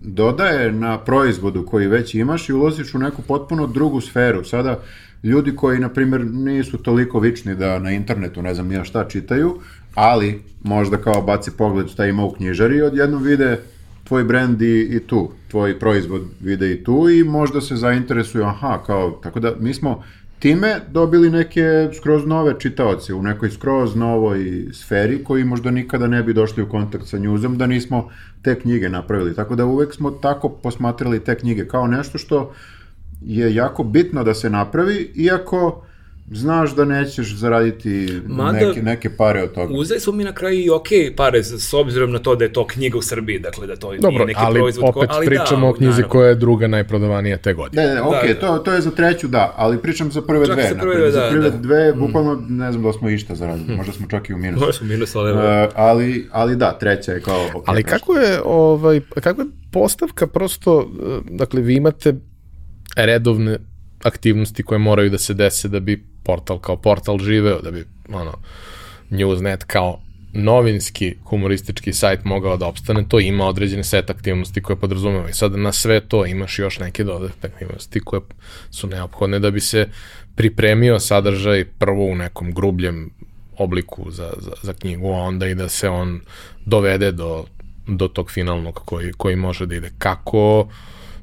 dodaje 0.03 0.73
na 0.73 0.99
proizvodu 0.99 1.67
koji 1.67 1.87
već 1.87 2.15
imaš 2.15 2.49
i 2.49 2.53
ulaziš 2.53 2.95
u 2.95 2.99
neku 2.99 3.23
potpuno 3.23 3.67
drugu 3.67 4.01
sferu. 4.01 4.45
Sada, 4.45 4.81
ljudi 5.23 5.57
koji, 5.57 5.79
na 5.79 5.89
primjer, 5.89 6.25
nisu 6.25 6.79
toliko 6.79 7.21
vični 7.21 7.55
da 7.55 7.79
na 7.79 7.91
internetu, 7.91 8.43
ne 8.43 8.55
znam 8.55 8.69
nija 8.69 8.85
šta 8.85 9.09
čitaju, 9.09 9.61
ali 9.95 10.43
možda 10.63 10.97
kao 10.97 11.23
baci 11.23 11.51
pogled 11.51 11.89
šta 11.89 12.07
ima 12.07 12.25
u 12.25 12.33
knjižari 12.33 12.77
i 12.77 12.83
odjednom 12.83 13.23
vide 13.23 13.59
tvoj 14.05 14.25
brand 14.25 14.63
i, 14.63 14.81
i 14.97 15.01
tu, 15.01 15.31
tvoj 15.51 15.79
proizvod 15.79 16.23
vide 16.41 16.73
i 16.73 16.85
tu 16.85 17.09
i 17.09 17.25
možda 17.25 17.61
se 17.61 17.77
zainteresuju, 17.77 18.45
aha, 18.45 18.83
kao, 18.87 19.11
tako 19.23 19.41
da 19.41 19.55
mi 19.61 19.75
smo 19.75 20.03
time 20.41 20.81
dobili 20.91 21.31
neke 21.31 21.89
skroz 21.97 22.27
nove 22.27 22.55
čitaoce 22.59 23.15
u 23.15 23.23
nekoj 23.23 23.51
skroz 23.51 23.97
novoj 23.97 24.67
sferi 24.73 25.25
koji 25.25 25.45
možda 25.45 25.71
nikada 25.71 26.07
ne 26.07 26.23
bi 26.23 26.35
došli 26.35 26.63
u 26.63 26.69
kontakt 26.69 27.07
sa 27.07 27.19
njuzom 27.19 27.59
da 27.59 27.67
nismo 27.67 28.09
te 28.43 28.61
knjige 28.61 28.89
napravili. 28.89 29.35
Tako 29.35 29.57
da 29.57 29.65
uvek 29.65 29.95
smo 29.95 30.11
tako 30.11 30.49
posmatrali 30.49 31.25
te 31.25 31.35
knjige 31.35 31.69
kao 31.69 31.87
nešto 31.87 32.19
što 32.19 32.53
je 33.23 33.55
jako 33.55 33.85
bitno 33.85 34.25
da 34.25 34.35
se 34.35 34.51
napravi, 34.51 35.13
iako 35.15 35.85
znaš 36.31 36.75
da 36.75 36.85
nećeš 36.85 37.35
zaraditi 37.35 38.21
Mada, 38.27 38.59
neke, 38.59 38.83
neke 38.83 39.11
pare 39.17 39.43
od 39.43 39.53
toga. 39.53 39.75
Uzeli 39.75 40.01
smo 40.01 40.13
mi 40.13 40.25
na 40.25 40.33
kraju 40.33 40.61
i 40.61 40.71
ok 40.71 40.89
pare 41.17 41.45
s 41.45 41.75
obzirom 41.75 42.13
na 42.13 42.19
to 42.19 42.37
da 42.37 42.45
je 42.45 42.53
to 42.53 42.67
knjiga 42.67 42.99
u 42.99 43.03
Srbiji, 43.03 43.39
dakle 43.39 43.67
da 43.67 43.77
to 43.77 43.93
Dobro, 43.97 44.11
nije 44.11 44.27
neki 44.27 44.41
ali 44.43 44.61
proizvod. 44.61 44.89
opet 44.89 45.11
ko, 45.11 45.17
ali 45.17 45.27
pričamo 45.27 45.67
da, 45.67 45.71
o 45.71 45.73
knjizi 45.73 45.91
naravno. 45.91 46.09
koja 46.09 46.29
je 46.29 46.35
druga 46.35 46.67
najprodavanija 46.67 47.37
te 47.37 47.53
godine. 47.53 47.87
Ne, 47.87 47.95
ne, 47.95 48.03
ok, 48.03 48.13
da, 48.13 48.35
da. 48.35 48.41
To, 48.41 48.59
to 48.59 48.73
je 48.73 48.81
za 48.81 48.91
treću 48.91 49.29
da, 49.29 49.55
ali 49.57 49.79
pričam 49.79 50.11
za 50.11 50.23
prve 50.23 50.47
čak 50.47 50.55
dve. 50.55 50.69
Za 50.69 50.75
prve, 50.75 50.95
napred, 50.95 51.15
da, 51.15 51.21
za 51.21 51.31
prve 51.31 51.51
da. 51.51 51.57
dve, 51.57 51.95
mm. 51.95 51.99
bukvalno 51.99 52.43
ne 52.49 52.73
znam 52.73 52.85
da 52.85 52.93
smo 52.93 53.11
išta 53.11 53.35
zaradili, 53.35 53.75
mm. 53.75 53.77
možda 53.77 53.93
smo 53.93 54.07
čak 54.07 54.31
i 54.31 54.35
u 54.35 54.39
minusu. 54.39 54.61
Možda 54.61 54.73
smo 54.73 54.87
minus, 54.87 55.17
ali... 55.17 55.33
Uh, 55.33 55.39
ali, 55.75 56.29
ali 56.33 56.57
da, 56.57 56.79
treća 56.79 57.13
je 57.13 57.21
kao... 57.21 57.49
Okay, 57.55 57.63
ali 57.67 57.83
kako 57.83 58.15
je, 58.15 58.41
ovaj, 58.45 59.01
kako 59.21 59.41
je 59.41 59.47
postavka 59.73 60.27
prosto, 60.27 60.81
e, 60.81 61.21
dakle 61.31 61.61
vi 61.61 61.75
imate 61.75 62.15
redovne 62.97 63.59
aktivnosti 64.05 64.63
koje 64.63 64.79
moraju 64.79 65.11
da 65.11 65.19
se 65.19 65.35
dese 65.35 65.69
da 65.69 65.81
bi 65.81 66.05
portal 66.23 66.59
kao 66.59 66.77
portal 66.77 67.19
živeo, 67.19 67.61
da 67.61 67.71
bi 67.71 67.85
ono, 68.13 68.33
Newsnet 69.11 69.65
kao 69.67 70.01
novinski 70.33 71.15
humoristički 71.25 71.93
sajt 71.93 72.25
mogao 72.25 72.57
da 72.57 72.67
opstane, 72.67 73.05
to 73.09 73.21
ima 73.21 73.47
određene 73.47 73.85
set 73.85 74.11
aktivnosti 74.11 74.63
koje 74.63 74.77
podrazumeva 74.77 75.29
i 75.29 75.33
sada 75.33 75.57
na 75.57 75.73
sve 75.73 76.01
to 76.01 76.27
imaš 76.27 76.59
još 76.59 76.79
neke 76.79 77.05
dodatne 77.05 77.49
aktivnosti 77.49 78.01
koje 78.01 78.21
su 78.71 78.87
neophodne 78.87 79.39
da 79.39 79.51
bi 79.51 79.61
se 79.61 79.89
pripremio 80.35 81.01
sadržaj 81.01 81.65
prvo 81.65 82.05
u 82.05 82.15
nekom 82.15 82.53
grubljem 82.53 83.11
obliku 83.59 84.11
za, 84.11 84.33
za, 84.39 84.53
za 84.63 84.73
knjigu, 84.73 85.13
a 85.13 85.19
onda 85.19 85.47
i 85.47 85.55
da 85.55 85.69
se 85.69 85.89
on 85.89 86.21
dovede 86.67 87.13
do, 87.13 87.45
do 87.87 88.09
tog 88.09 88.31
finalnog 88.31 88.75
koji, 88.85 89.13
koji 89.13 89.37
može 89.37 89.67
da 89.67 89.75
ide. 89.75 89.91
Kako 89.99 90.61
uh, 90.61 90.69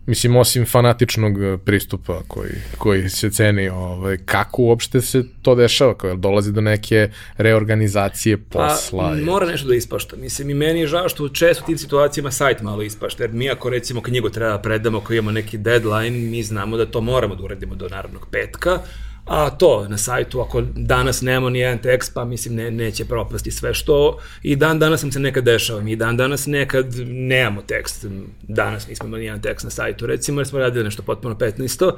Mislim, 0.07 0.35
osim 0.35 0.65
fanatičnog 0.65 1.43
e, 1.43 1.57
pristupa 1.57 2.21
koji, 2.27 2.51
koji 2.77 3.09
se 3.09 3.29
ceni, 3.29 3.69
ovaj, 3.69 4.17
kako 4.25 4.61
uopšte 4.61 5.01
se 5.01 5.23
to 5.41 5.55
dešava, 5.55 5.97
kao 5.97 6.15
dolazi 6.15 6.51
do 6.51 6.61
neke 6.61 7.09
reorganizacije 7.37 8.37
pa, 8.37 8.43
posla? 8.59 9.09
Pa, 9.09 9.31
mora 9.31 9.45
nešto 9.45 9.67
da 9.67 9.75
ispašta. 9.75 10.15
Mislim, 10.15 10.49
i 10.49 10.53
meni 10.53 10.79
je 10.79 10.87
žao 10.87 11.09
što 11.09 11.29
često 11.29 11.63
u 11.63 11.65
tim 11.65 11.77
situacijama 11.77 12.31
sajt 12.31 12.61
malo 12.61 12.83
ispašta, 12.83 13.23
jer 13.23 13.31
mi 13.33 13.49
ako 13.49 13.69
recimo 13.69 14.01
knjigu 14.01 14.29
treba 14.29 14.51
da 14.51 14.61
predamo, 14.61 14.97
ako 14.97 15.13
imamo 15.13 15.31
neki 15.31 15.57
deadline, 15.57 16.17
mi 16.17 16.43
znamo 16.43 16.77
da 16.77 16.85
to 16.85 17.01
moramo 17.01 17.35
da 17.35 17.43
uradimo 17.43 17.75
do 17.75 17.89
narodnog 17.89 18.27
petka, 18.31 18.79
a 19.27 19.49
to 19.49 19.87
na 19.89 19.97
sajtu, 19.97 20.41
ako 20.41 20.61
danas 20.75 21.21
nemamo 21.21 21.49
ni 21.49 21.59
jedan 21.59 21.77
tekst, 21.77 22.13
pa 22.13 22.25
mislim 22.25 22.55
ne, 22.55 22.71
neće 22.71 23.05
propasti 23.05 23.51
sve 23.51 23.73
što 23.73 24.19
i 24.43 24.55
dan 24.55 24.79
danas 24.79 24.99
sam 24.99 25.11
se 25.11 25.19
nekad 25.19 25.43
dešava, 25.43 25.81
mi 25.81 25.95
dan 25.95 26.17
danas 26.17 26.45
nekad 26.45 26.95
nemamo 27.07 27.61
tekst, 27.61 28.05
danas 28.41 28.87
nismo 28.87 29.07
imali 29.07 29.25
jedan 29.25 29.41
tekst 29.41 29.63
na 29.63 29.69
sajtu, 29.69 30.05
recimo 30.05 30.41
jer 30.41 30.47
smo 30.47 30.59
radili 30.59 30.83
nešto 30.83 31.03
potpuno 31.03 31.35
15. 31.35 31.91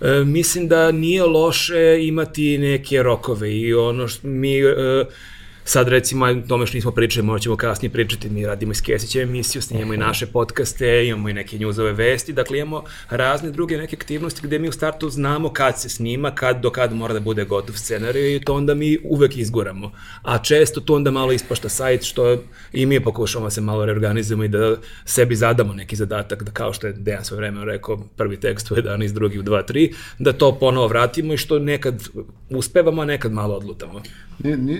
E, 0.00 0.24
mislim 0.24 0.68
da 0.68 0.92
nije 0.92 1.22
loše 1.22 1.98
imati 2.00 2.58
neke 2.58 3.02
rokove 3.02 3.56
i 3.56 3.74
ono 3.74 4.08
što 4.08 4.28
mi 4.28 4.58
e, 4.58 5.04
Sad 5.68 5.88
recimo, 5.88 6.34
tome 6.48 6.66
što 6.66 6.76
nismo 6.76 6.90
pričali, 6.90 7.26
možda 7.26 7.42
ćemo 7.42 7.56
kasnije 7.56 7.90
pričati, 7.90 8.30
mi 8.30 8.46
radimo 8.46 8.72
iz 8.72 8.82
Kesića 8.82 9.20
emisiju, 9.20 9.62
snimamo 9.62 9.94
i 9.94 9.96
naše 9.96 10.26
podcaste, 10.26 11.06
imamo 11.06 11.28
i 11.28 11.32
neke 11.32 11.58
njuzove 11.58 11.92
vesti, 11.92 12.32
dakle 12.32 12.58
imamo 12.58 12.84
razne 13.10 13.50
druge 13.50 13.76
neke 13.76 13.96
aktivnosti 13.96 14.40
gde 14.46 14.58
mi 14.58 14.68
u 14.68 14.72
startu 14.72 15.10
znamo 15.10 15.52
kad 15.52 15.80
se 15.80 15.88
snima, 15.88 16.30
kad 16.30 16.60
do 16.60 16.70
kad 16.70 16.92
mora 16.94 17.14
da 17.14 17.20
bude 17.20 17.44
gotov 17.44 17.76
scenarij 17.76 18.36
i 18.36 18.40
to 18.40 18.54
onda 18.54 18.74
mi 18.74 18.98
uvek 19.04 19.36
izguramo. 19.36 19.92
A 20.22 20.38
često 20.38 20.80
to 20.80 20.94
onda 20.94 21.10
malo 21.10 21.32
ispašta 21.32 21.68
sajt 21.68 22.04
što 22.04 22.42
i 22.72 22.86
mi 22.86 23.00
pokušamo 23.00 23.44
da 23.44 23.50
se 23.50 23.60
malo 23.60 23.84
reorganizujemo 23.84 24.44
i 24.44 24.48
da 24.48 24.76
sebi 25.04 25.36
zadamo 25.36 25.74
neki 25.74 25.96
zadatak, 25.96 26.42
da 26.42 26.50
kao 26.50 26.72
što 26.72 26.86
je 26.86 26.92
Dejan 26.92 27.24
svoje 27.24 27.38
vreme 27.38 27.64
rekao, 27.64 27.96
prvi 28.16 28.40
tekst 28.40 28.70
u 28.70 28.74
11, 28.74 29.12
drugi 29.12 29.38
u 29.38 29.42
2, 29.42 29.72
3, 29.72 29.94
da 30.18 30.32
to 30.32 30.58
ponovo 30.58 30.88
vratimo 30.88 31.32
i 31.34 31.36
što 31.36 31.58
nekad 31.58 32.02
uspevamo, 32.50 33.02
a 33.02 33.04
nekad 33.04 33.32
malo 33.32 33.54
odlutamo. 33.54 34.02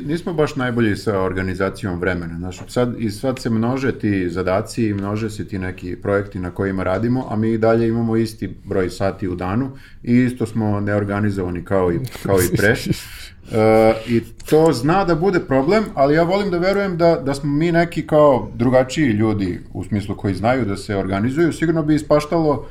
Nismo 0.06 0.32
baš 0.32 0.56
najbolji 0.56 0.96
sa 0.96 1.20
organizacijom 1.20 2.00
vremena. 2.00 2.38
Znaš, 2.38 2.60
sad, 2.68 2.94
I 2.98 3.10
sad 3.10 3.38
se 3.38 3.50
množe 3.50 3.98
ti 3.98 4.30
zadaci 4.30 4.86
i 4.86 4.94
množe 4.94 5.30
se 5.30 5.48
ti 5.48 5.58
neki 5.58 5.96
projekti 5.96 6.38
na 6.38 6.50
kojima 6.50 6.82
radimo, 6.82 7.26
a 7.30 7.36
mi 7.36 7.52
i 7.52 7.58
dalje 7.58 7.88
imamo 7.88 8.16
isti 8.16 8.54
broj 8.64 8.90
sati 8.90 9.28
u 9.28 9.34
danu 9.34 9.70
i 10.02 10.16
isto 10.16 10.46
smo 10.46 10.80
neorganizovani 10.80 11.64
kao 11.64 11.92
i, 11.92 11.98
kao 12.22 12.38
i 12.40 12.56
pre. 12.56 12.68
E, 12.68 13.94
I 14.14 14.20
to 14.50 14.72
zna 14.72 15.04
da 15.04 15.14
bude 15.14 15.40
problem, 15.40 15.84
ali 15.94 16.14
ja 16.14 16.22
volim 16.22 16.50
da 16.50 16.58
verujem 16.58 16.96
da, 16.96 17.22
da 17.24 17.34
smo 17.34 17.52
mi 17.52 17.72
neki 17.72 18.06
kao 18.06 18.50
drugačiji 18.54 19.08
ljudi 19.08 19.60
u 19.72 19.84
smislu 19.84 20.16
koji 20.16 20.34
znaju 20.34 20.64
da 20.64 20.76
se 20.76 20.96
organizuju. 20.96 21.52
Sigurno 21.52 21.82
bi 21.82 21.94
ispaštalo 21.94 22.66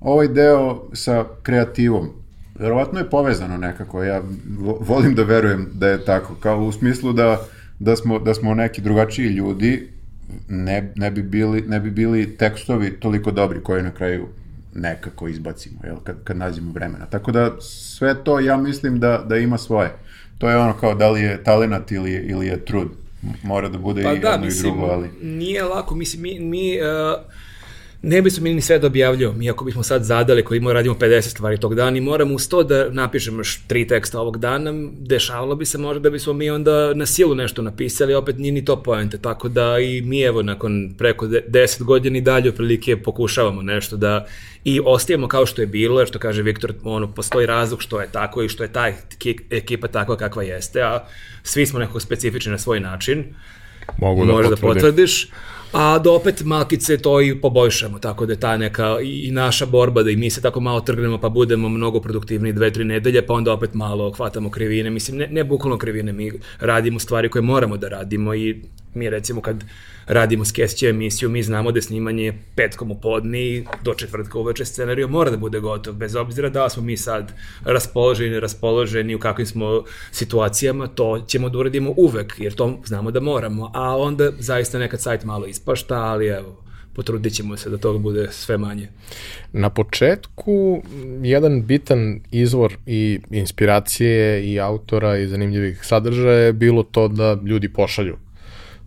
ovaj 0.00 0.28
deo 0.28 0.88
sa 0.92 1.24
kreativom 1.42 2.19
verovatno 2.60 2.98
je 2.98 3.10
povezano 3.10 3.56
nekako, 3.56 4.04
ja 4.04 4.22
volim 4.80 5.14
da 5.14 5.22
verujem 5.22 5.70
da 5.74 5.88
je 5.88 6.04
tako, 6.04 6.34
kao 6.34 6.64
u 6.64 6.72
smislu 6.72 7.12
da, 7.12 7.40
da, 7.78 7.96
smo, 7.96 8.18
da 8.18 8.34
smo 8.34 8.54
neki 8.54 8.80
drugačiji 8.80 9.26
ljudi, 9.26 9.88
ne, 10.48 10.92
ne, 10.96 11.10
bi 11.10 11.22
bili, 11.22 11.62
ne 11.62 11.80
bi 11.80 11.90
bili 11.90 12.36
tekstovi 12.36 13.00
toliko 13.00 13.30
dobri 13.30 13.62
koji 13.62 13.82
na 13.82 13.90
kraju 13.90 14.26
nekako 14.74 15.28
izbacimo, 15.28 15.80
jel, 15.84 15.96
kad, 16.04 16.16
kad 16.24 16.36
nađemo 16.36 16.72
vremena. 16.72 17.06
Tako 17.06 17.32
da 17.32 17.60
sve 17.60 18.24
to 18.24 18.40
ja 18.40 18.56
mislim 18.56 19.00
da, 19.00 19.24
da 19.28 19.36
ima 19.36 19.58
svoje. 19.58 19.92
To 20.38 20.50
je 20.50 20.58
ono 20.58 20.72
kao 20.72 20.94
da 20.94 21.10
li 21.10 21.20
je 21.20 21.44
talenat 21.44 21.92
ili, 21.92 22.12
ili 22.12 22.46
je 22.46 22.64
trud. 22.64 22.88
Mora 23.42 23.68
da 23.68 23.78
bude 23.78 24.02
pa 24.02 24.12
i 24.12 24.18
da, 24.18 24.30
jedno 24.30 24.46
mislim, 24.46 24.72
i 24.72 24.76
drugo, 24.76 24.92
ali... 24.92 25.08
Nije 25.22 25.64
lako, 25.64 25.94
mislim, 25.94 26.22
mi, 26.22 26.40
mi 26.40 26.78
uh 26.82 27.49
ne 28.02 28.22
bismo 28.22 28.44
mi 28.44 28.54
ni 28.54 28.60
sve 28.60 28.78
da 28.78 28.86
objavljamo. 28.86 29.34
Mi 29.34 29.50
ako 29.50 29.64
bismo 29.64 29.82
sad 29.82 30.04
zadali 30.04 30.44
kojiimo 30.44 30.72
radimo 30.72 30.94
50 30.94 31.20
stvari 31.20 31.60
tog 31.60 31.74
dana 31.74 31.96
i 31.96 32.00
moramo 32.00 32.34
uz 32.34 32.48
to 32.48 32.62
da 32.62 32.88
napišemo 32.90 33.40
još 33.40 33.60
tri 33.66 33.86
teksta 33.86 34.20
ovog 34.20 34.38
dana, 34.38 34.72
dešavalo 34.98 35.54
bi 35.54 35.64
se 35.64 35.78
možda 35.78 36.00
da 36.00 36.10
bismo 36.10 36.32
mi 36.32 36.50
onda 36.50 36.94
na 36.94 37.06
silu 37.06 37.34
nešto 37.34 37.62
napisali, 37.62 38.14
opet 38.14 38.38
nije 38.38 38.52
ni 38.52 38.64
to 38.64 38.82
poente, 38.82 39.18
tako 39.18 39.48
da 39.48 39.78
i 39.78 40.02
mi 40.02 40.20
evo 40.20 40.42
nakon 40.42 40.94
preko 40.98 41.26
10 41.26 41.82
godina 41.82 42.18
i 42.18 42.20
dalje 42.20 42.48
otprilike 42.48 43.02
pokušavamo 43.02 43.62
nešto 43.62 43.96
da 43.96 44.26
i 44.64 44.80
ostajemo 44.84 45.28
kao 45.28 45.46
što 45.46 45.62
je 45.62 45.66
bilo, 45.66 46.00
jer 46.00 46.08
što 46.08 46.18
kaže 46.18 46.42
Viktor, 46.42 46.72
ono, 46.84 47.14
postoji 47.14 47.46
razlog 47.46 47.82
što 47.82 48.00
je 48.00 48.08
tako 48.12 48.42
i 48.42 48.48
što 48.48 48.62
je 48.62 48.72
ta 48.72 48.92
ekipa 49.50 49.88
takva 49.88 50.16
kakva 50.16 50.42
jeste, 50.42 50.82
a 50.82 51.04
svi 51.42 51.66
smo 51.66 51.78
nekako 51.78 52.00
specifični 52.00 52.52
na 52.52 52.58
svoj 52.58 52.80
način. 52.80 53.24
Mogu 53.98 54.26
da, 54.26 54.48
da 54.48 54.56
potvrdiš 54.56 55.28
a 55.72 55.98
da 55.98 56.12
opet 56.12 56.44
malkice 56.44 56.98
to 56.98 57.20
i 57.20 57.40
poboljšamo, 57.40 57.98
tako 57.98 58.26
da 58.26 58.32
je 58.32 58.40
ta 58.40 58.56
neka 58.56 58.96
i 59.02 59.30
naša 59.30 59.66
borba 59.66 60.02
da 60.02 60.10
i 60.10 60.16
mi 60.16 60.30
se 60.30 60.42
tako 60.42 60.60
malo 60.60 60.80
trgnemo 60.80 61.18
pa 61.18 61.28
budemo 61.28 61.68
mnogo 61.68 62.00
produktivni 62.00 62.52
dve, 62.52 62.72
tri 62.72 62.84
nedelje, 62.84 63.26
pa 63.26 63.34
onda 63.34 63.52
opet 63.52 63.74
malo 63.74 64.12
hvatamo 64.12 64.50
krivine, 64.50 64.90
mislim 64.90 65.16
ne, 65.16 65.28
ne 65.30 65.44
bukvalno 65.44 65.78
krivine, 65.78 66.12
mi 66.12 66.32
radimo 66.60 66.98
stvari 66.98 67.28
koje 67.28 67.42
moramo 67.42 67.76
da 67.76 67.88
radimo 67.88 68.34
i 68.34 68.62
mi 68.94 69.10
recimo 69.10 69.40
kad 69.40 69.64
radimo 70.06 70.44
skesće 70.44 70.88
emisiju, 70.88 71.28
mi 71.28 71.42
znamo 71.42 71.72
da 71.72 71.78
je 71.78 71.82
snimanje 71.82 72.32
petkom 72.54 72.90
u 72.90 73.00
podni 73.00 73.66
do 73.82 73.94
četvrtka 73.94 74.38
uveče 74.38 74.64
scenariju 74.64 75.08
mora 75.08 75.30
da 75.30 75.36
bude 75.36 75.60
gotov, 75.60 75.94
bez 75.94 76.16
obzira 76.16 76.48
da 76.48 76.68
smo 76.68 76.82
mi 76.82 76.96
sad 76.96 77.32
raspoloženi, 77.64 78.40
raspoloženi, 78.40 79.14
u 79.14 79.18
kakvim 79.18 79.46
smo 79.46 79.84
situacijama, 80.12 80.86
to 80.86 81.24
ćemo 81.28 81.48
da 81.48 81.58
uradimo 81.58 81.94
uvek, 81.96 82.34
jer 82.38 82.54
to 82.54 82.78
znamo 82.84 83.10
da 83.10 83.20
moramo, 83.20 83.70
a 83.74 83.96
onda 83.96 84.32
zaista 84.38 84.78
nekad 84.78 85.00
sajt 85.00 85.24
malo 85.24 85.46
ispašta, 85.46 85.94
ali 85.94 86.26
evo, 86.26 86.56
potrudit 86.94 87.34
ćemo 87.34 87.56
se 87.56 87.70
da 87.70 87.78
toga 87.78 87.98
bude 87.98 88.28
sve 88.30 88.58
manje. 88.58 88.88
Na 89.52 89.70
početku, 89.70 90.82
jedan 91.22 91.66
bitan 91.66 92.20
izvor 92.30 92.76
i 92.86 93.20
inspiracije 93.30 94.44
i 94.52 94.60
autora 94.60 95.18
i 95.18 95.26
zanimljivih 95.26 95.84
sadržaja 95.84 96.38
je 96.38 96.52
bilo 96.52 96.82
to 96.82 97.08
da 97.08 97.38
ljudi 97.44 97.72
pošalju 97.72 98.16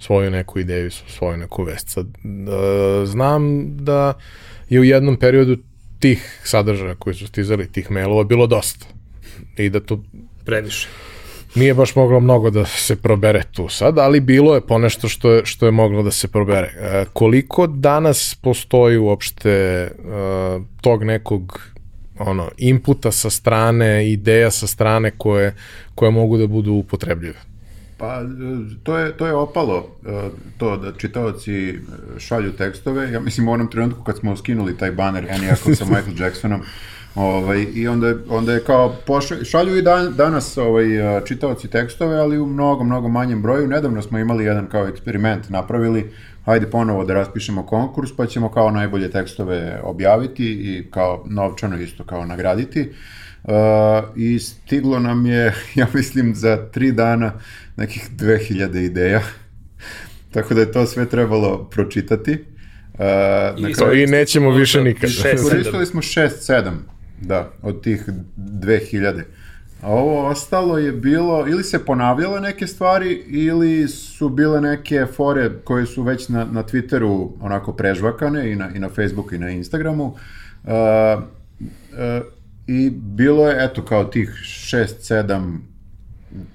svoju 0.03 0.31
neku 0.31 0.59
ideju, 0.59 0.91
svoju 0.91 1.37
neku 1.37 1.63
vest. 1.63 1.89
Sad, 1.89 2.07
da, 2.23 3.05
znam 3.05 3.63
da 3.77 4.13
je 4.69 4.79
u 4.79 4.83
jednom 4.83 5.17
periodu 5.17 5.57
tih 5.99 6.41
sadržaja 6.43 6.95
koji 6.95 7.15
su 7.15 7.27
stizali, 7.27 7.71
tih 7.71 7.91
mailova, 7.91 8.23
bilo 8.23 8.47
dosta. 8.47 8.85
I 9.57 9.69
da 9.69 9.79
to... 9.79 10.03
Previše. 10.45 10.87
Nije 11.55 11.73
baš 11.73 11.95
moglo 11.95 12.19
mnogo 12.19 12.49
da 12.49 12.65
se 12.65 12.95
probere 12.95 13.43
tu 13.51 13.69
sad, 13.69 13.97
ali 13.97 14.19
bilo 14.19 14.55
je 14.55 14.61
ponešto 14.61 15.09
što 15.09 15.31
je, 15.31 15.45
što 15.45 15.65
je 15.65 15.71
moglo 15.71 16.03
da 16.03 16.11
se 16.11 16.27
probere. 16.27 16.67
E, 16.67 17.05
koliko 17.13 17.67
danas 17.67 18.35
postoji 18.41 18.97
uopšte 18.97 19.49
e, 19.49 19.89
tog 20.81 21.03
nekog 21.03 21.61
ono, 22.19 22.49
inputa 22.57 23.11
sa 23.11 23.29
strane, 23.29 24.11
ideja 24.11 24.51
sa 24.51 24.67
strane 24.67 25.11
koje, 25.17 25.55
koje 25.95 26.11
mogu 26.11 26.37
da 26.37 26.47
budu 26.47 26.73
upotrebljive? 26.73 27.52
Pa, 28.03 28.21
to 28.83 28.97
je, 28.97 29.17
to 29.17 29.27
je 29.27 29.33
opalo, 29.33 29.87
e, 30.05 30.29
to 30.57 30.77
da 30.77 30.91
čitaoci 30.91 31.79
šalju 32.17 32.51
tekstove. 32.51 33.11
Ja 33.11 33.19
mislim, 33.19 33.47
u 33.47 33.51
onom 33.51 33.67
trenutku 33.67 34.03
kad 34.03 34.17
smo 34.17 34.37
skinuli 34.37 34.77
taj 34.77 34.91
baner 34.91 35.27
Eniakov 35.29 35.75
sa 35.75 35.85
Michael 35.85 36.19
Jacksonom, 36.19 36.61
Ovaj, 37.15 37.65
I 37.73 37.87
onda, 37.87 38.15
onda 38.29 38.53
je 38.53 38.63
kao, 38.63 38.95
šalju 39.43 39.77
i 39.77 39.81
dan, 39.81 40.13
danas 40.17 40.57
ovaj, 40.57 41.17
e, 41.17 41.21
čitaoci 41.25 41.67
tekstove, 41.67 42.19
ali 42.19 42.39
u 42.39 42.45
mnogo, 42.45 42.83
mnogo 42.83 43.07
manjem 43.07 43.41
broju. 43.41 43.67
Nedavno 43.67 44.01
smo 44.01 44.19
imali 44.19 44.45
jedan 44.45 44.67
kao 44.67 44.87
eksperiment 44.87 45.49
napravili, 45.49 46.11
hajde 46.45 46.69
ponovo 46.69 47.05
da 47.05 47.13
raspišemo 47.13 47.65
konkurs, 47.65 48.11
pa 48.17 48.25
ćemo 48.25 48.49
kao 48.49 48.71
najbolje 48.71 49.11
tekstove 49.11 49.79
objaviti 49.83 50.45
i 50.45 50.91
kao 50.91 51.23
novčano 51.29 51.77
isto 51.77 52.03
kao 52.03 52.25
nagraditi. 52.25 52.81
Uh, 52.81 53.22
I 54.15 54.39
stiglo 54.39 54.99
nam 54.99 55.25
je, 55.25 55.53
ja 55.75 55.87
mislim, 55.93 56.35
za 56.35 56.69
tri 56.71 56.91
dana 56.91 57.33
nekih 57.77 58.09
2000 58.17 58.85
ideja. 58.85 59.21
Tako 60.33 60.53
da 60.53 60.61
je 60.61 60.71
to 60.71 60.85
sve 60.85 61.09
trebalo 61.09 61.69
pročitati. 61.71 62.31
Uh, 62.93 63.69
I, 63.69 63.73
kraju, 63.73 64.03
I 64.03 64.07
nećemo 64.07 64.51
više 64.51 64.81
nikad. 64.81 65.09
Koristili 65.49 65.85
smo 65.85 66.01
6-7, 66.01 66.71
da, 67.21 67.51
od 67.61 67.83
tih 67.83 68.09
2000. 68.37 69.23
A 69.81 69.87
ovo 69.87 70.27
ostalo 70.27 70.77
je 70.77 70.91
bilo, 70.91 71.47
ili 71.47 71.63
se 71.63 71.85
ponavljale 71.85 72.41
neke 72.41 72.67
stvari, 72.67 73.23
ili 73.27 73.87
su 73.87 74.29
bile 74.29 74.61
neke 74.61 75.05
fore 75.15 75.51
koje 75.63 75.85
su 75.85 76.03
već 76.03 76.29
na, 76.29 76.45
na 76.45 76.63
Twitteru 76.63 77.29
onako 77.39 77.73
prežvakane 77.73 78.51
i 78.51 78.55
na, 78.55 78.69
i 78.75 78.79
na 78.79 78.89
Facebooku 78.89 79.35
i 79.35 79.39
na 79.39 79.49
Instagramu. 79.49 80.03
Uh, 80.03 80.13
uh, 81.59 82.25
I 82.67 82.89
bilo 82.89 83.49
je, 83.49 83.65
eto, 83.65 83.85
kao 83.85 84.03
tih 84.03 84.29
6-7 84.29 85.57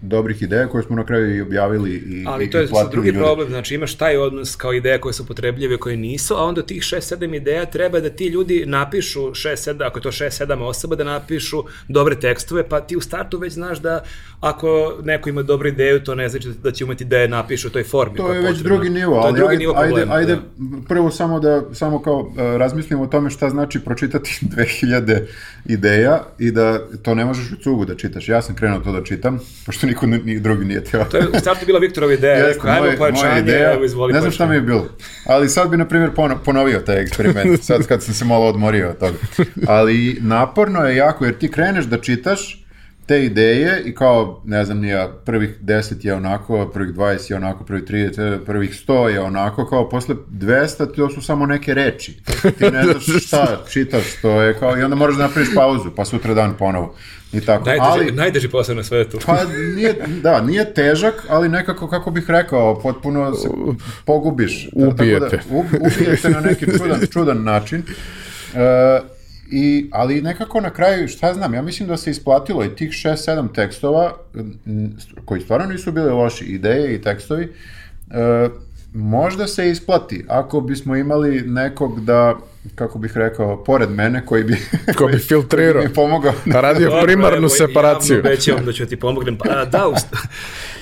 dobrih 0.01 0.43
ideja 0.43 0.67
koje 0.67 0.83
smo 0.83 0.97
na 0.97 1.07
kraju 1.07 1.37
i 1.37 1.41
objavili 1.41 1.91
i 1.91 2.25
Ali 2.27 2.45
i, 2.45 2.51
to 2.51 2.59
je 2.59 2.69
drugi 2.91 3.09
ljude. 3.09 3.19
problem, 3.19 3.49
znači 3.49 3.75
imaš 3.75 3.95
taj 3.95 4.17
odnos 4.17 4.57
kao 4.57 4.73
ideje 4.73 5.01
koje 5.01 5.13
su 5.13 5.27
potrebljive, 5.27 5.77
koje 5.77 5.97
nisu, 5.97 6.35
a 6.35 6.45
onda 6.45 6.63
tih 6.63 6.83
6-7 6.83 7.37
ideja 7.37 7.67
treba 7.67 8.01
da 8.01 8.11
ti 8.11 8.27
ljudi 8.27 8.65
napišu 8.67 9.21
6-7, 9.21 9.87
ako 9.87 9.99
je 9.99 10.03
to 10.03 10.11
6-7 10.11 10.63
osoba, 10.63 10.97
da 10.97 11.05
napišu 11.05 11.65
dobre 11.89 12.21
tekstove, 12.21 12.69
pa 12.69 12.81
ti 12.81 12.97
u 12.97 13.01
startu 13.01 13.39
već 13.39 13.53
znaš 13.53 13.79
da 13.79 14.05
ako 14.41 14.99
neko 15.03 15.29
ima 15.29 15.43
dobru 15.43 15.69
ideju, 15.69 16.05
to 16.05 16.15
ne 16.15 16.29
znači 16.29 16.49
da 16.63 16.73
će 16.73 16.85
umeti 16.85 17.05
da 17.05 17.19
je 17.19 17.29
napiše 17.29 17.67
u 17.67 17.71
toj 17.71 17.85
formi. 17.85 18.17
To 18.17 18.33
je 18.33 18.41
već 18.41 18.59
drugi 18.59 18.91
nivo, 18.91 19.17
ali 19.17 19.39
drugi 19.39 19.57
nivo 19.57 19.75
ajde, 19.77 19.89
problema, 19.89 20.15
ajde, 20.15 20.37
da. 20.37 20.43
prvo 20.89 21.11
samo 21.11 21.41
da, 21.41 21.63
samo 21.73 22.03
kao 22.03 22.21
uh, 22.21 22.37
razmislimo 22.37 23.03
o 23.03 23.07
tome 23.07 23.31
šta 23.31 23.51
znači 23.51 23.81
pročitati 23.81 24.39
2000 24.57 25.21
ideja 25.67 26.25
i 26.39 26.51
da 26.51 26.81
to 27.03 27.15
ne 27.15 27.25
možeš 27.25 27.53
u 27.53 27.57
cugu 27.63 27.85
da 27.85 27.95
čitaš. 27.95 28.29
Ja 28.29 28.43
sam 28.43 28.55
krenuo 28.55 28.81
to 28.81 28.93
da 28.93 29.05
čitam, 29.05 29.41
pošto 29.69 29.87
niko 29.87 30.07
ni 30.07 30.41
drugi 30.41 30.65
nije 30.65 30.85
teo. 30.85 31.05
to 31.05 31.17
je 31.17 31.29
u 31.29 31.39
startu 31.41 31.67
bila 31.67 31.79
Viktorova 31.79 32.13
ideja, 32.13 32.35
Jeste, 32.35 32.53
rekao, 32.53 32.71
ajmo 32.71 32.99
pojačanje, 32.99 33.53
evo 33.53 33.85
izvoli 33.85 34.13
Ne 34.13 34.21
znam 34.21 34.33
šta 34.33 34.47
mi 34.47 34.55
je 34.55 34.61
bilo, 34.61 34.89
ali 35.27 35.49
sad 35.49 35.71
bi, 35.71 35.77
na 35.77 35.89
primjer, 35.89 36.11
ponovio 36.45 36.79
taj 36.79 37.03
eksperiment, 37.03 37.63
sad 37.69 37.87
kad 37.87 38.03
sam 38.03 38.15
se 38.15 38.25
malo 38.25 38.47
odmorio 38.47 38.91
od 38.91 38.99
toga. 38.99 39.19
Ali 39.67 40.19
naporno 40.21 40.81
je 40.81 40.97
jako, 40.97 41.25
jer 41.25 41.39
ti 41.39 41.51
kreneš 41.51 41.85
da 41.85 42.01
čitaš, 42.01 42.65
te 43.07 43.25
ideje 43.25 43.83
i 43.85 43.95
kao, 43.95 44.43
ne 44.45 44.65
znam, 44.65 44.79
nije, 44.79 45.09
prvih 45.25 45.51
10 45.63 46.07
je 46.07 46.15
onako, 46.15 46.71
prvih 46.75 46.95
20 46.95 47.31
je 47.31 47.37
onako, 47.37 47.65
prvih 47.65 47.85
30, 47.85 48.45
prvih 48.45 48.71
100 48.71 49.07
je 49.07 49.21
onako, 49.21 49.67
kao 49.67 49.89
posle 49.89 50.15
200 50.31 50.97
to 50.97 51.11
su 51.11 51.23
samo 51.23 51.47
neke 51.47 51.75
reči. 51.75 52.19
Ti 52.59 52.71
ne 52.71 52.83
znaš 52.93 53.25
šta 53.25 53.65
čitaš, 53.71 54.05
to 54.23 54.43
je 54.43 54.55
kao, 54.59 54.79
i 54.79 54.83
onda 54.83 54.97
moraš 54.97 55.17
da 55.17 55.23
napraviš 55.23 55.55
pauzu, 55.55 55.91
pa 55.97 56.05
sutra 56.05 56.35
dan 56.35 56.55
ponovo. 56.59 56.95
I 57.33 57.41
tako. 57.41 57.65
Najteži, 57.65 57.89
ali, 57.91 58.13
najteži 58.13 58.49
posao 58.49 58.75
na 58.75 58.83
svetu. 58.83 59.19
pa 59.27 59.39
nije, 59.77 59.95
da, 60.23 60.41
nije 60.41 60.75
težak, 60.75 61.27
ali 61.29 61.49
nekako, 61.49 61.89
kako 61.89 62.11
bih 62.11 62.31
rekao, 62.31 62.81
potpuno 62.81 63.35
se 63.35 63.49
pogubiš. 64.05 64.69
Ubijete. 64.73 65.37
Tako 65.37 65.65
da, 65.73 65.79
ubijete 65.87 66.29
na 66.29 66.41
neki 66.41 66.67
čudan, 66.79 67.01
čudan 67.13 67.45
način. 67.45 67.83
Uh, 68.53 69.19
I, 69.51 69.89
ali 69.93 70.23
nekako 70.23 70.61
na 70.61 70.71
kraju, 70.71 71.09
šta 71.09 71.35
znam, 71.35 71.55
ja 71.55 71.63
mislim 71.63 71.89
da 71.89 71.97
se 71.97 72.11
isplatilo 72.11 72.65
i 72.65 72.77
tih 72.77 72.91
6-7 72.91 73.55
tekstova, 73.55 74.13
koji 75.25 75.41
stvarno 75.41 75.67
nisu 75.67 75.93
bile 75.93 76.13
loši 76.13 76.45
ideje 76.45 76.95
i 76.95 77.03
tekstovi, 77.03 77.53
e, 78.11 78.49
možda 78.93 79.47
se 79.47 79.71
isplati 79.71 80.25
ako 80.29 80.61
bismo 80.61 80.97
imali 80.97 81.41
nekog 81.41 82.01
da 82.05 82.37
kako 82.75 82.99
bih 82.99 83.17
rekao, 83.17 83.65
pored 83.65 83.91
mene 83.91 84.27
koji 84.27 84.45
bi... 84.45 84.57
Ko 84.99 85.07
bi 85.07 85.19
filtrirao. 85.19 85.83
mi 85.83 85.95
pomogao. 85.95 86.33
Da 86.47 86.61
radio 86.61 87.01
primarnu 87.03 87.39
evo, 87.39 87.49
separaciju. 87.49 88.17
Javno 88.17 88.31
obećavam 88.31 88.65
da 88.65 88.73
ću 88.73 88.87
ti 88.87 88.97
pomognem. 88.97 89.37
Pa, 89.37 89.65
da, 89.65 89.89
ust, 89.89 90.07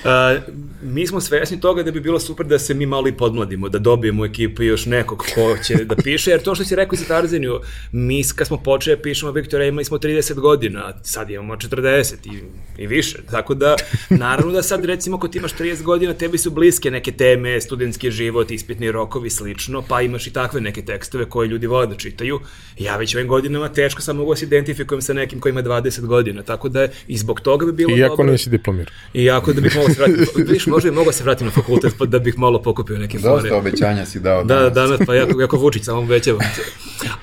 a, 0.05 0.37
mi 0.81 1.07
smo 1.07 1.21
svesni 1.21 1.61
toga 1.61 1.83
da 1.83 1.91
bi 1.91 1.99
bilo 1.99 2.19
super 2.19 2.45
da 2.45 2.59
se 2.59 2.73
mi 2.73 2.85
malo 2.85 3.07
i 3.07 3.11
podmladimo, 3.11 3.69
da 3.69 3.79
dobijemo 3.79 4.25
ekipu 4.25 4.63
još 4.63 4.85
nekog 4.85 5.25
ko 5.35 5.57
će 5.63 5.75
da 5.75 5.95
piše, 5.95 6.31
jer 6.31 6.41
to 6.41 6.55
što 6.55 6.63
si 6.63 6.75
rekao 6.75 6.97
za 6.97 7.05
Tarzeniju, 7.05 7.59
mi 7.91 8.23
kad 8.35 8.47
smo 8.47 8.57
počeli 8.57 8.95
da 8.95 9.01
pišemo 9.01 9.31
Viktora 9.31 9.65
imali 9.65 9.85
smo 9.85 9.97
30 9.97 10.33
godina, 10.33 10.93
sad 11.03 11.29
imamo 11.29 11.55
40 11.55 12.13
i, 12.25 12.41
i 12.83 12.87
više, 12.87 13.17
tako 13.31 13.53
da 13.53 13.75
naravno 14.09 14.51
da 14.51 14.61
sad 14.61 14.85
recimo 14.85 15.17
ako 15.17 15.27
ti 15.27 15.37
imaš 15.37 15.53
30 15.53 15.83
godina, 15.83 16.13
tebi 16.13 16.37
su 16.37 16.51
bliske 16.51 16.91
neke 16.91 17.11
teme, 17.11 17.61
studentski 17.61 18.11
život, 18.11 18.51
ispitni 18.51 18.91
rokovi, 18.91 19.29
slično, 19.29 19.83
pa 19.89 20.01
imaš 20.01 20.27
i 20.27 20.33
takve 20.33 20.61
neke 20.61 20.81
tekstove 20.81 21.25
koje 21.25 21.47
ljudi 21.47 21.67
vole 21.67 21.87
da 21.87 21.95
čitaju. 21.95 22.39
Ja 22.77 22.97
već 22.97 23.15
ovim 23.15 23.27
godinama 23.27 23.69
teško 23.69 24.01
sam 24.01 24.17
mogu 24.17 24.31
da 24.31 24.35
se 24.35 24.45
identifikujem 24.45 25.01
sa 25.01 25.13
nekim 25.13 25.39
koji 25.39 25.51
ima 25.51 25.63
20 25.63 26.05
godina, 26.05 26.43
tako 26.43 26.69
da 26.69 26.87
i 27.07 27.17
zbog 27.17 27.41
toga 27.41 27.65
bi 27.65 27.71
bilo 27.71 27.97
Iako 27.97 28.15
dobro. 28.15 28.31
nisi 28.31 28.49
diplomirao. 28.49 28.93
Iako 29.13 29.53
da 29.53 29.61
bih 29.61 29.75
mogao 29.75 29.93
se 29.93 30.01
vratiti, 30.01 30.66
možda 30.69 30.89
bi 30.89 30.95
mogao 30.95 31.13
se 31.13 31.23
vratiti 31.23 31.45
na 31.45 31.51
fakultet 31.51 31.93
pa 31.99 32.05
da 32.05 32.19
bih 32.19 32.37
malo 32.37 32.61
pokupio 32.61 32.97
neke 32.97 33.19
fore. 33.19 33.33
Dosta 33.33 33.57
obećanja 33.57 34.05
si 34.05 34.19
dao 34.19 34.43
da, 34.43 34.55
danas. 34.55 34.73
Da, 34.73 34.81
danas, 34.81 34.99
pa 35.07 35.15
jako, 35.15 35.41
jako 35.41 35.57
Vučić, 35.57 35.83
samo 35.83 35.99
obećavam. 35.99 36.41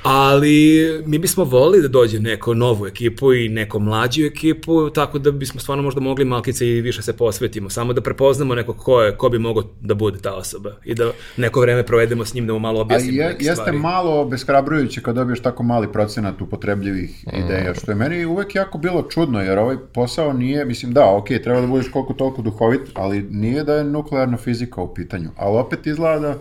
Ali 0.02 0.84
mi 1.06 1.18
bismo 1.18 1.44
volili 1.44 1.82
da 1.82 1.88
dođe 1.88 2.20
neko 2.20 2.54
novu 2.54 2.86
ekipu 2.86 3.32
i 3.32 3.48
neko 3.48 3.78
mlađu 3.78 4.24
ekipu, 4.24 4.90
tako 4.90 5.18
da 5.18 5.30
bismo 5.30 5.60
stvarno 5.60 5.82
možda 5.82 6.00
mogli 6.00 6.24
malkice 6.24 6.66
i 6.68 6.80
više 6.80 7.02
se 7.02 7.16
posvetimo, 7.16 7.70
samo 7.70 7.92
da 7.92 8.00
prepoznamo 8.00 8.54
neko 8.54 8.72
ko 8.72 9.02
je, 9.02 9.16
ko 9.16 9.28
bi 9.28 9.38
mogao 9.38 9.62
da 9.80 9.94
bude 9.94 10.18
ta 10.18 10.34
osoba 10.34 10.72
i 10.84 10.94
da 10.94 11.10
neko 11.36 11.60
vreme 11.60 11.86
provedemo 11.86 12.24
s 12.24 12.34
njim 12.34 12.46
da 12.46 12.52
mu 12.52 12.58
malo 12.58 12.80
objasnimo 12.80 13.22
je, 13.22 13.28
neke 13.28 13.44
jeste 13.44 13.54
stvari. 13.62 13.78
malo 13.78 14.20
obeshrabrujuće 14.20 15.00
kad 15.00 15.14
dobiješ 15.14 15.40
tako 15.40 15.62
mali 15.62 15.92
procenat 15.92 16.40
upotrebljivih 16.40 17.24
Mm. 17.32 17.36
ideja, 17.44 17.74
što 17.74 17.90
je 17.90 17.94
meni 17.94 18.24
uvek 18.24 18.54
jako 18.54 18.78
bilo 18.78 19.02
čudno, 19.02 19.40
jer 19.42 19.58
ovaj 19.58 19.76
posao 19.94 20.32
nije, 20.32 20.64
mislim 20.64 20.92
da, 20.92 21.16
ok, 21.16 21.26
treba 21.42 21.60
da 21.60 21.66
budeš 21.66 21.88
koliko 21.88 22.12
toliko 22.12 22.42
duhovit, 22.42 22.80
ali 22.94 23.22
nije 23.34 23.64
da 23.64 23.74
je 23.74 23.84
nuklearna 23.84 24.36
fizika 24.36 24.80
u 24.80 24.94
pitanju, 24.94 25.30
ali 25.36 25.58
opet 25.58 25.86
izgleda 25.86 26.28
da 26.28 26.38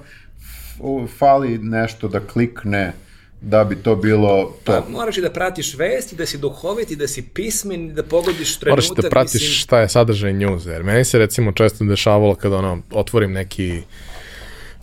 fali 1.18 1.58
nešto 1.58 2.08
da 2.08 2.20
klikne 2.20 2.94
da 3.42 3.64
bi 3.64 3.76
to 3.76 3.96
bilo 3.96 4.54
to. 4.64 4.72
Pa, 4.72 4.90
moraš 4.90 5.18
i 5.18 5.22
da 5.22 5.30
pratiš 5.30 5.78
vest 5.78 6.14
i 6.14 6.16
da 6.16 6.26
si 6.26 6.38
duhovit 6.38 6.92
i 6.92 6.96
da 6.96 7.08
si 7.08 7.22
pismen 7.22 7.86
i 7.86 7.94
da 7.94 8.04
pogodiš 8.04 8.62
Moraš 8.62 8.86
trenutak. 8.86 9.04
da 9.04 9.10
pratiš 9.10 9.34
mislim, 9.34 9.52
šta 9.52 9.80
je 9.80 9.90
sadržaj 9.90 10.34
newsa, 10.34 10.70
jer 10.70 10.84
meni 10.84 11.06
se 11.06 11.18
recimo 11.18 11.52
često 11.52 11.86
dešavalo 11.86 12.36
kada 12.36 12.56
ono, 12.56 12.82
otvorim 12.92 13.32
neki 13.32 13.82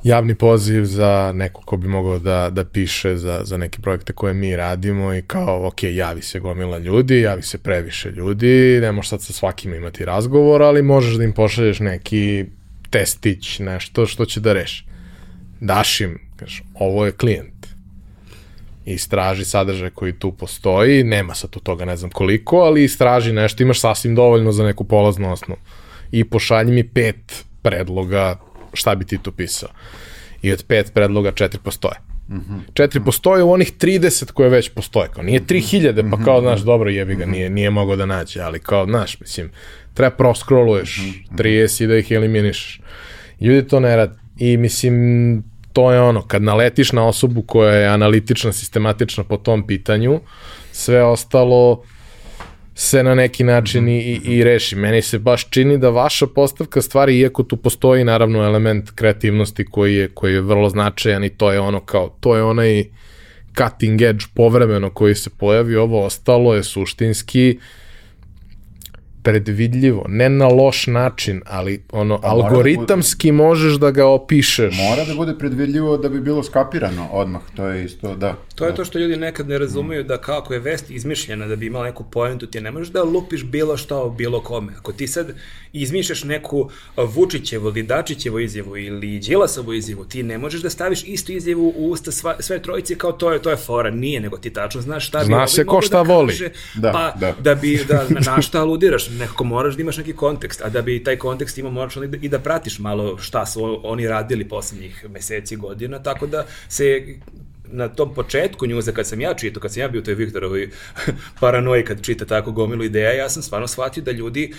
javni 0.04 0.34
poziv 0.34 0.84
za 0.84 1.32
neko 1.34 1.62
ko 1.62 1.76
bi 1.76 1.88
mogao 1.88 2.18
da, 2.18 2.50
da 2.50 2.64
piše 2.64 3.16
za, 3.16 3.40
za 3.44 3.56
neke 3.56 3.78
projekte 3.82 4.12
koje 4.12 4.34
mi 4.34 4.56
radimo 4.56 5.14
i 5.14 5.22
kao, 5.22 5.66
ok, 5.66 5.82
javi 5.82 6.22
se 6.22 6.40
gomila 6.40 6.78
ljudi, 6.78 7.20
javi 7.20 7.42
se 7.42 7.58
previše 7.58 8.10
ljudi, 8.10 8.78
ne 8.80 8.92
možeš 8.92 9.08
sad 9.08 9.22
sa 9.22 9.32
svakim 9.32 9.74
imati 9.74 10.04
razgovor, 10.04 10.62
ali 10.62 10.82
možeš 10.82 11.14
da 11.14 11.24
im 11.24 11.32
pošalješ 11.32 11.80
neki 11.80 12.44
testić, 12.90 13.58
nešto 13.58 14.06
što 14.06 14.24
će 14.24 14.40
da 14.40 14.52
reši. 14.52 14.84
Daš 15.60 16.00
im, 16.00 16.18
kažeš, 16.36 16.62
ovo 16.74 17.06
je 17.06 17.12
klijent, 17.12 17.66
istraži 18.84 19.44
sadržaj 19.44 19.90
koji 19.90 20.12
tu 20.12 20.32
postoji, 20.32 21.04
nema 21.04 21.34
sad 21.34 21.50
tu 21.50 21.60
toga 21.60 21.84
ne 21.84 21.96
znam 21.96 22.10
koliko, 22.10 22.56
ali 22.56 22.84
istraži 22.84 23.32
nešto, 23.32 23.62
imaš 23.62 23.80
sasvim 23.80 24.14
dovoljno 24.14 24.52
za 24.52 24.64
neku 24.64 24.84
polaznu 24.84 25.32
osnovu. 25.32 25.60
I 26.12 26.24
pošalji 26.24 26.72
mi 26.72 26.88
pet 26.88 27.44
predloga 27.62 28.36
šta 28.72 28.94
bi 28.94 29.04
ti 29.04 29.18
tu 29.18 29.32
pisao. 29.32 29.68
I 30.42 30.52
od 30.52 30.64
pet 30.68 30.90
predloga 30.94 31.32
četiri 31.32 31.60
postoje. 31.64 31.94
Mm 32.28 32.34
-hmm. 32.34 32.60
Četiri 32.74 33.00
postoje 33.04 33.42
u 33.42 33.52
onih 33.52 33.72
30 33.78 34.32
koje 34.32 34.48
već 34.48 34.68
postoje. 34.68 35.08
Kao 35.14 35.22
nije 35.22 35.40
3000, 35.40 36.10
pa 36.10 36.24
kao, 36.24 36.40
znaš, 36.40 36.60
dobro 36.60 36.90
jebi 36.90 37.14
ga, 37.14 37.26
nije, 37.26 37.50
nije 37.50 37.70
mogao 37.70 37.96
da 37.96 38.06
nađe, 38.06 38.40
ali 38.40 38.60
kao, 38.60 38.84
znaš, 38.84 39.20
mislim, 39.20 39.50
treba 39.94 40.16
proskroluješ 40.16 41.00
30 41.30 41.84
i 41.84 41.86
da 41.86 41.96
ih 41.96 42.10
eliminišeš. 42.10 42.80
Ljudi 43.40 43.68
to 43.68 43.80
ne 43.80 43.96
rade. 43.96 44.14
I 44.38 44.56
mislim, 44.56 45.44
to 45.72 45.92
je 45.92 46.00
ono, 46.00 46.22
kad 46.22 46.42
naletiš 46.42 46.92
na 46.92 47.06
osobu 47.06 47.42
koja 47.42 47.74
je 47.74 47.88
analitična, 47.88 48.52
sistematična 48.52 49.24
po 49.24 49.36
tom 49.36 49.66
pitanju, 49.66 50.20
sve 50.72 51.04
ostalo 51.04 51.82
se 52.80 53.02
na 53.02 53.14
neki 53.14 53.44
način 53.44 53.88
i, 53.88 54.20
i, 54.24 54.44
reši. 54.44 54.76
Meni 54.76 55.02
se 55.02 55.18
baš 55.18 55.50
čini 55.50 55.78
da 55.78 55.90
vaša 55.90 56.26
postavka 56.26 56.82
stvari, 56.82 57.18
iako 57.18 57.42
tu 57.42 57.56
postoji 57.56 58.04
naravno 58.04 58.44
element 58.44 58.90
kreativnosti 58.90 59.64
koji 59.64 59.94
je, 59.94 60.08
koji 60.08 60.32
je 60.32 60.40
vrlo 60.40 60.68
značajan 60.68 61.24
i 61.24 61.28
to 61.28 61.52
je 61.52 61.60
ono 61.60 61.80
kao, 61.80 62.16
to 62.20 62.36
je 62.36 62.42
onaj 62.42 62.84
cutting 63.56 64.02
edge 64.02 64.24
povremeno 64.34 64.90
koji 64.90 65.14
se 65.14 65.30
pojavi, 65.30 65.76
ovo 65.76 66.04
ostalo 66.04 66.54
je 66.54 66.62
suštinski 66.62 67.58
predvidljivo, 69.22 70.04
ne 70.08 70.28
na 70.28 70.48
loš 70.48 70.86
način, 70.86 71.42
ali 71.46 71.82
ono, 71.92 72.20
Pa 72.20 72.28
da 72.28 72.34
algoritamski 72.34 73.32
možeš 73.32 73.72
da 73.74 73.90
ga 73.90 74.06
opišeš. 74.06 74.76
Mora 74.76 75.04
da 75.04 75.14
bude 75.14 75.38
predvidljivo 75.38 75.96
da 75.96 76.08
bi 76.08 76.20
bilo 76.20 76.42
skapirano 76.42 77.08
odmah, 77.12 77.40
to 77.56 77.66
je 77.68 77.84
isto, 77.84 78.16
da. 78.16 78.36
To 78.54 78.66
je 78.66 78.74
to 78.74 78.84
što 78.84 78.98
ljudi 78.98 79.16
nekad 79.16 79.48
ne 79.48 79.58
razumeju 79.58 80.04
da 80.04 80.18
kako 80.18 80.54
je 80.54 80.60
vest 80.60 80.90
izmišljena 80.90 81.46
da 81.46 81.56
bi 81.56 81.66
imala 81.66 81.84
neku 81.84 82.04
poentu, 82.04 82.46
ti 82.46 82.60
ne 82.60 82.70
možeš 82.70 82.88
da 82.88 83.02
lupiš 83.02 83.44
bilo 83.44 83.76
šta 83.76 83.96
o 83.96 84.10
bilo 84.10 84.40
kome. 84.40 84.72
Ako 84.78 84.92
ti 84.92 85.08
sad 85.08 85.32
izmišljaš 85.72 86.24
neku 86.24 86.70
a, 86.96 87.02
Vučićevu 87.02 87.68
ili 87.68 87.82
Dačićevu 87.82 88.40
izjavu 88.40 88.76
ili 88.76 89.18
Đilasovu 89.18 89.72
izjavu, 89.72 90.04
ti 90.04 90.22
ne 90.22 90.38
možeš 90.38 90.62
da 90.62 90.70
staviš 90.70 91.04
istu 91.04 91.32
izjavu 91.32 91.74
u 91.76 91.90
usta 91.90 92.12
sva, 92.12 92.36
sve 92.40 92.62
trojice 92.62 92.94
kao 92.94 93.12
to 93.12 93.32
je 93.32 93.42
to 93.42 93.50
je 93.50 93.56
fora. 93.56 93.90
Nije, 93.90 94.20
nego 94.20 94.36
ti 94.36 94.50
tačno 94.52 94.80
znaš 94.80 95.06
šta 95.08 95.18
bi 95.18 95.24
Zna 95.24 95.46
se 95.48 95.64
ko 95.64 95.80
šta 95.80 96.02
da 96.04 96.14
voli. 96.14 96.28
kaže, 96.32 96.50
Da, 96.74 96.92
pa 96.92 97.14
da. 97.20 97.34
da 97.40 97.54
bi 97.54 97.84
da 97.88 98.06
na 98.26 98.42
šta 98.42 98.60
aludiraš, 98.60 99.09
nekako 99.18 99.44
moraš 99.44 99.74
da 99.74 99.82
imaš 99.82 99.96
neki 99.96 100.12
kontekst, 100.12 100.62
a 100.62 100.68
da 100.68 100.82
bi 100.82 101.04
taj 101.04 101.16
kontekst 101.16 101.58
imao 101.58 101.72
moraš 101.72 101.96
onda 101.96 102.18
i 102.22 102.28
da, 102.28 102.38
pratiš 102.38 102.78
malo 102.78 103.18
šta 103.18 103.46
su 103.46 103.80
oni 103.84 104.08
radili 104.08 104.48
poslednjih 104.48 105.04
meseci, 105.08 105.56
godina, 105.56 106.02
tako 106.02 106.26
da 106.26 106.46
se 106.68 107.06
na 107.72 107.88
tom 107.88 108.14
početku 108.14 108.66
njuza 108.66 108.92
kad 108.92 109.06
sam 109.06 109.20
ja 109.20 109.34
čitao, 109.34 109.60
kad 109.60 109.72
sam 109.72 109.80
ja 109.80 109.88
bio 109.88 110.02
toj 110.02 110.14
Viktorovoj 110.14 110.70
paranoji 111.40 111.84
kad 111.84 112.02
čita 112.02 112.24
tako 112.24 112.52
gomilu 112.52 112.84
ideja, 112.84 113.12
ja 113.12 113.28
sam 113.28 113.42
stvarno 113.42 113.68
shvatio 113.68 114.02
da 114.02 114.10
ljudi 114.10 114.54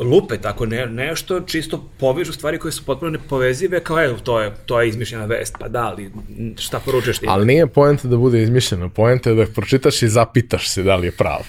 lupe 0.00 0.38
tako 0.38 0.66
ne, 0.66 0.86
nešto, 0.86 1.40
čisto 1.40 1.90
povežu 1.98 2.32
stvari 2.32 2.58
koje 2.58 2.72
su 2.72 2.84
potpuno 2.84 3.10
nepovezive, 3.10 3.80
kao 3.80 4.04
evo, 4.04 4.18
to 4.18 4.40
je, 4.40 4.52
to 4.66 4.80
je 4.80 4.88
izmišljena 4.88 5.24
vest, 5.24 5.56
pa 5.60 5.68
da, 5.68 5.82
ali 5.82 6.10
šta 6.58 6.80
poručuješ 6.80 7.18
ti? 7.18 7.26
Ali 7.28 7.46
nije 7.46 7.66
poenta 7.66 8.08
da 8.08 8.16
bude 8.16 8.42
izmišljeno, 8.42 8.88
poenta 8.88 9.30
je 9.30 9.36
da 9.36 9.46
pročitaš 9.46 10.02
i 10.02 10.08
zapitaš 10.08 10.68
se 10.68 10.82
da 10.82 10.96
li 10.96 11.06
je 11.06 11.12
pravo. 11.12 11.44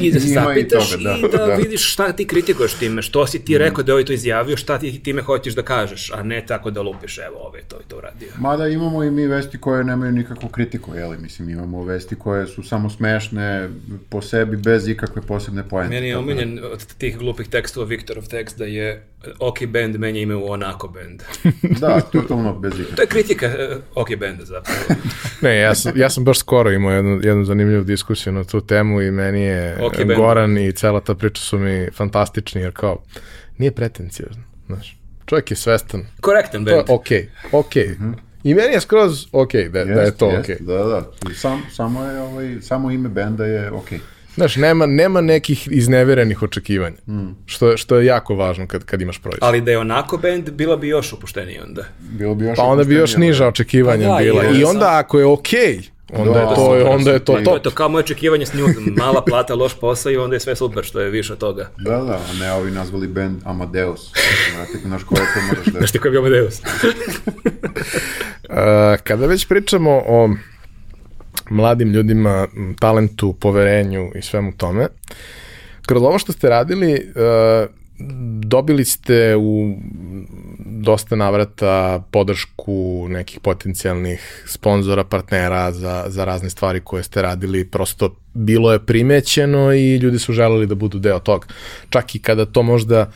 I 0.00 0.12
da 0.12 0.20
se 0.20 0.26
zapitaš 0.26 0.90
toga, 0.90 1.02
da, 1.02 1.16
i 1.18 1.30
da, 1.30 1.46
da. 1.46 1.54
vidiš 1.54 1.92
šta 1.92 2.12
ti 2.12 2.26
kritikuješ 2.26 2.74
time, 2.74 3.02
što 3.02 3.26
si 3.26 3.44
ti 3.44 3.58
rekao 3.58 3.84
da 3.84 3.92
je 3.92 3.94
ovaj 3.94 4.04
to 4.04 4.12
izjavio, 4.12 4.56
šta 4.56 4.78
ti 4.78 5.02
time 5.02 5.22
hoćeš 5.22 5.54
da 5.54 5.62
kažeš, 5.62 6.10
a 6.14 6.22
ne 6.22 6.46
tako 6.46 6.70
da 6.70 6.82
lupiš, 6.82 7.18
evo, 7.18 7.36
ovaj 7.38 7.60
to 7.68 7.76
i 7.76 7.88
to 7.88 7.96
uradio. 7.96 8.28
Mada 8.38 8.68
imamo 8.68 9.04
i 9.04 9.10
mi 9.10 9.26
vesti 9.26 9.58
koje 9.58 9.84
nemaju 9.84 10.12
nikakvu 10.12 10.48
kritiku, 10.48 10.94
jeli? 10.94 11.18
Mislim, 11.18 11.50
imamo 11.50 11.84
vesti 11.84 12.14
koje 12.16 12.46
su 12.46 12.62
samo 12.62 12.90
smešne 12.90 13.68
po 14.08 14.22
sebi, 14.22 14.56
bez 14.56 14.88
ikakve 14.88 15.22
posebne 15.22 15.68
poente. 15.68 15.94
Meni 15.94 16.08
je 16.08 16.12
da- 16.14 16.18
omiljen 16.18 16.60
od 16.72 16.94
tih 16.94 17.18
glupih 17.18 17.48
tekstova 17.68 17.86
Viktorov 17.86 18.26
tekst 18.26 18.58
da 18.58 18.64
je 18.64 19.06
OK 19.38 19.66
Band 19.66 19.96
menja 19.96 20.20
ime 20.20 20.34
u 20.36 20.50
Onako 20.50 20.88
Band. 20.88 21.22
Da, 21.80 22.00
totalno 22.00 22.58
bez 22.58 22.72
ikakve. 22.72 22.96
To 22.96 23.02
je 23.02 23.06
kritika 23.06 23.46
eh, 23.46 23.76
OK 23.94 24.08
Banda 24.16 24.44
zapravo. 24.44 24.78
Ne, 25.42 25.56
ja 25.56 25.74
sam, 25.74 25.92
ja 25.96 26.10
sam 26.10 26.24
baš 26.24 26.38
skoro 26.38 26.70
imao 26.72 26.92
jednu, 26.92 27.20
jednu 27.22 27.44
zanimljivu 27.44 27.84
diskusiju 27.84 28.32
na 28.32 28.44
tu 28.44 28.60
temu 28.60 29.02
i 29.02 29.10
meni 29.10 29.40
je 29.40 29.78
Ok, 29.80 29.94
okay. 29.94 30.16
Goran 30.16 30.58
i 30.58 30.72
cela 30.72 31.00
ta 31.00 31.14
priča 31.14 31.42
su 31.42 31.58
mi 31.58 31.88
fantastični, 31.92 32.60
jer 32.60 32.72
kao, 32.72 33.02
nije 33.58 33.70
pretencijozno, 33.70 34.42
znaš. 34.66 34.96
Čovjek 35.26 35.50
je 35.50 35.56
svestan. 35.56 36.06
Korektan 36.20 36.64
To 36.64 36.70
je 36.70 36.76
band. 36.76 36.88
okej, 36.90 37.30
okej. 37.52 37.96
I 38.44 38.54
meni 38.54 38.72
je 38.72 38.80
skroz 38.80 39.26
okej 39.32 39.68
da, 39.68 39.84
da 39.84 39.90
je 39.90 40.06
Jest, 40.06 40.18
to 40.18 40.30
jest, 40.30 40.40
okej. 40.40 40.56
Da, 40.60 40.84
da. 40.84 41.10
I 41.30 41.34
Sam, 41.34 41.62
samo, 41.72 42.04
je, 42.04 42.20
ovaj, 42.20 42.56
samo 42.60 42.90
ime 42.90 43.08
benda 43.08 43.46
je 43.46 43.70
okej. 43.70 43.98
Znaš, 44.38 44.56
nema, 44.56 44.86
nema 44.86 45.20
nekih 45.20 45.68
izneverenih 45.70 46.42
očekivanja, 46.42 46.96
što, 47.46 47.70
je, 47.70 47.76
što 47.76 47.96
je 47.96 48.06
jako 48.06 48.34
važno 48.34 48.66
kad, 48.66 48.84
kad 48.84 49.00
imaš 49.02 49.18
proizvod. 49.18 49.38
Ali 49.42 49.60
da 49.60 49.70
je 49.70 49.78
Onako 49.78 50.16
Band, 50.16 50.50
bila 50.50 50.76
bi 50.76 50.88
još 50.88 51.12
opušteniji 51.12 51.58
onda. 51.66 51.84
Bilo 52.00 52.34
bi 52.34 52.44
još 52.44 52.56
Pa 52.56 52.62
onda 52.62 52.84
bi 52.84 52.94
još 52.94 53.16
niža 53.16 53.46
očekivanja 53.46 54.08
Pa 54.08 54.14
da, 54.14 54.22
bila. 54.22 54.44
I 54.44 54.60
sam- 54.60 54.70
onda 54.70 54.98
ako 54.98 55.18
je 55.18 55.26
okej, 55.26 55.82
onda, 56.12 56.32
Da, 56.32 56.40
je 56.40 56.46
to, 56.46 56.54
super, 56.54 56.86
onda 56.86 57.10
je 57.12 57.18
to 57.18 57.32
super. 57.32 57.44
To 57.44 57.50
je 57.50 57.62
top. 57.62 57.62
to 57.62 57.70
kao 57.70 57.88
moje 57.88 58.00
očekivanje 58.04 58.46
s 58.46 58.54
njuzom. 58.54 58.94
Mala 58.96 59.24
plata, 59.24 59.54
loš 59.54 59.74
posao 59.80 60.12
i 60.12 60.16
onda 60.16 60.36
je 60.36 60.40
sve 60.40 60.56
super 60.56 60.84
što 60.84 61.00
je 61.00 61.10
više 61.10 61.32
od 61.32 61.38
toga. 61.38 61.70
Da, 61.78 61.96
da, 61.96 62.20
a 62.30 62.38
ne 62.40 62.52
ovi 62.52 62.70
nazvali 62.70 63.06
band 63.06 63.36
Amadeus. 63.44 64.00
Znate, 64.54 64.78
znaš 64.88 65.02
koje 65.02 65.20
to 65.20 65.40
moraš 65.48 65.66
da... 65.66 65.78
Znaš 65.78 65.92
ti 65.92 65.98
koji 65.98 66.08
je 66.08 66.12
bio 66.12 66.20
Amadeus? 66.20 66.60
Uh, 68.48 68.54
kada 69.04 69.26
već 69.26 69.48
pričamo 69.48 70.02
o 70.06 70.30
mladim 71.50 71.92
ljudima, 71.92 72.48
talentu, 72.80 73.32
poverenju 73.32 74.10
i 74.14 74.22
svemu 74.22 74.52
tome, 74.52 74.86
kroz 75.86 76.02
ovo 76.02 76.18
što 76.18 76.32
ste 76.32 76.48
radili, 76.48 76.92
uh, 76.94 77.70
dobili 78.42 78.84
ste 78.84 79.36
u 79.36 79.74
dosta 80.58 81.16
navrata 81.16 82.04
podršku 82.10 83.06
nekih 83.08 83.40
potencijalnih 83.40 84.44
sponzora, 84.46 85.04
partnera 85.04 85.72
za, 85.72 86.04
za 86.08 86.24
razne 86.24 86.50
stvari 86.50 86.80
koje 86.80 87.02
ste 87.02 87.22
radili, 87.22 87.64
prosto 87.64 88.16
bilo 88.34 88.72
je 88.72 88.86
primećeno 88.86 89.72
i 89.72 89.96
ljudi 89.96 90.18
su 90.18 90.32
želeli 90.32 90.66
da 90.66 90.74
budu 90.74 90.98
deo 90.98 91.18
toga. 91.18 91.46
Čak 91.90 92.14
i 92.14 92.18
kada 92.18 92.46
to 92.46 92.62
možda 92.62 93.10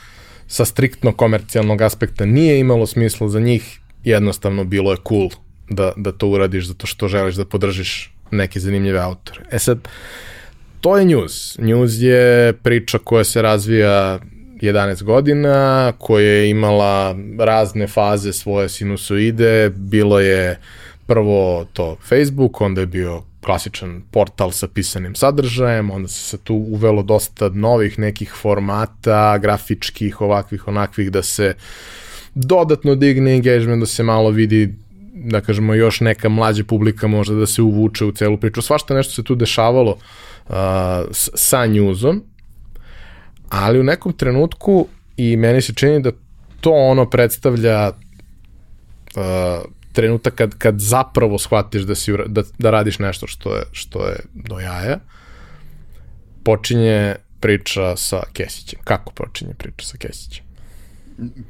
sa 0.46 0.64
striktno 0.64 1.12
komercijalnog 1.12 1.82
aspekta 1.82 2.26
nije 2.26 2.58
imalo 2.60 2.86
smisla 2.86 3.28
za 3.28 3.40
njih, 3.40 3.80
jednostavno 4.04 4.64
bilo 4.64 4.90
je 4.92 4.98
cool 5.08 5.30
da, 5.70 5.92
da 5.96 6.12
to 6.12 6.28
uradiš 6.28 6.66
zato 6.66 6.86
što 6.86 7.08
želiš 7.08 7.34
da 7.34 7.44
podržiš 7.44 8.14
neke 8.32 8.60
zanimljive 8.60 8.98
autore. 8.98 9.40
E 9.50 9.58
sad, 9.58 9.88
to 10.80 10.96
je 10.98 11.04
news. 11.04 11.58
News 11.58 11.92
je 11.98 12.52
priča 12.52 12.98
koja 12.98 13.24
se 13.24 13.42
razvija 13.42 14.18
11 14.60 15.02
godina, 15.02 15.92
koja 15.98 16.26
je 16.26 16.50
imala 16.50 17.16
razne 17.38 17.86
faze 17.86 18.32
svoje 18.32 18.68
sinusoide, 18.68 19.70
bilo 19.70 20.20
je 20.20 20.58
prvo 21.06 21.66
to 21.72 21.96
Facebook, 22.08 22.60
onda 22.60 22.80
je 22.80 22.86
bio 22.86 23.22
klasičan 23.44 24.02
portal 24.10 24.50
sa 24.50 24.68
pisanim 24.68 25.14
sadržajem, 25.14 25.90
onda 25.90 26.08
se 26.08 26.20
se 26.20 26.38
tu 26.38 26.54
uvelo 26.54 27.02
dosta 27.02 27.48
novih 27.48 27.98
nekih 27.98 28.32
formata, 28.42 29.38
grafičkih, 29.38 30.20
ovakvih, 30.20 30.68
onakvih, 30.68 31.10
da 31.10 31.22
se 31.22 31.54
dodatno 32.34 32.94
digne 32.94 33.34
engagement, 33.34 33.80
da 33.80 33.86
se 33.86 34.02
malo 34.02 34.30
vidi 34.30 34.74
da 35.12 35.40
kažemo 35.40 35.74
još 35.74 36.00
neka 36.00 36.28
mlađa 36.28 36.64
publika 36.64 37.06
možda 37.06 37.34
da 37.34 37.46
se 37.46 37.62
uvuče 37.62 38.04
u 38.04 38.12
celu 38.12 38.36
priču. 38.36 38.62
Svašta 38.62 38.94
nešto 38.94 39.14
se 39.14 39.24
tu 39.24 39.34
dešavalo 39.34 39.90
uh, 39.90 40.54
sa 41.12 41.66
newsom, 41.66 42.20
ali 43.48 43.80
u 43.80 43.84
nekom 43.84 44.12
trenutku 44.12 44.86
i 45.16 45.36
meni 45.36 45.62
se 45.62 45.74
čini 45.74 46.00
da 46.00 46.12
to 46.60 46.70
ono 46.72 47.10
predstavlja 47.10 47.90
uh, 47.90 49.22
trenutak 49.92 50.34
kad, 50.34 50.58
kad 50.58 50.80
zapravo 50.80 51.38
shvatiš 51.38 51.82
da, 51.82 51.94
si, 51.94 52.12
da, 52.26 52.42
da 52.58 52.70
radiš 52.70 52.98
nešto 52.98 53.26
što 53.26 53.56
je, 53.56 53.62
što 53.72 54.06
je 54.08 54.16
do 54.34 54.58
jaja, 54.60 54.98
počinje 56.44 57.14
priča 57.40 57.96
sa 57.96 58.22
Kesićem. 58.32 58.80
Kako 58.84 59.12
počinje 59.12 59.54
priča 59.58 59.86
sa 59.86 59.96
Kesićem? 59.96 60.51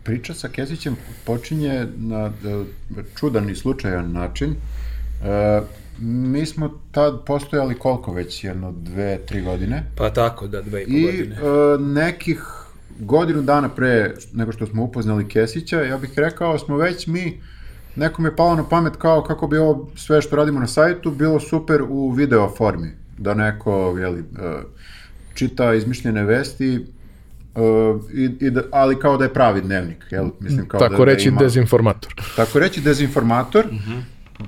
Priča 0.05 0.35
sa 0.35 0.49
Kesićem 0.49 0.97
počinje 1.25 1.87
na 1.97 2.27
e, 2.27 2.65
čudan 3.17 3.51
i 3.51 3.55
slučajan 3.55 4.13
način. 4.13 4.51
E, 4.51 5.61
mi 5.99 6.47
smo 6.47 6.81
tad 6.93 7.25
postojali 7.27 7.75
koliko 7.75 8.13
već, 8.13 8.45
jedno, 8.45 8.73
dve, 8.73 9.19
tri 9.27 9.43
godine. 9.43 9.85
Pa 9.97 10.11
tako, 10.11 10.47
da, 10.47 10.63
dve 10.63 10.83
i 10.83 10.85
po 10.85 10.91
I 10.93 11.03
godine. 11.03 11.37
e, 11.37 11.79
nekih 11.79 12.43
godinu 12.99 13.43
dana 13.43 13.69
pre 13.69 14.15
nego 14.33 14.53
što 14.53 14.67
smo 14.67 14.83
upoznali 14.83 15.29
Kesića, 15.29 15.83
ja 15.83 15.99
bih 15.99 16.11
rekao, 16.17 16.59
smo 16.59 16.77
već 16.77 17.07
mi, 17.07 17.41
nekom 17.97 18.25
je 18.25 18.37
palo 18.37 18.55
na 18.55 18.69
pamet 18.69 18.97
kao 18.97 19.23
kako 19.23 19.47
bi 19.47 19.59
ovo 19.59 19.91
sve 19.97 20.23
što 20.23 20.37
radimo 20.37 20.61
na 20.61 20.67
sajtu 20.67 21.11
bilo 21.11 21.41
super 21.41 21.83
u 21.89 22.11
video 22.11 22.55
formi. 22.57 22.91
Da 23.19 23.35
neko, 23.35 23.99
jeli, 23.99 24.21
e, 24.21 24.25
čita 25.35 25.75
izmišljene 25.75 26.25
vesti, 26.25 26.87
e, 27.57 27.61
i, 28.15 28.47
i 28.47 28.51
da, 28.51 28.63
ali 28.73 28.99
kao 28.99 29.17
da 29.17 29.25
je 29.25 29.33
pravi 29.33 29.61
dnevnik, 29.61 30.05
jel? 30.11 30.27
Mislim, 30.41 30.69
kao 30.69 30.81
Tako 30.81 30.97
da, 30.97 31.05
reći 31.05 31.25
da 31.25 31.29
ima, 31.29 31.41
dezinformator. 31.41 32.15
tako 32.37 32.59
reći 32.59 32.81
dezinformator 32.81 33.67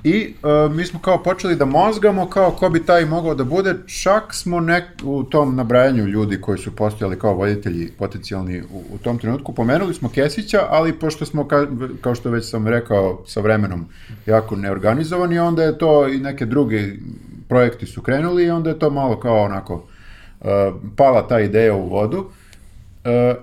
i 0.03 0.33
e, 0.43 0.69
mi 0.69 0.85
smo 0.85 0.99
kao 0.99 1.23
počeli 1.23 1.55
da 1.55 1.65
mozgamo 1.65 2.29
kao 2.29 2.51
ko 2.51 2.69
bi 2.69 2.85
taj 2.85 3.05
mogao 3.05 3.35
da 3.35 3.43
bude, 3.43 3.75
čak 4.03 4.33
smo 4.33 4.59
nek, 4.59 4.83
u 5.03 5.23
tom 5.23 5.55
nabrajanju 5.55 6.05
ljudi 6.05 6.41
koji 6.41 6.57
su 6.57 6.75
postojali 6.75 7.19
kao 7.19 7.33
voditelji 7.33 7.91
potencijalni 7.97 8.61
u, 8.61 8.83
u 8.93 8.97
tom 8.97 9.17
trenutku, 9.17 9.53
pomenuli 9.53 9.93
smo 9.93 10.09
Kesića, 10.09 10.59
ali 10.69 10.99
pošto 10.99 11.25
smo, 11.25 11.47
ka, 11.47 11.67
kao 12.01 12.15
što 12.15 12.29
već 12.29 12.49
sam 12.49 12.67
rekao, 12.67 13.23
sa 13.27 13.39
vremenom 13.39 13.85
jako 14.25 14.55
neorganizovani, 14.55 15.39
onda 15.39 15.63
je 15.63 15.77
to 15.77 16.07
i 16.07 16.17
neke 16.17 16.45
druge 16.45 16.89
projekti 17.49 17.85
su 17.85 18.01
krenuli 18.01 18.45
i 18.45 18.49
onda 18.49 18.69
je 18.69 18.79
to 18.79 18.89
malo 18.89 19.19
kao 19.19 19.43
onako 19.43 19.83
e, 20.41 20.45
pala 20.95 21.27
ta 21.27 21.39
ideja 21.39 21.75
u 21.75 21.89
vodu. 21.89 22.29
E, 23.05 23.35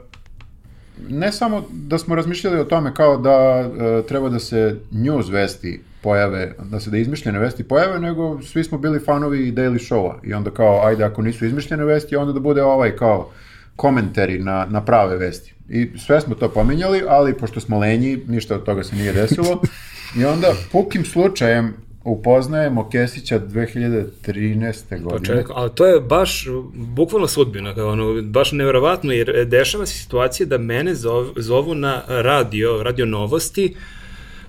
ne 1.09 1.32
samo 1.32 1.64
da 1.70 1.98
smo 1.98 2.14
razmišljali 2.14 2.60
o 2.60 2.64
tome 2.64 2.94
kao 2.94 3.16
da 3.16 3.30
e, 3.30 4.02
treba 4.09 4.28
da 4.28 4.39
se 4.39 4.76
news 4.90 5.28
vesti 5.28 5.80
pojave, 6.02 6.55
da 6.70 6.80
se 6.80 6.90
da 6.90 6.98
izmišljene 6.98 7.39
vesti 7.39 7.64
pojave, 7.64 8.01
nego 8.01 8.43
svi 8.43 8.64
smo 8.64 8.78
bili 8.78 9.01
fanovi 9.01 9.52
Daily 9.52 9.89
Showa 9.89 10.14
i 10.22 10.34
onda 10.34 10.51
kao, 10.51 10.86
ajde, 10.86 11.05
ako 11.05 11.22
nisu 11.22 11.47
izmišljene 11.47 11.84
vesti, 11.84 12.16
onda 12.16 12.32
da 12.32 12.40
bude 12.40 12.62
ovaj 12.62 12.97
kao 12.97 13.30
komentari 13.76 14.39
na, 14.39 14.66
na 14.70 14.84
prave 14.84 15.16
vesti. 15.16 15.55
I 15.68 15.90
sve 15.98 16.20
smo 16.20 16.34
to 16.34 16.48
pominjali, 16.48 17.02
ali 17.09 17.39
pošto 17.39 17.60
smo 17.60 17.78
lenji, 17.78 18.18
ništa 18.28 18.55
od 18.55 18.64
toga 18.64 18.82
se 18.82 18.97
nije 18.97 19.12
desilo. 19.12 19.62
I 20.18 20.24
onda, 20.24 20.52
pukim 20.72 21.05
slučajem, 21.05 21.74
upoznajemo 22.05 22.91
Kesića 22.91 23.41
2013. 23.41 25.03
godine. 25.03 25.37
Čekaj, 25.37 25.55
ali 25.57 25.70
to 25.74 25.87
je 25.87 26.01
baš 26.01 26.47
bukvalno 26.74 27.29
sudbina, 27.29 27.74
kao 27.74 27.89
ono, 27.89 28.23
baš 28.23 28.53
neverovatno, 28.53 29.12
jer 29.12 29.45
dešava 29.47 29.87
se 29.87 29.99
situacija 29.99 30.47
da 30.47 30.59
mene 30.59 30.95
zov, 30.95 31.27
zovu 31.37 31.74
na 31.74 32.03
radio, 32.09 32.83
radio 32.83 33.07
novosti, 33.07 33.74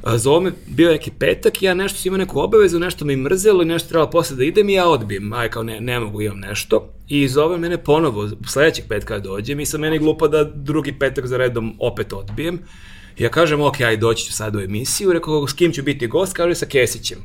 a 0.04 0.18
zovu 0.18 0.42
me, 0.42 0.52
bio 0.68 0.90
je 0.90 0.94
neki 0.94 1.12
petak 1.20 1.62
i 1.62 1.66
ja 1.66 1.74
nešto 1.74 2.00
sam 2.00 2.08
imao 2.08 2.18
neku 2.18 2.40
obavezu, 2.40 2.80
nešto 2.80 3.06
me 3.06 3.14
i 3.14 3.18
mrzelo 3.18 3.62
i 3.62 3.66
nešto 3.66 3.90
trebalo 3.90 4.10
posle 4.10 4.36
da 4.36 4.44
idem 4.44 4.70
i 4.70 4.74
ja 4.74 4.88
odbijem, 4.88 5.34
aj 5.34 5.50
kao 5.50 5.64
ne, 5.64 5.82
ne 5.82 6.00
mogu, 6.00 6.22
imam 6.22 6.40
nešto. 6.40 6.90
I 7.08 7.28
zove 7.28 7.58
mene 7.58 7.78
ponovo, 7.78 8.30
sledećeg 8.48 8.86
petka 8.90 9.20
dođem 9.20 9.60
i 9.60 9.66
sa 9.66 9.78
meni 9.78 10.00
glupo 10.00 10.28
da 10.28 10.44
drugi 10.44 10.94
petak 11.00 11.28
za 11.28 11.38
redom 11.38 11.76
opet 11.80 12.14
odbijem. 12.14 12.60
Ja 13.18 13.30
kažem, 13.30 13.62
ok, 13.62 13.82
aj 13.82 13.98
doći 13.98 14.26
ću 14.26 14.34
sad 14.34 14.56
u 14.56 14.60
emisiju, 14.60 15.14
rekao, 15.14 15.48
s 15.48 15.54
kim 15.54 15.72
ću 15.72 15.84
biti 15.84 16.08
gost, 16.08 16.34
kaže 16.34 16.56
sa 16.56 16.66
Kesićem. 16.66 17.18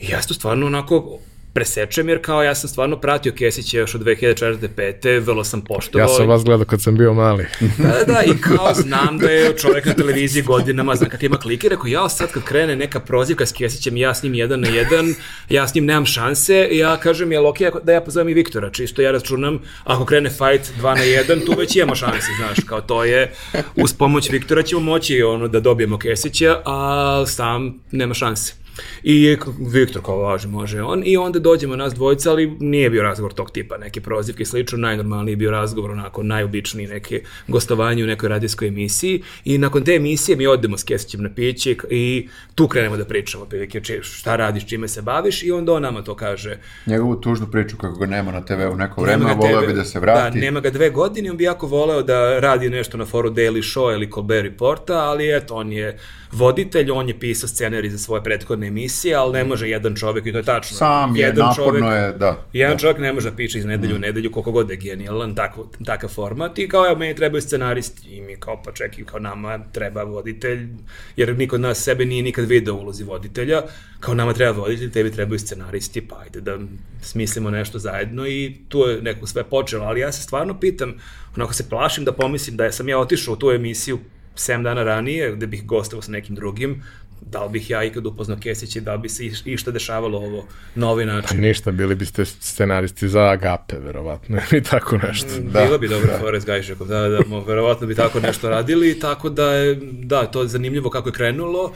I 0.00 0.10
ja 0.10 0.20
to 0.20 0.34
stvarno 0.34 0.66
onako 0.66 1.18
presečem, 1.54 2.08
jer 2.08 2.22
kao 2.22 2.42
ja 2.42 2.54
sam 2.54 2.68
stvarno 2.68 2.96
pratio 3.00 3.32
Kesića 3.32 3.78
još 3.78 3.94
od 3.94 4.00
2004. 4.00 4.68
5. 4.76 5.20
vrlo 5.20 5.44
sam 5.44 5.60
poštovao. 5.60 6.08
Ja 6.08 6.16
sam 6.16 6.28
vas 6.28 6.44
gledao 6.44 6.66
kad 6.66 6.82
sam 6.82 6.96
bio 6.96 7.14
mali. 7.14 7.46
Da, 7.78 8.04
da, 8.06 8.22
i 8.22 8.40
kao 8.40 8.74
znam 8.74 9.18
da 9.18 9.30
je 9.30 9.56
čovjek 9.58 9.84
na 9.84 9.94
televiziji 9.94 10.42
godinama, 10.42 10.94
znam 10.94 11.10
kad 11.10 11.22
ima 11.22 11.36
klike, 11.36 11.68
rekao, 11.68 11.86
ja 11.86 12.08
sad 12.08 12.32
kad 12.32 12.44
krene 12.44 12.76
neka 12.76 13.00
prozivka 13.00 13.46
s 13.46 13.52
Kesićem, 13.52 13.96
ja 13.96 14.14
s 14.14 14.22
njim 14.22 14.34
jedan 14.34 14.60
na 14.60 14.68
jedan, 14.68 15.14
ja 15.48 15.68
s 15.68 15.74
njim 15.74 15.84
nemam 15.84 16.06
šanse, 16.06 16.68
ja 16.72 16.96
kažem, 16.96 17.32
jel 17.32 17.46
okej 17.46 17.66
ako- 17.66 17.80
da 17.80 17.92
ja 17.92 18.00
pozovem 18.00 18.28
i 18.28 18.34
Viktora, 18.34 18.70
čisto 18.70 19.02
ja 19.02 19.10
računam, 19.10 19.58
ako 19.84 20.04
krene 20.04 20.30
fight 20.30 20.72
2 20.80 20.82
na 20.96 21.04
1, 21.04 21.46
tu 21.46 21.54
već 21.58 21.76
imamo 21.76 21.94
šanse, 21.94 22.26
znaš, 22.38 22.58
kao 22.66 22.80
to 22.80 23.04
je, 23.04 23.32
uz 23.76 23.92
pomoć 23.92 24.30
Viktora 24.30 24.62
ćemo 24.62 24.80
moći 24.80 25.22
ono, 25.22 25.48
da 25.48 25.60
dobijemo 25.60 25.98
Kesića, 25.98 26.62
a 26.64 27.24
sam 27.26 27.80
nema 27.90 28.14
šanse. 28.14 28.61
I 29.02 29.36
Viktor 29.60 30.02
kao 30.02 30.16
važi, 30.18 30.48
može 30.48 30.82
on. 30.82 31.02
I 31.04 31.16
onda 31.16 31.38
dođemo 31.38 31.76
nas 31.76 31.94
dvojica, 31.94 32.30
ali 32.30 32.56
nije 32.60 32.90
bio 32.90 33.02
razgovor 33.02 33.32
tog 33.32 33.50
tipa, 33.50 33.78
neke 33.78 34.00
prozivke 34.00 34.42
i 34.42 34.46
slično, 34.46 34.78
najnormalniji 34.78 35.32
je 35.32 35.36
bio 35.36 35.50
razgovor, 35.50 35.90
onako 35.90 36.22
najobičniji 36.22 36.86
neke 36.86 37.22
gostovanje 37.48 38.04
u 38.04 38.06
nekoj 38.06 38.28
radijskoj 38.28 38.68
emisiji. 38.68 39.22
I 39.44 39.58
nakon 39.58 39.84
te 39.84 39.92
emisije 39.92 40.36
mi 40.36 40.46
odemo 40.46 40.78
s 40.78 40.84
Kesićem 40.84 41.22
na 41.22 41.30
piće 41.30 41.76
i- 41.90 42.28
tu 42.54 42.68
krenemo 42.68 42.96
da 42.96 43.04
pričamo, 43.04 43.44
prilike, 43.44 43.80
šta 44.02 44.36
radiš, 44.36 44.66
čime 44.66 44.88
se 44.88 45.02
baviš 45.02 45.42
i 45.42 45.52
onda 45.52 45.72
on 45.72 45.82
nama 45.82 46.02
to 46.02 46.14
kaže. 46.14 46.56
Njegovu 46.86 47.16
tužnu 47.16 47.46
priču 47.46 47.76
kako 47.76 47.94
ga 47.96 48.06
nema 48.06 48.32
na 48.32 48.40
TV 48.42 48.52
u 48.72 48.76
neko 48.76 49.02
vreme, 49.02 49.24
a 49.24 49.34
voleo 49.34 49.60
bi 49.62 49.72
da 49.72 49.84
se 49.84 50.00
vrati. 50.00 50.34
Da, 50.34 50.40
nema 50.40 50.60
ga 50.60 50.70
dve 50.70 50.90
godine, 50.90 51.30
on 51.30 51.36
bi 51.36 51.44
jako 51.44 51.66
voleo 51.66 52.02
da 52.02 52.38
radi 52.40 52.70
nešto 52.70 52.96
na 52.96 53.04
foru 53.04 53.30
Daily 53.30 53.62
Show 53.64 53.92
ili 53.92 54.10
Colbert 54.10 54.44
Reporta, 54.44 54.94
ali 54.94 55.36
eto, 55.36 55.54
on 55.54 55.72
je 55.72 55.98
voditelj, 56.32 56.90
on 56.90 57.08
je 57.08 57.18
pisao 57.18 57.48
scenarij 57.48 57.90
za 57.90 57.98
svoje 57.98 58.22
prethodne 58.22 58.66
emisije, 58.66 59.14
ali 59.14 59.32
ne 59.32 59.44
može 59.44 59.68
jedan 59.68 59.94
čovjek, 59.94 60.26
i 60.26 60.32
to 60.32 60.38
je 60.38 60.44
tačno. 60.44 60.76
Sam 60.76 61.16
je, 61.16 61.22
jedan 61.22 61.46
naporno 61.46 61.92
je, 61.92 62.12
da. 62.12 62.46
Jedan 62.52 62.76
da. 62.76 62.78
čovjek 62.78 62.98
ne 62.98 63.12
može 63.12 63.30
da 63.30 63.36
piše 63.36 63.58
iz 63.58 63.64
nedelju 63.64 63.96
u 63.96 63.98
nedelju 63.98 64.32
koliko 64.32 64.52
god 64.52 64.70
je 64.70 64.76
genijalan, 64.76 65.34
tako, 65.34 65.68
takav 65.84 66.10
format 66.10 66.58
i 66.58 66.68
kao 66.68 66.86
evo 66.86 66.96
meni 66.98 67.14
trebaju 67.14 67.42
scenaristi 67.42 68.08
i 68.08 68.20
mi 68.20 68.36
kao 68.36 68.62
pa 68.64 68.72
čekaj, 68.72 69.04
kao 69.04 69.20
nama 69.20 69.58
treba 69.72 70.02
voditelj, 70.02 70.68
jer 71.16 71.36
niko 71.36 71.56
od 71.56 71.60
nas 71.60 71.82
sebe 71.82 72.04
nije 72.04 72.22
nikad 72.22 72.44
video 72.44 72.74
ulozi 72.74 73.04
voditelja, 73.04 73.62
kao 74.00 74.14
nama 74.14 74.32
treba 74.32 74.58
voditelj, 74.58 74.90
tebi 74.90 75.12
trebaju 75.12 75.38
scenaristi, 75.38 76.00
pa 76.08 76.20
ajde 76.20 76.40
da 76.40 76.58
smislimo 77.00 77.50
nešto 77.50 77.78
zajedno 77.78 78.26
i 78.26 78.56
tu 78.68 78.78
je 78.78 79.02
neko 79.02 79.26
sve 79.26 79.44
počelo, 79.44 79.84
ali 79.84 80.00
ja 80.00 80.12
se 80.12 80.22
stvarno 80.22 80.60
pitam, 80.60 80.94
onako 81.36 81.52
se 81.52 81.68
plašim 81.68 82.04
da 82.04 82.12
pomislim 82.12 82.56
da 82.56 82.72
sam 82.72 82.88
ja 82.88 82.98
otišao 82.98 83.34
u 83.34 83.36
tu 83.36 83.50
emisiju 83.50 83.98
7 84.36 84.62
dana 84.62 84.82
ranije, 84.84 85.32
gde 85.32 85.46
bih 85.46 85.66
gostao 85.66 86.02
sa 86.02 86.10
nekim 86.10 86.34
drugim, 86.34 86.82
da 87.30 87.44
li 87.44 87.50
bih 87.50 87.70
ja 87.70 87.84
ikad 87.84 88.06
upoznao 88.06 88.38
Kesića 88.40 88.78
i 88.78 88.82
da 88.82 88.94
li 88.94 89.00
bi 89.00 89.08
se 89.08 89.24
iš- 89.24 89.42
išta 89.46 89.70
dešavalo 89.70 90.18
ovo 90.18 90.46
na 90.74 90.88
ovaj 90.90 91.06
način. 91.06 91.40
Ništa, 91.40 91.70
bili 91.70 91.94
biste 91.94 92.24
scenaristi 92.24 93.08
za 93.08 93.22
Agape, 93.22 93.78
verovatno, 93.78 94.38
ili 94.52 94.62
tako 94.62 94.96
nešto. 94.98 95.28
Da. 95.40 95.64
Bilo 95.64 95.78
bi 95.78 95.88
dobro 95.88 96.10
Forrest 96.20 96.46
Gajšekov, 96.46 96.86
da, 96.86 97.08
da, 97.08 97.20
mo, 97.26 97.40
verovatno 97.40 97.86
bi 97.86 97.94
tako 97.94 98.20
nešto 98.20 98.48
radili, 98.48 98.98
tako 98.98 99.28
da 99.30 99.52
je, 99.52 99.74
da, 99.92 100.26
to 100.26 100.42
je 100.42 100.48
zanimljivo 100.48 100.90
kako 100.90 101.08
je 101.08 101.12
krenulo 101.12 101.72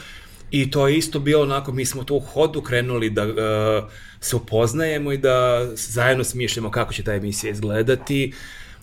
i 0.51 0.71
to 0.71 0.89
je 0.89 0.97
isto 0.97 1.19
bilo 1.19 1.43
onako, 1.43 1.73
mi 1.73 1.85
smo 1.85 2.05
tu 2.05 2.17
u 2.17 2.21
hodu 2.21 2.63
krenuli 2.63 3.11
da 3.11 3.25
uh, 3.25 3.91
se 4.21 4.37
upoznajemo 4.37 5.13
i 5.13 5.19
da 5.19 5.67
zajedno 5.75 6.25
smišljamo 6.25 6.71
kako 6.71 6.93
će 6.93 7.03
ta 7.03 7.15
emisija 7.15 7.51
izgledati, 7.51 8.33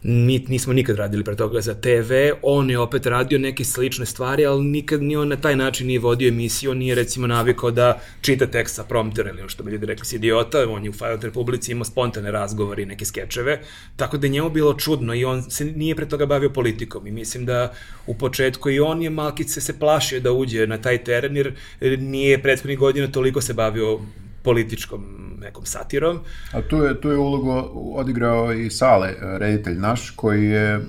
mi 0.04 0.46
nismo 0.48 0.74
nikad 0.74 0.96
radili 0.96 1.24
pre 1.24 1.36
toga 1.36 1.62
za 1.62 1.74
TV, 1.74 2.14
on 2.42 2.70
je 2.70 2.80
opet 2.80 3.06
radio 3.06 3.40
neke 3.40 3.64
slične 3.64 4.06
stvari, 4.06 4.46
ali 4.46 4.64
nikad 4.64 5.02
ni 5.02 5.16
on 5.16 5.28
na 5.28 5.36
taj 5.36 5.56
način 5.56 5.88
nije 5.88 6.00
vodio 6.00 6.28
emisiju, 6.28 6.72
on 6.72 6.78
nije 6.78 6.96
recimo 6.96 7.28
navikao 7.28 7.72
da 7.72 8.02
čita 8.22 8.48
tekst 8.48 8.76
sa 8.76 8.84
promptera 8.84 9.30
ili 9.30 9.40
ono 9.40 9.50
što 9.50 9.64
bi 9.64 9.72
ljudi 9.72 9.86
rekli 9.86 10.06
si 10.06 10.16
idiota, 10.16 10.70
on 10.70 10.84
je 10.84 10.90
u 10.90 10.94
Fajot 10.94 11.24
Republici 11.24 11.72
imao 11.72 11.86
spontane 11.86 12.32
razgovore 12.32 12.84
i 12.84 12.86
neke 12.86 13.06
skečeve, 13.06 13.62
tako 13.96 14.18
da 14.18 14.28
je 14.28 14.32
njemu 14.32 14.50
bilo 14.50 14.74
čudno 14.74 15.16
i 15.16 15.26
on 15.26 15.44
se 15.44 15.66
nije 15.66 15.96
pre 15.96 16.08
toga 16.08 16.26
bavio 16.26 16.50
politikom 16.50 17.08
i 17.08 17.12
mislim 17.12 17.46
da 17.46 17.74
u 18.08 18.18
početku 18.18 18.70
i 18.70 18.80
on 18.80 19.02
je 19.02 19.10
malkice 19.10 19.62
se 19.62 19.80
plašio 19.80 20.20
da 20.20 20.32
uđe 20.32 20.68
na 20.68 20.78
taj 20.78 21.04
teren 21.04 21.38
jer 21.38 21.54
nije 22.00 22.42
prethodnih 22.42 22.80
godina 22.80 23.08
toliko 23.08 23.42
se 23.42 23.54
bavio 23.54 24.00
političkom 24.44 25.04
nekom 25.42 25.66
satirom. 25.66 26.20
A 26.52 26.62
tu 26.62 26.78
je, 26.78 27.02
tu 27.02 27.10
je 27.10 27.18
ulogu 27.18 27.52
odigrao 27.96 28.54
i 28.54 28.70
Sale, 28.70 29.10
eh, 29.10 29.38
reditelj 29.38 29.78
naš, 29.78 30.10
koji 30.10 30.46
je, 30.46 30.76
eh, 30.76 30.82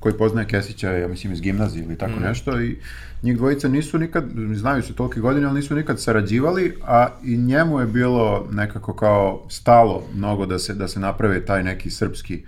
koji 0.00 0.14
poznaje 0.14 0.48
Kesića, 0.48 0.90
ja 0.90 1.08
mislim, 1.08 1.32
iz 1.32 1.40
gimnazije 1.40 1.84
ili 1.84 1.98
tako 1.98 2.20
nešto 2.20 2.60
i 2.60 2.76
njih 3.22 3.36
dvojica 3.36 3.68
nisu 3.68 3.98
nikad, 3.98 4.24
znaju 4.54 4.82
se 4.82 4.94
tolike 4.94 5.20
godine, 5.20 5.46
ali 5.46 5.60
nisu 5.60 5.74
nikad 5.74 6.00
sarađivali, 6.00 6.74
a 6.86 7.08
i 7.24 7.36
njemu 7.36 7.80
je 7.80 7.86
bilo 7.86 8.48
nekako 8.52 8.94
kao 8.94 9.46
stalo 9.48 10.02
mnogo 10.14 10.46
da 10.46 10.58
se, 10.58 10.74
da 10.74 10.88
se 10.88 11.00
napravi 11.00 11.46
taj 11.46 11.62
neki 11.62 11.90
srpski 11.90 12.42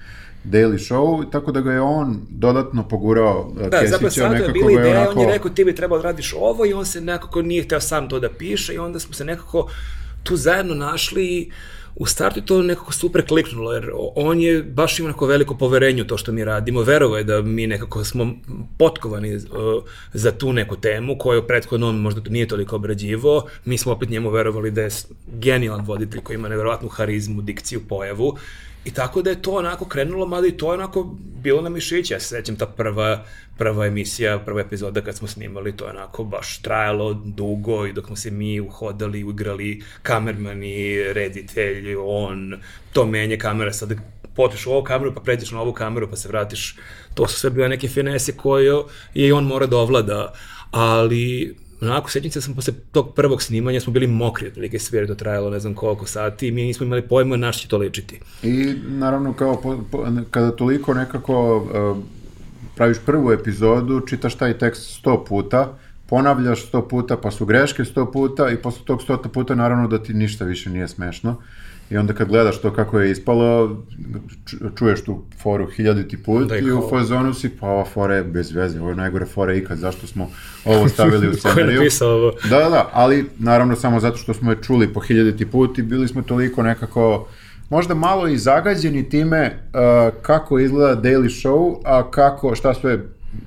daily 0.45 0.79
show, 0.79 1.31
tako 1.31 1.53
da 1.53 1.61
ga 1.61 1.73
je 1.73 1.81
on 1.81 2.21
dodatno 2.29 2.89
pogurao 2.89 3.53
Da, 3.55 3.63
zapravo 3.63 3.81
Kesića, 3.81 4.11
sad 4.11 4.15
to 4.15 4.25
je 4.25 4.31
nekako 4.31 4.53
bila 4.53 4.71
je 4.71 4.77
ideja, 4.77 5.01
onako... 5.01 5.21
on 5.21 5.27
je 5.27 5.33
rekao 5.33 5.51
ti 5.51 5.65
bi 5.65 5.75
trebao 5.75 5.99
da 5.99 6.05
radiš 6.05 6.35
ovo 6.39 6.67
i 6.67 6.73
on 6.73 6.87
se 6.87 7.01
nekako 7.01 7.43
nije 7.43 7.63
hteo 7.63 7.81
sam 7.81 8.09
to 8.09 8.21
da 8.21 8.29
piše 8.31 8.75
i 8.75 8.79
onda 8.79 9.01
smo 9.01 9.15
se 9.15 9.25
nekako 9.25 9.69
tu 10.23 10.37
zajedno 10.37 10.75
našli 10.75 11.27
i 11.27 11.51
u 11.95 12.07
startu 12.07 12.39
je 12.39 12.47
to 12.47 12.63
nekako 12.63 12.93
super 12.93 13.27
kliknulo, 13.27 13.73
jer 13.73 13.91
on 14.15 14.41
je 14.41 14.63
baš 14.63 14.99
imao 14.99 15.13
neko 15.13 15.27
veliko 15.27 15.57
poverenje 15.57 16.03
u 16.03 16.07
to 16.07 16.17
što 16.19 16.33
mi 16.33 16.45
radimo, 16.45 16.83
verovo 16.83 17.17
je 17.17 17.25
da 17.25 17.43
mi 17.43 17.67
nekako 17.67 18.05
smo 18.05 18.35
potkovani 18.79 19.35
uh, 19.37 19.43
za 20.13 20.33
tu 20.33 20.53
neku 20.53 20.77
temu 20.77 21.19
koju 21.19 21.47
prethodno 21.47 21.89
on 21.89 21.97
možda 21.97 22.21
nije 22.31 22.49
toliko 22.49 22.77
obrađivo, 22.77 23.47
mi 23.65 23.79
smo 23.79 23.93
opet 23.93 24.09
njemu 24.09 24.31
verovali 24.31 24.71
da 24.71 24.83
je 24.83 24.91
genijalan 25.33 25.85
voditelj 25.87 26.21
koji 26.21 26.35
ima 26.35 26.49
neverovatnu 26.49 26.89
harizmu, 26.89 27.43
dikciju, 27.43 27.81
pojavu 27.89 28.37
I 28.85 28.91
tako 28.91 29.23
da 29.23 29.31
je 29.31 29.43
to 29.43 29.53
onako 29.53 29.85
krenulo, 29.85 30.27
mada 30.27 30.47
i 30.47 30.57
to 30.57 30.73
je 30.73 30.79
onako 30.79 31.17
bilo 31.43 31.61
na 31.61 31.69
mišiće. 31.69 32.15
Ja 32.15 32.21
se 32.21 32.29
sećam 32.29 32.57
ta 32.57 32.67
prva, 32.67 33.25
prva 33.59 33.87
emisija, 33.87 34.39
prva 34.39 34.61
epizoda 34.61 35.01
kad 35.01 35.17
smo 35.17 35.29
snimali, 35.29 35.77
to 35.77 35.85
je 35.85 35.91
onako 35.91 36.25
baš 36.25 36.63
trajalo 36.63 37.15
dugo 37.15 37.87
i 37.87 37.93
dok 37.93 38.07
smo 38.07 38.17
se 38.17 38.31
mi 38.31 38.61
uhodali, 38.61 39.21
igrali 39.21 39.83
kamermani, 40.03 41.13
reditelj, 41.13 41.97
on, 42.05 42.55
to 42.93 43.07
menje 43.07 43.39
kamera, 43.39 43.73
sad 43.73 43.93
potiš 44.37 44.67
u 44.67 44.71
ovu 44.71 44.85
kameru, 44.85 45.15
pa 45.15 45.21
pređeš 45.21 45.51
na 45.51 45.61
ovu 45.61 45.73
kameru, 45.73 46.11
pa 46.11 46.17
se 46.17 46.29
vratiš. 46.29 46.77
To 47.15 47.29
su 47.29 47.41
sve 47.41 47.51
bile 47.51 47.69
neke 47.69 47.89
finese 47.89 48.37
koje 48.37 48.67
je 48.67 48.83
i 49.15 49.33
on 49.33 49.45
mora 49.45 49.67
da 49.67 49.77
ovlada, 49.77 50.33
ali 50.71 51.57
onako, 51.81 52.11
sećam 52.11 52.31
se 52.31 52.39
da 52.39 52.43
sam 52.43 52.55
posle 52.55 52.75
tog 52.93 53.15
prvog 53.15 53.43
snimanja 53.43 53.81
smo 53.81 53.93
bili 53.93 54.07
mokri, 54.07 54.47
otprilike 54.47 54.79
sve, 54.79 54.99
jer 54.99 55.09
to 55.09 55.15
trajalo 55.15 55.51
ne 55.51 55.61
znam 55.61 55.75
koliko 55.75 56.07
sati 56.07 56.49
i 56.49 56.53
mi 56.53 56.63
nismo 56.63 56.87
imali 56.87 57.03
pojma 57.03 57.37
na 57.37 57.53
što 57.53 57.63
će 57.63 57.69
to 57.69 57.79
ličiti. 57.79 58.21
I 58.43 58.75
naravno 58.89 59.33
kao 59.33 59.61
po, 59.61 59.85
po, 59.91 60.07
kada 60.31 60.51
toliko 60.51 60.95
nekako 60.95 61.57
uh, 61.57 62.05
praviš 62.77 62.97
prvu 63.07 63.33
epizodu, 63.33 64.01
čitaš 64.01 64.35
taj 64.35 64.59
tekst 64.59 64.99
sto 64.99 65.25
puta, 65.25 65.79
ponavljaš 66.07 66.67
sto 66.67 66.89
puta, 66.89 67.17
pa 67.17 67.31
su 67.31 67.47
greške 67.47 67.85
sto 67.85 68.11
puta 68.13 68.51
i 68.51 68.57
posle 68.57 68.85
tog 68.85 69.03
stota 69.03 69.29
puta 69.29 69.55
naravno 69.55 69.89
da 69.89 70.03
ti 70.03 70.15
ništa 70.15 70.45
više 70.45 70.71
nije 70.71 70.89
smešno. 70.89 71.37
I 71.91 71.97
onda 71.97 72.13
kad 72.13 72.29
gledaš 72.29 72.61
to 72.61 72.73
kako 72.73 73.01
je 73.01 73.11
ispalo, 73.11 73.77
čuješ 74.79 75.05
tu 75.05 75.25
foru 75.43 75.67
hiljaditi 75.67 76.23
put 76.23 76.49
da 76.49 76.57
i 76.57 76.73
u 76.73 76.89
fazonu 76.91 77.35
si, 77.35 77.49
pa 77.49 77.67
ova 77.67 77.85
fora 77.85 78.15
je 78.15 78.25
bez 78.25 78.53
veze, 78.53 78.81
ovo 78.81 78.91
je 78.91 78.97
najgore 78.97 79.27
fora 79.27 79.55
ikad, 79.55 79.79
zašto 79.79 80.07
smo 80.07 80.31
ovo 80.65 80.89
stavili 80.95 81.29
u 81.29 81.35
scenariju. 81.35 81.81
Ovo? 82.01 82.33
Da, 82.51 82.59
da, 82.59 82.69
da, 82.69 82.91
ali 82.93 83.27
naravno 83.39 83.77
samo 83.77 84.01
zato 84.01 84.17
što 84.17 84.35
smo 84.35 84.51
je 84.51 84.63
čuli 84.63 84.93
po 84.93 85.01
hiljaditi 85.01 85.47
put 85.47 85.79
i 85.79 85.83
bili 85.83 86.09
smo 86.09 86.23
toliko 86.23 86.63
nekako 86.63 87.29
možda 87.71 87.95
malo 87.95 88.29
i 88.29 88.39
zagađeni 88.39 89.09
time 89.09 89.51
uh, 89.53 90.21
kako 90.23 90.59
izgleda 90.59 91.03
daily 91.03 91.47
show, 91.47 91.81
a 91.85 92.11
kako, 92.11 92.55
šta 92.55 92.75
sve 92.75 92.99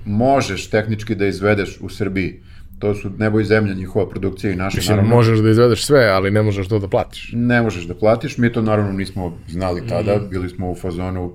možeš 0.06 0.70
tehnički 0.70 1.16
da 1.16 1.26
izvedeš 1.26 1.78
u 1.82 1.90
Srbiji 1.90 2.42
to 2.80 2.96
su 2.96 3.10
nebo 3.18 3.40
i 3.40 3.46
zemlja 3.46 3.74
njihova 3.74 4.10
produkcija 4.10 4.54
i 4.54 4.56
naša. 4.56 4.78
Mislim, 4.78 4.96
naravno, 4.96 5.16
možeš 5.16 5.40
da 5.40 5.50
izvedeš 5.50 5.86
sve, 5.86 6.06
ali 6.06 6.32
ne 6.32 6.42
možeš 6.42 6.68
to 6.68 6.80
da 6.80 6.88
platiš. 6.88 7.30
Ne 7.34 7.62
možeš 7.62 7.84
da 7.84 7.96
platiš, 7.96 8.38
mi 8.38 8.54
to 8.54 8.62
naravno 8.62 8.92
nismo 8.92 9.38
znali 9.48 9.88
tada, 9.88 10.16
mm. 10.16 10.30
bili 10.30 10.50
smo 10.50 10.72
u 10.72 10.76
fazonu 10.76 11.34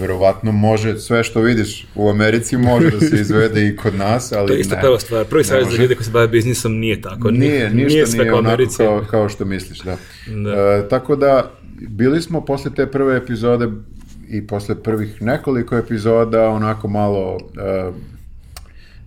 verovatno 0.00 0.52
može 0.52 0.98
sve 0.98 1.24
što 1.24 1.40
vidiš 1.40 1.86
u 1.94 2.10
Americi 2.10 2.56
može 2.56 2.90
da 2.90 3.00
se 3.00 3.16
izvede 3.20 3.68
i 3.68 3.76
kod 3.76 3.94
nas, 3.94 4.32
ali 4.32 4.48
To 4.48 4.52
je 4.52 4.60
isto 4.60 4.74
ne, 4.74 4.80
prva 4.80 4.98
stvar. 4.98 5.24
Prvi 5.24 5.44
savjet 5.44 5.68
za 5.70 5.82
ljude 5.82 5.94
koji 5.94 6.04
se 6.04 6.10
bave 6.10 6.28
biznisom 6.28 6.78
nije 6.78 7.00
tako. 7.00 7.30
Nije, 7.30 7.70
ništa 7.70 7.94
nije, 7.94 8.06
sve 8.06 8.18
nije 8.18 8.30
kao 8.30 8.38
onako 8.38 8.62
kao, 8.76 9.04
kao 9.10 9.28
što 9.28 9.44
misliš, 9.44 9.78
da. 9.78 9.96
da. 10.26 10.50
E, 10.50 10.88
tako 10.88 11.16
da, 11.16 11.50
bili 11.88 12.22
smo 12.22 12.44
posle 12.44 12.70
te 12.74 12.86
prve 12.86 13.16
epizode 13.16 13.68
i 14.28 14.46
posle 14.46 14.82
prvih 14.82 15.22
nekoliko 15.22 15.76
epizoda 15.76 16.48
onako 16.48 16.88
malo 16.88 17.34
uh, 17.34 17.94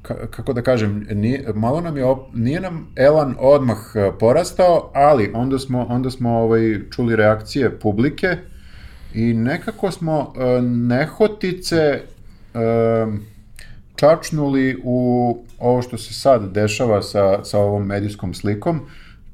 kako 0.08 0.54
da 0.54 0.62
kažem, 0.62 1.08
nije, 1.12 1.46
malo 1.56 1.82
nam 1.82 1.98
je, 1.98 2.06
op, 2.06 2.28
nije 2.34 2.60
nam 2.60 2.88
Elan 2.96 3.36
odmah 3.40 3.78
e, 3.96 4.12
porastao, 4.20 4.92
ali 4.94 5.32
onda 5.34 5.60
smo, 5.60 5.86
onda 5.90 6.10
smo 6.10 6.38
ovaj, 6.38 6.80
čuli 6.92 7.16
reakcije 7.16 7.80
publike 7.80 8.38
i 9.14 9.34
nekako 9.34 9.92
smo 9.92 10.20
uh, 10.20 10.64
nehotice 10.64 12.02
uh, 12.54 13.14
čačnuli 13.96 14.82
u 14.84 15.38
ovo 15.60 15.82
što 15.82 15.98
se 15.98 16.14
sad 16.14 16.52
dešava 16.52 17.02
sa, 17.02 17.44
sa 17.44 17.60
ovom 17.60 17.86
medijskom 17.86 18.34
slikom, 18.34 18.82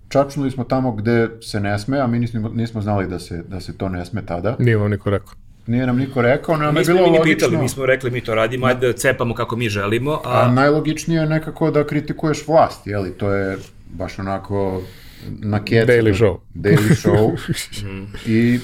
čačnuli 0.10 0.52
smo 0.52 0.64
tamo 0.64 0.92
gde 0.92 1.30
se 1.42 1.60
ne 1.60 1.80
sme, 1.80 2.00
a 2.00 2.08
mi 2.08 2.20
nismo, 2.20 2.50
nismo 2.50 2.82
znali 2.82 3.08
da 3.08 3.20
se, 3.20 3.44
da 3.48 3.60
se 3.60 3.78
to 3.78 3.90
ne 3.90 4.06
sme 4.06 4.26
tada. 4.26 4.56
Nije 4.60 4.78
vam 4.78 4.92
niko 4.92 5.10
rekao. 5.10 5.34
Nije 5.68 5.88
nam 5.88 5.98
niko 5.98 6.22
rekao, 6.22 6.58
nam 6.58 6.78
je 6.78 6.84
bilo 6.84 6.98
mi 6.98 7.18
logično. 7.18 7.24
pitali, 7.24 7.58
mi 7.58 7.70
smo 7.70 7.86
rekli 7.86 8.12
mi 8.12 8.22
to 8.22 8.36
radimo, 8.36 8.66
ajde 8.66 8.88
da 8.88 8.94
cepamo 8.94 9.36
kako 9.36 9.56
mi 9.56 9.70
želimo. 9.70 10.12
A, 10.12 10.42
a 10.42 10.52
najlogičnije 10.52 11.20
je 11.20 11.26
nekako 11.26 11.72
da 11.72 11.88
kritikuješ 11.88 12.48
vlast, 12.48 12.88
jeli, 12.88 13.12
to 13.12 13.34
je 13.34 13.58
baš 13.90 14.20
onako 14.20 14.82
na 15.30 15.66
kecu. 15.66 15.92
Daily 15.92 16.14
show. 16.14 16.38
Daily 16.56 16.96
show. 16.96 17.38
I 18.38 18.60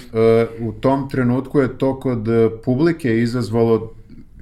uh, 0.59 0.67
u 0.67 0.71
tom 0.71 1.09
trenutku 1.09 1.59
je 1.59 1.77
to 1.77 1.99
kod 1.99 2.27
publike 2.63 3.17
izazvalo 3.17 3.93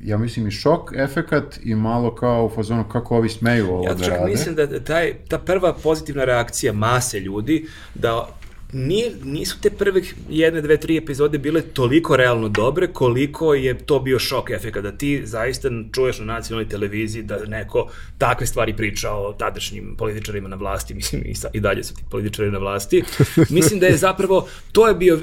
ja 0.04 0.18
mislim 0.18 0.48
i 0.48 0.52
šok 0.52 0.92
efekat 0.96 1.60
i 1.64 1.76
malo 1.76 2.16
kao 2.16 2.46
u 2.46 2.50
fazonu 2.50 2.84
kako 2.84 3.18
ovi 3.18 3.30
smeju 3.30 3.68
ovo 3.70 3.84
ja 3.84 3.94
da 3.94 4.08
rade. 4.08 4.14
Ja 4.14 4.20
čak 4.20 4.30
mislim 4.30 4.56
da 4.56 4.80
taj, 4.80 5.14
ta 5.28 5.40
prva 5.40 5.74
pozitivna 5.74 6.26
reakcija 6.26 6.74
mase 6.74 7.20
ljudi 7.20 7.66
da 7.96 8.28
nije, 8.74 9.12
nisu 9.24 9.58
te 9.62 9.70
prve 9.70 10.02
jedne, 10.30 10.62
dve, 10.62 10.78
tri 10.78 10.98
epizode 10.98 11.38
bile 11.38 11.62
toliko 11.62 12.16
realno 12.16 12.50
dobre 12.50 12.88
koliko 12.88 13.54
je 13.54 13.78
to 13.78 14.00
bio 14.00 14.20
šok 14.20 14.50
efekt 14.50 14.78
da 14.78 14.92
ti 14.92 15.22
zaista 15.26 15.70
čuješ 15.94 16.20
na 16.20 16.26
nacionalnoj 16.26 16.70
televiziji 16.70 17.24
da 17.24 17.46
neko 17.46 17.92
takve 18.18 18.48
stvari 18.48 18.76
priča 18.76 19.12
o 19.12 19.34
tadašnjim 19.34 19.96
političarima 19.98 20.50
na 20.50 20.56
vlasti, 20.56 20.94
mislim 20.94 21.24
i, 21.26 21.36
sa, 21.36 21.50
i 21.54 21.60
dalje 21.60 21.84
su 21.84 21.96
ti 21.96 22.04
političari 22.10 22.52
na 22.52 22.58
vlasti. 22.58 23.04
Mislim 23.50 23.80
da 23.80 23.86
je 23.86 23.98
zapravo, 23.98 24.48
to 24.72 24.88
je 24.88 24.96
bio 24.96 25.20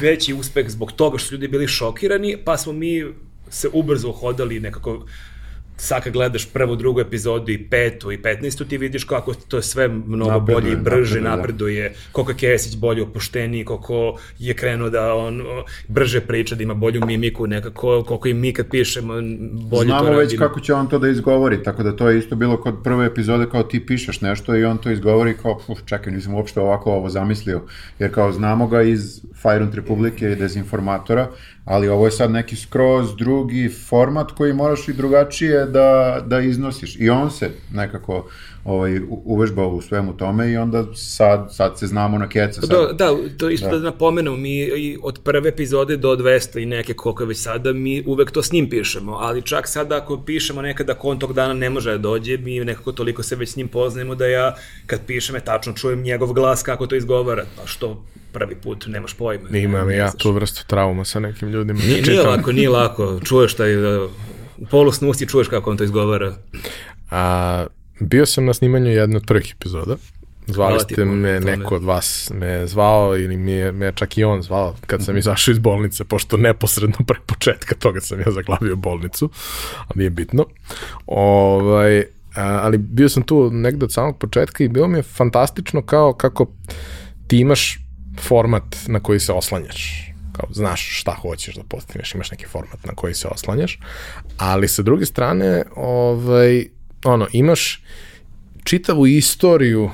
veći 0.00 0.34
uspeh 0.34 0.68
zbog 0.68 0.92
toga 0.92 1.18
što 1.18 1.28
su 1.28 1.34
ljudi 1.34 1.48
bili 1.48 1.68
šokirani, 1.68 2.36
pa 2.44 2.56
smo 2.56 2.72
mi 2.72 3.04
se 3.50 3.68
ubrzo 3.72 4.12
hodali 4.12 4.60
nekako 4.60 5.06
sad 5.80 6.04
kad 6.04 6.12
gledaš 6.12 6.46
prvu, 6.46 6.76
drugu 6.76 7.00
epizodu 7.00 7.52
i 7.52 7.58
petu 7.70 8.12
i 8.12 8.22
petnistu, 8.22 8.64
ti 8.64 8.78
vidiš 8.78 9.04
kako 9.04 9.34
to 9.34 9.56
je 9.56 9.62
sve 9.62 9.88
mnogo 9.88 10.30
napreduje, 10.30 10.54
bolje 10.54 10.72
i 10.72 10.76
brže 10.76 11.20
napreduje, 11.20 11.82
napreduje 11.82 11.94
koliko 12.12 12.30
je 12.30 12.36
Kesić 12.36 12.76
bolje 12.76 13.02
opušteniji, 13.02 13.64
koliko 13.64 14.18
je 14.38 14.54
krenuo 14.54 14.90
da 14.90 15.14
on 15.14 15.42
brže 15.88 16.20
priča, 16.20 16.54
da 16.54 16.62
ima 16.62 16.74
bolju 16.74 17.06
mimiku 17.06 17.46
nekako, 17.46 18.02
koliko 18.02 18.28
i 18.28 18.34
mi 18.34 18.52
kad 18.52 18.70
pišemo 18.70 19.14
bolje 19.70 19.86
Znamo 19.86 20.00
to 20.00 20.04
radimo. 20.04 20.18
već 20.18 20.38
kako 20.38 20.60
će 20.60 20.74
on 20.74 20.88
to 20.88 20.98
da 20.98 21.08
izgovori, 21.08 21.62
tako 21.62 21.82
da 21.82 21.96
to 21.96 22.10
je 22.10 22.18
isto 22.18 22.36
bilo 22.36 22.56
kod 22.56 22.74
prve 22.84 23.06
epizode 23.06 23.46
kao 23.50 23.62
ti 23.62 23.86
pišeš 23.86 24.20
nešto 24.20 24.56
i 24.56 24.64
on 24.64 24.78
to 24.78 24.90
izgovori 24.90 25.34
kao, 25.42 25.60
uf, 25.68 25.78
čekaj, 25.84 26.12
nisam 26.12 26.34
uopšte 26.34 26.60
ovako 26.60 26.92
ovo 26.92 27.08
zamislio, 27.08 27.62
jer 27.98 28.14
kao 28.14 28.32
znamo 28.32 28.66
ga 28.66 28.82
iz 28.82 29.20
Fajrunt 29.42 29.74
Republike 29.74 30.32
i 30.32 30.36
Dezinformatora, 30.36 31.28
ali 31.68 31.88
ovo 31.88 32.04
je 32.06 32.10
sad 32.10 32.30
neki 32.30 32.56
skroz 32.56 33.16
drugi 33.16 33.68
format 33.88 34.32
koji 34.32 34.52
moraš 34.52 34.88
i 34.88 34.92
drugačije 34.92 35.66
da, 35.66 36.20
da 36.26 36.40
iznosiš. 36.40 36.96
I 36.98 37.10
on 37.10 37.30
se 37.30 37.50
nekako 37.74 38.28
ovaj, 38.64 39.00
uvežbao 39.08 39.68
u 39.68 39.82
svemu 39.82 40.16
tome 40.16 40.52
i 40.52 40.56
onda 40.56 40.84
sad, 40.94 41.48
sad 41.54 41.78
se 41.78 41.86
znamo 41.86 42.18
na 42.18 42.28
keca. 42.28 42.60
Sad. 42.60 42.70
Da, 42.70 42.92
da, 42.92 43.16
to 43.38 43.50
isto 43.50 43.70
da, 43.70 43.78
da 43.78 43.84
napomenemo, 43.84 44.36
mi 44.36 44.58
i 44.58 44.98
od 45.02 45.20
prve 45.24 45.48
epizode 45.48 45.96
do 45.96 46.16
200 46.16 46.62
i 46.62 46.66
neke 46.66 46.94
koliko 46.94 47.24
već 47.24 47.38
sada, 47.38 47.72
mi 47.72 48.02
uvek 48.06 48.30
to 48.30 48.42
s 48.42 48.52
njim 48.52 48.70
pišemo, 48.70 49.12
ali 49.12 49.42
čak 49.42 49.68
sada 49.68 49.96
ako 49.96 50.22
pišemo 50.24 50.62
nekada 50.62 50.92
ako 50.92 51.08
on 51.08 51.18
tog 51.18 51.32
dana 51.32 51.54
ne 51.54 51.70
može 51.70 51.90
da 51.90 51.98
dođe, 51.98 52.36
mi 52.36 52.64
nekako 52.64 52.92
toliko 52.92 53.22
se 53.22 53.36
već 53.36 53.48
s 53.48 53.56
njim 53.56 53.68
poznajemo 53.68 54.14
da 54.14 54.26
ja 54.26 54.54
kad 54.86 55.00
pišem 55.06 55.34
je 55.34 55.40
tačno 55.40 55.72
čujem 55.72 56.02
njegov 56.02 56.32
glas 56.32 56.62
kako 56.62 56.86
to 56.86 56.96
izgovara, 56.96 57.44
pa 57.56 57.66
što 57.66 58.04
prvi 58.32 58.54
put 58.54 58.86
nemaš 58.86 59.14
pojma. 59.14 59.58
Imam 59.58 59.90
ja 59.90 60.10
tu 60.12 60.32
vrstu 60.32 60.66
trauma 60.66 61.04
sa 61.04 61.20
nekim 61.20 61.48
ljudima. 61.48 61.80
Nije, 61.80 62.02
nije 62.02 62.22
lako, 62.22 62.52
nije 62.52 62.68
lako. 62.68 63.20
Čuješ 63.24 63.54
taj, 63.54 63.76
u 64.58 64.66
polu 64.70 64.92
snusti 64.92 65.28
čuješ 65.28 65.48
kako 65.48 65.70
on 65.70 65.76
to 65.76 65.84
izgovara. 65.84 66.34
A, 67.10 67.66
bio 68.00 68.26
sam 68.26 68.44
na 68.44 68.54
snimanju 68.54 68.90
jedne 68.90 69.16
od 69.16 69.26
prvih 69.26 69.54
epizoda. 69.56 69.96
Zvali 70.46 70.80
ste 70.80 71.04
me, 71.04 71.40
neko 71.40 71.76
od 71.76 71.84
vas 71.84 72.30
me 72.34 72.66
zvao 72.66 73.16
ili 73.16 73.36
mi 73.36 73.52
je, 73.52 73.72
me 73.72 73.92
čak 73.92 74.18
i 74.18 74.24
on 74.24 74.42
zvao 74.42 74.74
kad 74.86 75.04
sam 75.04 75.12
mhm. 75.12 75.18
izašao 75.18 75.52
iz 75.52 75.58
bolnice, 75.58 76.04
pošto 76.04 76.36
neposredno 76.36 76.96
pre 77.06 77.18
početka 77.26 77.74
toga 77.74 78.00
sam 78.00 78.20
ja 78.20 78.30
zaglavio 78.30 78.76
bolnicu, 78.76 79.30
ali 79.78 79.98
nije 79.98 80.10
bitno. 80.10 80.46
Ovaj, 81.06 81.98
a, 82.34 82.60
ali 82.62 82.78
bio 82.78 83.08
sam 83.08 83.22
tu 83.22 83.50
negde 83.50 83.84
od 83.84 83.92
samog 83.92 84.18
početka 84.18 84.64
i 84.64 84.68
bilo 84.68 84.88
mi 84.88 84.98
je 84.98 85.02
fantastično 85.02 85.82
kao 85.82 86.12
kako 86.12 86.46
ti 87.26 87.38
imaš 87.38 87.78
format 88.20 88.76
na 88.86 89.00
koji 89.00 89.20
se 89.20 89.32
oslanjaš. 89.32 90.12
Kao, 90.32 90.48
znaš 90.52 91.00
šta 91.00 91.12
hoćeš 91.12 91.54
da 91.54 91.62
postigneš, 91.68 92.14
imaš 92.14 92.30
neki 92.30 92.46
format 92.46 92.84
na 92.84 92.92
koji 92.94 93.14
se 93.14 93.28
oslanjaš, 93.28 93.78
ali 94.38 94.68
sa 94.68 94.82
druge 94.82 95.06
strane, 95.06 95.62
ovaj, 95.76 96.66
ono, 97.08 97.26
imaš 97.32 97.82
čitavu 98.64 99.06
istoriju 99.06 99.90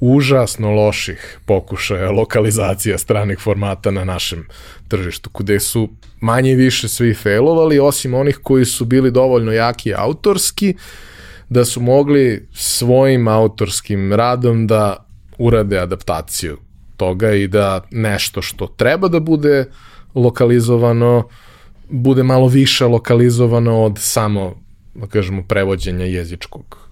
užasno 0.00 0.70
loših 0.70 1.38
pokušaja 1.46 2.10
lokalizacija 2.10 2.98
stranih 2.98 3.38
formata 3.38 3.90
na 3.90 4.04
našem 4.04 4.46
tržištu, 4.88 5.30
gde 5.38 5.60
su 5.60 5.88
manje 6.20 6.52
i 6.52 6.56
više 6.56 6.88
svi 6.88 7.14
failovali, 7.14 7.78
osim 7.78 8.14
onih 8.14 8.38
koji 8.42 8.64
su 8.64 8.84
bili 8.84 9.10
dovoljno 9.10 9.52
jaki 9.52 9.94
autorski, 9.94 10.74
da 11.48 11.64
su 11.64 11.80
mogli 11.80 12.48
svojim 12.52 13.28
autorskim 13.28 14.12
radom 14.12 14.66
da 14.66 15.06
urade 15.38 15.78
adaptaciju 15.78 16.58
toga 16.96 17.32
i 17.32 17.48
da 17.48 17.80
nešto 17.90 18.42
što 18.42 18.66
treba 18.66 19.08
da 19.08 19.20
bude 19.20 19.70
lokalizovano 20.14 21.28
bude 21.88 22.22
malo 22.22 22.48
više 22.48 22.86
lokalizovano 22.86 23.82
od 23.82 23.98
samo, 24.00 24.63
da 24.94 25.06
kažemo, 25.06 25.42
prevođenja 25.48 26.04
jezičkog 26.04 26.84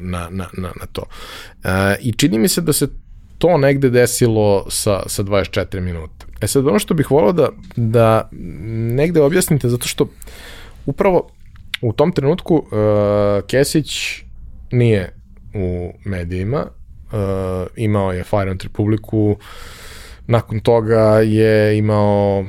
na, 0.00 0.28
na, 0.30 0.46
na, 0.52 0.72
na 0.80 0.86
to. 0.92 1.02
Uh, 1.02 1.70
I 2.00 2.12
čini 2.12 2.38
mi 2.38 2.48
se 2.48 2.60
da 2.60 2.72
se 2.72 2.88
to 3.38 3.58
negde 3.58 3.90
desilo 3.90 4.66
sa, 4.70 5.02
sa 5.06 5.22
24 5.22 5.80
minuta. 5.80 6.26
E 6.40 6.46
sad, 6.46 6.66
ono 6.66 6.78
što 6.78 6.94
bih 6.94 7.10
volao 7.10 7.32
da, 7.32 7.48
da 7.76 8.28
negde 8.96 9.20
objasnite, 9.20 9.68
zato 9.68 9.88
što 9.88 10.08
upravo 10.86 11.30
u 11.82 11.92
tom 11.92 12.12
trenutku 12.12 12.54
uh, 12.54 12.64
Kesić 13.46 14.22
nije 14.72 15.12
u 15.54 15.92
medijima, 16.04 16.66
uh, 16.66 17.18
imao 17.76 18.12
je 18.12 18.24
Fire 18.24 18.50
and 18.50 18.62
Republiku, 18.62 19.36
nakon 20.26 20.60
toga 20.60 21.20
je 21.20 21.78
imao 21.78 22.40
uh, 22.40 22.46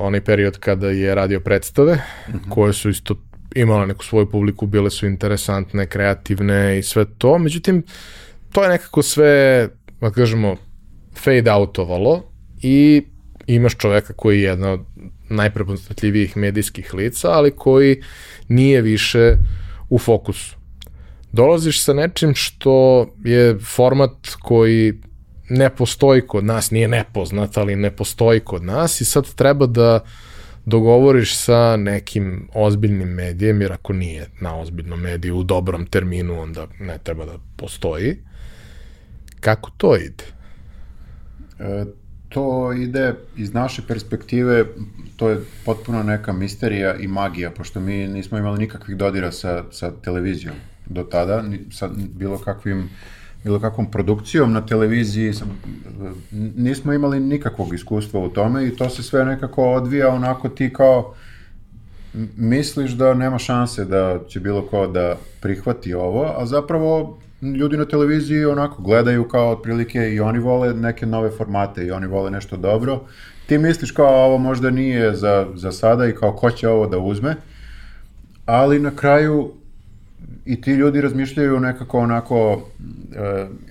onaj 0.00 0.20
period 0.20 0.58
kada 0.58 0.88
je 0.88 1.14
radio 1.14 1.40
predstave, 1.40 1.94
mm 1.94 2.32
-hmm. 2.32 2.54
koje 2.54 2.72
su 2.72 2.90
isto 2.90 3.14
imale 3.54 3.86
neku 3.86 4.04
svoju 4.04 4.30
publiku, 4.30 4.66
bile 4.66 4.90
su 4.90 5.06
interesantne, 5.06 5.86
kreativne 5.86 6.78
i 6.78 6.82
sve 6.82 7.04
to, 7.18 7.38
međutim, 7.38 7.82
to 8.52 8.62
je 8.62 8.68
nekako 8.68 9.02
sve, 9.02 9.68
da 10.00 10.10
kažemo, 10.10 10.56
fade 11.14 11.52
outovalo 11.52 12.22
i 12.62 13.02
imaš 13.46 13.76
čoveka 13.76 14.12
koji 14.12 14.38
je 14.38 14.48
jedna 14.48 14.70
od 14.70 14.80
najprepoznatljivijih 15.28 16.36
medijskih 16.36 16.94
lica, 16.94 17.30
ali 17.30 17.50
koji 17.50 18.02
nije 18.48 18.82
više 18.82 19.34
u 19.88 19.98
fokusu. 19.98 20.56
Dolaziš 21.32 21.84
sa 21.84 21.92
nečim 21.92 22.34
što 22.34 23.06
je 23.24 23.58
format 23.58 24.10
koji 24.42 24.94
ne 25.48 25.70
postoji 25.70 26.26
kod 26.26 26.44
nas, 26.44 26.70
nije 26.70 26.88
nepoznat, 26.88 27.56
ali 27.56 27.76
ne 27.76 27.90
postoji 27.90 28.40
kod 28.40 28.64
nas 28.64 29.00
i 29.00 29.04
sad 29.04 29.34
treba 29.34 29.66
da 29.66 30.00
dogovoriš 30.66 31.36
sa 31.36 31.76
nekim 31.76 32.48
ozbiljnim 32.54 33.08
medijem, 33.08 33.60
jer 33.60 33.72
ako 33.72 33.92
nije 33.92 34.26
na 34.40 34.56
ozbiljnom 34.56 35.00
mediju 35.00 35.36
u 35.36 35.42
dobrom 35.42 35.86
terminu, 35.86 36.40
onda 36.40 36.66
ne 36.80 36.98
treba 36.98 37.24
da 37.24 37.38
postoji. 37.56 38.16
Kako 39.40 39.70
to 39.76 39.96
ide? 39.96 40.24
E, 41.58 41.84
to 42.28 42.72
ide 42.72 43.14
iz 43.36 43.54
naše 43.54 43.82
perspektive, 43.88 44.64
to 45.16 45.28
je 45.28 45.40
potpuno 45.64 46.02
neka 46.02 46.32
misterija 46.32 46.94
i 46.94 47.06
magija, 47.06 47.50
pošto 47.50 47.80
mi 47.80 48.08
nismo 48.08 48.38
imali 48.38 48.58
nikakvih 48.58 48.96
dodira 48.96 49.32
sa, 49.32 49.64
sa 49.70 49.92
televizijom 50.02 50.54
do 50.86 51.02
tada, 51.02 51.44
sa 51.72 51.90
bilo 51.96 52.38
kakvim 52.38 52.88
bilo 53.44 53.60
kakvom 53.60 53.90
produkcijom 53.90 54.52
na 54.52 54.66
televiziji, 54.66 55.32
nismo 56.56 56.92
imali 56.92 57.20
nikakvog 57.20 57.74
iskustva 57.74 58.20
u 58.20 58.28
tome 58.28 58.66
i 58.66 58.76
to 58.76 58.88
se 58.88 59.02
sve 59.02 59.24
nekako 59.24 59.72
odvija 59.72 60.08
onako 60.14 60.48
ti 60.48 60.72
kao 60.72 61.14
misliš 62.36 62.90
da 62.90 63.14
nema 63.14 63.38
šanse 63.38 63.84
da 63.84 64.18
će 64.28 64.40
bilo 64.40 64.62
ko 64.62 64.86
da 64.86 65.16
prihvati 65.40 65.94
ovo, 65.94 66.34
a 66.36 66.46
zapravo 66.46 67.18
ljudi 67.42 67.76
na 67.76 67.84
televiziji 67.84 68.44
onako 68.44 68.82
gledaju 68.82 69.28
kao 69.28 69.50
otprilike 69.50 69.98
i 69.98 70.20
oni 70.20 70.38
vole 70.38 70.74
neke 70.74 71.06
nove 71.06 71.30
formate 71.30 71.84
i 71.84 71.90
oni 71.90 72.06
vole 72.06 72.30
nešto 72.30 72.56
dobro. 72.56 73.00
Ti 73.46 73.58
misliš 73.58 73.90
kao 73.90 74.24
ovo 74.24 74.38
možda 74.38 74.70
nije 74.70 75.14
za, 75.14 75.46
za 75.54 75.72
sada 75.72 76.06
i 76.06 76.14
kao 76.14 76.32
ko 76.32 76.50
će 76.50 76.68
ovo 76.68 76.86
da 76.86 76.98
uzme, 76.98 77.36
ali 78.46 78.78
na 78.78 78.90
kraju 78.96 79.52
i 80.44 80.60
ti 80.60 80.72
ljudi 80.72 81.00
razmišljaju 81.00 81.60
nekako 81.60 81.98
onako 81.98 82.52
uh, 82.52 82.60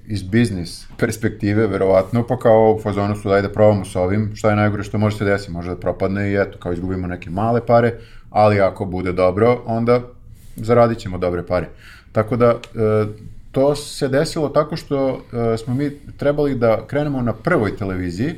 iz 0.08 0.24
biznis 0.24 0.88
perspektive, 0.98 1.68
verovatno, 1.68 2.28
pa 2.28 2.40
kao 2.40 2.76
u 2.78 2.82
fazonu 2.82 3.16
su 3.16 3.30
daj 3.30 3.42
da 3.42 3.50
probamo 3.50 3.86
s 3.86 3.96
ovim, 3.96 4.32
šta 4.36 4.50
je 4.50 4.56
najgore 4.56 4.84
što 4.84 4.98
može 4.98 5.18
se 5.18 5.26
desiti, 5.26 5.52
može 5.52 5.70
da 5.70 5.76
propadne 5.76 6.32
i 6.32 6.36
eto, 6.36 6.58
kao 6.58 6.74
izgubimo 6.74 7.08
neke 7.08 7.30
male 7.30 7.66
pare, 7.66 7.94
ali 8.30 8.60
ako 8.60 8.86
bude 8.86 9.12
dobro, 9.12 9.62
onda 9.66 10.02
zaradit 10.56 10.98
ćemo 10.98 11.18
dobre 11.18 11.46
pare. 11.46 11.68
Tako 12.12 12.36
da, 12.36 12.56
uh, 12.56 13.10
to 13.52 13.76
se 13.76 14.08
desilo 14.08 14.50
tako 14.50 14.76
što 14.76 15.08
uh, 15.08 15.20
smo 15.64 15.74
mi 15.74 15.92
trebali 16.18 16.56
da 16.56 16.88
krenemo 16.88 17.22
na 17.22 17.34
prvoj 17.34 17.78
televiziji, 17.78 18.36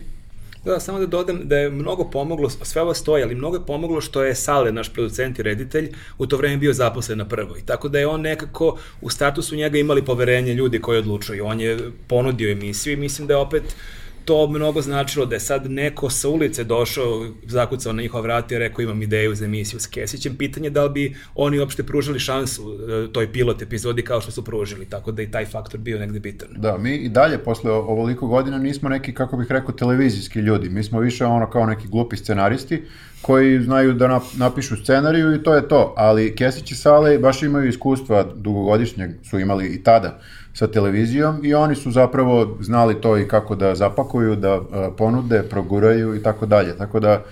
Da, 0.66 0.80
samo 0.80 1.00
da 1.00 1.06
dodam 1.06 1.40
da 1.44 1.58
je 1.58 1.70
mnogo 1.70 2.04
pomoglo, 2.10 2.50
sve 2.50 2.82
ovo 2.82 2.94
stoji, 2.94 3.24
ali 3.24 3.36
mnogo 3.36 3.56
je 3.56 3.66
pomoglo 3.68 4.02
što 4.02 4.24
je 4.24 4.36
Sale, 4.36 4.72
naš 4.72 4.94
producent 4.94 5.40
i 5.40 5.44
reditelj, 5.44 5.92
u 6.18 6.28
to 6.28 6.38
vreme 6.38 6.58
bio 6.58 6.74
zaposlen 6.74 7.18
na 7.18 7.26
prvoj. 7.28 7.62
Tako 7.66 7.90
da 7.90 8.00
je 8.00 8.08
on 8.08 8.22
nekako 8.22 8.78
u 9.02 9.10
statusu 9.10 9.56
njega 9.56 9.78
imali 9.78 10.06
poverenje 10.06 10.54
ljudi 10.54 10.82
koji 10.82 11.00
odlučuju. 11.00 11.46
On 11.46 11.60
je 11.60 11.92
ponudio 12.08 12.52
emisiju 12.52 12.94
i 12.94 12.96
mislim 12.96 13.28
da 13.28 13.34
je 13.34 13.38
opet 13.38 13.64
uh, 13.64 14.01
to 14.26 14.48
mnogo 14.48 14.82
značilo 14.82 15.26
da 15.26 15.36
je 15.36 15.40
sad 15.40 15.72
neko 15.72 16.10
sa 16.10 16.30
ulice 16.30 16.64
došao, 16.64 17.26
zakucao 17.48 17.94
na 17.94 18.02
njihova 18.02 18.22
vrata 18.22 18.56
i 18.56 18.60
rekao 18.60 18.84
imam 18.84 19.02
ideju 19.02 19.36
za 19.36 19.46
emisiju 19.46 19.80
s 19.80 19.88
Kesićem. 19.88 20.36
Pitanje 20.36 20.70
da 20.70 20.84
li 20.84 20.90
bi 20.90 21.16
oni 21.36 21.60
uopšte 21.60 21.84
pružili 21.84 22.20
šansu 22.20 22.62
e, 22.62 23.14
toj 23.14 23.32
pilot 23.32 23.62
epizodi 23.62 24.02
kao 24.02 24.22
što 24.22 24.32
su 24.32 24.44
pružili, 24.44 24.86
tako 24.86 25.12
da 25.12 25.22
i 25.22 25.32
taj 25.32 25.46
faktor 25.46 25.80
bio 25.80 26.00
negde 26.00 26.20
bitan. 26.20 26.50
Da, 26.58 26.78
mi 26.78 26.96
i 26.96 27.10
dalje 27.10 27.38
posle 27.38 27.72
ovoliko 27.72 28.28
godina 28.28 28.58
nismo 28.58 28.90
neki, 28.90 29.14
kako 29.14 29.38
bih 29.38 29.52
rekao, 29.52 29.72
televizijski 29.72 30.40
ljudi. 30.40 30.70
Mi 30.70 30.84
smo 30.84 31.00
više 31.00 31.26
ono 31.26 31.50
kao 31.50 31.66
neki 31.66 31.88
glupi 31.88 32.18
scenaristi 32.18 32.84
koji 33.22 33.62
znaju 33.62 33.94
da 33.94 34.22
napišu 34.38 34.76
scenariju 34.84 35.36
i 35.36 35.44
to 35.44 35.56
je 35.56 35.68
to. 35.68 35.94
Ali 35.98 36.36
Kesić 36.36 36.72
i 36.72 36.76
Sale 36.76 37.18
baš 37.18 37.44
imaju 37.44 37.70
iskustva 37.70 38.26
dugogodišnjeg, 38.36 39.12
su 39.30 39.40
imali 39.40 39.68
i 39.68 39.84
tada 39.84 40.20
sa 40.54 40.68
televizijom 40.68 41.46
i 41.46 41.54
oni 41.54 41.76
su 41.76 41.92
zapravo 41.92 42.58
znali 42.60 43.02
to 43.02 43.18
i 43.18 43.28
kako 43.28 43.56
da 43.56 43.76
zapakuju, 43.76 44.36
da 44.36 44.54
e, 44.54 44.90
ponude, 44.98 45.44
proguraju 45.44 46.16
i 46.16 46.24
tako 46.24 46.46
dalje. 46.46 46.78
Tako 46.78 47.00
da 47.00 47.24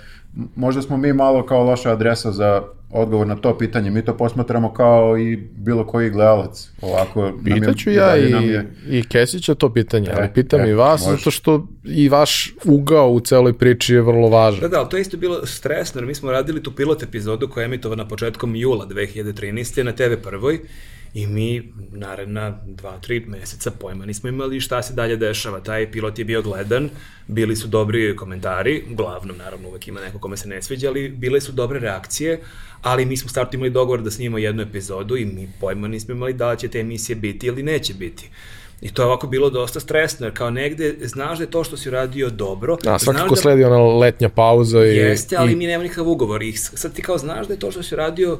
možda 0.55 0.81
smo 0.81 0.97
mi 0.97 1.13
malo 1.13 1.45
kao 1.45 1.63
loša 1.63 1.91
adresa 1.91 2.31
za 2.31 2.63
odgovor 2.91 3.27
na 3.27 3.35
to 3.35 3.57
pitanje. 3.57 3.91
Mi 3.91 4.05
to 4.05 4.17
posmatramo 4.17 4.73
kao 4.73 5.17
i 5.17 5.35
bilo 5.35 5.87
koji 5.87 6.09
gledalac. 6.09 6.69
Ovako, 6.81 7.33
Pitaću 7.43 7.91
ja 7.91 8.17
i, 8.17 8.31
je... 8.31 8.73
i 8.89 9.03
Kesića 9.03 9.55
to 9.55 9.73
pitanje, 9.73 10.07
e, 10.09 10.13
ali 10.17 10.29
pitam 10.33 10.61
e, 10.61 10.69
i 10.69 10.73
vas, 10.73 11.05
može. 11.05 11.17
zato 11.17 11.31
što 11.31 11.67
i 11.83 12.09
vaš 12.09 12.53
ugao 12.65 13.09
u 13.09 13.19
celoj 13.19 13.57
priči 13.57 13.93
je 13.93 14.01
vrlo 14.01 14.29
važan. 14.29 14.61
Da, 14.61 14.67
da, 14.67 14.79
ali 14.79 14.89
to 14.89 14.97
je 14.97 15.01
isto 15.01 15.17
bilo 15.17 15.45
stresno, 15.45 16.01
jer 16.01 16.07
mi 16.07 16.15
smo 16.15 16.31
radili 16.31 16.63
tu 16.63 16.71
pilot 16.71 17.03
epizodu 17.03 17.47
koja 17.47 17.61
je 17.61 17.65
emitovana 17.65 18.07
početkom 18.07 18.55
jula 18.55 18.87
2013. 18.87 19.83
na 19.83 19.91
TV 19.91 20.13
prvoj 20.23 20.59
I 21.13 21.27
mi 21.27 21.73
naredna 21.91 22.57
dva, 22.65 22.97
tri 22.97 23.19
meseca 23.27 23.71
pojma 23.71 24.05
nismo 24.05 24.29
imali 24.29 24.59
šta 24.59 24.81
se 24.81 24.93
dalje 24.93 25.15
dešava. 25.15 25.59
Taj 25.59 25.91
pilot 25.91 26.19
je 26.19 26.25
bio 26.25 26.41
gledan, 26.41 26.89
bili 27.27 27.55
su 27.55 27.67
dobri 27.67 28.15
komentari, 28.15 28.83
uglavnom 28.91 29.37
naravno 29.37 29.69
uvek 29.69 29.87
ima 29.87 30.01
neko 30.01 30.19
kome 30.19 30.37
se 30.37 30.47
ne 30.47 30.61
sviđa, 30.61 30.89
ali 30.89 31.09
bile 31.09 31.41
su 31.41 31.51
dobre 31.51 31.79
reakcije, 31.79 32.39
ali 32.81 33.05
mi 33.05 33.17
smo 33.17 33.29
startu 33.29 33.55
imali 33.55 33.69
dogovor 33.69 34.01
da 34.01 34.11
snimamo 34.11 34.37
jednu 34.37 34.61
epizodu 34.61 35.17
i 35.17 35.25
mi 35.25 35.49
pojma 35.59 35.87
nismo 35.87 36.13
imali 36.13 36.33
da 36.33 36.51
li 36.51 36.59
će 36.59 36.67
te 36.67 36.79
emisije 36.79 37.15
biti 37.15 37.47
ili 37.47 37.63
neće 37.63 37.93
biti. 37.93 38.29
I 38.81 38.93
to 38.93 39.01
je 39.01 39.05
ovako 39.05 39.27
bilo 39.27 39.49
dosta 39.49 39.79
stresno, 39.79 40.25
jer 40.25 40.37
kao 40.37 40.49
negde 40.49 40.95
znaš 41.01 41.37
da 41.37 41.43
je 41.43 41.51
to 41.51 41.63
što 41.63 41.77
si 41.77 41.89
uradio 41.89 42.29
dobro. 42.29 42.77
Da, 42.83 42.99
svakako 42.99 43.35
da, 43.35 43.41
sledi 43.41 43.63
ona 43.63 43.77
letnja 43.77 44.29
pauza 44.29 44.85
i... 44.85 44.95
Jeste, 44.95 45.35
ali 45.37 45.53
i... 45.53 45.55
mi 45.55 45.67
nema 45.67 45.83
nikakav 45.83 46.09
ugovor. 46.09 46.43
I 46.43 46.51
sad 46.53 46.93
ti 46.93 47.01
kao 47.01 47.17
znaš 47.17 47.47
da 47.47 47.53
je 47.53 47.59
to 47.59 47.71
što 47.71 47.83
si 47.83 47.95
uradio 47.95 48.39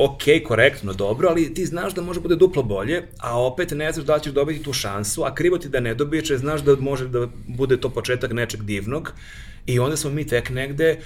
ok, 0.00 0.22
korektno, 0.44 0.92
dobro, 0.92 1.28
ali 1.28 1.54
ti 1.54 1.66
znaš 1.66 1.94
da 1.94 2.02
može 2.02 2.20
bude 2.20 2.36
duplo 2.36 2.62
bolje, 2.62 3.02
a 3.18 3.40
opet 3.40 3.70
ne 3.70 3.92
znaš 3.92 4.06
da 4.06 4.18
ćeš 4.18 4.32
dobiti 4.32 4.62
tu 4.62 4.72
šansu, 4.72 5.24
a 5.24 5.34
krivo 5.34 5.58
ti 5.58 5.68
da 5.68 5.80
ne 5.80 5.94
dobiješ, 5.94 6.30
jer 6.30 6.38
znaš 6.38 6.60
da 6.60 6.76
može 6.76 7.08
da 7.08 7.26
bude 7.46 7.76
to 7.76 7.90
početak 7.90 8.32
nečeg 8.32 8.62
divnog. 8.62 9.12
I 9.66 9.78
onda 9.78 9.96
smo 9.96 10.10
mi 10.10 10.26
tek 10.26 10.50
negde 10.50 10.98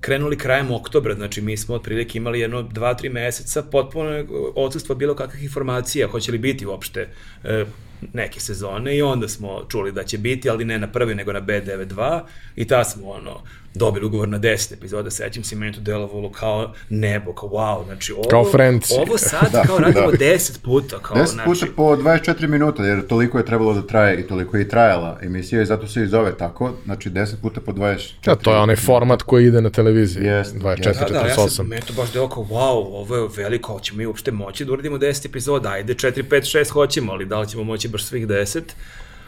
krenuli 0.00 0.38
krajem 0.38 0.70
oktobra, 0.70 1.14
znači 1.14 1.40
mi 1.40 1.56
smo 1.56 1.74
otprilike 1.74 2.18
imali 2.18 2.40
jedno 2.40 2.62
dva, 2.62 2.94
tri 2.94 3.08
meseca 3.08 3.62
potpuno 3.62 4.24
odsustva 4.54 4.94
bilo 4.94 5.14
kakvih 5.14 5.42
informacija, 5.42 6.08
hoće 6.08 6.32
li 6.32 6.38
biti 6.38 6.66
uopšte 6.66 7.08
e, 7.44 7.64
neke 8.12 8.40
sezone 8.40 8.96
i 8.96 9.02
onda 9.02 9.28
smo 9.28 9.64
čuli 9.68 9.92
da 9.92 10.04
će 10.04 10.18
biti, 10.18 10.50
ali 10.50 10.64
ne 10.64 10.78
na 10.78 10.92
prvi 10.92 11.14
nego 11.14 11.32
na 11.32 11.42
B92 11.42 12.20
i 12.56 12.66
ta 12.66 12.84
smo 12.84 13.10
ono 13.10 13.42
dobili 13.74 14.06
ugovor 14.06 14.28
na 14.28 14.38
10 14.38 14.72
epizoda, 14.72 15.10
sećam 15.10 15.44
se 15.44 15.56
meni 15.56 15.72
to 15.72 15.80
delovalo 15.80 16.30
kao 16.30 16.72
nebo, 16.88 17.32
kao 17.32 17.48
wow, 17.48 17.84
znači 17.84 18.12
ovo, 18.12 18.22
kao 18.30 18.44
friends. 18.50 18.90
ovo 18.90 19.18
sad 19.18 19.52
da, 19.52 19.62
kao 19.62 19.78
radimo 19.78 20.10
da. 20.10 20.16
10 20.16 20.58
puta. 20.62 20.98
Kao, 20.98 21.16
10 21.16 21.26
znači, 21.26 21.60
puta 21.60 21.66
po 21.76 21.96
24 21.96 22.48
minuta, 22.48 22.84
jer 22.84 23.06
toliko 23.06 23.38
je 23.38 23.44
trebalo 23.44 23.74
da 23.74 23.86
traje 23.86 24.20
i 24.20 24.26
toliko 24.26 24.56
je 24.56 24.62
i 24.62 24.68
trajala 24.68 25.18
emisija 25.22 25.62
i 25.62 25.66
zato 25.66 25.86
se 25.86 26.02
i 26.02 26.06
zove 26.06 26.36
tako, 26.36 26.72
znači 26.84 27.10
10 27.10 27.34
puta 27.42 27.60
po 27.60 27.72
24 27.72 28.10
Ja, 28.26 28.34
to 28.34 28.52
je 28.52 28.58
onaj 28.58 28.76
format 28.76 29.22
koji 29.22 29.46
ide 29.46 29.60
na 29.60 29.70
televiziji, 29.70 30.22
yes, 30.22 30.44
24, 30.44 30.76
yes. 30.76 31.12
Da, 31.12 31.20
da, 31.20 31.26
ja 31.26 31.48
sam, 31.48 31.66
meni 31.66 31.82
to 31.82 31.92
baš 31.92 32.12
delo 32.12 32.28
kao, 32.28 32.44
wow, 32.44 32.86
ovo 32.92 33.16
je 33.16 33.28
veliko, 33.36 33.72
hoćemo 33.72 33.98
mi 33.98 34.06
uopšte 34.06 34.30
moći 34.30 34.64
da 34.64 34.72
uradimo 34.72 34.98
10 34.98 35.26
epizoda, 35.26 35.68
ajde 35.68 35.94
4, 35.94 36.22
5, 36.22 36.58
6 36.58 36.70
hoćemo, 36.70 37.12
ali 37.12 37.26
da 37.26 37.40
li 37.40 37.48
ćemo 37.48 37.64
moći 37.64 37.88
baš 37.88 38.04
svih 38.04 38.26
10? 38.26 38.60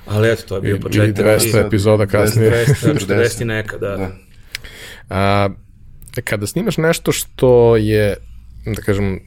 Ali 0.06 0.30
eto, 0.30 0.42
to 0.48 0.54
je 0.54 0.60
bio 0.60 0.78
početak. 0.82 1.08
I 1.44 1.48
200 1.48 1.66
epizoda 1.66 2.06
kasnije. 2.06 2.66
200, 2.66 3.06
40 3.06 3.44
neka, 3.44 3.78
da. 3.78 3.96
da. 3.96 4.10
A, 5.10 5.48
kada 6.24 6.46
snimaš 6.46 6.76
nešto 6.76 7.12
što 7.12 7.76
je, 7.76 8.16
da 8.66 8.82
kažem, 8.82 9.20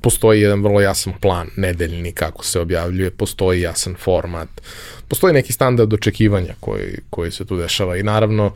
postoji 0.00 0.40
jedan 0.40 0.62
vrlo 0.62 0.80
jasan 0.80 1.12
plan 1.20 1.48
nedeljni 1.56 2.12
kako 2.12 2.44
se 2.44 2.60
objavljuje, 2.60 3.10
postoji 3.10 3.60
jasan 3.60 3.94
format, 3.94 4.48
postoji 5.08 5.34
neki 5.34 5.52
standard 5.52 5.92
očekivanja 5.92 6.54
koji, 6.60 6.98
koji 7.10 7.30
se 7.30 7.44
tu 7.44 7.56
dešava 7.56 7.96
i 7.96 8.02
naravno 8.02 8.54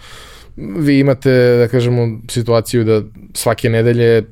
vi 0.56 0.98
imate, 0.98 1.56
da 1.58 1.68
kažemo, 1.68 2.20
situaciju 2.28 2.84
da 2.84 3.02
svake 3.34 3.70
nedelje 3.70 4.22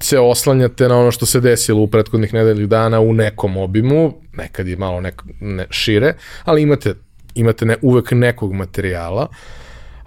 se 0.00 0.18
oslanjate 0.18 0.88
na 0.88 0.98
ono 0.98 1.10
što 1.10 1.26
se 1.26 1.40
desilo 1.40 1.80
u 1.80 1.86
prethodnih 1.86 2.34
nedelju 2.34 2.66
dana 2.66 3.00
u 3.00 3.14
nekom 3.14 3.56
obimu, 3.56 4.14
nekad 4.32 4.68
je 4.68 4.76
malo 4.76 5.00
nek, 5.00 5.22
ne, 5.40 5.66
šire, 5.70 6.14
ali 6.44 6.62
imate, 6.62 6.94
imate 7.34 7.66
ne, 7.66 7.76
uvek 7.82 8.10
nekog 8.10 8.52
materijala, 8.52 9.28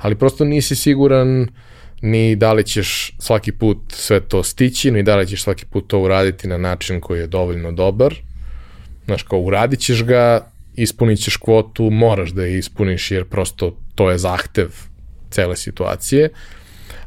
ali 0.02 0.16
prosto 0.16 0.46
nisi 0.46 0.76
siguran 0.76 1.48
ni 2.02 2.36
da 2.36 2.54
li 2.54 2.64
ćeš 2.64 3.16
svaki 3.20 3.52
put 3.52 3.78
sve 3.90 4.20
to 4.20 4.44
stići, 4.44 4.92
ni 4.92 5.04
da 5.04 5.16
li 5.16 5.28
ćeš 5.28 5.44
svaki 5.44 5.66
put 5.66 5.88
to 5.88 6.00
uraditi 6.00 6.48
na 6.48 6.58
način 6.58 7.02
koji 7.02 7.20
je 7.20 7.28
dovoljno 7.28 7.72
dobar. 7.72 8.16
Znaš, 9.06 9.24
kao 9.24 9.40
uradit 9.40 9.80
ćeš 9.80 10.04
ga, 10.04 10.52
ispunit 10.76 11.20
ćeš 11.20 11.38
kvotu, 11.38 11.90
moraš 11.90 12.30
da 12.30 12.44
je 12.44 12.58
ispuniš 12.58 13.12
jer 13.12 13.26
prosto 13.26 13.78
to 13.96 14.12
je 14.12 14.18
zahtev 14.18 14.70
cele 15.30 15.56
situacije. 15.56 16.30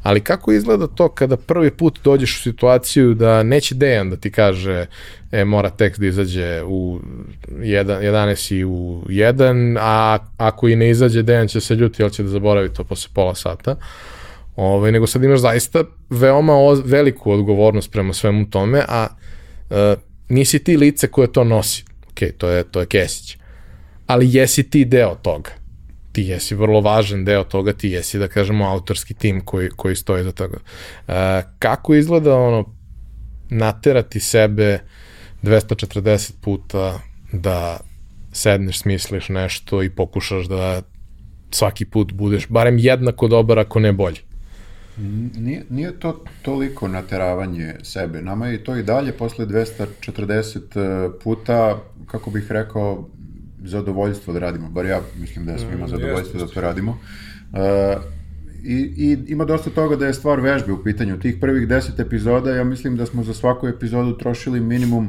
Ali 0.02 0.20
kako 0.20 0.52
izgleda 0.52 0.86
to 0.86 1.08
kada 1.08 1.36
prvi 1.36 1.70
put 1.70 1.98
dođeš 2.04 2.38
u 2.38 2.42
situaciju 2.42 3.14
da 3.14 3.42
neće 3.42 3.74
Dejan 3.74 4.10
da 4.10 4.16
ti 4.16 4.30
kaže 4.30 4.86
e, 5.32 5.44
mora 5.44 5.70
tekst 5.70 6.00
da 6.00 6.06
izađe 6.06 6.62
u 6.62 7.00
1, 7.48 7.84
11 7.86 8.54
i 8.54 8.64
u 8.64 9.02
1, 9.06 9.76
a 9.80 10.18
ako 10.36 10.68
i 10.68 10.76
ne 10.76 10.90
izađe 10.90 11.22
Dejan 11.22 11.48
će 11.48 11.60
se 11.60 11.74
ljuti, 11.74 12.02
ali 12.02 12.12
će 12.12 12.22
da 12.22 12.28
zaboravi 12.28 12.72
to 12.72 12.84
posle 12.84 13.10
pola 13.14 13.34
sata. 13.34 13.76
Ove, 14.56 14.74
ovaj, 14.74 14.92
nego 14.92 15.06
sad 15.06 15.24
imaš 15.24 15.40
zaista 15.40 15.84
veoma 16.10 16.52
o, 16.52 16.74
veliku 16.84 17.32
odgovornost 17.32 17.92
prema 17.92 18.12
svemu 18.12 18.50
tome, 18.50 18.84
a 18.88 19.06
e, 19.70 19.94
nisi 20.28 20.64
ti 20.64 20.76
lice 20.76 21.08
koje 21.08 21.32
to 21.32 21.44
nosi. 21.44 21.84
Ok, 22.10 22.20
to 22.38 22.48
je, 22.48 22.64
to 22.64 22.80
je 22.80 22.86
Kesić. 22.86 23.36
Ali 24.06 24.34
jesi 24.34 24.70
ti 24.70 24.84
deo 24.84 25.14
toga 25.14 25.61
ti 26.12 26.22
jesi 26.22 26.54
vrlo 26.54 26.80
važan 26.80 27.24
deo 27.24 27.44
toga, 27.44 27.72
ti 27.72 27.88
jesi, 27.90 28.18
da 28.18 28.28
kažemo, 28.28 28.68
autorski 28.68 29.14
tim 29.14 29.40
koji, 29.44 29.70
koji 29.70 29.96
stoji 29.96 30.24
za 30.24 30.32
toga. 30.32 30.58
E, 31.08 31.42
kako 31.58 31.94
izgleda 31.94 32.36
ono, 32.36 32.74
naterati 33.50 34.20
sebe 34.20 34.78
240 35.42 36.32
puta 36.40 37.00
da 37.32 37.80
sedneš, 38.32 38.80
smisliš 38.80 39.28
nešto 39.28 39.82
i 39.82 39.90
pokušaš 39.90 40.46
da 40.46 40.82
svaki 41.50 41.84
put 41.84 42.12
budeš 42.12 42.48
barem 42.48 42.78
jednako 42.78 43.28
dobar, 43.28 43.58
ako 43.58 43.80
ne 43.80 43.92
bolji? 43.92 44.18
Nije, 44.96 45.64
nije 45.70 46.00
to 46.00 46.24
toliko 46.42 46.88
nateravanje 46.88 47.74
sebe. 47.82 48.22
Nama 48.22 48.46
je 48.46 48.64
to 48.64 48.76
i 48.76 48.82
dalje 48.82 49.12
posle 49.12 49.46
240 49.46 51.12
puta, 51.22 51.78
kako 52.06 52.30
bih 52.30 52.46
rekao, 52.50 53.08
zadovoljstvo 53.64 54.32
da 54.32 54.40
radimo, 54.40 54.68
bar 54.68 54.86
ja 54.86 55.00
mislim 55.20 55.46
da 55.46 55.58
smo 55.58 55.70
ima 55.72 55.86
mm, 55.86 55.88
zadovoljstvo 55.88 56.40
da 56.40 56.46
to 56.46 56.60
radimo. 56.60 56.90
Uh, 57.52 57.58
i, 58.64 58.92
I 58.96 59.18
ima 59.32 59.44
dosta 59.44 59.70
toga 59.70 59.96
da 59.96 60.06
je 60.06 60.14
stvar 60.14 60.40
vežbe 60.40 60.72
u 60.72 60.82
pitanju. 60.82 61.18
Tih 61.18 61.36
prvih 61.40 61.68
deset 61.68 62.00
epizoda, 62.00 62.54
ja 62.54 62.64
mislim 62.64 62.96
da 62.96 63.06
smo 63.06 63.24
za 63.24 63.34
svaku 63.34 63.68
epizodu 63.68 64.18
trošili 64.18 64.60
minimum 64.60 65.08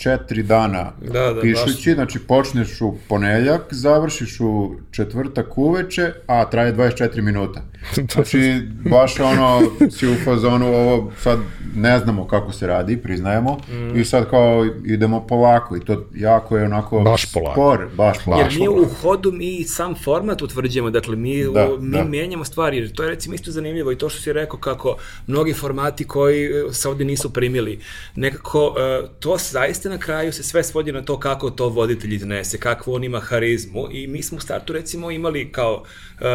četiri 0.00 0.42
dana 0.42 0.92
da, 1.00 1.32
da, 1.32 1.40
pišući, 1.40 1.90
baš. 1.90 1.94
znači 1.94 2.18
počneš 2.18 2.80
u 2.80 2.94
poneljak, 3.08 3.62
završiš 3.70 4.40
u 4.40 4.76
četvrtak 4.90 5.58
uveče, 5.58 6.12
a 6.26 6.50
traje 6.50 6.74
24 6.74 7.22
minuta. 7.22 7.62
Znači, 8.12 8.62
baš 8.90 9.20
ono, 9.20 9.62
si 9.90 10.08
u 10.08 10.14
fazonu, 10.24 10.66
ovo 10.66 11.12
sad 11.18 11.38
ne 11.76 11.98
znamo 11.98 12.26
kako 12.26 12.52
se 12.52 12.66
radi, 12.66 12.96
priznajemo, 12.96 13.58
mm. 13.68 14.00
i 14.00 14.04
sad 14.04 14.30
kao 14.30 14.66
idemo 14.84 15.26
polako, 15.26 15.76
i 15.76 15.80
to 15.80 16.04
jako 16.14 16.56
je 16.56 16.64
onako 16.64 17.00
baš 17.00 17.32
polako. 17.32 17.54
spor, 17.54 17.88
baš 17.96 18.24
polako. 18.24 18.42
Jer 18.42 18.60
mi 18.60 18.68
u 18.68 18.86
hodu 19.02 19.32
mi 19.32 19.64
sam 19.64 19.94
format 19.94 20.42
utvrđujemo, 20.42 20.90
dakle 20.90 21.16
mi, 21.16 21.44
da, 21.44 21.68
mi 21.80 21.96
da. 21.96 22.04
menjamo 22.04 22.44
stvari, 22.44 22.76
jer 22.76 22.92
to 22.92 23.02
je 23.02 23.08
recimo 23.08 23.34
isto 23.34 23.50
zanimljivo 23.50 23.92
i 23.92 23.98
to 23.98 24.08
što 24.08 24.20
si 24.20 24.32
rekao 24.32 24.58
kako 24.58 24.96
mnogi 25.26 25.52
formati 25.52 26.04
koji 26.04 26.50
se 26.72 26.88
ovde 26.88 27.04
nisu 27.04 27.32
primili, 27.32 27.80
nekako 28.14 28.66
uh, 28.66 29.10
to 29.20 29.36
zaista 29.50 29.89
na 29.90 29.98
kraju 29.98 30.32
se 30.32 30.42
sve 30.42 30.64
svodi 30.64 30.92
na 30.92 31.02
to 31.02 31.20
kako 31.20 31.50
to 31.50 31.68
voditelj 31.68 32.14
iznese, 32.14 32.58
kakvu 32.58 32.94
on 32.94 33.04
ima 33.04 33.20
harizmu 33.20 33.88
i 33.92 34.06
mi 34.06 34.22
smo 34.22 34.38
u 34.38 34.40
startu 34.40 34.72
recimo 34.72 35.10
imali 35.10 35.52
kao 35.52 35.74
uh, 35.74 36.26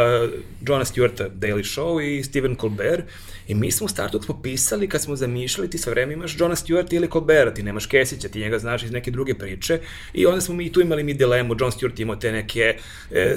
Johna 0.62 0.86
Stewarta 0.86 1.30
Daily 1.40 1.64
Show 1.64 2.02
i 2.02 2.24
Stephen 2.24 2.56
Colbert 2.56 3.04
I 3.48 3.54
mi 3.54 3.72
smo 3.72 3.86
u 3.86 3.88
startu 3.88 4.22
smo 4.22 4.42
pisali, 4.42 4.90
kad 4.90 5.02
smo 5.02 5.16
zamišljali, 5.16 5.70
ti 5.70 5.78
sve 5.78 5.92
vreme 5.92 6.14
imaš 6.14 6.40
Johna 6.40 6.56
Stewart 6.56 6.94
ili 6.94 7.10
Colberta, 7.12 7.54
ti 7.54 7.64
nemaš 7.64 7.86
Kesića, 7.86 8.28
ti 8.28 8.40
njega 8.40 8.60
znaš 8.60 8.84
iz 8.84 8.92
neke 8.92 9.12
druge 9.12 9.34
priče. 9.34 9.80
I 10.14 10.26
onda 10.26 10.42
smo 10.42 10.56
mi 10.56 10.72
tu 10.72 10.82
imali 10.82 11.04
mi 11.04 11.14
dilemu, 11.14 11.56
John 11.60 11.72
Stewart 11.72 12.02
imao 12.02 12.16
te 12.16 12.32
neke 12.32 12.78
e, 13.12 13.36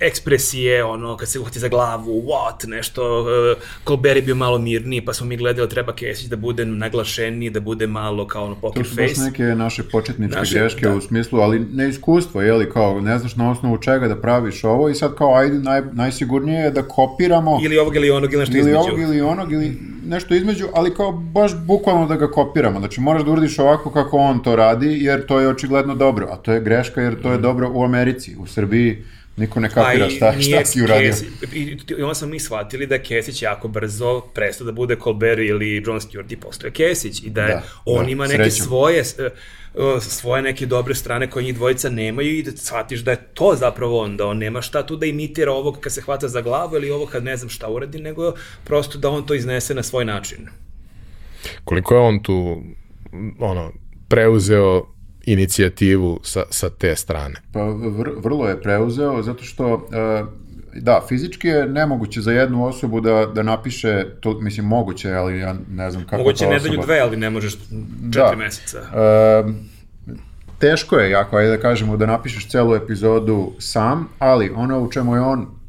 ekspresije, 0.00 0.84
ono, 0.84 1.16
kad 1.16 1.28
se 1.28 1.38
uhvati 1.38 1.58
za 1.58 1.68
glavu, 1.68 2.22
what, 2.22 2.68
nešto, 2.68 3.26
e, 3.30 3.54
Colbert 3.86 4.16
je 4.16 4.22
bio 4.22 4.34
malo 4.34 4.58
mirniji, 4.58 5.04
pa 5.04 5.12
smo 5.12 5.26
mi 5.26 5.36
gledali, 5.36 5.68
treba 5.68 5.94
Kesić 5.94 6.26
da 6.26 6.36
bude 6.36 6.64
naglašeniji, 6.64 7.50
da 7.50 7.60
bude 7.60 7.86
malo 7.86 8.26
kao 8.26 8.44
ono 8.44 8.54
poker 8.54 8.84
face. 8.84 8.96
To 8.96 9.14
su 9.14 9.20
baš 9.20 9.30
neke 9.30 9.42
naše 9.60 9.82
početničke 9.82 10.38
naše, 10.38 10.58
greške 10.58 10.86
da. 10.86 10.94
u 10.94 11.00
smislu, 11.00 11.40
ali 11.40 11.66
neiskustvo, 11.72 12.42
jeli, 12.42 12.70
kao 12.70 13.00
ne 13.00 13.18
znaš 13.18 13.36
na 13.36 13.50
osnovu 13.50 13.78
čega 13.78 14.08
da 14.08 14.16
praviš 14.16 14.64
ovo 14.64 14.88
i 14.88 14.94
sad 14.94 15.14
kao 15.14 15.34
ajde, 15.34 15.58
naj, 15.58 15.82
najsigurnije 15.92 16.60
je 16.60 16.70
da 16.70 16.82
kopiramo. 16.82 17.58
Ili 17.62 17.78
ovog 17.78 17.96
ili 17.96 18.10
onog 18.10 18.32
ili 18.32 18.40
nešto 18.40 18.56
ili 18.56 18.60
između. 18.60 18.78
Ili 18.78 18.88
ovog 18.88 19.00
ili 19.00 19.20
onog 19.20 19.52
ili 19.52 19.78
nešto 20.06 20.34
između, 20.34 20.66
ali 20.74 20.94
kao 20.94 21.12
baš 21.12 21.54
bukvalno 21.66 22.06
da 22.06 22.16
ga 22.16 22.30
kopiramo. 22.30 22.78
Znači 22.78 23.00
moraš 23.00 23.24
da 23.24 23.30
uradiš 23.30 23.58
ovako 23.58 23.90
kako 23.90 24.16
on 24.16 24.42
to 24.42 24.56
radi, 24.56 24.98
jer 25.04 25.26
to 25.26 25.40
je 25.40 25.48
očigledno 25.48 25.94
dobro, 25.94 26.28
a 26.30 26.36
to 26.36 26.52
je 26.52 26.60
greška 26.60 27.02
jer 27.02 27.22
to 27.22 27.32
je 27.32 27.38
dobro 27.38 27.70
u 27.74 27.84
Americi, 27.84 28.36
u 28.38 28.46
Srbiji 28.46 29.04
niko 29.40 29.60
ne 29.60 29.70
kapira 29.70 30.10
šta, 30.10 30.40
šta 30.40 30.64
si 30.64 30.82
uradio. 30.82 31.14
I, 31.54 31.78
I 31.98 32.02
onda 32.02 32.14
smo 32.14 32.28
mi 32.28 32.40
shvatili 32.40 32.86
da 32.86 32.94
je 32.94 33.02
Kesić 33.02 33.42
jako 33.42 33.68
brzo 33.68 34.20
prestao 34.20 34.64
da 34.64 34.72
bude 34.72 34.96
Colbert 35.02 35.40
ili 35.40 35.82
Jon 35.86 36.00
Stewart 36.00 36.32
i 36.32 36.36
postoje 36.36 36.72
Kesić 36.72 37.22
i 37.22 37.30
da, 37.30 37.46
da 37.46 37.62
on 37.84 38.04
da, 38.04 38.10
ima 38.10 38.26
neke 38.26 38.50
srećom. 38.50 38.66
svoje 38.66 39.04
svoje 40.00 40.42
neke 40.42 40.66
dobre 40.66 40.94
strane 40.94 41.30
koje 41.30 41.44
njih 41.44 41.54
dvojica 41.54 41.88
nemaju 41.90 42.38
i 42.38 42.42
da 42.42 42.56
shvatiš 42.56 43.00
da 43.00 43.10
je 43.10 43.24
to 43.34 43.54
zapravo 43.58 44.00
on, 44.00 44.16
da 44.16 44.26
on 44.26 44.38
nema 44.38 44.62
šta 44.62 44.86
tu 44.86 44.96
da 44.96 45.06
imitira 45.06 45.52
ovog 45.52 45.80
kad 45.80 45.92
se 45.92 46.00
hvata 46.00 46.28
za 46.28 46.40
glavu 46.40 46.76
ili 46.76 46.90
ovog 46.90 47.10
kad 47.10 47.24
ne 47.24 47.36
znam 47.36 47.48
šta 47.48 47.68
uradi, 47.68 47.98
nego 47.98 48.34
prosto 48.64 48.98
da 48.98 49.10
on 49.10 49.26
to 49.26 49.34
iznese 49.34 49.74
na 49.74 49.82
svoj 49.82 50.04
način. 50.04 50.48
Koliko 51.64 51.94
je 51.94 52.00
on 52.00 52.22
tu 52.22 52.62
ono, 53.38 53.72
preuzeo 54.08 54.86
inicijativu 55.24 56.20
sa, 56.22 56.42
sa 56.50 56.70
te 56.70 56.96
strane? 56.96 57.34
Pa 57.52 57.64
vr, 57.64 58.10
vrlo 58.16 58.48
je 58.48 58.62
preuzeo, 58.62 59.22
zato 59.22 59.44
što 59.44 59.74
uh, 59.74 60.28
da, 60.74 61.00
fizički 61.08 61.48
je 61.48 61.66
nemoguće 61.66 62.20
za 62.20 62.32
jednu 62.32 62.66
osobu 62.66 63.00
da, 63.00 63.26
da 63.34 63.42
napiše, 63.42 64.04
to, 64.20 64.40
mislim, 64.40 64.66
moguće, 64.66 65.12
ali 65.12 65.38
ja 65.38 65.54
ne 65.70 65.90
znam 65.90 66.04
kako 66.04 66.16
moguće 66.16 66.44
ta 66.44 66.44
osoba... 66.44 66.54
Moguće 66.54 66.70
nedelju 66.70 66.82
dve, 66.86 66.98
ali 66.98 67.16
ne 67.16 67.30
možeš 67.30 67.52
četiri 67.52 67.70
da. 68.10 68.36
meseca. 68.36 68.80
Uh, 68.80 69.54
teško 70.58 70.96
je 70.96 71.10
jako, 71.10 71.36
ajde 71.36 71.50
da 71.50 71.62
kažemo, 71.62 71.96
da 71.96 72.06
napišeš 72.06 72.48
celu 72.48 72.74
epizodu 72.74 73.52
sam, 73.58 74.08
ali 74.18 74.50
ono 74.54 74.80
u 74.80 74.90
čemu 74.90 75.14
je 75.14 75.20
on 75.20 75.59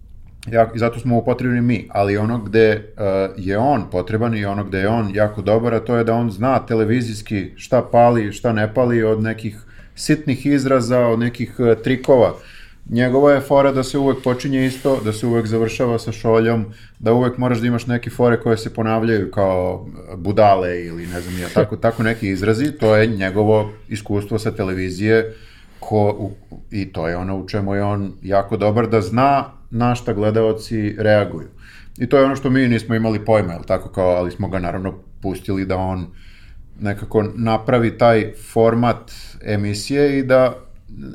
ja, 0.47 0.71
i 0.75 0.79
zato 0.79 0.99
smo 0.99 1.17
upotrebni 1.17 1.61
mi, 1.61 1.87
ali 1.89 2.17
ono 2.17 2.37
gde 2.37 2.93
uh, 2.97 3.03
je 3.37 3.57
on 3.57 3.83
potreban 3.91 4.37
i 4.37 4.45
ono 4.45 4.63
gde 4.63 4.79
je 4.79 4.89
on 4.89 5.15
jako 5.15 5.41
dobar, 5.41 5.73
a 5.73 5.79
to 5.79 5.95
je 5.95 6.03
da 6.03 6.13
on 6.13 6.31
zna 6.31 6.59
televizijski 6.59 7.51
šta 7.55 7.81
pali, 7.81 8.31
šta 8.33 8.53
ne 8.53 8.73
pali 8.73 9.03
od 9.03 9.21
nekih 9.21 9.57
sitnih 9.95 10.45
izraza, 10.45 10.99
od 10.99 11.19
nekih 11.19 11.55
uh, 11.59 11.83
trikova. 11.83 12.33
Njegova 12.89 13.31
je 13.31 13.41
fora 13.41 13.71
da 13.71 13.83
se 13.83 13.97
uvek 13.97 14.23
počinje 14.23 14.65
isto, 14.65 14.99
da 15.05 15.13
se 15.13 15.27
uvek 15.27 15.45
završava 15.45 15.99
sa 15.99 16.11
šoljom, 16.11 16.65
da 16.99 17.13
uvek 17.13 17.37
moraš 17.37 17.59
da 17.59 17.67
imaš 17.67 17.87
neke 17.87 18.09
fore 18.09 18.39
koje 18.39 18.57
se 18.57 18.73
ponavljaju 18.73 19.31
kao 19.31 19.87
budale 20.17 20.85
ili 20.85 21.07
ne 21.07 21.21
znam 21.21 21.39
ja, 21.39 21.47
tako, 21.53 21.77
tako 21.85 22.03
neki 22.03 22.29
izrazi, 22.29 22.71
to 22.71 22.95
je 22.95 23.07
njegovo 23.07 23.71
iskustvo 23.89 24.39
sa 24.39 24.51
televizije 24.51 25.35
ko, 25.79 26.15
u, 26.19 26.31
i 26.71 26.93
to 26.93 27.07
je 27.07 27.17
ono 27.17 27.37
u 27.37 27.47
čemu 27.47 27.75
je 27.75 27.83
on 27.83 28.13
jako 28.21 28.57
dobar 28.57 28.87
da 28.87 29.01
zna 29.01 29.60
na 29.71 29.95
šta 29.95 30.13
gledaoci 30.13 30.95
reaguju. 30.97 31.47
I 31.97 32.07
to 32.07 32.17
je 32.17 32.25
ono 32.25 32.35
što 32.35 32.49
mi 32.49 32.67
nismo 32.67 32.95
imali 32.95 33.25
pojma, 33.25 33.53
ali 33.53 33.65
tako 33.67 33.89
kao, 33.89 34.09
ali 34.09 34.31
smo 34.31 34.47
ga 34.47 34.59
naravno 34.59 34.93
pustili 35.21 35.65
da 35.65 35.77
on 35.77 36.07
nekako 36.79 37.23
napravi 37.35 37.97
taj 37.97 38.33
format 38.51 39.11
emisije 39.45 40.19
i 40.19 40.23
da 40.23 40.55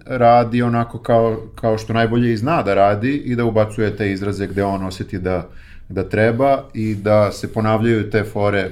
radi 0.06 0.62
onako 0.62 0.98
kao, 0.98 1.42
kao 1.54 1.78
što 1.78 1.92
najbolje 1.92 2.32
i 2.32 2.36
zna 2.36 2.62
da 2.62 2.74
radi 2.74 3.16
i 3.16 3.36
da 3.36 3.44
ubacuje 3.44 3.96
te 3.96 4.12
izraze 4.12 4.46
gde 4.46 4.64
on 4.64 4.84
osjeti 4.84 5.18
da, 5.18 5.48
da 5.88 6.08
treba 6.08 6.64
i 6.74 6.94
da 6.94 7.32
se 7.32 7.52
ponavljaju 7.52 8.10
te 8.10 8.24
fore 8.24 8.70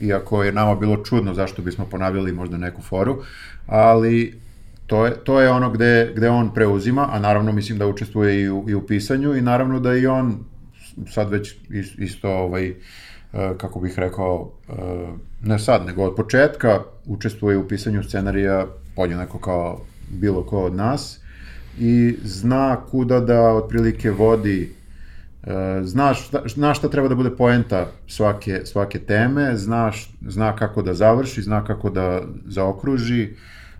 iako 0.00 0.42
je 0.42 0.52
nama 0.52 0.74
bilo 0.74 0.96
čudno 1.04 1.34
zašto 1.34 1.62
bismo 1.62 1.86
ponavljali 1.86 2.32
možda 2.32 2.56
neku 2.56 2.82
foru, 2.82 3.22
ali 3.66 4.41
to 4.92 5.06
je, 5.06 5.14
to 5.24 5.40
je 5.40 5.50
ono 5.50 5.70
gde, 5.70 6.12
gde 6.16 6.30
on 6.30 6.54
preuzima, 6.54 7.08
a 7.12 7.18
naravno 7.18 7.52
mislim 7.52 7.78
da 7.78 7.86
učestvuje 7.86 8.42
i 8.42 8.50
u, 8.50 8.64
i 8.68 8.74
u 8.74 8.86
pisanju 8.86 9.36
i 9.36 9.40
naravno 9.40 9.80
da 9.80 9.94
i 9.94 10.06
on 10.06 10.44
sad 11.08 11.30
već 11.30 11.54
isto 11.98 12.30
ovaj, 12.30 12.68
e, 12.68 12.74
kako 13.58 13.80
bih 13.80 13.98
rekao, 13.98 14.52
e, 14.68 14.72
ne 15.42 15.58
sad, 15.58 15.86
nego 15.86 16.02
od 16.04 16.14
početka 16.16 16.82
učestvuje 17.06 17.56
u 17.58 17.68
pisanju 17.68 18.02
scenarija 18.02 18.66
podjednako 18.96 19.38
kao 19.38 19.80
bilo 20.10 20.44
ko 20.46 20.64
od 20.64 20.74
nas 20.74 21.20
i 21.78 22.16
zna 22.24 22.76
kuda 22.90 23.20
da 23.20 23.40
otprilike 23.40 24.10
vodi 24.10 24.72
e, 25.42 25.80
zna 25.82 26.14
šta, 26.14 26.42
zna 26.46 26.74
šta 26.74 26.88
treba 26.88 27.08
da 27.08 27.14
bude 27.14 27.30
poenta 27.30 27.86
svake, 28.08 28.60
svake 28.64 28.98
teme, 28.98 29.56
zna, 29.56 29.92
zna 30.28 30.56
kako 30.56 30.82
da 30.82 30.94
završi, 30.94 31.42
zna 31.42 31.64
kako 31.64 31.90
da 31.90 32.22
zaokruži, 32.46 33.28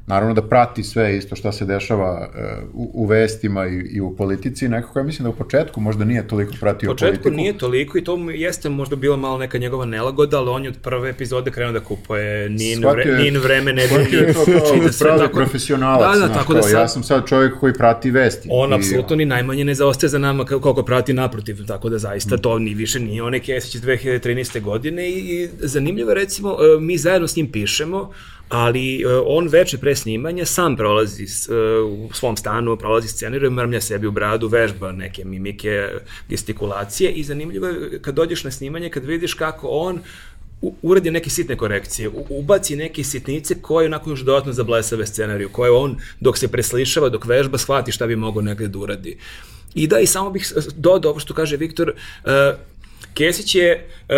naravno 0.07 0.35
da 0.35 0.43
prati 0.43 0.83
sve 0.83 1.17
isto 1.17 1.37
šta 1.37 1.53
se 1.53 1.65
dešava 1.65 2.29
e, 2.29 2.41
u, 2.75 2.91
u 2.95 3.07
vestima 3.07 3.67
i, 3.67 3.75
i 3.75 4.01
u 4.01 4.17
politici, 4.17 4.69
nekako 4.69 4.99
ja 4.99 5.03
mislim 5.03 5.25
da 5.25 5.31
u 5.31 5.35
početku 5.35 5.81
možda 5.81 6.05
nije 6.05 6.29
toliko 6.29 6.53
pratio 6.61 6.91
U 6.91 6.93
početku 6.93 7.13
politiku. 7.13 7.31
nije 7.33 7.59
toliko 7.59 7.99
i 7.99 8.05
to 8.05 8.17
mu 8.17 8.31
jeste 8.31 8.69
možda 8.69 8.97
bila 8.97 9.17
malo 9.17 9.39
neka 9.39 9.59
njegova 9.59 9.85
nelagoda, 9.85 10.39
ali 10.39 10.49
on 10.51 10.63
je 10.65 10.69
od 10.69 10.79
prve 10.79 11.11
epizode 11.11 11.51
krenuo 11.51 11.73
da 11.73 11.81
kupuje 11.81 12.49
Nin, 12.51 12.77
Shvatio 12.77 12.91
vre, 12.93 13.13
je- 13.15 13.19
Nin 13.23 13.39
vreme 13.39 13.75
shvatio 13.79 14.19
je 14.19 14.27
nedelji. 14.27 14.35
to 14.35 14.45
kao 14.59 14.75
čita 14.75 14.93
sve 14.93 15.07
pravi 15.07 15.21
tako- 15.21 15.35
profesionalac, 15.35 16.01
Da, 16.05 16.21
da, 16.21 16.27
znaš, 16.27 16.33
tako 16.35 16.55
da 16.55 16.61
kao, 16.61 16.69
sad, 16.69 16.81
ja 16.81 16.89
sam 16.89 17.03
sad 17.03 17.27
čovjek 17.27 17.55
koji 17.55 17.73
prati 17.75 18.11
vesti. 18.11 18.49
On 18.53 18.71
I- 18.71 18.75
apsolutno 18.75 19.17
ni 19.17 19.25
najmanje 19.27 19.65
ne 19.65 19.75
zaostaje 19.75 20.11
za 20.11 20.19
nama 20.19 20.45
kao- 20.45 20.61
koliko 20.61 20.83
prati 20.83 21.13
naprotiv, 21.13 21.67
tako 21.67 21.89
da 21.89 21.99
zaista 21.99 22.37
to 22.37 22.59
ni 22.59 22.75
više 22.75 23.01
nije 23.01 23.23
onaj 23.23 23.41
Kesić 23.41 23.75
iz 23.75 23.83
2013. 23.83 24.61
godine 24.61 25.09
i, 25.09 25.19
i 25.35 25.49
zanimljivo 25.59 26.11
je 26.11 26.15
recimo, 26.15 26.51
e, 26.53 26.81
mi 26.81 26.99
zajedno 26.99 27.29
s 27.29 27.37
njim 27.37 27.49
pišemo, 27.49 28.11
ali 28.53 29.01
e, 29.01 29.07
on 29.27 29.49
veče 29.49 29.79
pre 29.79 29.97
snimanja 29.97 30.45
sam 30.47 30.77
prolazi 30.77 31.25
e, 31.25 31.55
u 31.81 32.11
svom 32.13 32.37
stanu, 32.37 32.77
prolazi 32.77 33.09
scenariju, 33.09 33.51
mrmlja 33.51 33.81
sebi 33.81 34.07
u 34.07 34.11
bradu, 34.11 34.49
vežba 34.49 34.93
neke 34.93 35.25
mimike, 35.25 35.89
gestikulacije 36.29 37.13
i 37.13 37.25
zanimljivo 37.25 37.67
je 37.67 37.99
kad 38.03 38.15
dođeš 38.15 38.45
na 38.45 38.51
snimanje, 38.51 38.91
kad 38.91 39.05
vidiš 39.05 39.35
kako 39.35 39.69
on 39.69 40.01
uradi 40.83 41.11
neke 41.11 41.31
sitne 41.31 41.57
korekcije, 41.57 42.11
ubaci 42.29 42.77
neke 42.77 43.05
sitnice 43.05 43.55
koje 43.63 43.87
onako 43.87 44.11
još 44.11 44.21
dodatno 44.21 44.53
zablesave 44.53 45.07
scenariju, 45.07 45.49
koje 45.49 45.71
on 45.71 45.97
dok 46.21 46.39
se 46.39 46.49
preslišava, 46.49 47.09
dok 47.09 47.25
vežba, 47.25 47.59
shvati 47.59 47.93
šta 47.93 48.07
bi 48.07 48.17
mogao 48.17 48.43
negde 48.43 48.69
da 48.69 48.79
uradi. 48.79 49.17
I 49.75 49.87
da, 49.87 49.99
i 49.99 50.07
samo 50.07 50.31
bih 50.31 50.53
dodao 50.77 51.11
ovo 51.11 51.21
što 51.21 51.35
kaže 51.35 51.57
Viktor, 51.57 51.93
uh, 52.25 52.31
Kesić 53.15 53.55
je 53.55 53.87
uh, 54.09 54.15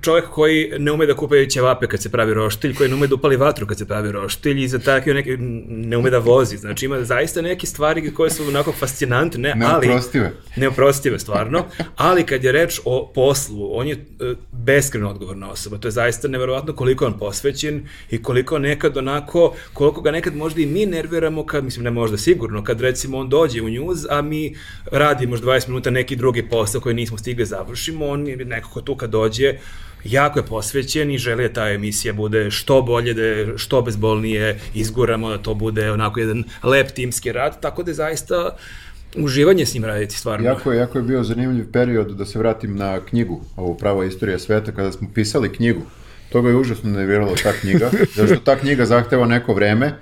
čovjek 0.00 0.28
koji 0.28 0.72
ne 0.78 0.92
ume 0.92 1.06
da 1.06 1.14
kupe 1.14 1.46
ćevape 1.48 1.86
kad 1.86 2.02
se 2.02 2.10
pravi 2.10 2.34
roštilj, 2.34 2.74
koji 2.74 2.88
ne 2.88 2.94
ume 2.94 3.06
da 3.06 3.14
upali 3.14 3.36
vatru 3.36 3.66
kad 3.66 3.78
se 3.78 3.88
pravi 3.88 4.12
roštilj 4.12 4.62
i 4.64 4.68
za 4.68 4.78
takve 4.78 5.14
neke, 5.14 5.36
ne 5.68 5.96
ume 5.96 6.10
da 6.10 6.18
vozi. 6.18 6.56
Znači 6.56 6.84
ima 6.84 7.04
zaista 7.04 7.42
neke 7.42 7.66
stvari 7.66 8.14
koje 8.14 8.30
su 8.30 8.48
onako 8.48 8.72
fascinantne, 8.72 9.54
ali... 9.64 9.86
Neoprostive. 9.86 10.32
Neoprostive, 10.56 11.18
stvarno. 11.18 11.64
Ali 11.96 12.26
kad 12.26 12.44
je 12.44 12.52
reč 12.52 12.80
o 12.84 13.12
poslu, 13.14 13.78
on 13.78 13.88
je 13.88 13.94
e, 13.94 14.34
beskreno 14.52 15.10
odgovorna 15.10 15.50
osoba. 15.50 15.78
To 15.78 15.88
je 15.88 15.92
zaista 15.92 16.28
neverovatno 16.28 16.72
koliko 16.72 17.06
on 17.06 17.18
posvećen 17.18 17.86
i 18.10 18.22
koliko 18.22 18.58
nekad 18.58 18.96
onako, 18.96 19.54
koliko 19.72 20.00
ga 20.00 20.10
nekad 20.10 20.36
možda 20.36 20.60
i 20.60 20.66
mi 20.66 20.86
nerviramo, 20.86 21.46
kad, 21.46 21.64
mislim 21.64 21.84
ne 21.84 21.90
možda 21.90 22.16
sigurno, 22.16 22.64
kad 22.64 22.80
recimo 22.80 23.18
on 23.18 23.28
dođe 23.28 23.62
u 23.62 23.68
njuz, 23.68 24.06
a 24.10 24.22
mi 24.22 24.56
radimo 24.90 25.32
možda 25.32 25.46
20 25.46 25.68
minuta 25.68 25.90
neki 25.90 26.16
drugi 26.16 26.48
posao 26.48 26.80
koji 26.80 26.94
nismo 26.94 27.18
stigli 27.18 27.46
završimo, 27.46 28.08
on 28.12 28.26
je 28.26 28.36
nekako 28.36 28.80
tu 28.80 28.96
kad 28.96 29.10
dođe, 29.10 29.54
jako 30.04 30.38
je 30.38 30.46
posvećen 30.46 31.10
i 31.10 31.18
želi 31.18 31.48
da 31.48 31.52
ta 31.52 31.68
emisija 31.68 32.12
bude 32.12 32.50
što 32.50 32.82
bolje, 32.82 33.14
da 33.14 33.22
je 33.22 33.58
što 33.58 33.82
bezbolnije 33.82 34.60
izguramo, 34.74 35.30
da 35.30 35.38
to 35.38 35.54
bude 35.54 35.90
onako 35.90 36.20
jedan 36.20 36.44
lep 36.62 36.90
timski 36.90 37.32
rad, 37.32 37.60
tako 37.60 37.82
da 37.82 37.90
je 37.90 37.94
zaista 37.94 38.56
uživanje 39.16 39.66
s 39.66 39.74
njim 39.74 39.84
raditi 39.84 40.16
stvarno. 40.16 40.46
Jako 40.46 40.72
je, 40.72 40.78
jako 40.78 40.98
je 40.98 41.02
bio 41.02 41.24
zanimljiv 41.24 41.72
period 41.72 42.16
da 42.16 42.26
se 42.26 42.38
vratim 42.38 42.76
na 42.76 43.00
knjigu, 43.00 43.40
ovu 43.56 43.76
prava 43.76 44.04
istorija 44.04 44.38
sveta, 44.38 44.72
kada 44.72 44.92
smo 44.92 45.08
pisali 45.14 45.52
knjigu. 45.52 45.82
To 46.32 46.42
ga 46.42 46.48
je 46.48 46.56
užasno 46.56 46.90
nerviralo 46.90 47.34
ta 47.42 47.52
knjiga, 47.52 47.90
zato 48.14 48.26
što 48.26 48.44
ta 48.44 48.56
knjiga 48.56 48.84
zahteva 48.84 49.26
neko 49.26 49.54
vreme, 49.54 49.92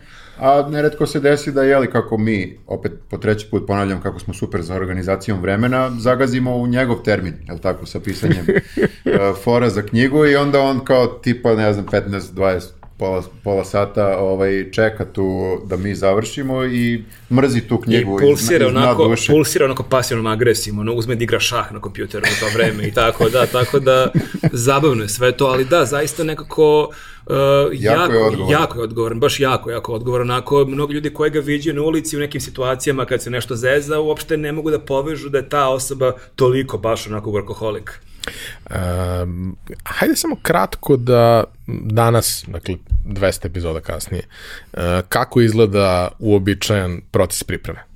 a 0.40 0.68
neretko 0.70 1.06
se 1.06 1.20
desi 1.20 1.52
da, 1.52 1.62
jeli, 1.62 1.90
kako 1.90 2.18
mi, 2.18 2.58
opet 2.66 2.92
po 3.08 3.18
treći 3.18 3.46
put 3.50 3.66
ponavljam 3.66 4.00
kako 4.00 4.18
smo 4.18 4.34
super 4.34 4.62
za 4.62 4.74
organizacijom 4.74 5.40
vremena, 5.40 5.90
zagazimo 5.98 6.56
u 6.56 6.66
njegov 6.66 7.02
termin, 7.02 7.34
jel 7.48 7.58
tako, 7.58 7.86
sa 7.86 8.00
pisanjem 8.00 8.46
uh, 8.48 9.36
fora 9.44 9.70
za 9.70 9.82
knjigu 9.82 10.26
i 10.26 10.36
onda 10.36 10.60
on 10.60 10.84
kao 10.84 11.06
tipa, 11.06 11.54
ne 11.54 11.72
znam, 11.72 11.86
15, 11.86 12.20
20, 12.34 12.68
pola, 13.00 13.22
pola 13.44 13.64
sata 13.64 14.18
ovaj, 14.18 14.70
čeka 14.70 15.04
tu 15.04 15.58
da 15.66 15.76
mi 15.76 15.94
završimo 15.94 16.64
i 16.64 17.04
mrzi 17.30 17.60
tu 17.60 17.74
I 17.74 17.84
knjigu 17.84 18.18
pulsira 18.18 18.66
iz, 18.66 18.70
iz 18.70 18.76
onako, 18.76 19.08
duše. 19.08 19.32
pulsira 19.32 19.64
onako 19.64 19.82
pasivnom 19.82 20.26
agresijom, 20.26 20.78
ono, 20.78 20.92
uzme 20.94 21.14
da 21.14 21.24
igra 21.24 21.40
šah 21.40 21.72
na 21.72 21.80
kompjuteru 21.80 22.24
u 22.24 22.40
to 22.40 22.46
vreme 22.54 22.88
i 22.88 22.92
tako 22.92 23.28
da, 23.28 23.46
tako 23.46 23.78
da 23.78 24.12
zabavno 24.52 25.02
je 25.02 25.08
sve 25.08 25.32
to, 25.32 25.46
ali 25.46 25.64
da, 25.64 25.84
zaista 25.84 26.24
nekako 26.24 26.90
uh, 27.26 27.34
jako, 27.72 28.12
je 28.12 28.24
odgovoran. 28.24 28.60
jako 28.60 28.78
je 28.78 28.84
odgovoran, 28.84 29.20
baš 29.20 29.40
jako, 29.40 29.70
jako 29.70 29.92
odgovoran, 29.92 30.30
onako, 30.30 30.64
mnogo 30.64 30.92
ljudi 30.92 31.10
koji 31.10 31.30
ga 31.30 31.40
viđaju 31.40 31.76
na 31.76 31.82
ulici 31.82 32.16
u 32.16 32.20
nekim 32.20 32.40
situacijama 32.40 33.04
kad 33.04 33.22
se 33.22 33.30
nešto 33.30 33.56
zeza, 33.56 34.00
uopšte 34.00 34.36
ne 34.36 34.52
mogu 34.52 34.70
da 34.70 34.78
povežu 34.78 35.28
da 35.28 35.38
je 35.38 35.48
ta 35.48 35.68
osoba 35.68 36.12
toliko 36.36 36.78
baš 36.78 37.06
onako 37.06 37.30
workoholik. 37.30 37.90
Um, 38.70 39.56
hajde 39.84 40.16
samo 40.16 40.36
kratko 40.42 40.96
da 40.96 41.44
danas, 41.66 42.44
dakle 42.48 42.74
200 43.06 43.46
epizoda 43.46 43.80
kasnije, 43.80 44.22
uh, 44.72 44.80
kako 45.08 45.40
izgleda 45.40 46.08
uobičajan 46.18 47.00
proces 47.10 47.44
pripreme? 47.44 47.90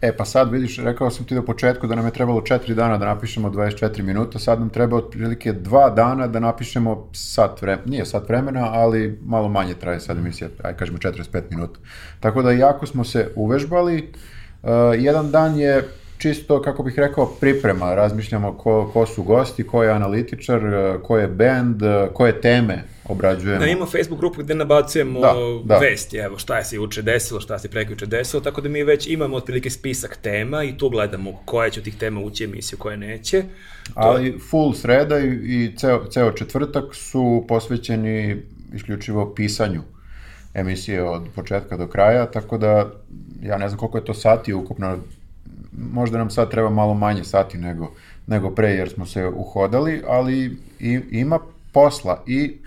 E 0.00 0.16
pa 0.16 0.24
sad 0.24 0.52
vidiš, 0.52 0.78
rekao 0.78 1.10
sam 1.10 1.24
ti 1.24 1.38
u 1.38 1.44
početku 1.44 1.86
da 1.86 1.94
nam 1.94 2.04
je 2.04 2.12
trebalo 2.12 2.40
4 2.40 2.74
dana 2.74 2.98
da 2.98 3.06
napišemo 3.06 3.50
24 3.50 4.02
minuta, 4.02 4.38
sad 4.38 4.60
nam 4.60 4.68
treba 4.68 4.96
otprilike 4.96 5.52
2 5.52 5.94
dana 5.94 6.26
da 6.26 6.40
napišemo 6.40 7.08
sat 7.12 7.62
vremena, 7.62 7.82
nije 7.86 8.06
sat 8.06 8.28
vremena, 8.28 8.70
ali 8.72 9.18
malo 9.24 9.48
manje 9.48 9.74
traje 9.74 10.00
sad 10.00 10.18
emisija, 10.18 10.48
aj 10.62 10.76
kažemo 10.76 10.98
45 10.98 11.42
minuta. 11.50 11.80
Tako 12.20 12.42
da 12.42 12.52
jako 12.52 12.86
smo 12.86 13.04
se 13.04 13.32
uvežbali, 13.36 14.12
uh, 14.62 14.70
jedan 14.98 15.30
dan 15.30 15.58
je 15.58 15.88
čisto, 16.26 16.62
kako 16.62 16.82
bih 16.82 16.98
rekao, 16.98 17.26
priprema, 17.26 17.94
razmišljamo 17.94 18.52
ko, 18.52 18.90
ko 18.92 19.06
su 19.06 19.22
gosti, 19.22 19.66
ko 19.66 19.82
je 19.82 19.90
analitičar, 19.90 20.64
uh, 20.64 21.02
ko 21.02 21.18
je 21.18 21.28
band, 21.28 21.82
uh, 21.82 21.88
koje 22.12 22.40
teme 22.40 22.82
obrađujemo. 23.08 23.60
Da 23.60 23.66
imamo 23.66 23.86
Facebook 23.86 24.20
grupu 24.20 24.42
gde 24.42 24.54
nabacujemo 24.54 25.20
Da, 25.20 25.34
da. 25.64 25.78
vesti, 25.78 26.16
evo 26.16 26.38
šta 26.38 26.58
je 26.58 26.64
se 26.64 26.76
juče 26.76 27.02
desilo, 27.02 27.40
šta 27.40 27.58
se 27.58 27.70
prekjuče 27.70 28.06
desilo, 28.06 28.42
tako 28.42 28.60
da 28.60 28.68
mi 28.68 28.84
već 28.84 29.06
imamo 29.06 29.36
otprilike 29.36 29.70
spisak 29.70 30.16
tema 30.22 30.64
i 30.64 30.78
tu 30.78 30.88
gledamo 30.88 31.32
koja 31.44 31.70
će 31.70 31.80
od 31.80 31.84
tih 31.84 31.96
tema 31.98 32.20
ući 32.20 32.44
emisiju, 32.44 32.78
koja 32.78 32.96
neće. 32.96 33.44
Ali 33.94 34.38
full 34.50 34.74
sreda 34.74 35.18
i, 35.18 35.28
i 35.28 35.76
ceo, 35.76 36.04
ceo 36.10 36.32
četvrtak 36.32 36.94
su 36.94 37.44
posvećeni 37.48 38.42
isključivo 38.74 39.34
pisanju 39.34 39.82
emisije 40.54 41.02
od 41.02 41.22
početka 41.34 41.76
do 41.76 41.86
kraja, 41.86 42.26
tako 42.26 42.58
da 42.58 42.90
ja 43.42 43.58
ne 43.58 43.68
znam 43.68 43.78
koliko 43.78 43.98
je 43.98 44.04
to 44.04 44.14
sati 44.14 44.54
ukupno, 44.54 44.98
možda 45.76 46.18
nam 46.18 46.30
sad 46.30 46.50
treba 46.50 46.70
malo 46.70 46.94
manje 46.94 47.24
sati 47.24 47.58
nego, 47.58 47.92
nego 48.26 48.50
pre 48.50 48.68
jer 48.68 48.90
smo 48.90 49.06
se 49.06 49.26
uhodali, 49.26 50.02
ali 50.08 50.56
i, 50.80 51.00
ima 51.10 51.38
posla 51.72 52.22
i 52.26 52.58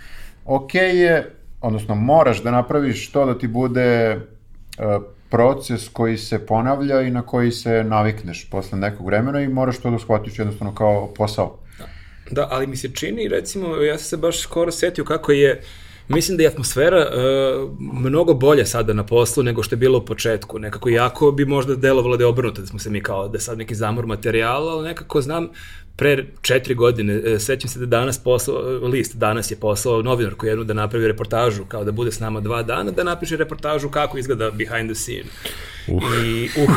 ok 0.46 0.76
je, 0.76 1.36
odnosno 1.62 1.96
moraš 1.96 2.44
da 2.44 2.52
napraviš 2.52 3.12
to 3.12 3.26
da 3.26 3.38
ti 3.38 3.48
bude 3.48 3.82
e, 3.82 4.18
proces 5.30 5.90
koji 5.90 6.18
se 6.18 6.46
ponavlja 6.46 7.02
i 7.02 7.12
na 7.12 7.22
koji 7.22 7.52
se 7.52 7.84
navikneš 7.84 8.50
posle 8.50 8.78
nekog 8.78 9.06
vremena 9.06 9.42
i 9.42 9.48
moraš 9.48 9.78
to 9.78 9.92
da 9.92 10.00
shvatiš 10.00 10.40
jednostavno 10.40 10.76
kao 10.76 11.14
posao. 11.18 11.58
Da, 12.32 12.48
ali 12.52 12.68
mi 12.68 12.76
se 12.76 12.90
čini, 12.94 13.28
recimo, 13.28 13.76
ja 13.76 13.98
sam 13.98 14.06
se 14.06 14.18
baš 14.18 14.42
skoro 14.42 14.72
setio 14.72 15.06
kako 15.06 15.32
je, 15.32 15.62
mislim 16.10 16.38
da 16.38 16.44
je 16.44 16.50
atmosfera 16.50 17.08
uh, 17.08 17.72
mnogo 18.04 18.34
bolja 18.34 18.66
sada 18.66 18.94
na 18.94 19.06
poslu 19.06 19.44
nego 19.44 19.64
što 19.64 19.74
je 19.76 19.78
bilo 19.78 19.98
u 19.98 20.06
početku. 20.06 20.60
Nekako 20.60 20.90
jako 20.90 21.32
bi 21.32 21.46
možda 21.46 21.76
delovalo 21.76 22.18
da 22.18 22.24
je 22.24 22.28
obrnuto, 22.28 22.62
da 22.62 22.68
smo 22.68 22.80
se 22.80 22.90
mi 22.90 23.04
kao 23.04 23.28
da 23.28 23.38
je 23.38 23.42
sad 23.42 23.58
neki 23.58 23.76
zamor 23.76 24.06
materijala, 24.06 24.72
ali 24.72 24.88
nekako 24.88 25.22
znam, 25.22 25.50
pre 25.96 26.26
četiri 26.42 26.76
godine, 26.76 27.22
e, 27.26 27.40
sećam 27.40 27.70
se 27.70 27.80
da 27.80 27.86
danas 27.86 28.18
poslao, 28.18 28.58
list 28.88 29.16
danas 29.16 29.52
je 29.52 29.56
poslao 29.56 30.02
novinarku 30.02 30.46
jednu 30.46 30.64
da 30.64 30.74
napravi 30.74 31.08
reportažu, 31.08 31.66
kao 31.66 31.84
da 31.84 31.92
bude 31.92 32.12
s 32.12 32.20
nama 32.20 32.40
dva 32.40 32.64
dana, 32.64 32.92
da 32.92 33.04
napiše 33.04 33.38
reportažu 33.38 33.90
kako 33.90 34.18
izgleda 34.18 34.52
behind 34.52 34.90
the 34.90 34.96
scene. 34.96 35.24
Uh. 35.88 36.04
I 36.26 36.50
uh, 36.64 36.70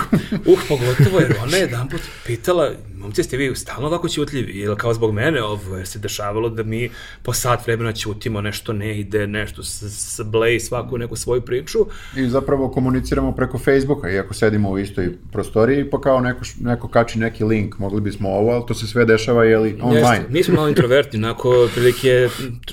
uh, 0.46 0.58
pogotovo 0.68 1.20
jer 1.20 1.34
ona 1.42 1.56
je 1.56 1.60
jedan 1.60 1.88
put 1.88 2.00
pitala, 2.26 2.70
momci 2.98 3.22
ste 3.22 3.36
vi 3.36 3.56
stalno 3.56 3.86
ovako 3.86 4.08
ćutljivi, 4.08 4.52
ili 4.52 4.76
kao 4.76 4.94
zbog 4.94 5.12
mene 5.12 5.42
ovo 5.42 5.76
je 5.76 5.86
se 5.86 5.98
dešavalo 5.98 6.48
da 6.48 6.62
mi 6.62 6.90
po 7.22 7.32
sat 7.32 7.66
vremena 7.66 7.92
ćutimo, 7.92 8.40
nešto 8.40 8.72
ne 8.72 9.00
ide, 9.00 9.26
nešto 9.26 9.62
s, 9.62 9.82
s 9.82 10.20
blej 10.24 10.60
svaku 10.60 10.98
neku 10.98 11.16
svoju 11.16 11.40
priču. 11.40 11.78
I 12.16 12.28
zapravo 12.28 12.70
komuniciramo 12.70 13.32
preko 13.32 13.58
Facebooka, 13.58 14.10
iako 14.10 14.34
sedimo 14.34 14.70
u 14.70 14.78
istoj 14.78 15.12
prostoriji, 15.32 15.90
pa 15.90 16.00
kao 16.00 16.20
neko, 16.20 16.40
neko 16.60 16.88
kači 16.88 17.18
neki 17.18 17.44
link, 17.44 17.78
mogli 17.78 18.00
bismo 18.00 18.28
ovo, 18.28 18.50
ali 18.50 18.64
to 18.68 18.74
se 18.74 18.86
sve 18.86 19.04
dešava, 19.04 19.44
jeli, 19.44 19.78
online. 19.82 20.16
Jeste, 20.16 20.26
mi 20.28 20.42
smo 20.42 20.54
malo 20.54 20.68
introvertni, 20.68 21.18
onako, 21.18 21.68
prilike, 21.74 22.28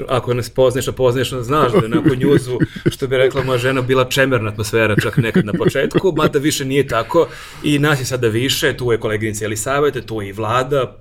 ako 0.08 0.34
nas 0.34 0.50
poznaš, 0.50 0.88
a 0.88 0.92
poznaš, 0.92 1.30
znaš 1.30 1.72
da 1.72 1.78
je 1.78 1.86
onako 1.86 2.16
njuzu, 2.16 2.60
što 2.92 3.08
bi 3.08 3.18
rekla 3.18 3.44
moja 3.44 3.58
žena, 3.58 3.82
bila 3.82 4.06
čemerna 4.06 4.50
atmosfera 4.50 4.96
čak 4.96 5.18
nekad 5.18 5.46
na 5.46 5.54
početku, 5.54 6.12
mada 6.22 6.40
više 6.40 6.66
nije 6.66 6.88
tako. 6.88 7.28
I 7.64 7.80
nas 7.80 8.00
je 8.00 8.06
sada 8.06 8.28
više, 8.28 8.78
tu 8.78 8.92
je 8.92 9.00
koleginica 9.00 9.46
Elisaveta, 9.46 10.02
tu 10.02 10.22
je 10.22 10.30
i 10.30 10.32
vlada, 10.32 10.98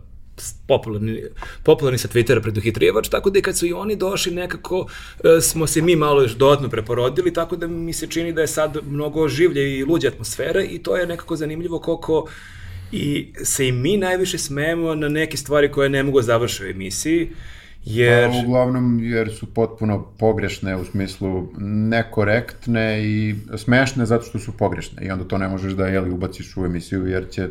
popularni, 0.66 1.22
popularni 1.64 1.98
sa 1.98 2.08
Twittera 2.08 2.42
preduhitrijevač, 2.42 3.08
tako 3.08 3.30
da 3.30 3.38
i 3.38 3.42
kad 3.42 3.58
su 3.58 3.66
i 3.66 3.72
oni 3.72 3.96
došli 3.96 4.34
nekako 4.34 4.86
e, 5.24 5.40
smo 5.40 5.66
se 5.66 5.82
mi 5.82 5.96
malo 5.96 6.22
još 6.22 6.36
dodatno 6.36 6.68
preporodili, 6.68 7.32
tako 7.32 7.56
da 7.56 7.66
mi 7.66 7.92
se 7.92 8.06
čini 8.06 8.32
da 8.32 8.40
je 8.40 8.46
sad 8.46 8.78
mnogo 8.86 9.28
življe 9.28 9.78
i 9.78 9.84
luđe 9.84 10.08
atmosfere 10.08 10.64
i 10.64 10.78
to 10.78 10.96
je 10.96 11.06
nekako 11.06 11.36
zanimljivo 11.36 11.78
koliko 11.78 12.28
i 12.92 13.32
se 13.44 13.68
i 13.68 13.72
mi 13.72 13.96
najviše 13.96 14.38
smemo 14.38 14.94
na 14.94 15.08
neke 15.08 15.36
stvari 15.36 15.72
koje 15.72 15.88
ne 15.88 16.02
mogu 16.02 16.22
završiti 16.22 16.64
u 16.64 16.70
emisiji, 16.70 17.30
jer... 17.88 18.30
Pa, 18.30 18.38
uglavnom, 18.46 19.00
jer 19.02 19.30
su 19.34 19.46
potpuno 19.54 20.06
pogrešne 20.18 20.76
u 20.76 20.84
smislu 20.84 21.48
nekorektne 21.88 23.04
i 23.04 23.34
smešne 23.56 24.06
zato 24.06 24.24
što 24.24 24.38
su 24.38 24.52
pogrešne. 24.52 25.06
I 25.06 25.10
onda 25.10 25.24
to 25.24 25.38
ne 25.38 25.48
možeš 25.48 25.72
da 25.72 25.86
jeli, 25.86 26.10
ubaciš 26.10 26.56
u 26.56 26.64
emisiju 26.64 27.06
jer 27.06 27.30
će 27.30 27.48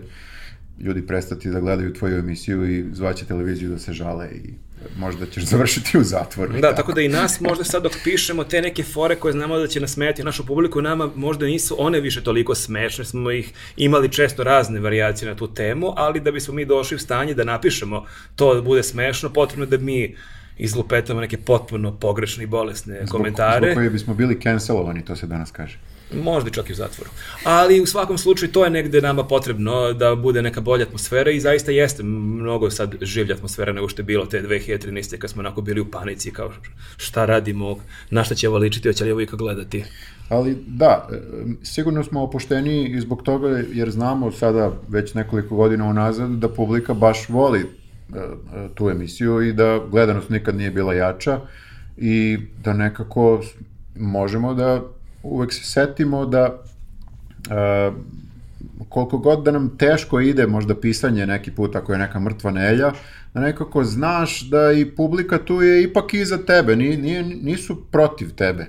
ljudi 0.80 1.08
prestati 1.08 1.50
da 1.50 1.60
gledaju 1.60 1.94
tvoju 1.94 2.20
emisiju 2.20 2.72
i 2.72 2.86
zvaće 2.94 3.26
televiziju 3.26 3.70
da 3.70 3.80
se 3.80 3.94
žale 3.94 4.30
i 4.32 4.54
možda 4.98 5.26
ćeš 5.26 5.44
završiti 5.44 5.98
u 5.98 6.04
zatvoru. 6.04 6.54
Da, 6.54 6.62
tako. 6.62 6.76
tako 6.76 6.94
da 6.94 7.02
i 7.02 7.08
nas 7.08 7.40
možda 7.40 7.64
sad 7.64 7.84
dok 7.84 7.92
pišemo 8.04 8.44
te 8.44 8.62
neke 8.62 8.84
fore 8.84 9.16
koje 9.16 9.32
znamo 9.32 9.58
da 9.58 9.68
će 9.68 9.80
nasmejati 9.80 10.24
našu 10.24 10.46
publiku, 10.46 10.82
nama 10.82 11.10
možda 11.16 11.46
nisu 11.46 11.76
one 11.80 12.00
više 12.00 12.24
toliko 12.24 12.56
smešne, 12.56 13.06
smo 13.06 13.32
ih 13.32 13.54
imali 13.78 14.10
često 14.10 14.44
razne 14.44 14.80
variacije 14.80 15.30
na 15.30 15.36
tu 15.36 15.54
temu, 15.54 15.94
ali 15.96 16.20
da 16.20 16.32
bismo 16.32 16.54
mi 16.54 16.66
došli 16.66 16.96
u 16.96 17.00
stanje 17.00 17.34
da 17.34 17.44
napišemo 17.44 18.06
to 18.36 18.56
da 18.56 18.62
bude 18.62 18.84
smešno, 18.84 19.30
potrebno 19.30 19.66
je 19.66 19.78
da 19.78 19.78
mi 19.78 20.16
izlupetamo 20.58 21.22
neke 21.22 21.38
potpuno 21.38 21.98
pogrešne 22.00 22.44
i 22.44 22.48
bolesne 22.48 22.96
zbog, 22.96 23.10
komentare. 23.10 23.68
Zbog 23.68 23.76
koje 23.76 23.90
bismo 23.90 24.14
bili 24.14 24.40
cancelovani, 24.42 25.06
to 25.06 25.16
se 25.16 25.28
danas 25.28 25.52
kaže. 25.52 25.78
Možda 26.14 26.50
čak 26.50 26.70
i 26.70 26.74
u 26.74 26.76
zatvoru. 26.76 27.10
Ali 27.44 27.82
u 27.82 27.86
svakom 27.86 28.18
slučaju 28.18 28.52
to 28.52 28.64
je 28.64 28.70
negde 28.70 29.02
nama 29.02 29.24
potrebno 29.24 29.94
da 29.94 30.16
bude 30.16 30.42
neka 30.42 30.62
bolja 30.62 30.86
atmosfera 30.86 31.32
i 31.32 31.40
zaista 31.40 31.72
jeste 31.72 32.04
mnogo 32.04 32.70
sad 32.70 32.96
življa 33.02 33.36
atmosfera 33.36 33.74
nego 33.74 33.90
što 33.90 34.02
je 34.02 34.06
bilo 34.06 34.26
te 34.26 34.42
2013. 34.42 35.18
kad 35.18 35.30
smo 35.30 35.40
onako 35.40 35.62
bili 35.62 35.82
u 35.82 35.92
panici 35.92 36.32
kao 36.32 36.52
šta 36.98 37.26
radimo, 37.26 37.76
na 38.10 38.24
šta 38.24 38.36
će 38.36 38.50
ovo 38.50 38.58
ličiti, 38.58 38.90
hoće 38.90 39.04
li 39.04 39.12
ovo 39.12 39.22
ikak 39.22 39.40
gledati. 39.40 39.84
Ali 40.30 40.58
da, 40.68 41.10
sigurno 41.64 42.04
smo 42.04 42.24
opušteni 42.24 42.90
i 42.90 43.02
zbog 43.02 43.24
toga 43.24 43.62
jer 43.74 43.92
znamo 43.92 44.32
sada 44.32 44.72
već 44.88 45.14
nekoliko 45.14 45.56
godina 45.56 45.86
unazad 45.86 46.30
da 46.30 46.50
publika 46.50 46.94
baš 46.94 47.30
voli 47.30 47.66
tu 48.76 48.90
emisiju 48.90 49.42
i 49.42 49.54
da 49.54 49.80
gledanost 49.92 50.30
nikad 50.30 50.56
nije 50.56 50.72
bila 50.72 50.94
jača 50.94 51.40
i 51.98 52.38
da 52.64 52.74
nekako 52.74 53.42
možemo 53.96 54.54
da 54.54 54.82
uvek 55.28 55.54
se 55.54 55.64
setimo 55.64 56.26
da 56.26 56.64
uh, 57.50 57.96
koliko 58.90 59.18
god 59.18 59.44
da 59.44 59.52
nam 59.52 59.78
teško 59.78 60.20
ide 60.20 60.48
možda 60.48 60.76
pisanje 60.76 61.28
neki 61.28 61.52
put 61.52 61.76
ako 61.76 61.94
je 61.94 62.00
neka 62.00 62.20
mrtva 62.20 62.52
nelja, 62.52 62.92
da 63.34 63.40
nekako 63.40 63.84
znaš 63.84 64.42
da 64.42 64.72
i 64.72 64.86
publika 64.86 65.38
tu 65.38 65.62
je 65.62 65.84
ipak 65.84 66.14
iza 66.14 66.38
tebe, 66.38 66.76
nije, 66.76 66.98
nije, 66.98 67.24
nisu 67.24 67.84
protiv 67.92 68.36
tebe, 68.36 68.66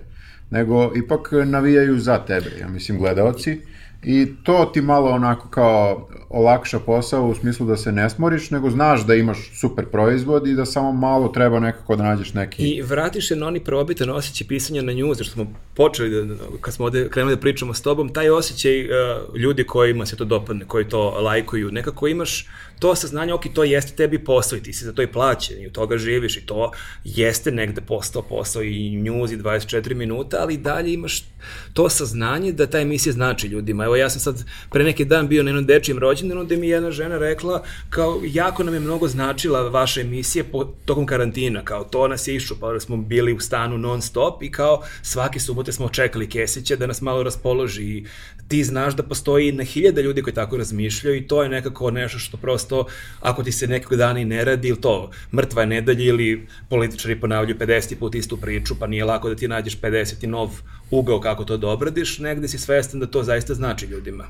nego 0.50 0.92
ipak 0.96 1.28
navijaju 1.46 1.98
za 1.98 2.18
tebe, 2.18 2.50
ja 2.60 2.68
mislim 2.68 2.98
gledaoci. 2.98 3.60
I 4.02 4.26
to 4.42 4.70
ti 4.74 4.80
malo 4.80 5.10
onako 5.10 5.48
kao 5.48 6.08
olakša 6.28 6.78
posao 6.78 7.26
u 7.26 7.34
smislu 7.34 7.66
da 7.66 7.76
se 7.76 7.92
ne 7.92 8.10
smoriš, 8.10 8.50
nego 8.50 8.70
znaš 8.70 9.06
da 9.06 9.14
imaš 9.14 9.50
super 9.60 9.86
proizvod 9.86 10.46
i 10.46 10.54
da 10.54 10.64
samo 10.64 10.92
malo 10.92 11.28
treba 11.28 11.60
nekako 11.60 11.96
da 11.96 12.02
nađeš 12.02 12.34
neki... 12.34 12.62
I 12.62 12.82
vratiš 12.82 13.28
se 13.28 13.36
na 13.36 13.46
oni 13.46 13.60
probitan 13.60 14.10
osjećaj 14.10 14.46
pisanja 14.48 14.82
na 14.82 14.92
nju, 14.92 15.14
zašto 15.14 15.32
smo 15.32 15.46
počeli, 15.74 16.26
da, 16.26 16.34
kad 16.60 16.74
smo 16.74 16.84
ovde 16.84 17.08
krenuli 17.08 17.36
da 17.36 17.40
pričamo 17.40 17.74
s 17.74 17.82
tobom, 17.82 18.08
taj 18.08 18.30
osjećaj 18.30 18.84
uh, 18.84 18.90
ljudi 19.36 19.64
kojima 19.64 20.06
se 20.06 20.16
to 20.16 20.24
dopadne, 20.24 20.64
koji 20.64 20.88
to 20.88 21.10
lajkuju, 21.10 21.72
nekako 21.72 22.08
imaš 22.08 22.46
to 22.78 22.94
saznanje, 22.94 23.32
ok, 23.32 23.42
to 23.54 23.64
jeste 23.64 23.96
tebi 23.96 24.24
posao 24.24 24.56
i 24.56 24.62
ti 24.62 24.72
si 24.72 24.84
za 24.84 24.92
to 24.92 25.02
i 25.02 25.06
plaćen 25.06 25.62
i 25.62 25.66
od 25.66 25.72
toga 25.72 25.98
živiš 25.98 26.36
i 26.36 26.46
to 26.46 26.72
jeste 27.04 27.50
negde 27.50 27.80
postao 27.80 28.22
posao 28.22 28.62
i 28.62 28.90
news 28.90 29.32
i 29.32 29.36
24 29.36 29.94
minuta, 29.94 30.36
ali 30.40 30.56
dalje 30.56 30.92
imaš 30.92 31.24
to 31.72 31.88
saznanje 31.88 32.52
da 32.52 32.66
ta 32.66 32.78
emisija 32.78 33.12
znači 33.12 33.46
ljudima. 33.46 33.84
Evo 33.84 33.96
ja 33.96 34.10
sam 34.10 34.20
sad 34.20 34.44
pre 34.70 34.84
neki 34.84 35.04
dan 35.04 35.28
bio 35.28 35.42
na 35.42 35.50
jednom 35.50 35.66
dečijem 35.66 35.98
rođendanu 35.98 36.44
gde 36.44 36.56
mi 36.56 36.68
jedna 36.68 36.90
žena 36.90 37.18
rekla 37.18 37.62
kao 37.90 38.20
jako 38.24 38.62
nam 38.62 38.74
je 38.74 38.80
mnogo 38.80 39.08
značila 39.08 39.68
vaša 39.68 40.00
emisija 40.00 40.44
po, 40.52 40.64
tokom 40.64 41.06
karantina, 41.06 41.64
kao 41.64 41.84
to 41.84 42.08
nas 42.08 42.28
je 42.28 42.34
išlo, 42.34 42.56
pa 42.60 42.80
smo 42.80 42.96
bili 42.96 43.32
u 43.32 43.40
stanu 43.40 43.78
non 43.78 44.02
stop 44.02 44.42
i 44.42 44.50
kao 44.50 44.82
svake 45.02 45.40
subote 45.40 45.72
smo 45.72 45.88
čekali 45.88 46.28
Kesića 46.28 46.76
da 46.76 46.86
nas 46.86 47.00
malo 47.00 47.22
raspoloži 47.22 47.82
i 47.82 48.04
ti 48.48 48.64
znaš 48.64 48.96
da 48.96 49.02
postoji 49.02 49.52
na 49.52 49.64
hiljada 49.64 50.00
ljudi 50.00 50.22
koji 50.22 50.34
tako 50.34 50.56
razmišljaju 50.56 51.16
i 51.16 51.26
to 51.26 51.42
je 51.42 51.48
nekako 51.48 51.90
nešto 51.90 52.18
što 52.18 52.36
prosto, 52.36 52.86
ako 53.20 53.42
ti 53.42 53.52
se 53.52 53.66
nekog 53.66 53.98
dana 53.98 54.20
i 54.20 54.24
ne 54.24 54.44
radi, 54.44 54.68
ili 54.68 54.80
to 54.80 55.10
mrtva 55.34 55.62
je 55.62 55.66
nedelja 55.66 56.04
ili 56.04 56.46
političari 56.68 57.20
ponavljaju 57.20 57.58
50 57.58 57.94
put 57.98 58.14
istu 58.14 58.36
priču, 58.36 58.78
pa 58.78 58.86
nije 58.86 59.04
lako 59.04 59.28
da 59.28 59.34
ti 59.34 59.48
nađeš 59.48 59.80
50 59.80 60.26
nov 60.26 60.50
ugao 60.90 61.20
kako 61.20 61.44
to 61.44 61.56
da 61.56 61.68
obradiš, 61.68 62.18
negde 62.18 62.48
si 62.48 62.58
svestan 62.58 63.00
da 63.00 63.06
to 63.06 63.22
zaista 63.22 63.54
znači 63.54 63.86
ljudima. 63.86 64.24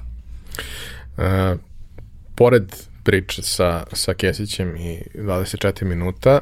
E, 1.18 1.56
pored 2.34 2.76
priče 3.04 3.42
sa, 3.42 3.84
sa 3.92 4.14
Kesićem 4.14 4.76
i 4.76 5.00
24 5.14 5.84
minuta, 5.84 6.40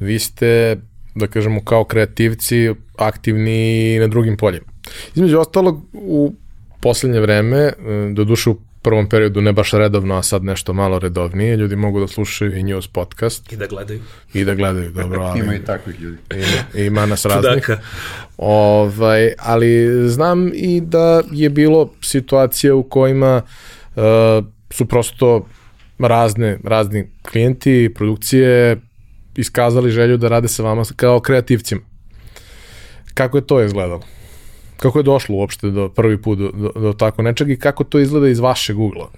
vi 0.00 0.18
ste, 0.18 0.76
da 1.14 1.26
kažemo, 1.26 1.64
kao 1.64 1.84
kreativci 1.84 2.70
aktivni 2.96 3.98
na 3.98 4.06
drugim 4.06 4.36
poljima. 4.36 4.66
Između 5.14 5.38
ostalog, 5.38 5.84
u 5.92 6.34
poslednje 6.80 7.20
vreme, 7.20 7.58
e, 7.58 7.72
do 8.12 8.24
duše 8.24 8.50
u 8.50 8.56
prvom 8.82 9.08
periodu 9.08 9.40
ne 9.40 9.52
baš 9.52 9.72
redovno, 9.72 10.14
a 10.14 10.22
sad 10.22 10.44
nešto 10.44 10.72
malo 10.72 10.98
redovnije, 10.98 11.56
ljudi 11.56 11.76
mogu 11.76 12.00
da 12.00 12.06
slušaju 12.08 12.56
i 12.56 12.62
news 12.62 12.88
podcast. 12.88 13.52
I 13.52 13.56
da 13.56 13.66
gledaju. 13.66 14.00
I 14.34 14.44
da 14.44 14.54
gledaju, 14.54 14.90
dobro. 14.90 15.20
Ali, 15.20 15.40
ima 15.40 15.54
i 15.54 15.64
takvih 15.64 16.00
ljudi. 16.00 16.18
Ima, 16.34 16.84
ima 16.86 17.06
nas 17.06 17.24
raznih. 17.24 17.70
ovaj, 18.36 19.32
ali 19.38 19.88
znam 20.08 20.50
i 20.54 20.80
da 20.80 21.22
je 21.32 21.50
bilo 21.50 21.92
situacija 22.00 22.74
u 22.74 22.82
kojima 22.82 23.42
uh, 23.96 24.02
su 24.70 24.86
prosto 24.86 25.46
razne, 25.98 26.58
razni 26.64 27.10
klijenti, 27.22 27.92
produkcije 27.94 28.80
iskazali 29.36 29.90
želju 29.90 30.16
da 30.16 30.28
rade 30.28 30.48
sa 30.48 30.62
vama 30.62 30.82
kao 30.96 31.20
kreativcima. 31.20 31.80
Kako 33.14 33.38
je 33.38 33.46
to 33.46 33.62
izgledalo? 33.62 34.02
Kako 34.78 34.98
je 34.98 35.02
došlo 35.02 35.36
uopšte 35.36 35.70
do 35.70 35.88
prvi 35.88 36.22
put 36.22 36.38
do, 36.38 36.50
do, 36.52 36.72
do 36.80 36.92
tako 36.92 37.22
nečeg 37.22 37.50
i 37.50 37.58
kako 37.58 37.84
to 37.84 37.98
izgleda 37.98 38.28
iz 38.28 38.38
vašeg 38.38 38.78
ugla? 38.78 39.10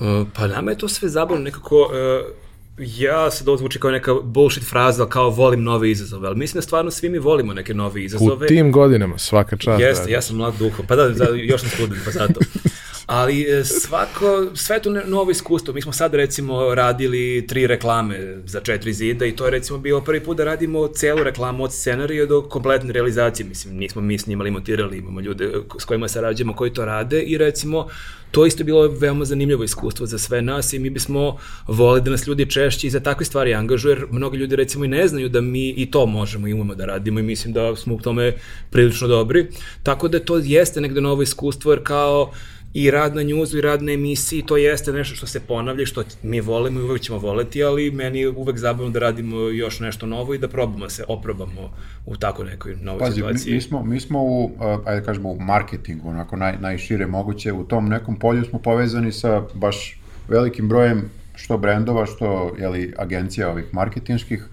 Uh, 0.00 0.26
pa 0.34 0.46
nama 0.46 0.70
je 0.70 0.78
to 0.78 0.88
sve 0.88 1.08
zabavno 1.08 1.44
nekako... 1.44 1.76
Uh, 1.76 2.48
ja 2.78 3.30
se 3.30 3.44
da 3.44 3.56
zvuči 3.56 3.80
kao 3.80 3.90
neka 3.90 4.14
bullshit 4.22 4.64
fraza, 4.64 5.06
kao 5.06 5.30
volim 5.30 5.62
nove 5.62 5.90
izazove, 5.90 6.28
ali 6.28 6.36
mislim 6.36 6.58
da 6.58 6.62
stvarno 6.62 6.90
svi 6.90 7.08
mi 7.08 7.18
volimo 7.18 7.54
neke 7.54 7.74
nove 7.74 8.04
izazove. 8.04 8.46
U 8.46 8.48
tim 8.48 8.72
godinama, 8.72 9.18
svaka 9.18 9.56
čast. 9.56 9.80
Jeste, 9.80 10.04
da. 10.04 10.10
ja 10.10 10.22
sam 10.22 10.36
mlad 10.36 10.54
duhom, 10.58 10.86
pa 10.86 10.96
da, 10.96 11.08
da 11.08 11.24
još 11.34 11.60
sam 11.60 11.70
student, 11.70 12.04
pa 12.04 12.10
zato. 12.10 12.40
Ali 13.08 13.42
e, 13.42 13.64
svako, 13.64 14.46
sve 14.54 14.82
to 14.82 14.90
novo 14.90 15.30
iskustvo. 15.30 15.74
Mi 15.74 15.82
smo 15.82 15.92
sad 15.92 16.14
recimo 16.14 16.74
radili 16.74 17.46
tri 17.46 17.66
reklame 17.66 18.38
za 18.44 18.60
četiri 18.60 18.92
zida 18.92 19.26
i 19.26 19.36
to 19.36 19.44
je 19.44 19.50
recimo 19.50 19.78
bio 19.78 20.00
prvi 20.00 20.20
put 20.20 20.36
da 20.36 20.44
radimo 20.44 20.88
celu 20.88 21.22
reklamu 21.22 21.64
od 21.64 21.72
scenarija 21.72 22.26
do 22.26 22.42
kompletne 22.42 22.92
realizacije. 22.92 23.46
Mislim, 23.46 23.76
nismo 23.76 24.02
mi 24.02 24.18
snimali, 24.18 24.50
montirali, 24.50 24.98
imamo 24.98 25.20
ljude 25.20 25.52
s 25.80 25.84
kojima 25.84 26.08
sarađujemo 26.08 26.56
koji 26.56 26.72
to 26.72 26.84
rade 26.84 27.22
i 27.22 27.38
recimo 27.38 27.88
to 28.30 28.46
isto 28.46 28.64
bilo 28.64 28.88
veoma 28.88 29.24
zanimljivo 29.24 29.64
iskustvo 29.64 30.06
za 30.06 30.18
sve 30.18 30.42
nas 30.42 30.72
i 30.72 30.78
mi 30.78 30.90
bismo 30.90 31.36
volili 31.66 32.00
da 32.00 32.10
nas 32.10 32.26
ljudi 32.26 32.50
češće 32.50 32.86
i 32.86 32.90
za 32.90 33.00
takve 33.00 33.26
stvari 33.26 33.54
angažuju, 33.54 33.90
jer 33.90 34.06
mnogi 34.10 34.38
ljudi 34.38 34.56
recimo 34.56 34.84
i 34.84 34.88
ne 34.88 35.08
znaju 35.08 35.28
da 35.28 35.40
mi 35.40 35.70
i 35.70 35.90
to 35.90 36.06
možemo 36.06 36.48
i 36.48 36.52
umemo 36.52 36.74
da 36.74 36.84
radimo 36.84 37.20
i 37.20 37.22
mislim 37.22 37.54
da 37.54 37.76
smo 37.76 37.94
u 37.94 38.00
tome 38.00 38.34
prilično 38.70 39.08
dobri. 39.08 39.46
Tako 39.82 40.08
da 40.08 40.20
to 40.20 40.38
jeste 40.38 40.80
negde 40.80 41.00
novo 41.00 41.22
iskustvo, 41.22 41.72
jer 41.72 41.82
kao 41.82 42.32
i 42.74 42.90
rad 42.90 43.14
na 43.14 43.22
njuzu 43.22 43.58
i 43.58 43.60
rad 43.60 43.82
na 43.82 43.92
emisiji, 43.92 44.42
to 44.46 44.56
jeste 44.56 44.92
nešto 44.92 45.16
što 45.16 45.26
se 45.26 45.40
ponavlja, 45.40 45.86
što 45.86 46.04
mi 46.22 46.40
volimo 46.40 46.80
i 46.80 46.82
uvek 46.82 47.02
ćemo 47.02 47.18
voleti, 47.18 47.64
ali 47.64 47.90
meni 47.90 48.20
je 48.20 48.28
uvek 48.28 48.58
zabavno 48.58 48.90
da 48.90 48.98
radimo 48.98 49.36
još 49.36 49.80
nešto 49.80 50.06
novo 50.06 50.34
i 50.34 50.38
da 50.38 50.48
probamo 50.48 50.88
se 50.88 51.04
oprobamo 51.08 51.70
u 52.06 52.16
tako 52.16 52.44
nekoj 52.44 52.76
novoj 52.82 52.98
Pazi, 52.98 53.14
situaciji. 53.14 53.50
Mi, 53.50 53.54
mi, 53.54 53.60
smo, 53.60 53.84
mi 53.84 54.00
smo 54.00 54.22
u, 54.22 54.50
ajde 54.84 55.04
kažemo, 55.04 55.30
u 55.30 55.40
marketingu, 55.40 56.08
onako 56.08 56.36
naj, 56.36 56.56
najšire 56.60 57.06
moguće, 57.06 57.52
u 57.52 57.64
tom 57.64 57.88
nekom 57.88 58.18
polju 58.18 58.44
smo 58.44 58.58
povezani 58.58 59.12
sa 59.12 59.42
baš 59.54 60.00
velikim 60.28 60.68
brojem 60.68 61.10
što 61.34 61.58
brendova, 61.58 62.06
što 62.06 62.54
jeli, 62.58 62.94
agencija 62.98 63.50
ovih 63.50 63.64
marketinških, 63.72 64.44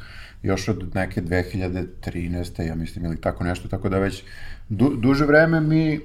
još 0.43 0.67
od 0.67 0.95
neke 0.95 1.21
2013. 1.21 2.67
ja 2.67 2.75
mislim 2.75 3.05
ili 3.05 3.21
tako 3.21 3.43
nešto, 3.43 3.67
tako 3.67 3.89
da 3.89 3.99
već 3.99 4.23
du, 4.69 4.89
duže 4.97 5.25
vreme 5.25 5.61
mi 5.61 5.97
uh, 5.97 6.01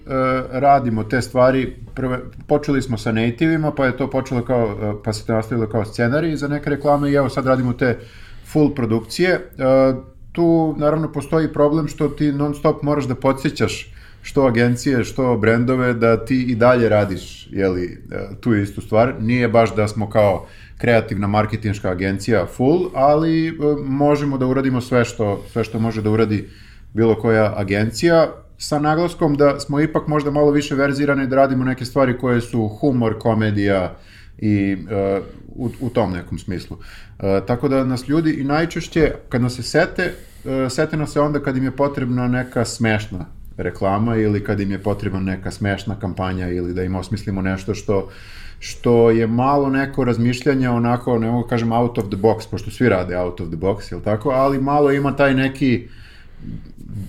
radimo 0.50 1.04
te 1.04 1.22
stvari, 1.22 1.76
prve, 1.94 2.18
počeli 2.46 2.82
smo 2.82 2.98
sa 2.98 3.12
nativima, 3.12 3.72
pa 3.72 3.86
je 3.86 3.96
to 3.96 4.10
počelo 4.10 4.44
kao, 4.44 4.64
uh, 4.64 5.00
pa 5.04 5.12
se 5.12 5.26
to 5.26 5.32
nastavilo 5.32 5.68
kao 5.68 5.84
scenarij 5.84 6.36
za 6.36 6.48
neke 6.48 6.70
reklame 6.70 7.10
i 7.10 7.14
evo 7.14 7.28
sad 7.28 7.46
radimo 7.46 7.72
te 7.72 7.98
full 8.46 8.74
produkcije. 8.74 9.34
Uh, 9.34 10.04
tu 10.32 10.74
naravno 10.78 11.12
postoji 11.12 11.52
problem 11.52 11.88
što 11.88 12.08
ti 12.08 12.32
non 12.32 12.54
stop 12.54 12.82
moraš 12.82 13.04
da 13.04 13.14
podsjećaš 13.14 13.92
što 14.22 14.46
agencije, 14.46 15.04
što 15.04 15.36
brendove, 15.36 15.94
da 15.94 16.24
ti 16.24 16.42
i 16.42 16.54
dalje 16.54 16.88
radiš 16.88 17.48
jeli, 17.50 18.02
tu 18.40 18.54
istu 18.54 18.80
stvar. 18.80 19.14
Nije 19.20 19.48
baš 19.48 19.74
da 19.74 19.88
smo 19.88 20.10
kao 20.10 20.46
kreativna 20.78 21.26
marketinška 21.26 21.90
agencija 21.90 22.46
full, 22.46 22.90
ali 22.94 23.48
e, 23.48 23.52
možemo 23.84 24.38
da 24.38 24.46
uradimo 24.46 24.80
sve 24.80 25.04
što, 25.04 25.44
sve 25.52 25.64
što 25.64 25.78
može 25.78 26.02
da 26.02 26.10
uradi 26.10 26.48
bilo 26.94 27.14
koja 27.14 27.54
agencija, 27.56 28.28
sa 28.60 28.78
naglaskom 28.78 29.34
da 29.34 29.60
smo 29.60 29.80
ipak 29.80 30.06
možda 30.06 30.30
malo 30.30 30.50
više 30.50 30.74
verzirani 30.74 31.26
da 31.26 31.36
radimo 31.36 31.64
neke 31.64 31.84
stvari 31.84 32.18
koje 32.18 32.40
su 32.40 32.68
humor, 32.68 33.18
komedija 33.18 33.96
i 34.38 34.76
uh, 34.80 35.24
u, 35.48 35.70
u 35.80 35.90
tom 35.90 36.12
nekom 36.12 36.38
smislu. 36.38 36.76
Uh, 36.76 37.24
tako 37.46 37.68
da 37.68 37.84
nas 37.84 38.08
ljudi 38.08 38.30
i 38.30 38.44
najčešće 38.44 39.12
kad 39.28 39.42
nas 39.42 39.54
se 39.54 39.62
sete, 39.62 40.12
uh, 40.44 40.72
sete 40.72 40.96
nas 40.96 41.12
se 41.12 41.20
onda 41.20 41.40
kad 41.40 41.56
im 41.56 41.64
je 41.64 41.70
potrebna 41.70 42.28
neka 42.28 42.64
smešna 42.64 43.26
reklama 43.56 44.16
ili 44.16 44.44
kad 44.44 44.60
im 44.60 44.70
je 44.70 44.78
potrebna 44.78 45.20
neka 45.20 45.50
smešna 45.50 46.00
kampanja 46.00 46.48
ili 46.48 46.74
da 46.74 46.82
im 46.82 46.94
osmislimo 46.94 47.42
nešto 47.42 47.74
što 47.74 48.08
što 48.62 49.10
je 49.10 49.26
malo 49.26 49.70
neko 49.70 50.04
razmišljanje 50.04 50.68
onako, 50.68 51.18
ne 51.18 51.30
mogu 51.30 51.48
kažem 51.48 51.72
out 51.72 51.98
of 51.98 52.04
the 52.04 52.16
box, 52.16 52.50
pošto 52.50 52.70
svi 52.70 52.88
rade 52.88 53.18
out 53.18 53.40
of 53.40 53.48
the 53.48 53.56
box, 53.56 53.92
jel 53.92 54.00
tako, 54.00 54.30
ali 54.30 54.60
malo 54.60 54.92
ima 54.92 55.16
taj 55.16 55.34
neki 55.34 55.88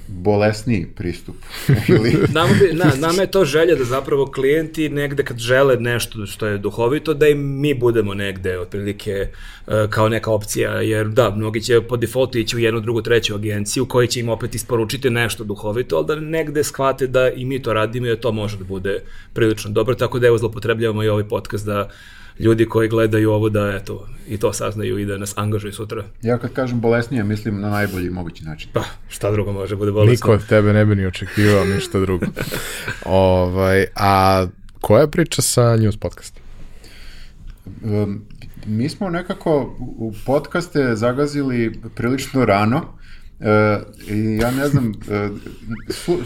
bolesniji 0.07 0.87
pristup. 0.95 1.35
Ili... 1.89 2.13
nama, 2.33 2.53
bi, 2.53 2.73
na, 2.73 2.91
nama 3.07 3.21
je 3.21 3.31
to 3.31 3.45
želja 3.45 3.75
da 3.75 3.83
zapravo 3.83 4.25
klijenti 4.25 4.89
negde 4.89 5.23
kad 5.23 5.37
žele 5.37 5.75
nešto 5.75 6.25
što 6.25 6.47
je 6.47 6.57
duhovito, 6.57 7.13
da 7.13 7.27
i 7.27 7.35
mi 7.35 7.73
budemo 7.73 8.13
negde 8.13 8.59
otprilike 8.59 9.27
uh, 9.67 9.73
kao 9.89 10.09
neka 10.09 10.31
opcija, 10.31 10.71
jer 10.71 11.07
da, 11.07 11.29
mnogi 11.29 11.61
će 11.61 11.81
po 11.81 11.97
defaultu 11.97 12.37
ići 12.37 12.55
u 12.55 12.59
jednu, 12.59 12.79
drugu, 12.79 13.01
treću 13.01 13.35
agenciju 13.35 13.85
koji 13.85 14.07
će 14.07 14.19
im 14.19 14.29
opet 14.29 14.55
isporučiti 14.55 15.09
nešto 15.09 15.43
duhovito, 15.43 15.95
ali 15.95 16.07
da 16.07 16.15
negde 16.15 16.63
shvate 16.63 17.07
da 17.07 17.29
i 17.29 17.45
mi 17.45 17.61
to 17.61 17.73
radimo 17.73 18.05
i 18.05 18.09
da 18.09 18.21
to 18.21 18.31
može 18.31 18.57
da 18.57 18.63
bude 18.63 18.99
prilično 19.33 19.71
dobro, 19.71 19.95
tako 19.95 20.19
da 20.19 20.27
evo 20.27 20.37
zlopotrebljavamo 20.37 21.03
i 21.03 21.09
ovaj 21.09 21.27
podcast 21.27 21.65
da 21.65 21.89
ljudi 22.41 22.65
koji 22.65 22.89
gledaju 22.89 23.31
ovo 23.31 23.49
da 23.49 23.77
eto 23.81 24.07
i 24.27 24.37
to 24.37 24.53
saznaju 24.53 24.97
i 24.99 25.05
da 25.05 25.17
nas 25.17 25.33
angažuju 25.37 25.73
sutra. 25.73 26.03
Ja 26.21 26.37
kad 26.37 26.53
kažem 26.53 26.81
bolesnije, 26.81 27.23
mislim 27.23 27.61
na 27.61 27.69
najbolji 27.69 28.09
mogući 28.09 28.43
način. 28.43 28.69
Pa, 28.73 28.83
šta 29.09 29.31
drugo 29.31 29.51
može 29.51 29.75
bude 29.75 29.91
bolesno? 29.91 30.11
Niko 30.11 30.31
od 30.31 30.47
tebe 30.47 30.73
ne 30.73 30.85
bi 30.85 30.95
ni 30.95 31.05
očekivao 31.05 31.65
ništa 31.65 31.99
drugo. 31.99 32.25
ovaj, 33.05 33.85
a 33.95 34.45
koja 34.81 35.01
je 35.01 35.11
priča 35.11 35.41
sa 35.41 35.75
News 35.75 35.97
podcast? 35.97 36.39
Um, 37.83 38.25
mi 38.65 38.89
smo 38.89 39.09
nekako 39.09 39.75
u 39.79 40.13
podcaste 40.25 40.95
zagazili 40.95 41.79
prilično 41.95 42.45
rano, 42.45 42.81
E, 43.41 43.79
ja 44.39 44.51
ne 44.51 44.67
znam, 44.67 44.91
e, 45.11 45.29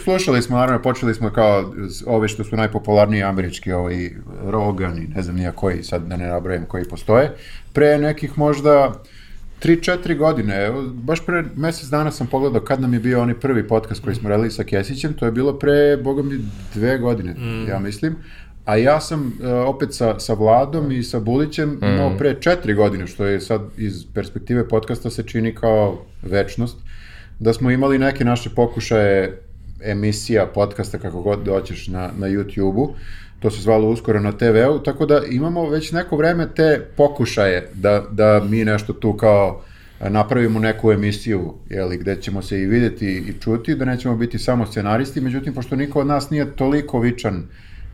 slušali 0.04 0.42
smo, 0.42 0.58
naravno, 0.58 0.82
počeli 0.82 1.14
smo 1.14 1.30
kao 1.30 1.74
ove 2.06 2.28
što 2.28 2.44
su 2.44 2.56
najpopularniji 2.56 3.24
američki, 3.24 3.72
ovaj 3.72 4.10
Rogan 4.44 4.98
i 4.98 5.08
ne 5.08 5.22
znam 5.22 5.36
nija 5.36 5.52
koji, 5.52 5.84
sad 5.84 6.08
da 6.08 6.18
ne 6.18 6.28
nabrajam 6.28 6.66
koji 6.66 6.84
postoje, 6.84 7.32
pre 7.74 7.98
nekih 7.98 8.38
možda 8.38 9.04
3-4 9.64 10.18
godine, 10.18 10.72
baš 10.94 11.26
pre 11.26 11.44
mesec 11.56 11.90
dana 11.90 12.12
sam 12.12 12.28
pogledao 12.28 12.62
kad 12.62 12.82
nam 12.82 12.94
je 12.94 13.00
bio 13.00 13.22
onaj 13.22 13.40
prvi 13.40 13.68
podcast 13.68 14.04
koji 14.04 14.16
smo 14.16 14.30
radili 14.30 14.52
sa 14.52 14.64
Kesićem, 14.64 15.14
to 15.14 15.26
je 15.26 15.32
bilo 15.32 15.60
pre, 15.60 15.98
boga 15.98 16.24
mi, 16.24 16.40
dve 16.74 16.98
godine, 16.98 17.34
mm. 17.34 17.68
ja 17.68 17.80
mislim, 17.80 18.16
a 18.66 18.76
ja 18.76 19.00
sam 19.02 19.28
uh, 19.28 19.34
opet 19.68 19.94
sa, 19.94 20.20
sa 20.20 20.34
Vladom 20.34 20.92
i 20.92 21.04
sa 21.04 21.20
Bulićem 21.20 21.70
mm. 21.70 21.86
imao 21.86 22.18
pre 22.18 22.42
četiri 22.42 22.74
godine, 22.74 23.08
što 23.08 23.26
je 23.26 23.42
sad 23.42 23.62
iz 23.78 24.06
perspektive 24.14 24.68
podcasta 24.68 25.10
se 25.10 25.24
čini 25.24 25.56
kao 25.56 26.06
večnost 26.22 26.85
da 27.40 27.54
smo 27.54 27.72
imali 27.72 28.00
neke 28.00 28.26
naše 28.26 28.50
pokušaje 28.50 29.42
emisija, 29.84 30.46
podcasta, 30.46 30.98
kako 30.98 31.22
god 31.22 31.40
doćeš 31.44 31.88
na, 31.88 32.10
na 32.18 32.28
YouTube-u, 32.28 32.94
to 33.40 33.52
se 33.52 33.62
zvalo 33.62 33.90
uskoro 33.90 34.20
na 34.20 34.32
TV-u, 34.32 34.80
tako 34.80 35.06
da 35.06 35.22
imamo 35.30 35.70
već 35.70 35.92
neko 35.92 36.18
vreme 36.18 36.48
te 36.56 36.88
pokušaje 36.98 37.70
da, 37.74 38.04
da 38.12 38.42
mi 38.50 38.66
nešto 38.66 38.94
tu 38.94 39.14
kao 39.14 39.62
napravimo 40.00 40.60
neku 40.60 40.92
emisiju, 40.92 41.54
jeli, 41.70 41.98
gde 41.98 42.22
ćemo 42.22 42.42
se 42.42 42.62
i 42.62 42.66
videti 42.66 43.08
i 43.08 43.42
čuti, 43.42 43.76
da 43.76 43.86
nećemo 43.86 44.16
biti 44.16 44.40
samo 44.40 44.66
scenaristi, 44.66 45.22
međutim, 45.22 45.54
pošto 45.54 45.76
niko 45.76 46.00
od 46.00 46.08
nas 46.08 46.30
nije 46.30 46.56
toliko 46.56 47.00
vičan 47.00 47.44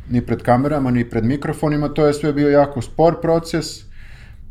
ni 0.10 0.22
pred 0.22 0.42
kamerama, 0.42 0.92
ni 0.92 1.10
pred 1.10 1.26
mikrofonima, 1.26 1.90
to 1.90 2.06
je 2.06 2.14
sve 2.14 2.34
bio 2.34 2.50
jako 2.50 2.82
spor 2.82 3.22
proces, 3.22 3.91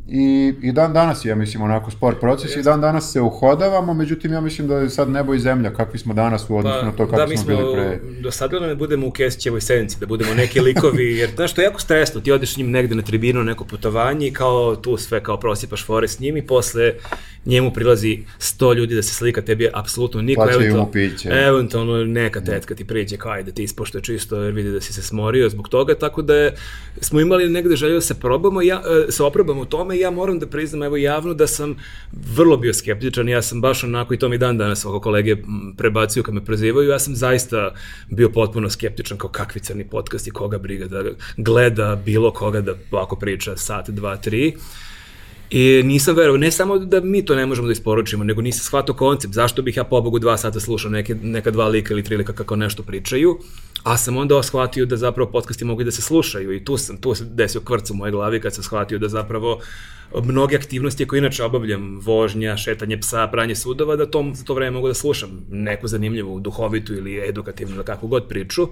I, 0.08 0.54
I 0.62 0.72
dan 0.72 0.92
danas 0.92 1.24
ja 1.24 1.34
mislim 1.34 1.62
onako 1.62 1.90
spor 1.90 2.20
proces 2.20 2.56
i 2.56 2.62
dan 2.62 2.80
danas 2.80 3.12
se 3.12 3.20
uhodavamo, 3.20 3.94
međutim 3.94 4.32
ja 4.32 4.40
mislim 4.40 4.68
da 4.68 4.78
je 4.78 4.90
sad 4.90 5.10
nebo 5.10 5.34
i 5.34 5.40
zemlja 5.40 5.70
kakvi 5.74 5.98
smo 5.98 6.14
danas 6.14 6.50
u 6.50 6.56
odnosu 6.56 6.78
pa, 6.80 6.86
na 6.86 6.92
to 6.92 7.06
kako 7.06 7.16
da, 7.16 7.26
smo, 7.26 7.36
smo 7.36 7.46
bili 7.46 7.74
pre. 7.74 8.00
Do 8.20 8.30
sada 8.30 8.58
da 8.58 8.66
ne 8.66 8.74
budemo 8.74 9.06
u 9.06 9.10
Kesićevoj 9.10 9.60
sednici, 9.60 9.96
da 10.00 10.06
budemo 10.06 10.34
neki 10.34 10.60
likovi, 10.60 11.04
jer 11.18 11.30
znaš 11.34 11.52
što 11.52 11.60
je 11.60 11.64
jako 11.64 11.80
stresno, 11.80 12.20
ti 12.20 12.32
odeš 12.32 12.54
s 12.54 12.56
njim 12.56 12.70
negde 12.70 12.94
na 12.94 13.02
tribinu, 13.02 13.44
neko 13.44 13.64
putovanje 13.64 14.26
i 14.26 14.32
kao 14.32 14.76
tu 14.76 14.96
sve 14.96 15.22
kao 15.22 15.36
prosipaš 15.36 15.86
fore 15.86 16.08
s 16.08 16.20
njim 16.20 16.36
i 16.36 16.46
posle 16.46 16.92
njemu 17.44 17.72
prilazi 17.72 18.18
100 18.38 18.74
ljudi 18.74 18.94
da 18.94 19.02
se 19.02 19.14
slika, 19.14 19.42
tebi 19.42 19.64
je 19.64 19.70
apsolutno 19.74 20.22
niko. 20.22 20.42
Plaćaju 20.42 20.76
mu 20.76 20.90
piće. 20.92 21.28
Eventualno 21.28 22.04
neka 22.04 22.40
tetka 22.40 22.74
ti 22.74 22.84
priđe 22.84 23.16
kao 23.16 23.32
ajde 23.32 23.52
ti 23.52 23.62
ispoštuje 23.62 24.02
čisto 24.02 24.42
jer 24.42 24.52
vidi 24.52 24.70
da 24.70 24.80
si 24.80 24.92
se 24.92 25.02
smorio 25.02 25.48
zbog 25.48 25.68
toga, 25.68 25.94
tako 25.94 26.22
da 26.22 26.34
je, 26.34 26.54
smo 27.00 27.20
imali 27.20 27.48
negde 27.48 27.76
želju 27.76 27.94
da 27.94 28.00
se 28.00 28.20
probamo, 28.20 28.62
ja, 28.62 28.82
e, 29.08 29.12
se 29.12 29.22
oprobamo 29.22 29.60
u 29.60 29.64
tome 29.64 29.89
ja 29.94 30.10
moram 30.10 30.38
da 30.38 30.46
priznam 30.46 30.82
evo 30.82 30.96
javno 30.96 31.34
da 31.34 31.46
sam 31.46 31.76
vrlo 32.34 32.56
bio 32.56 32.74
skeptičan, 32.74 33.28
ja 33.28 33.42
sam 33.42 33.60
baš 33.60 33.84
onako 33.84 34.14
i 34.14 34.18
to 34.18 34.28
mi 34.28 34.38
dan 34.38 34.58
danas 34.58 34.84
oko 34.84 35.00
kolege 35.00 35.36
prebacuju 35.76 36.22
kad 36.22 36.34
me 36.34 36.44
prozivaju, 36.44 36.88
ja 36.88 36.98
sam 36.98 37.14
zaista 37.14 37.74
bio 38.08 38.28
potpuno 38.28 38.70
skeptičan 38.70 39.18
kao 39.18 39.30
kakvi 39.30 39.60
crni 39.60 39.88
podcast 39.88 40.26
i 40.26 40.30
koga 40.30 40.58
briga 40.58 40.86
da 40.86 41.04
gleda 41.36 42.02
bilo 42.04 42.32
koga 42.32 42.60
da 42.60 42.74
ovako 42.90 43.16
priča 43.16 43.56
sat, 43.56 43.90
dva, 43.90 44.16
tri. 44.16 44.56
I 45.50 45.82
nisam 45.84 46.16
verovao, 46.16 46.38
ne 46.38 46.50
samo 46.50 46.78
da 46.78 47.00
mi 47.00 47.24
to 47.24 47.34
ne 47.34 47.46
možemo 47.46 47.66
da 47.66 47.72
isporučimo, 47.72 48.24
nego 48.24 48.42
nisam 48.42 48.64
shvatao 48.64 48.94
koncept, 48.94 49.34
zašto 49.34 49.62
bih 49.62 49.76
ja 49.76 49.84
pobogu 49.84 50.18
dva 50.18 50.36
sata 50.36 50.60
slušao 50.60 50.90
neke, 50.90 51.14
neka 51.14 51.50
dva 51.50 51.68
lika 51.68 51.94
ili 51.94 52.04
tri 52.04 52.16
lika 52.16 52.32
kako 52.32 52.56
nešto 52.56 52.82
pričaju, 52.82 53.38
a 53.82 53.96
sam 53.96 54.16
onda 54.16 54.42
shvatio 54.42 54.86
da 54.86 54.96
zapravo 54.96 55.30
podcasti 55.30 55.64
mogu 55.64 55.84
da 55.84 55.90
se 55.90 56.02
slušaju 56.02 56.52
i 56.52 56.64
tu 56.64 56.76
sam, 56.76 56.96
tu 56.96 57.14
se 57.14 57.24
desio 57.24 57.60
kvrc 57.60 57.90
u 57.90 57.94
mojoj 57.94 58.10
glavi 58.10 58.40
kad 58.40 58.54
sam 58.54 58.64
shvatio 58.64 58.98
da 58.98 59.08
zapravo 59.08 59.60
mnoge 60.24 60.56
aktivnosti 60.56 61.06
koje 61.06 61.18
inače 61.18 61.44
obavljam, 61.44 62.00
vožnja, 62.02 62.56
šetanje 62.56 63.00
psa, 63.00 63.28
pranje 63.32 63.54
sudova, 63.54 63.96
da 63.96 64.06
tom, 64.06 64.34
za 64.34 64.44
to 64.44 64.54
vreme 64.54 64.70
mogu 64.70 64.88
da 64.88 64.94
slušam 64.94 65.46
neku 65.50 65.88
zanimljivu, 65.88 66.40
duhovitu 66.40 66.94
ili 66.94 67.28
edukativnu 67.28 67.74
ili 67.74 67.84
kakvu 67.84 68.08
god 68.08 68.28
priču. 68.28 68.68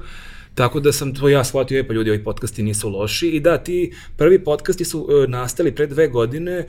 Tako 0.58 0.80
da 0.80 0.92
sam 0.92 1.14
to 1.14 1.28
ja 1.28 1.44
shvatio, 1.44 1.78
e 1.78 1.88
pa 1.88 1.94
ljudi, 1.94 2.10
ovi 2.10 2.24
podcasti 2.24 2.62
nisu 2.62 2.88
loši. 2.88 3.28
I 3.28 3.40
da, 3.40 3.58
ti 3.58 3.92
prvi 4.16 4.44
podcasti 4.44 4.84
su 4.84 5.08
e, 5.10 5.28
nastali 5.28 5.74
pre 5.74 5.86
dve 5.86 6.08
godine, 6.08 6.66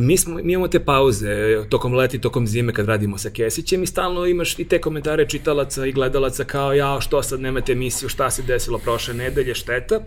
Mi, 0.00 0.16
smo, 0.16 0.34
mi 0.42 0.52
imamo 0.52 0.68
te 0.68 0.80
pauze 0.80 1.28
tokom 1.68 1.94
leti, 1.94 2.20
tokom 2.20 2.46
zime 2.46 2.72
kad 2.72 2.86
radimo 2.86 3.18
sa 3.18 3.30
Kesićem 3.30 3.82
i 3.82 3.86
stalno 3.86 4.26
imaš 4.26 4.58
i 4.58 4.64
te 4.64 4.80
komentare 4.80 5.28
čitalaca 5.28 5.86
i 5.86 5.92
gledalaca 5.92 6.44
kao 6.44 6.72
ja, 6.74 7.00
što 7.00 7.22
sad 7.22 7.40
nemate 7.40 7.72
emisiju, 7.72 8.08
šta 8.08 8.30
se 8.30 8.42
desilo 8.42 8.78
prošle 8.78 9.14
nedelje, 9.14 9.54
šteta. 9.54 10.00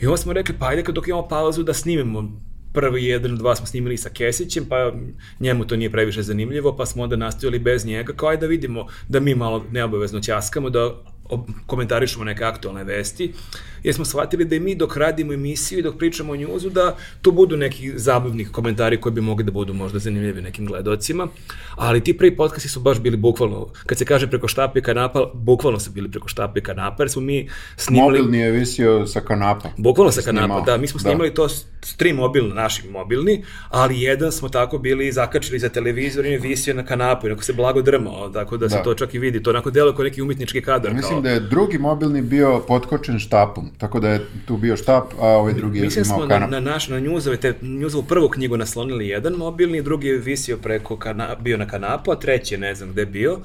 I 0.00 0.06
onda 0.06 0.16
smo 0.16 0.32
rekli, 0.32 0.54
pa 0.58 0.68
ajde 0.68 0.82
kad 0.82 0.94
dok 0.94 1.08
imamo 1.08 1.28
pauzu 1.28 1.62
da 1.62 1.74
snimimo. 1.74 2.40
Prvi 2.72 3.04
jedan, 3.04 3.36
dva 3.36 3.56
smo 3.56 3.66
snimili 3.66 3.96
sa 3.96 4.10
Kesićem, 4.10 4.66
pa 4.68 4.92
njemu 5.40 5.64
to 5.64 5.76
nije 5.76 5.90
previše 5.90 6.22
zanimljivo, 6.22 6.76
pa 6.76 6.86
smo 6.86 7.02
onda 7.02 7.16
nastavili 7.16 7.58
bez 7.58 7.86
njega, 7.86 8.12
kao 8.12 8.28
aj 8.28 8.36
da 8.36 8.46
vidimo 8.46 8.86
da 9.08 9.20
mi 9.20 9.34
malo 9.34 9.64
neobavezno 9.72 10.20
ćaskamo, 10.20 10.70
da 10.70 10.94
komentarišemo 11.66 12.24
neke 12.24 12.44
aktualne 12.44 12.84
vesti, 12.84 13.32
jer 13.82 13.94
smo 13.94 14.04
shvatili 14.04 14.44
da 14.44 14.56
i 14.56 14.60
mi 14.60 14.74
dok 14.74 14.96
radimo 14.96 15.32
emisiju 15.32 15.78
i 15.78 15.82
dok 15.82 15.98
pričamo 15.98 16.32
o 16.32 16.36
njuzu, 16.36 16.70
da 16.70 16.96
tu 17.22 17.32
budu 17.32 17.56
neki 17.56 17.92
zabavni 17.98 18.44
komentari 18.44 19.00
koji 19.00 19.12
bi 19.12 19.20
mogli 19.20 19.44
da 19.44 19.52
budu 19.52 19.74
možda 19.74 19.98
zanimljivi 19.98 20.42
nekim 20.42 20.66
gledocima, 20.66 21.28
ali 21.76 22.04
ti 22.04 22.16
prvi 22.18 22.36
podcasti 22.36 22.68
su 22.68 22.80
baš 22.80 23.00
bili 23.00 23.16
bukvalno, 23.16 23.66
kad 23.86 23.98
se 23.98 24.04
kaže 24.04 24.26
preko 24.30 24.48
štapa 24.48 24.78
i 24.78 24.82
kanapa, 24.82 25.30
bukvalno 25.34 25.80
su 25.80 25.90
bili 25.90 26.10
preko 26.10 26.28
štapa 26.28 26.58
i 26.58 26.62
kanapa, 26.62 27.02
jer 27.02 27.10
smo 27.10 27.22
mi 27.22 27.48
snimali... 27.76 28.18
Mobilni 28.18 28.38
je 28.38 28.50
visio 28.50 29.06
sa 29.06 29.20
kanapa. 29.20 29.68
Bukvalno 29.76 30.12
sa 30.12 30.22
kanapa, 30.22 30.60
da, 30.60 30.76
mi 30.76 30.86
smo 30.86 30.98
da. 30.98 31.02
snimali 31.02 31.28
da. 31.28 31.34
to 31.34 31.48
stream 31.82 32.16
mobilni, 32.16 32.54
naši 32.54 32.88
mobilni, 32.88 33.44
ali 33.68 34.02
jedan 34.02 34.32
smo 34.32 34.48
tako 34.48 34.78
bili 34.78 35.12
zakačili 35.12 35.58
za 35.58 35.68
televizor 35.68 36.26
i 36.26 36.30
je 36.30 36.38
visio 36.38 36.74
na 36.74 36.84
kanapu, 36.84 37.28
i 37.28 37.36
se 37.40 37.52
blago 37.52 37.82
drmao, 37.82 38.28
tako 38.28 38.56
da, 38.56 38.66
da. 38.66 38.70
se 38.70 38.82
to 38.84 38.94
čak 38.94 39.14
i 39.14 39.18
vidi, 39.18 39.42
to 39.42 39.50
onako 39.50 39.70
delo 39.70 39.92
kao 39.92 40.04
neki 40.04 40.22
umetnički 40.22 40.62
kadar. 40.62 40.94
Mislim 40.94 41.17
kao... 41.18 41.22
da 41.22 41.30
je 41.30 41.40
drugi 41.40 41.78
mobilni 41.78 42.22
bio 42.22 42.62
potkočen 42.68 43.18
štapom, 43.18 43.70
tako 43.78 44.00
da 44.00 44.08
je 44.08 44.26
tu 44.46 44.56
bio 44.56 44.76
štap, 44.76 45.04
a 45.20 45.26
ovaj 45.26 45.52
drugi 45.52 45.80
Mislim 45.80 46.04
je 46.04 46.06
imao 46.06 46.28
kanap. 46.28 46.40
Mislim 46.40 46.48
smo 46.48 46.60
na, 46.60 46.60
na, 46.60 46.72
naš, 46.72 46.88
na 46.88 46.98
njuzove, 46.98 47.36
te 47.36 47.54
njuzovu 47.62 48.04
prvu 48.04 48.28
knjigu 48.28 48.56
naslonili 48.56 49.08
jedan 49.08 49.32
mobilni, 49.32 49.82
drugi 49.82 50.08
je 50.08 50.18
visio 50.18 50.56
preko, 50.56 50.96
kana, 50.96 51.34
bio 51.40 51.56
na 51.56 51.66
kanapu, 51.66 52.10
a 52.10 52.16
treći 52.16 52.56
ne 52.56 52.74
znam 52.74 52.90
gde 52.90 53.06
bio. 53.06 53.38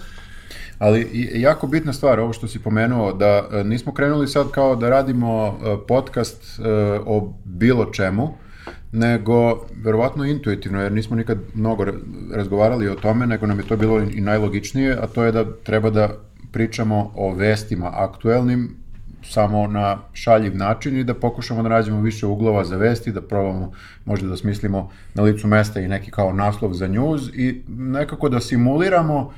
Ali 0.79 1.29
jako 1.33 1.67
bitna 1.67 1.93
stvar, 1.93 2.19
ovo 2.19 2.33
što 2.33 2.47
si 2.47 2.59
pomenuo, 2.59 3.13
da 3.13 3.47
e, 3.51 3.63
nismo 3.63 3.93
krenuli 3.93 4.27
sad 4.27 4.51
kao 4.51 4.75
da 4.75 4.89
radimo 4.89 5.47
e, 5.47 5.77
podcast 5.87 6.59
e, 6.59 6.63
o 7.05 7.33
bilo 7.45 7.85
čemu, 7.85 8.33
nego 8.91 9.65
verovatno 9.83 10.25
intuitivno, 10.25 10.81
jer 10.81 10.91
nismo 10.91 11.15
nikad 11.15 11.37
mnogo 11.53 11.85
razgovarali 12.33 12.87
o 12.87 12.95
tome, 12.95 13.27
nego 13.27 13.47
nam 13.47 13.59
je 13.59 13.67
to 13.67 13.77
bilo 13.77 14.01
i 14.01 14.21
najlogičnije, 14.21 14.97
a 15.01 15.07
to 15.07 15.23
je 15.23 15.31
da 15.31 15.45
treba 15.63 15.89
da 15.89 16.09
pričamo 16.53 17.11
o 17.15 17.33
vestima 17.33 17.91
aktuelnim, 17.93 18.75
samo 19.23 19.67
na 19.67 19.97
šaljiv 20.13 20.55
način 20.55 20.97
i 20.97 21.03
da 21.03 21.13
pokušamo 21.13 21.63
da 21.63 21.69
nađemo 21.69 22.01
više 22.01 22.25
uglova 22.25 22.63
za 22.63 22.77
vesti, 22.77 23.11
da 23.11 23.21
probamo 23.21 23.71
možda 24.05 24.27
da 24.27 24.37
smislimo 24.37 24.89
na 25.13 25.23
licu 25.23 25.47
mesta 25.47 25.79
i 25.79 25.87
neki 25.87 26.11
kao 26.11 26.33
naslov 26.33 26.73
za 26.73 26.87
news 26.87 27.21
i 27.33 27.61
nekako 27.67 28.29
da 28.29 28.39
simuliramo 28.39 29.33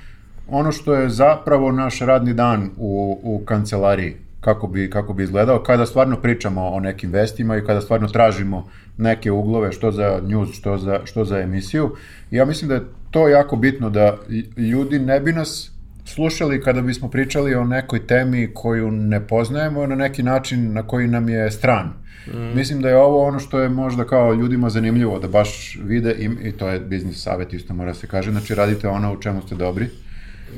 ono 0.47 0.71
što 0.71 0.93
je 0.93 1.09
zapravo 1.09 1.71
naš 1.71 1.99
radni 1.99 2.33
dan 2.33 2.69
u, 2.77 3.19
u 3.23 3.45
kancelariji 3.45 4.15
kako 4.41 4.67
bi, 4.67 4.89
kako 4.89 5.13
bi 5.13 5.23
izgledao 5.23 5.63
kada 5.63 5.85
stvarno 5.85 6.21
pričamo 6.21 6.67
o 6.67 6.79
nekim 6.79 7.11
vestima 7.11 7.57
i 7.57 7.65
kada 7.65 7.81
stvarno 7.81 8.07
tražimo 8.07 8.69
neke 8.97 9.31
uglove 9.31 9.71
što 9.71 9.91
za 9.91 10.19
news, 10.23 10.49
što 10.53 10.77
za, 10.77 10.99
što 11.03 11.25
za 11.25 11.39
emisiju. 11.39 11.95
Ja 12.31 12.45
mislim 12.45 12.69
da 12.69 12.75
je 12.75 12.85
to 13.11 13.27
jako 13.27 13.55
bitno 13.55 13.89
da 13.89 14.17
ljudi 14.57 14.99
ne 14.99 15.19
bi 15.19 15.33
nas 15.33 15.74
slušali 16.05 16.61
kada 16.61 16.81
bismo 16.81 17.09
pričali 17.09 17.55
o 17.55 17.63
nekoj 17.63 18.07
temi 18.07 18.51
koju 18.53 18.91
ne 18.91 19.27
poznajemo 19.27 19.87
na 19.87 19.95
neki 19.95 20.23
način 20.23 20.73
na 20.73 20.87
koji 20.87 21.07
nam 21.07 21.29
je 21.29 21.51
stran. 21.51 21.93
Mm. 22.27 22.55
Mislim 22.55 22.81
da 22.81 22.89
je 22.89 22.97
ovo 22.97 23.27
ono 23.27 23.39
što 23.39 23.59
je 23.59 23.69
možda 23.69 24.05
kao 24.05 24.33
ljudima 24.33 24.69
zanimljivo 24.69 25.19
da 25.19 25.27
baš 25.27 25.79
vide 25.83 26.11
i, 26.11 26.29
i 26.47 26.51
to 26.51 26.69
je 26.69 26.79
biznis 26.79 27.23
savjet 27.23 27.53
isto 27.53 27.73
mora 27.73 27.93
se 27.93 28.07
kaže, 28.07 28.31
znači 28.31 28.55
radite 28.55 28.87
ono 28.87 29.13
u 29.13 29.21
čemu 29.21 29.41
ste 29.41 29.55
dobri 29.55 29.89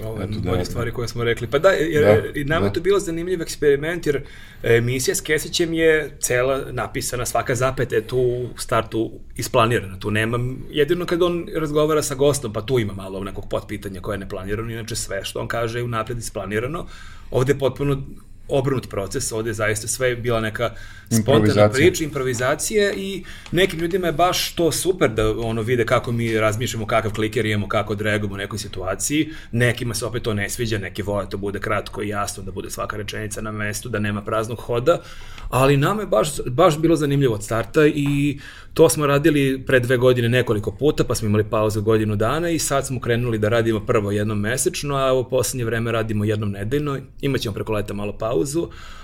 ove 0.04 0.24
Eto, 0.24 0.40
bolje 0.44 0.58
da, 0.58 0.66
stvari 0.66 0.92
koje 0.92 1.08
smo 1.08 1.24
rekli. 1.24 1.48
Pa 1.48 1.60
da, 1.60 1.70
jer 1.70 2.04
da, 2.04 2.40
i 2.40 2.44
nama 2.44 2.62
da. 2.62 2.66
je 2.66 2.74
to 2.74 2.82
bilo 2.82 3.00
zanimljiv 3.00 3.42
eksperiment, 3.42 4.06
jer 4.06 4.24
emisija 4.64 5.16
s 5.16 5.22
Kesićem 5.22 5.74
je 5.74 6.18
cela 6.20 6.62
napisana, 6.72 7.26
svaka 7.26 7.56
zapeta 7.56 7.96
je 7.96 8.08
tu 8.08 8.18
u 8.18 8.50
startu 8.58 9.12
isplanirana. 9.36 10.00
Tu 10.00 10.12
nema, 10.12 10.40
jedino 10.70 11.06
kad 11.06 11.24
on 11.24 11.48
razgovara 11.56 12.02
sa 12.02 12.16
gostom, 12.16 12.54
pa 12.54 12.62
tu 12.62 12.80
ima 12.80 12.94
malo 12.94 13.24
nekog 13.24 13.50
potpitanja 13.50 14.02
koje 14.02 14.14
je 14.14 14.20
neplanirano, 14.20 14.72
inače 14.72 14.96
sve 14.96 15.26
što 15.26 15.40
on 15.40 15.48
kaže 15.48 15.80
je 15.80 15.84
unapred 15.84 16.18
isplanirano. 16.18 16.88
Ovde 17.32 17.54
je 17.54 17.60
potpuno 17.60 18.04
obrnut 18.48 18.90
proces, 18.90 19.32
ovde 19.32 19.50
je 19.50 19.54
zaista 19.54 19.88
sve 19.88 20.16
bila 20.16 20.40
neka 20.40 20.72
spontana 21.10 21.70
priča, 21.70 22.04
improvizacija 22.04 22.94
i 22.94 23.24
nekim 23.52 23.80
ljudima 23.80 24.08
je 24.08 24.14
baš 24.14 24.56
to 24.56 24.72
super 24.72 25.10
da 25.10 25.32
ono 25.32 25.62
vide 25.62 25.86
kako 25.86 26.12
mi 26.12 26.38
razmišljamo, 26.38 26.86
kakav 26.86 27.14
kliker 27.14 27.46
imamo, 27.46 27.68
kako 27.68 27.94
odreagujemo 27.94 28.34
u 28.34 28.38
nekoj 28.38 28.60
situaciji. 28.60 29.30
Nekima 29.52 29.94
se 29.94 30.06
opet 30.06 30.24
to 30.24 30.34
ne 30.34 30.50
sviđa, 30.50 30.78
neki 30.78 31.02
vole 31.02 31.24
da 31.24 31.30
to 31.30 31.38
bude 31.38 31.60
kratko 31.60 32.02
i 32.02 32.08
jasno, 32.08 32.44
da 32.44 32.52
bude 32.52 32.70
svaka 32.70 32.98
rečenica 32.98 33.42
na 33.42 33.52
mestu, 33.52 33.90
da 33.90 34.00
nema 34.00 34.22
praznog 34.22 34.60
hoda, 34.60 35.02
ali 35.50 35.78
nama 35.78 36.02
je 36.02 36.08
baš, 36.08 36.30
baš 36.46 36.78
bilo 36.78 36.96
zanimljivo 36.96 37.36
od 37.36 37.44
starta 37.44 37.88
i 37.88 38.40
to 38.74 38.90
smo 38.90 39.08
radili 39.08 39.64
pre 39.66 39.80
dve 39.80 39.98
godine 39.98 40.30
nekoliko 40.30 40.72
puta, 40.72 41.04
pa 41.04 41.16
smo 41.16 41.28
imali 41.28 41.44
pauzu 41.44 41.82
godinu 41.82 42.16
dana 42.16 42.50
i 42.50 42.60
sad 42.60 42.88
smo 42.88 43.00
krenuli 43.00 43.38
da 43.38 43.50
radimo 43.50 43.86
prvo 43.86 44.12
jednom 44.12 44.40
mesečno, 44.40 44.96
a 44.96 45.14
u 45.14 45.30
poslednje 45.30 45.66
vreme 45.66 45.92
radimo 45.92 46.26
jednom 46.26 46.52
nedeljno. 46.52 46.98
Imaćemo 47.22 47.54
preko 47.54 47.74
leta 47.74 47.94
malo 47.94 48.18
pauzu, 48.18 48.37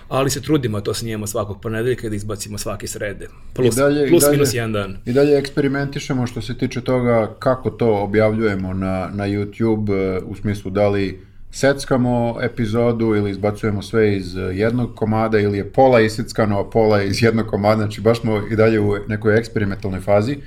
ali 0.10 0.30
se 0.30 0.42
trudimo 0.42 0.78
da 0.78 0.84
to 0.84 0.94
snijemo 0.94 1.28
svakog 1.28 1.62
ponedeljka 1.62 2.10
da 2.10 2.16
izbacimo 2.16 2.58
svake 2.58 2.88
srede. 2.88 3.28
Plus, 3.54 3.76
dalje, 3.76 4.10
plus 4.10 4.24
dalje, 4.24 4.34
minus 4.34 4.54
jedan 4.54 4.74
dan. 4.74 4.98
I 5.06 5.14
dalje 5.14 5.38
eksperimentišemo 5.38 6.28
što 6.28 6.42
se 6.42 6.58
tiče 6.58 6.82
toga 6.82 7.36
kako 7.40 7.70
to 7.70 7.96
objavljujemo 7.96 8.74
na, 8.74 9.10
na 9.14 9.28
YouTube, 9.28 10.18
e, 10.18 10.20
u 10.26 10.36
smislu 10.36 10.72
da 10.72 10.90
li 10.90 11.22
seckamo 11.52 12.38
epizodu 12.42 13.06
ili 13.16 13.32
izbacujemo 13.32 13.82
sve 13.82 14.18
iz 14.18 14.36
jednog 14.36 14.96
komada 14.96 15.40
ili 15.40 15.58
je 15.58 15.72
pola 15.72 16.02
iseckano, 16.02 16.60
a 16.60 16.70
pola 16.70 17.04
iz 17.04 17.24
jednog 17.24 17.48
komada, 17.48 17.78
znači 17.78 18.02
baš 18.02 18.22
smo 18.22 18.42
i 18.52 18.56
dalje 18.56 18.80
u 18.80 18.96
nekoj 19.08 19.38
eksperimentalnoj 19.38 20.00
fazi. 20.00 20.34
E, 20.34 20.42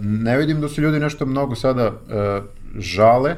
ne 0.00 0.38
vidim 0.38 0.60
da 0.60 0.68
su 0.68 0.82
ljudi 0.82 1.00
nešto 1.00 1.26
mnogo 1.26 1.54
sada 1.54 1.92
žale, 2.78 3.36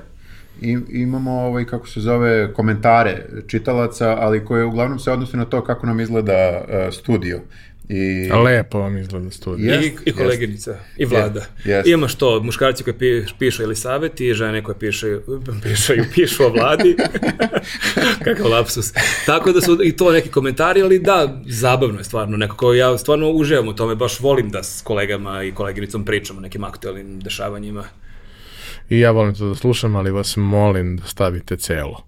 I, 0.61 0.79
imamo 0.89 1.31
ovaj 1.31 1.65
kako 1.65 1.89
se 1.89 2.01
zove 2.01 2.53
komentare 2.53 3.27
čitalaca, 3.47 4.16
ali 4.20 4.45
koje 4.45 4.65
uglavnom 4.65 4.99
se 4.99 5.12
odnose 5.12 5.37
na 5.37 5.45
to 5.45 5.65
kako 5.65 5.87
nam 5.87 6.01
izgleda 6.01 6.65
uh, 6.65 6.95
studio. 6.95 7.41
I... 7.89 8.31
Lepo 8.45 8.79
vam 8.79 8.99
izgleda 8.99 9.31
studij. 9.31 9.66
I, 9.66 9.93
I 10.05 10.12
koleginica, 10.12 10.70
yes. 10.70 10.77
i 10.97 11.05
vlada. 11.05 11.41
Yes. 11.65 11.83
Yes. 11.83 11.93
Imaš 11.93 12.15
to, 12.15 12.41
muškarci 12.43 12.85
koji 12.85 12.95
pi, 12.95 13.24
pišu 13.39 13.62
ili 13.62 13.77
savet 13.77 14.20
i 14.20 14.35
žene 14.35 14.62
koje 14.62 14.79
pišu, 14.79 15.07
pišu, 15.62 15.93
pišu 16.15 16.45
o 16.45 16.49
vladi. 16.49 16.97
Kakav 18.24 18.51
lapsus. 18.51 18.93
Tako 19.27 19.53
da 19.53 19.61
su 19.61 19.79
i 19.85 19.97
to 19.97 20.12
neki 20.12 20.29
komentari, 20.29 20.83
ali 20.83 20.99
da, 20.99 21.41
zabavno 21.47 21.99
je 21.99 22.05
stvarno. 22.05 22.37
Nekako 22.37 22.74
ja 22.74 22.99
stvarno 22.99 23.31
uživam 23.31 23.69
u 23.69 23.77
tome, 23.77 23.95
baš 23.95 24.20
volim 24.20 24.51
da 24.51 24.62
s 24.62 24.83
kolegama 24.83 25.43
i 25.43 25.53
koleginicom 25.53 26.05
pričam 26.05 26.39
o 26.39 26.41
nekim 26.41 26.65
aktualnim 26.65 27.20
dešavanjima. 27.20 27.85
I 28.93 29.01
ja 29.01 29.10
volim 29.10 29.35
to 29.35 29.48
da 29.48 29.55
slušam, 29.55 29.97
ali 29.97 30.10
vas 30.10 30.36
molim 30.36 30.97
da 30.97 31.06
stavite 31.06 31.56
celo. 31.56 32.02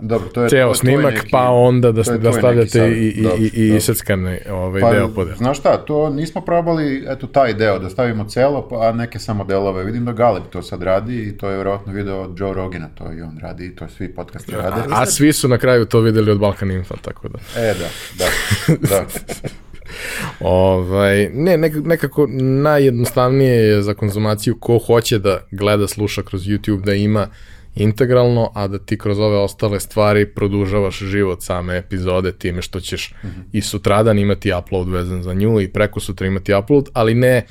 Dobro, 0.00 0.28
to 0.28 0.42
je 0.42 0.48
ceo 0.48 0.68
to 0.68 0.74
snimak, 0.74 1.14
neki, 1.14 1.28
pa 1.30 1.50
onda 1.50 1.92
da, 1.92 2.02
da 2.02 2.32
stavljate 2.32 2.88
i, 2.88 3.08
i, 3.08 3.22
dobro, 3.22 3.38
i, 3.38 3.74
i 3.76 3.80
seckane 3.80 4.40
ovaj 4.50 4.80
pa, 4.80 4.92
deo 4.92 5.08
pod 5.08 5.28
Znaš 5.36 5.58
šta, 5.58 5.76
to 5.76 6.10
nismo 6.10 6.40
probali, 6.40 7.04
eto, 7.08 7.26
taj 7.26 7.54
deo, 7.54 7.78
da 7.78 7.90
stavimo 7.90 8.24
celo, 8.28 8.68
pa, 8.68 8.88
a 8.88 8.92
neke 8.92 9.18
samo 9.18 9.44
delove. 9.44 9.84
Vidim 9.84 10.04
da 10.04 10.12
Galeb 10.12 10.42
to 10.50 10.62
sad 10.62 10.82
radi 10.82 11.22
i 11.22 11.36
to 11.36 11.48
je 11.48 11.54
vjerojatno 11.54 11.92
video 11.92 12.22
od 12.22 12.40
Joe 12.40 12.54
Rogina, 12.54 12.88
to 12.94 13.12
i 13.12 13.22
on 13.22 13.38
radi 13.42 13.66
i 13.66 13.76
to 13.76 13.88
svi 13.88 14.14
podcasti 14.14 14.52
rade. 14.52 14.80
A, 14.90 15.02
a 15.02 15.06
svi 15.06 15.32
su 15.32 15.48
na 15.48 15.58
kraju 15.58 15.84
to 15.84 16.00
videli 16.00 16.30
od 16.30 16.38
Balkan 16.38 16.70
Info, 16.70 16.94
tako 17.02 17.28
da. 17.28 17.38
E, 17.56 17.74
da, 17.74 17.88
da, 18.18 18.26
da. 18.88 19.04
ovaj, 20.40 21.28
ne, 21.28 21.56
nekako 21.84 22.26
najjednostavnije 22.40 23.54
je 23.54 23.82
za 23.82 23.94
konzumaciju 23.94 24.56
ko 24.60 24.78
hoće 24.78 25.18
da 25.18 25.40
gleda, 25.50 25.88
sluša 25.88 26.22
kroz 26.22 26.42
YouTube, 26.42 26.84
da 26.84 26.94
ima 26.94 27.28
integralno, 27.74 28.50
a 28.54 28.68
da 28.68 28.78
ti 28.78 28.98
kroz 28.98 29.18
ove 29.18 29.36
ostale 29.36 29.80
stvari 29.80 30.26
produžavaš 30.26 30.98
život 30.98 31.42
same 31.42 31.76
epizode 31.76 32.32
time 32.32 32.62
što 32.62 32.80
ćeš 32.80 33.14
mm 33.22 33.26
-hmm. 33.26 33.42
i 33.52 33.60
sutradan 33.60 34.18
imati 34.18 34.52
upload 34.58 34.88
vezan 34.88 35.22
za 35.22 35.34
nju 35.34 35.60
i 35.60 35.68
preko 35.68 36.00
sutra 36.00 36.26
imati 36.26 36.54
upload, 36.54 36.88
ali 36.92 37.14
ne 37.14 37.46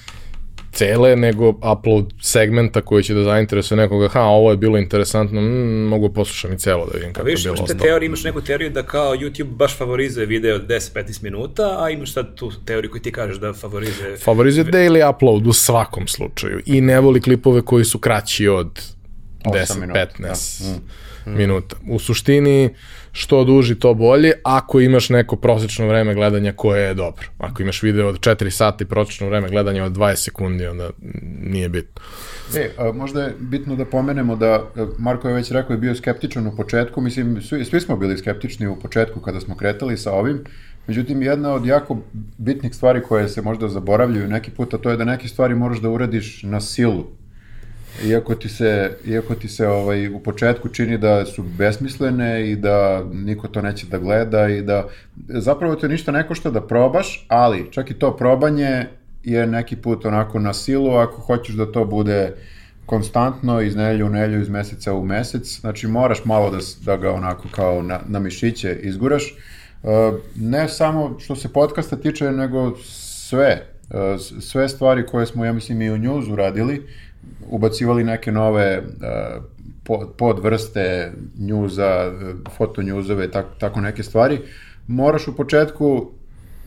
cele, 0.74 1.16
nego 1.16 1.50
upload 1.50 2.06
segmenta 2.22 2.82
koji 2.82 3.04
će 3.04 3.14
da 3.14 3.24
zainteresuje 3.24 3.78
nekoga, 3.78 4.08
ha, 4.08 4.22
ovo 4.22 4.52
je 4.52 4.58
bilo 4.58 4.78
interesantno, 4.78 5.41
mm, 5.41 5.88
mogu 5.88 6.14
poslušam 6.14 6.54
i 6.54 6.58
celo 6.58 6.86
da 6.86 6.91
vidim 6.98 7.14
kako 7.14 7.28
je 7.28 7.36
bilo 7.44 7.54
ostalo. 7.54 7.80
Teoriju, 7.80 8.08
imaš 8.08 8.24
neku 8.24 8.41
teoriju 8.41 8.70
da 8.70 8.84
kao 8.84 9.16
YouTube 9.16 9.56
baš 9.56 9.78
favorizuje 9.78 10.26
video 10.26 10.60
10-15 10.60 11.24
minuta, 11.24 11.78
a 11.80 11.90
imaš 11.90 12.14
sad 12.14 12.36
tu 12.36 12.52
teoriju 12.66 12.91
koju 12.91 13.02
ti 13.02 13.12
kažeš 13.12 13.38
da 13.38 13.54
favorizuje... 13.54 14.18
Favorizuje 14.18 14.66
daily 14.66 15.10
upload 15.16 15.48
u 15.48 15.54
svakom 15.54 16.08
slučaju 16.08 16.62
i 16.66 16.82
ne 16.82 17.00
voli 17.00 17.22
klipove 17.22 17.62
koji 17.62 17.86
su 17.86 18.00
kraći 18.00 18.48
od 18.48 18.82
10-15 19.45 20.76
mm. 21.26 21.38
minuta. 21.38 21.76
U 21.90 22.00
suštini, 22.00 22.70
što 23.15 23.44
duži, 23.44 23.76
to 23.76 23.94
bolje, 23.94 24.31
ako 24.44 24.80
imaš 24.80 25.10
neko 25.10 25.35
prosečno 25.35 25.88
vreme 25.88 26.14
gledanja 26.14 26.53
koje 26.56 26.88
je 26.88 26.94
dobro. 26.94 27.26
Ako 27.38 27.61
imaš 27.61 27.84
video 27.84 28.07
od 28.07 28.19
4 28.19 28.49
sata 28.49 28.84
i 28.84 28.88
prosečno 28.88 29.27
vreme 29.27 29.49
gledanja 29.49 29.85
od 29.85 29.91
20 29.91 30.15
sekundi, 30.15 30.68
onda 30.68 30.90
nije 31.41 31.69
bitno. 31.69 32.02
E, 32.56 32.69
a, 32.77 32.91
možda 32.91 33.23
je 33.23 33.35
bitno 33.40 33.76
da 33.76 33.85
pomenemo 33.85 34.35
da, 34.35 34.72
e, 34.76 34.85
Marko 34.98 35.27
je 35.27 35.34
već 35.34 35.52
rekao, 35.52 35.73
je 35.73 35.77
bio 35.77 35.95
skeptičan 35.95 36.48
u 36.48 36.56
početku, 36.56 37.02
mislim, 37.02 37.41
svi, 37.41 37.65
svi 37.65 37.81
smo 37.81 37.98
bili 37.98 38.18
skeptični 38.18 38.68
u 38.68 38.80
početku 38.80 39.19
kada 39.19 39.40
smo 39.40 39.57
kretali 39.57 39.98
sa 39.98 40.11
ovim, 40.11 40.44
Međutim, 40.88 41.22
jedna 41.22 41.53
od 41.53 41.65
jako 41.65 41.98
bitnih 42.38 42.76
stvari 42.76 43.02
koje 43.02 43.30
se 43.30 43.41
možda 43.41 43.69
zaboravljaju 43.69 44.27
neki 44.27 44.52
puta, 44.52 44.77
to 44.77 44.90
je 44.90 44.98
da 44.98 45.06
neke 45.06 45.27
stvari 45.27 45.56
moraš 45.56 45.80
da 45.80 45.90
uradiš 45.90 46.44
na 46.44 46.61
silu 46.61 47.06
iako 48.06 48.36
ti 48.36 48.49
se, 48.49 48.98
iako 49.07 49.36
ti 49.36 49.48
se 49.48 49.68
ovaj, 49.68 50.07
u 50.07 50.20
početku 50.20 50.70
čini 50.70 50.98
da 50.98 51.26
su 51.26 51.44
besmislene 51.44 52.52
i 52.52 52.56
da 52.56 53.03
niko 53.14 53.48
to 53.48 53.61
neće 53.61 53.88
da 53.88 53.98
gleda 53.98 54.48
i 54.48 54.61
da 54.61 54.88
zapravo 55.28 55.76
te 55.76 55.88
ništa 55.88 56.11
ne 56.11 56.28
košta 56.28 56.49
da 56.49 56.61
probaš, 56.61 57.26
ali 57.28 57.72
čak 57.72 57.91
i 57.91 57.94
to 57.94 58.18
probanje 58.18 58.86
je 59.24 59.48
neki 59.48 59.76
put 59.76 60.06
onako 60.06 60.40
na 60.40 60.53
silu 60.53 60.95
ako 60.95 61.22
hoćeš 61.22 61.56
da 61.56 61.72
to 61.72 61.86
bude 61.86 62.34
konstantno 62.86 63.61
iz 63.61 63.76
nelju 63.76 64.06
u 64.06 64.10
nelju, 64.10 64.41
iz 64.41 64.49
meseca 64.49 64.94
u 64.94 65.06
mesec, 65.06 65.60
znači 65.60 65.88
moraš 65.88 66.26
malo 66.26 66.52
da, 66.52 66.57
da 66.86 66.98
ga 66.98 67.11
onako 67.11 67.48
kao 67.52 67.82
na, 67.82 67.99
na 68.07 68.20
mišiće 68.20 68.80
izguraš. 68.82 69.36
Uh, 69.84 69.90
ne 70.36 70.70
samo 70.70 71.20
što 71.20 71.36
se 71.36 71.53
podcasta 71.53 71.95
tiče, 71.95 72.32
nego 72.32 72.78
sve, 72.84 73.65
uh, 73.90 74.41
sve 74.41 74.70
stvari 74.70 75.06
koje 75.06 75.26
smo, 75.26 75.45
ja 75.45 75.53
mislim, 75.53 75.82
i 75.82 75.91
u 75.91 75.98
njuzu 75.98 76.36
radili, 76.36 76.82
ubacivali 77.50 78.04
neke 78.04 78.32
nove 78.32 78.78
uh, 78.78 79.44
podvrste 80.18 81.12
njuza, 81.40 82.12
fotonjuzove, 82.58 83.32
tako, 83.32 83.50
tako 83.60 83.82
neke 83.82 84.04
stvari, 84.04 84.40
moraš 84.88 85.28
u 85.28 85.36
početku 85.36 86.12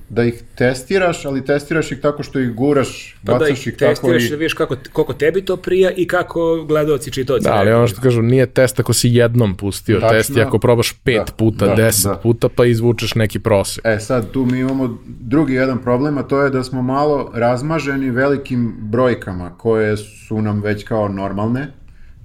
da 0.08 0.24
ih 0.24 0.42
testiraš, 0.54 1.24
ali 1.24 1.44
testiraš 1.44 1.92
ih 1.92 2.00
tako 2.00 2.22
što 2.22 2.40
ih 2.40 2.54
guraš, 2.54 3.16
pa 3.24 3.32
bacaš 3.32 3.48
da 3.48 3.52
ih, 3.52 3.66
ih 3.66 3.76
tako 3.76 3.90
testiraš 3.90 4.24
i... 4.24 4.30
da 4.30 4.36
vidiš 4.36 4.54
kako, 4.54 4.76
koliko 4.92 5.12
tebi 5.12 5.44
to 5.44 5.56
prija 5.56 5.90
i 5.90 6.06
kako 6.06 6.64
gledoci 6.68 7.12
čitoci. 7.12 7.44
Da, 7.44 7.54
ali 7.54 7.72
ono 7.72 7.86
što 7.88 8.00
kažu, 8.00 8.22
nije 8.22 8.46
test 8.46 8.80
ako 8.80 8.92
si 8.92 9.08
jednom 9.08 9.56
pustio, 9.56 10.00
Tačno, 10.00 10.18
test 10.18 10.36
je 10.36 10.42
ako 10.42 10.58
probaš 10.58 10.92
pet 11.04 11.22
da, 11.26 11.32
puta, 11.32 11.66
da, 11.66 11.74
deset 11.74 12.04
da. 12.04 12.16
puta, 12.16 12.48
pa 12.48 12.64
izvučeš 12.64 13.14
neki 13.14 13.38
prosek. 13.38 13.84
E 13.84 13.98
sad, 14.00 14.30
tu 14.30 14.44
mi 14.44 14.58
imamo 14.58 14.98
drugi 15.06 15.54
jedan 15.54 15.78
problem, 15.82 16.18
a 16.18 16.22
to 16.22 16.42
je 16.42 16.50
da 16.50 16.64
smo 16.64 16.82
malo 16.82 17.30
razmaženi 17.34 18.10
velikim 18.10 18.74
brojkama 18.78 19.50
koje 19.58 19.96
su 19.96 20.42
nam 20.42 20.60
već 20.60 20.84
kao 20.84 21.08
normalne, 21.08 21.72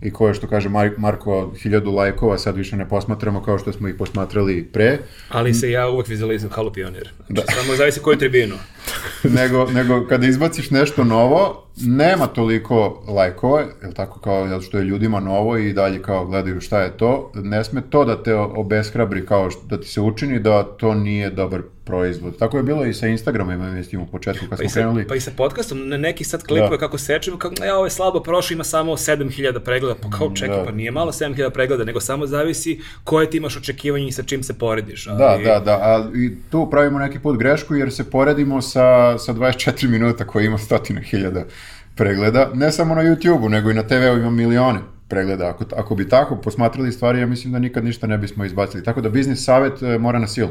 i 0.02 0.12
koje, 0.12 0.34
što 0.34 0.48
kaže 0.48 0.70
Mar 0.70 0.92
Marko, 0.98 1.54
hiljadu 1.62 1.92
lajkova 1.92 2.38
sad 2.38 2.58
više 2.58 2.78
ne 2.78 2.90
posmatramo 2.90 3.44
kao 3.44 3.60
što 3.60 3.74
smo 3.74 3.88
ih 3.88 3.96
posmatrali 3.96 4.70
pre, 4.74 4.98
Ali 5.30 5.54
se 5.54 5.72
ja 5.72 5.90
uvek 5.90 6.08
vizualizujem 6.08 6.52
kao 6.54 6.72
pionir. 6.72 7.10
Znači, 7.30 7.48
samo 7.56 7.76
zavisi 7.76 8.00
koju 8.00 8.18
tribinu. 8.18 8.56
nego, 9.40 9.66
nego 9.72 10.08
kada 10.08 10.28
izbaciš 10.28 10.70
nešto 10.70 11.04
novo, 11.04 11.68
nema 11.78 12.28
toliko 12.28 13.04
lajkova, 13.08 13.60
je 13.60 13.94
tako 13.96 14.20
kao 14.20 14.48
zato 14.48 14.62
što 14.62 14.78
je 14.78 14.84
ljudima 14.84 15.20
novo 15.20 15.58
i 15.58 15.74
dalje 15.74 16.02
kao 16.02 16.26
gledaju 16.26 16.62
šta 16.62 16.82
je 16.82 16.98
to, 16.98 17.32
ne 17.36 17.64
sme 17.64 17.82
to 17.90 18.06
da 18.06 18.24
te 18.24 18.36
obeshrabri 18.36 19.26
kao 19.26 19.52
što, 19.52 19.62
da 19.66 19.80
ti 19.80 19.88
se 19.88 20.02
učini 20.02 20.40
da 20.40 20.64
to 20.64 20.94
nije 20.94 21.30
dobar 21.30 21.62
proizvod. 21.84 22.38
Tako 22.38 22.58
je 22.58 22.64
bilo 22.64 22.86
i 22.86 22.94
sa 22.94 23.08
Instagramom, 23.08 23.62
ja 23.62 23.72
mislim, 23.72 24.02
u 24.02 24.08
početku 24.08 24.46
kad 24.50 24.50
Pa 24.50 24.56
smo 24.58 24.70
sa, 24.70 24.74
krenuli. 24.74 25.08
pa 25.08 25.16
i 25.16 25.20
sa 25.20 25.32
podcastom, 25.38 25.90
na 25.90 25.98
neki 25.98 26.24
sad 26.24 26.44
klipove 26.44 26.70
Da. 26.70 26.78
kako 26.78 26.98
sečemo, 26.98 27.38
kako, 27.38 27.64
ja, 27.64 27.76
ovo 27.76 27.86
je 27.86 27.90
slabo 27.92 28.20
prošlo, 28.20 28.54
ima 28.54 28.64
samo 28.64 28.92
7000 28.92 29.60
pregleda, 29.60 29.96
pa 30.02 30.18
kao 30.18 30.32
čekaj, 30.36 30.58
Da. 30.58 30.66
pa 30.66 30.72
nije 30.72 30.92
malo 30.92 31.12
7000 31.12 31.50
pregleda, 31.50 31.84
nego 31.84 32.00
samo 32.00 32.28
zavisi 32.28 32.80
koje 33.04 33.30
ti 33.30 33.38
imaš 33.38 33.58
očekivanje 33.58 34.08
i 34.08 34.12
sa 34.12 34.24
čim 34.24 34.44
se 34.44 34.54
porediš. 34.54 35.08
Ali, 35.08 35.18
Da, 35.18 35.38
da, 35.44 35.60
da, 35.60 35.72
a 35.72 36.10
i 36.16 36.36
tu 36.50 36.68
pravimo 36.72 37.00
neki 37.00 37.20
put 37.20 37.38
grešku 37.38 37.76
jer 37.76 37.94
se 37.94 38.10
poredimo 38.10 38.62
sa, 38.62 39.18
sa 39.18 39.34
24 39.34 39.88
minuta 39.88 40.28
koji 40.28 40.46
ima 40.46 40.58
stotina 40.58 41.02
hiljada 41.02 41.44
pregleda, 41.96 42.50
ne 42.54 42.72
samo 42.72 42.96
na 42.96 43.02
YouTube-u, 43.02 43.50
nego 43.50 43.72
i 43.72 43.74
na 43.74 43.84
TV-u 43.84 44.18
ima 44.18 44.30
milione 44.30 44.80
pregleda. 45.08 45.48
Ako, 45.48 45.66
ako 45.76 45.96
bi 45.96 46.10
tako 46.10 46.36
posmatrali 46.36 46.92
stvari, 46.92 47.20
ja 47.20 47.26
mislim 47.26 47.54
da 47.54 47.60
nikad 47.60 47.84
ništa 47.86 48.08
ne 48.08 48.18
bismo 48.18 48.46
izbacili. 48.46 48.84
Tako 48.84 49.02
da 49.02 49.10
biznis 49.10 49.44
savjet 49.46 49.82
e, 49.84 49.98
mora 49.98 50.20
na 50.20 50.28
silu. 50.28 50.50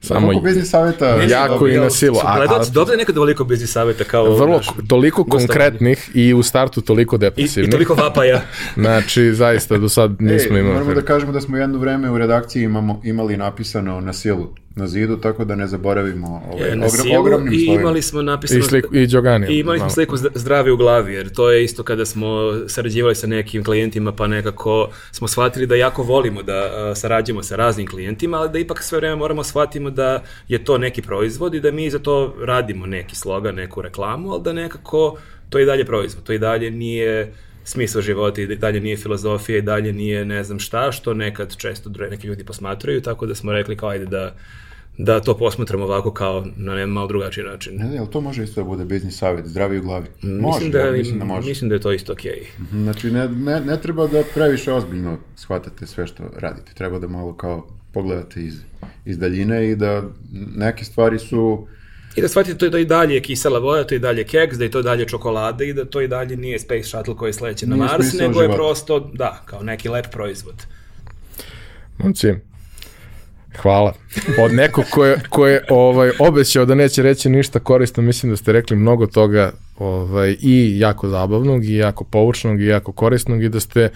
Samo 0.00 0.26
Koliko 0.26 0.42
biznis. 0.42 0.72
Ne 0.72 0.92
znam, 0.92 1.30
Jako 1.30 1.68
i 1.68 1.76
na 1.76 1.90
silu, 1.90 2.16
a- 2.24 2.36
gledalci 2.36 2.70
a- 2.70 2.72
dobili 2.72 2.96
nekad 2.96 3.16
ovoliko 3.16 3.44
biznis 3.44 3.72
savjeta 3.72 4.04
kao 4.04 4.36
vrlo, 4.36 4.56
naš- 4.56 4.88
toliko 4.88 5.24
konkretnih 5.24 6.10
i 6.14 6.34
u 6.34 6.42
startu 6.42 6.80
toliko 6.80 7.16
I, 7.16 7.18
depresivnih. 7.18 7.68
I 7.68 7.72
toliko 7.72 7.94
vapaja. 7.94 8.40
Znači, 8.76 9.34
zaista 9.34 9.78
do 9.78 9.88
sad 9.88 10.10
nismo 10.18 10.56
Ej, 10.56 10.60
imali. 10.60 10.74
moramo 10.74 10.94
da 10.94 11.02
kažemo 11.02 11.32
da 11.32 11.40
smo 11.40 11.56
jedno 11.56 11.78
vreme 11.78 12.10
u 12.10 12.18
redakciji 12.18 12.62
imamo, 12.62 13.00
imali 13.04 13.36
napisano 13.36 14.00
na 14.00 14.12
silu 14.12 14.48
na 14.78 14.86
zidu, 14.88 15.16
tako 15.16 15.44
da 15.44 15.54
ne 15.54 15.66
zaboravimo 15.66 16.42
ovaj, 16.48 16.68
E, 16.68 16.76
na 16.76 16.86
ogrom- 16.86 17.02
silu 17.02 17.20
ogromnim 17.20 17.52
i 17.52 17.56
slovima. 17.56 17.80
imali 17.80 18.02
smo 18.02 18.22
napisano... 18.22 18.60
I, 18.60 18.62
sliku, 18.62 18.94
i 18.94 19.06
Đogani. 19.06 19.46
I 19.48 19.58
imali 19.58 19.78
smo 19.78 19.90
sliku 19.90 20.16
zd- 20.16 20.30
zdravi 20.34 20.70
u 20.70 20.76
glavi, 20.76 21.14
jer 21.14 21.28
to 21.30 21.50
je 21.50 21.64
isto 21.64 21.82
kada 21.82 22.04
smo 22.04 22.28
sarađivali 22.66 23.14
sa 23.14 23.26
nekim 23.26 23.64
klijentima, 23.64 24.12
pa 24.12 24.26
nekako 24.26 24.88
smo 25.12 25.28
shvatili 25.28 25.66
da 25.66 25.74
jako 25.76 26.02
volimo 26.02 26.42
da 26.42 26.62
sarađujemo 26.94 27.42
sa 27.42 27.56
raznim 27.56 27.86
klijentima, 27.86 28.36
ali 28.36 28.50
da 28.50 28.58
ipak 28.58 28.82
sve 28.82 28.98
vreme 28.98 29.16
moramo 29.16 29.44
shvatimo 29.44 29.90
da 29.90 30.08
je 30.48 30.64
to 30.64 30.78
neki 30.78 31.02
proizvod 31.02 31.54
i 31.54 31.60
da 31.60 31.70
mi 31.70 31.90
za 31.90 31.98
to 31.98 32.34
radimo 32.40 32.86
neki 32.86 33.16
slogan, 33.16 33.54
neku 33.54 33.82
reklamu, 33.82 34.30
ali 34.30 34.42
da 34.42 34.52
nekako 34.52 35.18
to 35.50 35.58
je 35.58 35.62
i 35.62 35.66
dalje 35.66 35.84
proizvod, 35.84 36.24
to 36.24 36.32
i 36.32 36.38
dalje 36.38 36.70
nije 36.70 37.32
smisao 37.64 38.02
života 38.02 38.40
i 38.40 38.56
dalje 38.56 38.80
nije 38.80 38.96
filozofija 38.96 39.58
i 39.58 39.62
dalje 39.62 39.92
nije 39.92 40.24
ne 40.24 40.44
znam 40.44 40.58
šta, 40.58 40.92
što 40.92 41.14
nekad 41.14 41.56
često 41.56 41.90
neki 42.10 42.26
ljudi 42.26 42.44
posmatraju, 42.44 43.00
tako 43.02 43.26
da 43.26 43.34
smo 43.34 43.52
rekli 43.52 43.76
kao 43.76 43.88
ajde 43.88 44.06
da 44.06 44.34
da 44.98 45.20
to 45.20 45.36
posmatramo 45.36 45.84
ovako 45.84 46.12
kao 46.12 46.46
na 46.56 46.74
ne 46.74 46.86
malo 46.86 47.06
drugačiji 47.06 47.44
način. 47.44 47.76
Ne 47.76 47.84
znam, 47.84 47.94
jel 47.94 48.06
to 48.06 48.20
može 48.20 48.44
isto 48.44 48.60
da 48.60 48.64
bude 48.64 48.84
biznis 48.84 49.18
savjet, 49.18 49.46
zdravi 49.46 49.78
u 49.78 49.82
glavi? 49.82 50.06
Može, 50.22 50.46
Mislim 50.46 50.70
da, 50.70 50.78
ja 50.78 50.92
mislim 50.92 51.18
da 51.18 51.24
može. 51.24 51.48
mislim 51.48 51.68
da 51.68 51.74
je 51.74 51.80
to 51.80 51.92
isto 51.92 52.12
okej. 52.12 52.46
Znači, 52.72 53.10
ne, 53.10 53.28
ne, 53.28 53.60
ne 53.60 53.80
treba 53.80 54.06
da 54.06 54.22
previše 54.34 54.72
ozbiljno 54.72 55.18
shvatate 55.36 55.86
sve 55.86 56.06
što 56.06 56.22
radite. 56.36 56.74
Treba 56.74 56.98
da 56.98 57.08
malo 57.08 57.34
kao 57.34 57.66
pogledate 57.92 58.42
iz, 58.42 58.54
iz 59.04 59.18
daljine 59.18 59.70
i 59.70 59.76
da 59.76 60.02
neke 60.56 60.84
stvari 60.84 61.18
su... 61.18 61.66
I 62.16 62.20
da 62.20 62.28
shvatite 62.28 62.58
to 62.58 62.66
je 62.66 62.70
da 62.70 62.78
i 62.78 62.84
dalje 62.84 63.14
je 63.14 63.22
kisela 63.22 63.58
voja, 63.58 63.84
to 63.84 63.94
je 63.94 63.96
i 63.96 64.00
dalje 64.00 64.24
keks, 64.24 64.56
da 64.58 64.64
je 64.64 64.70
to 64.70 64.80
i 64.80 64.82
dalje 64.82 65.08
čokolada 65.08 65.64
i 65.64 65.72
da 65.72 65.84
to 65.84 66.00
i 66.00 66.08
dalje 66.08 66.36
nije 66.36 66.58
Space 66.58 66.82
Shuttle 66.82 67.16
koji 67.16 67.32
sleće 67.32 67.66
na 67.66 67.76
Mars, 67.76 68.12
nego 68.12 68.40
je 68.40 68.44
života. 68.44 68.54
prosto, 68.54 69.00
da, 69.14 69.42
kao 69.46 69.62
neki 69.62 69.88
lep 69.88 70.06
proizvod. 70.12 70.54
Momci, 71.98 72.34
hvala. 73.56 73.92
Od 74.40 74.52
nekog 74.52 74.84
ko 75.28 75.46
je, 75.46 75.64
ovaj, 75.70 76.10
obećao 76.18 76.64
da 76.64 76.74
neće 76.74 77.02
reći 77.02 77.28
ništa 77.28 77.58
korisno, 77.58 78.02
mislim 78.02 78.32
da 78.32 78.36
ste 78.36 78.52
rekli 78.52 78.76
mnogo 78.76 79.06
toga 79.06 79.52
ovaj, 79.78 80.36
i 80.40 80.78
jako 80.78 81.08
zabavnog, 81.08 81.64
i 81.64 81.74
jako 81.74 82.04
poučnog, 82.04 82.60
i 82.60 82.66
jako 82.66 82.92
korisnog, 82.92 83.42
i 83.42 83.48
da 83.48 83.60
ste 83.60 83.90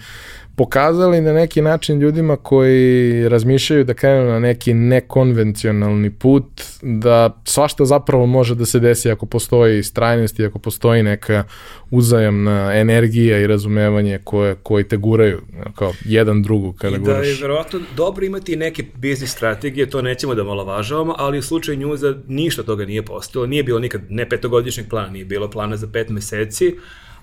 pokazali 0.55 1.21
na 1.21 1.33
neki 1.33 1.61
način 1.61 1.99
ljudima 1.99 2.35
koji 2.35 3.29
razmišljaju 3.29 3.83
da 3.83 3.93
krenu 3.93 4.29
na 4.29 4.39
neki 4.39 4.73
nekonvencionalni 4.73 6.09
put, 6.09 6.61
da 6.81 7.41
svašta 7.45 7.85
zapravo 7.85 8.25
može 8.25 8.55
da 8.55 8.65
se 8.65 8.79
desi 8.79 9.11
ako 9.11 9.25
postoji 9.25 9.83
strajnost 9.83 10.39
i 10.39 10.45
ako 10.45 10.59
postoji 10.59 11.03
neka 11.03 11.43
uzajamna 11.91 12.71
energija 12.75 13.39
i 13.39 13.47
razumevanje 13.47 14.19
koje, 14.23 14.55
koji 14.63 14.83
te 14.83 14.97
guraju, 14.97 15.41
kao 15.75 15.93
jedan 16.05 16.43
drugu 16.43 16.73
kada 16.73 16.95
I 16.95 16.99
da 16.99 17.11
je 17.11 17.17
guraš. 17.17 17.41
verovatno 17.41 17.79
dobro 17.95 18.25
imati 18.25 18.55
neke 18.55 18.83
biznis 18.95 19.31
strategije, 19.31 19.89
to 19.89 20.01
nećemo 20.01 20.35
da 20.35 20.43
malovažavamo, 20.43 21.15
ali 21.17 21.37
u 21.37 21.41
slučaju 21.41 21.77
njuza 21.77 22.15
ništa 22.27 22.63
toga 22.63 22.85
nije 22.85 23.05
postojalo, 23.05 23.47
nije 23.47 23.63
bilo 23.63 23.79
nikad, 23.79 24.01
ne 24.09 24.29
petogodišnjeg 24.29 24.89
plana, 24.89 25.09
nije 25.09 25.25
bilo 25.25 25.49
plana 25.49 25.77
za 25.77 25.87
pet 25.87 26.09
meseci, 26.09 26.75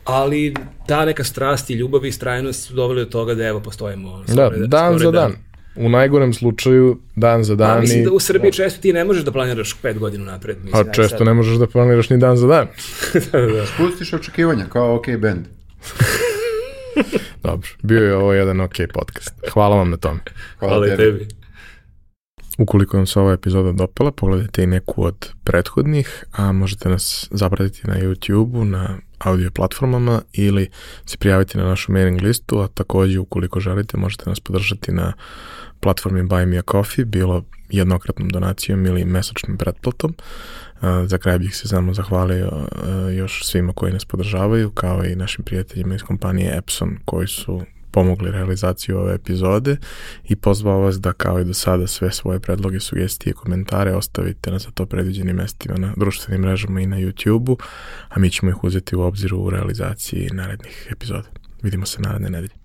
ali 0.04 0.54
ta 0.86 1.04
neka 1.04 1.24
strast 1.24 1.70
i 1.70 1.74
ljubav 1.74 2.04
i 2.04 2.12
strajnost 2.12 2.62
su 2.62 2.74
doveli 2.74 3.00
do 3.00 3.10
toga 3.10 3.34
da 3.34 3.46
evo 3.46 3.60
postojimo 3.60 4.18
Da, 4.18 4.32
skoro 4.46 4.66
dan 4.66 4.98
za 4.98 5.10
dan. 5.10 5.32
U 5.76 5.88
najgorem 5.88 6.32
slučaju, 6.32 6.98
dan 7.16 7.44
za 7.44 7.52
Pa, 7.52 7.56
dan. 7.58 7.80
mislim 7.80 8.00
i- 8.00 8.04
da 8.04 8.12
u 8.12 8.20
Srbiji 8.20 8.52
često 8.52 8.80
ti 8.80 8.92
ne 8.92 9.04
možeš 9.04 9.24
da 9.24 9.32
planiraš 9.32 9.74
pet 9.74 9.98
godina 9.98 10.24
napred. 10.24 10.56
Mislim, 10.56 10.74
A 10.76 10.78
aj 10.80 10.92
često 10.94 11.18
sad. 11.18 11.26
ne 11.26 11.34
možeš 11.34 11.54
da 11.54 11.66
planiraš 11.66 12.10
ni 12.10 12.18
dan 12.18 12.36
za 12.36 12.46
dan. 12.46 12.66
Spustiš 13.74 14.12
očekivanja, 14.12 14.64
kao 14.66 14.94
OK 14.96 15.06
band. 15.18 15.46
Dobro, 17.42 17.68
bio 17.82 18.00
je 18.00 18.16
ovo 18.16 18.32
jedan 18.32 18.60
ok 18.60 18.74
podcast. 18.94 19.34
Hvala 19.48 19.76
vam 19.76 19.90
na 19.90 19.96
tome. 19.96 20.20
Hvala, 20.58 20.74
Hvala 20.74 20.86
tebi. 20.86 20.96
tebi. 21.18 21.28
Ukoliko 22.58 22.96
vam 22.96 23.06
se 23.06 23.20
ova 23.20 23.32
epizoda 23.32 23.72
dopala, 23.72 24.12
pogledajte 24.12 24.62
i 24.62 24.68
neku 24.68 25.04
od 25.04 25.30
prethodnih, 25.44 26.24
a 26.32 26.52
možete 26.52 26.88
nas 26.88 27.28
zapratiti 27.30 27.86
na 27.86 27.94
YouTube-u, 27.96 28.64
na 28.64 28.98
audio 29.20 29.50
platformama 29.50 30.22
ili 30.32 30.68
se 31.06 31.16
prijaviti 31.16 31.58
na 31.58 31.64
našu 31.64 31.92
mailing 31.92 32.22
listu, 32.22 32.60
a 32.60 32.68
takođe 32.68 33.18
ukoliko 33.18 33.60
želite 33.60 33.96
možete 33.96 34.30
nas 34.30 34.40
podržati 34.40 34.92
na 34.92 35.12
platformi 35.80 36.22
Buy 36.22 36.46
Me 36.46 36.58
a 36.58 36.62
Coffee, 36.70 37.04
bilo 37.04 37.44
jednokratnom 37.70 38.28
donacijom 38.28 38.86
ili 38.86 39.04
mesečnom 39.04 39.56
pretplatom. 39.56 40.14
Za 41.06 41.18
kraj 41.18 41.38
bih 41.38 41.56
se 41.56 41.68
samo 41.68 41.94
zahvalio 41.94 42.66
još 43.16 43.44
svima 43.44 43.72
koji 43.72 43.92
nas 43.92 44.04
podržavaju, 44.04 44.70
kao 44.70 45.04
i 45.04 45.16
našim 45.16 45.44
prijateljima 45.44 45.94
iz 45.94 46.02
kompanije 46.02 46.56
Epson 46.56 46.98
koji 47.04 47.26
su 47.26 47.62
pomogli 47.90 48.30
realizaciju 48.30 48.98
ove 48.98 49.14
epizode 49.14 49.76
i 50.24 50.36
pozvao 50.36 50.80
vas 50.80 51.00
da 51.00 51.12
kao 51.12 51.40
i 51.40 51.44
do 51.44 51.54
sada 51.54 51.86
sve 51.86 52.12
svoje 52.12 52.40
predloge, 52.40 52.80
sugestije 52.80 53.30
i 53.30 53.34
komentare 53.34 53.94
ostavite 53.94 54.50
na 54.50 54.58
za 54.58 54.70
to 54.70 54.86
predviđenim 54.86 55.36
mestima 55.36 55.78
na 55.78 55.94
društvenim 55.96 56.40
mrežama 56.40 56.80
i 56.80 56.86
na 56.86 56.96
YouTube-u, 56.96 57.56
a 58.08 58.18
mi 58.18 58.30
ćemo 58.30 58.50
ih 58.50 58.64
uzeti 58.64 58.96
u 58.96 59.00
obzir 59.00 59.34
u 59.34 59.50
realizaciji 59.50 60.28
narednih 60.32 60.88
epizoda. 60.90 61.28
Vidimo 61.62 61.86
se 61.86 62.02
naredne 62.02 62.30
nedelje. 62.30 62.59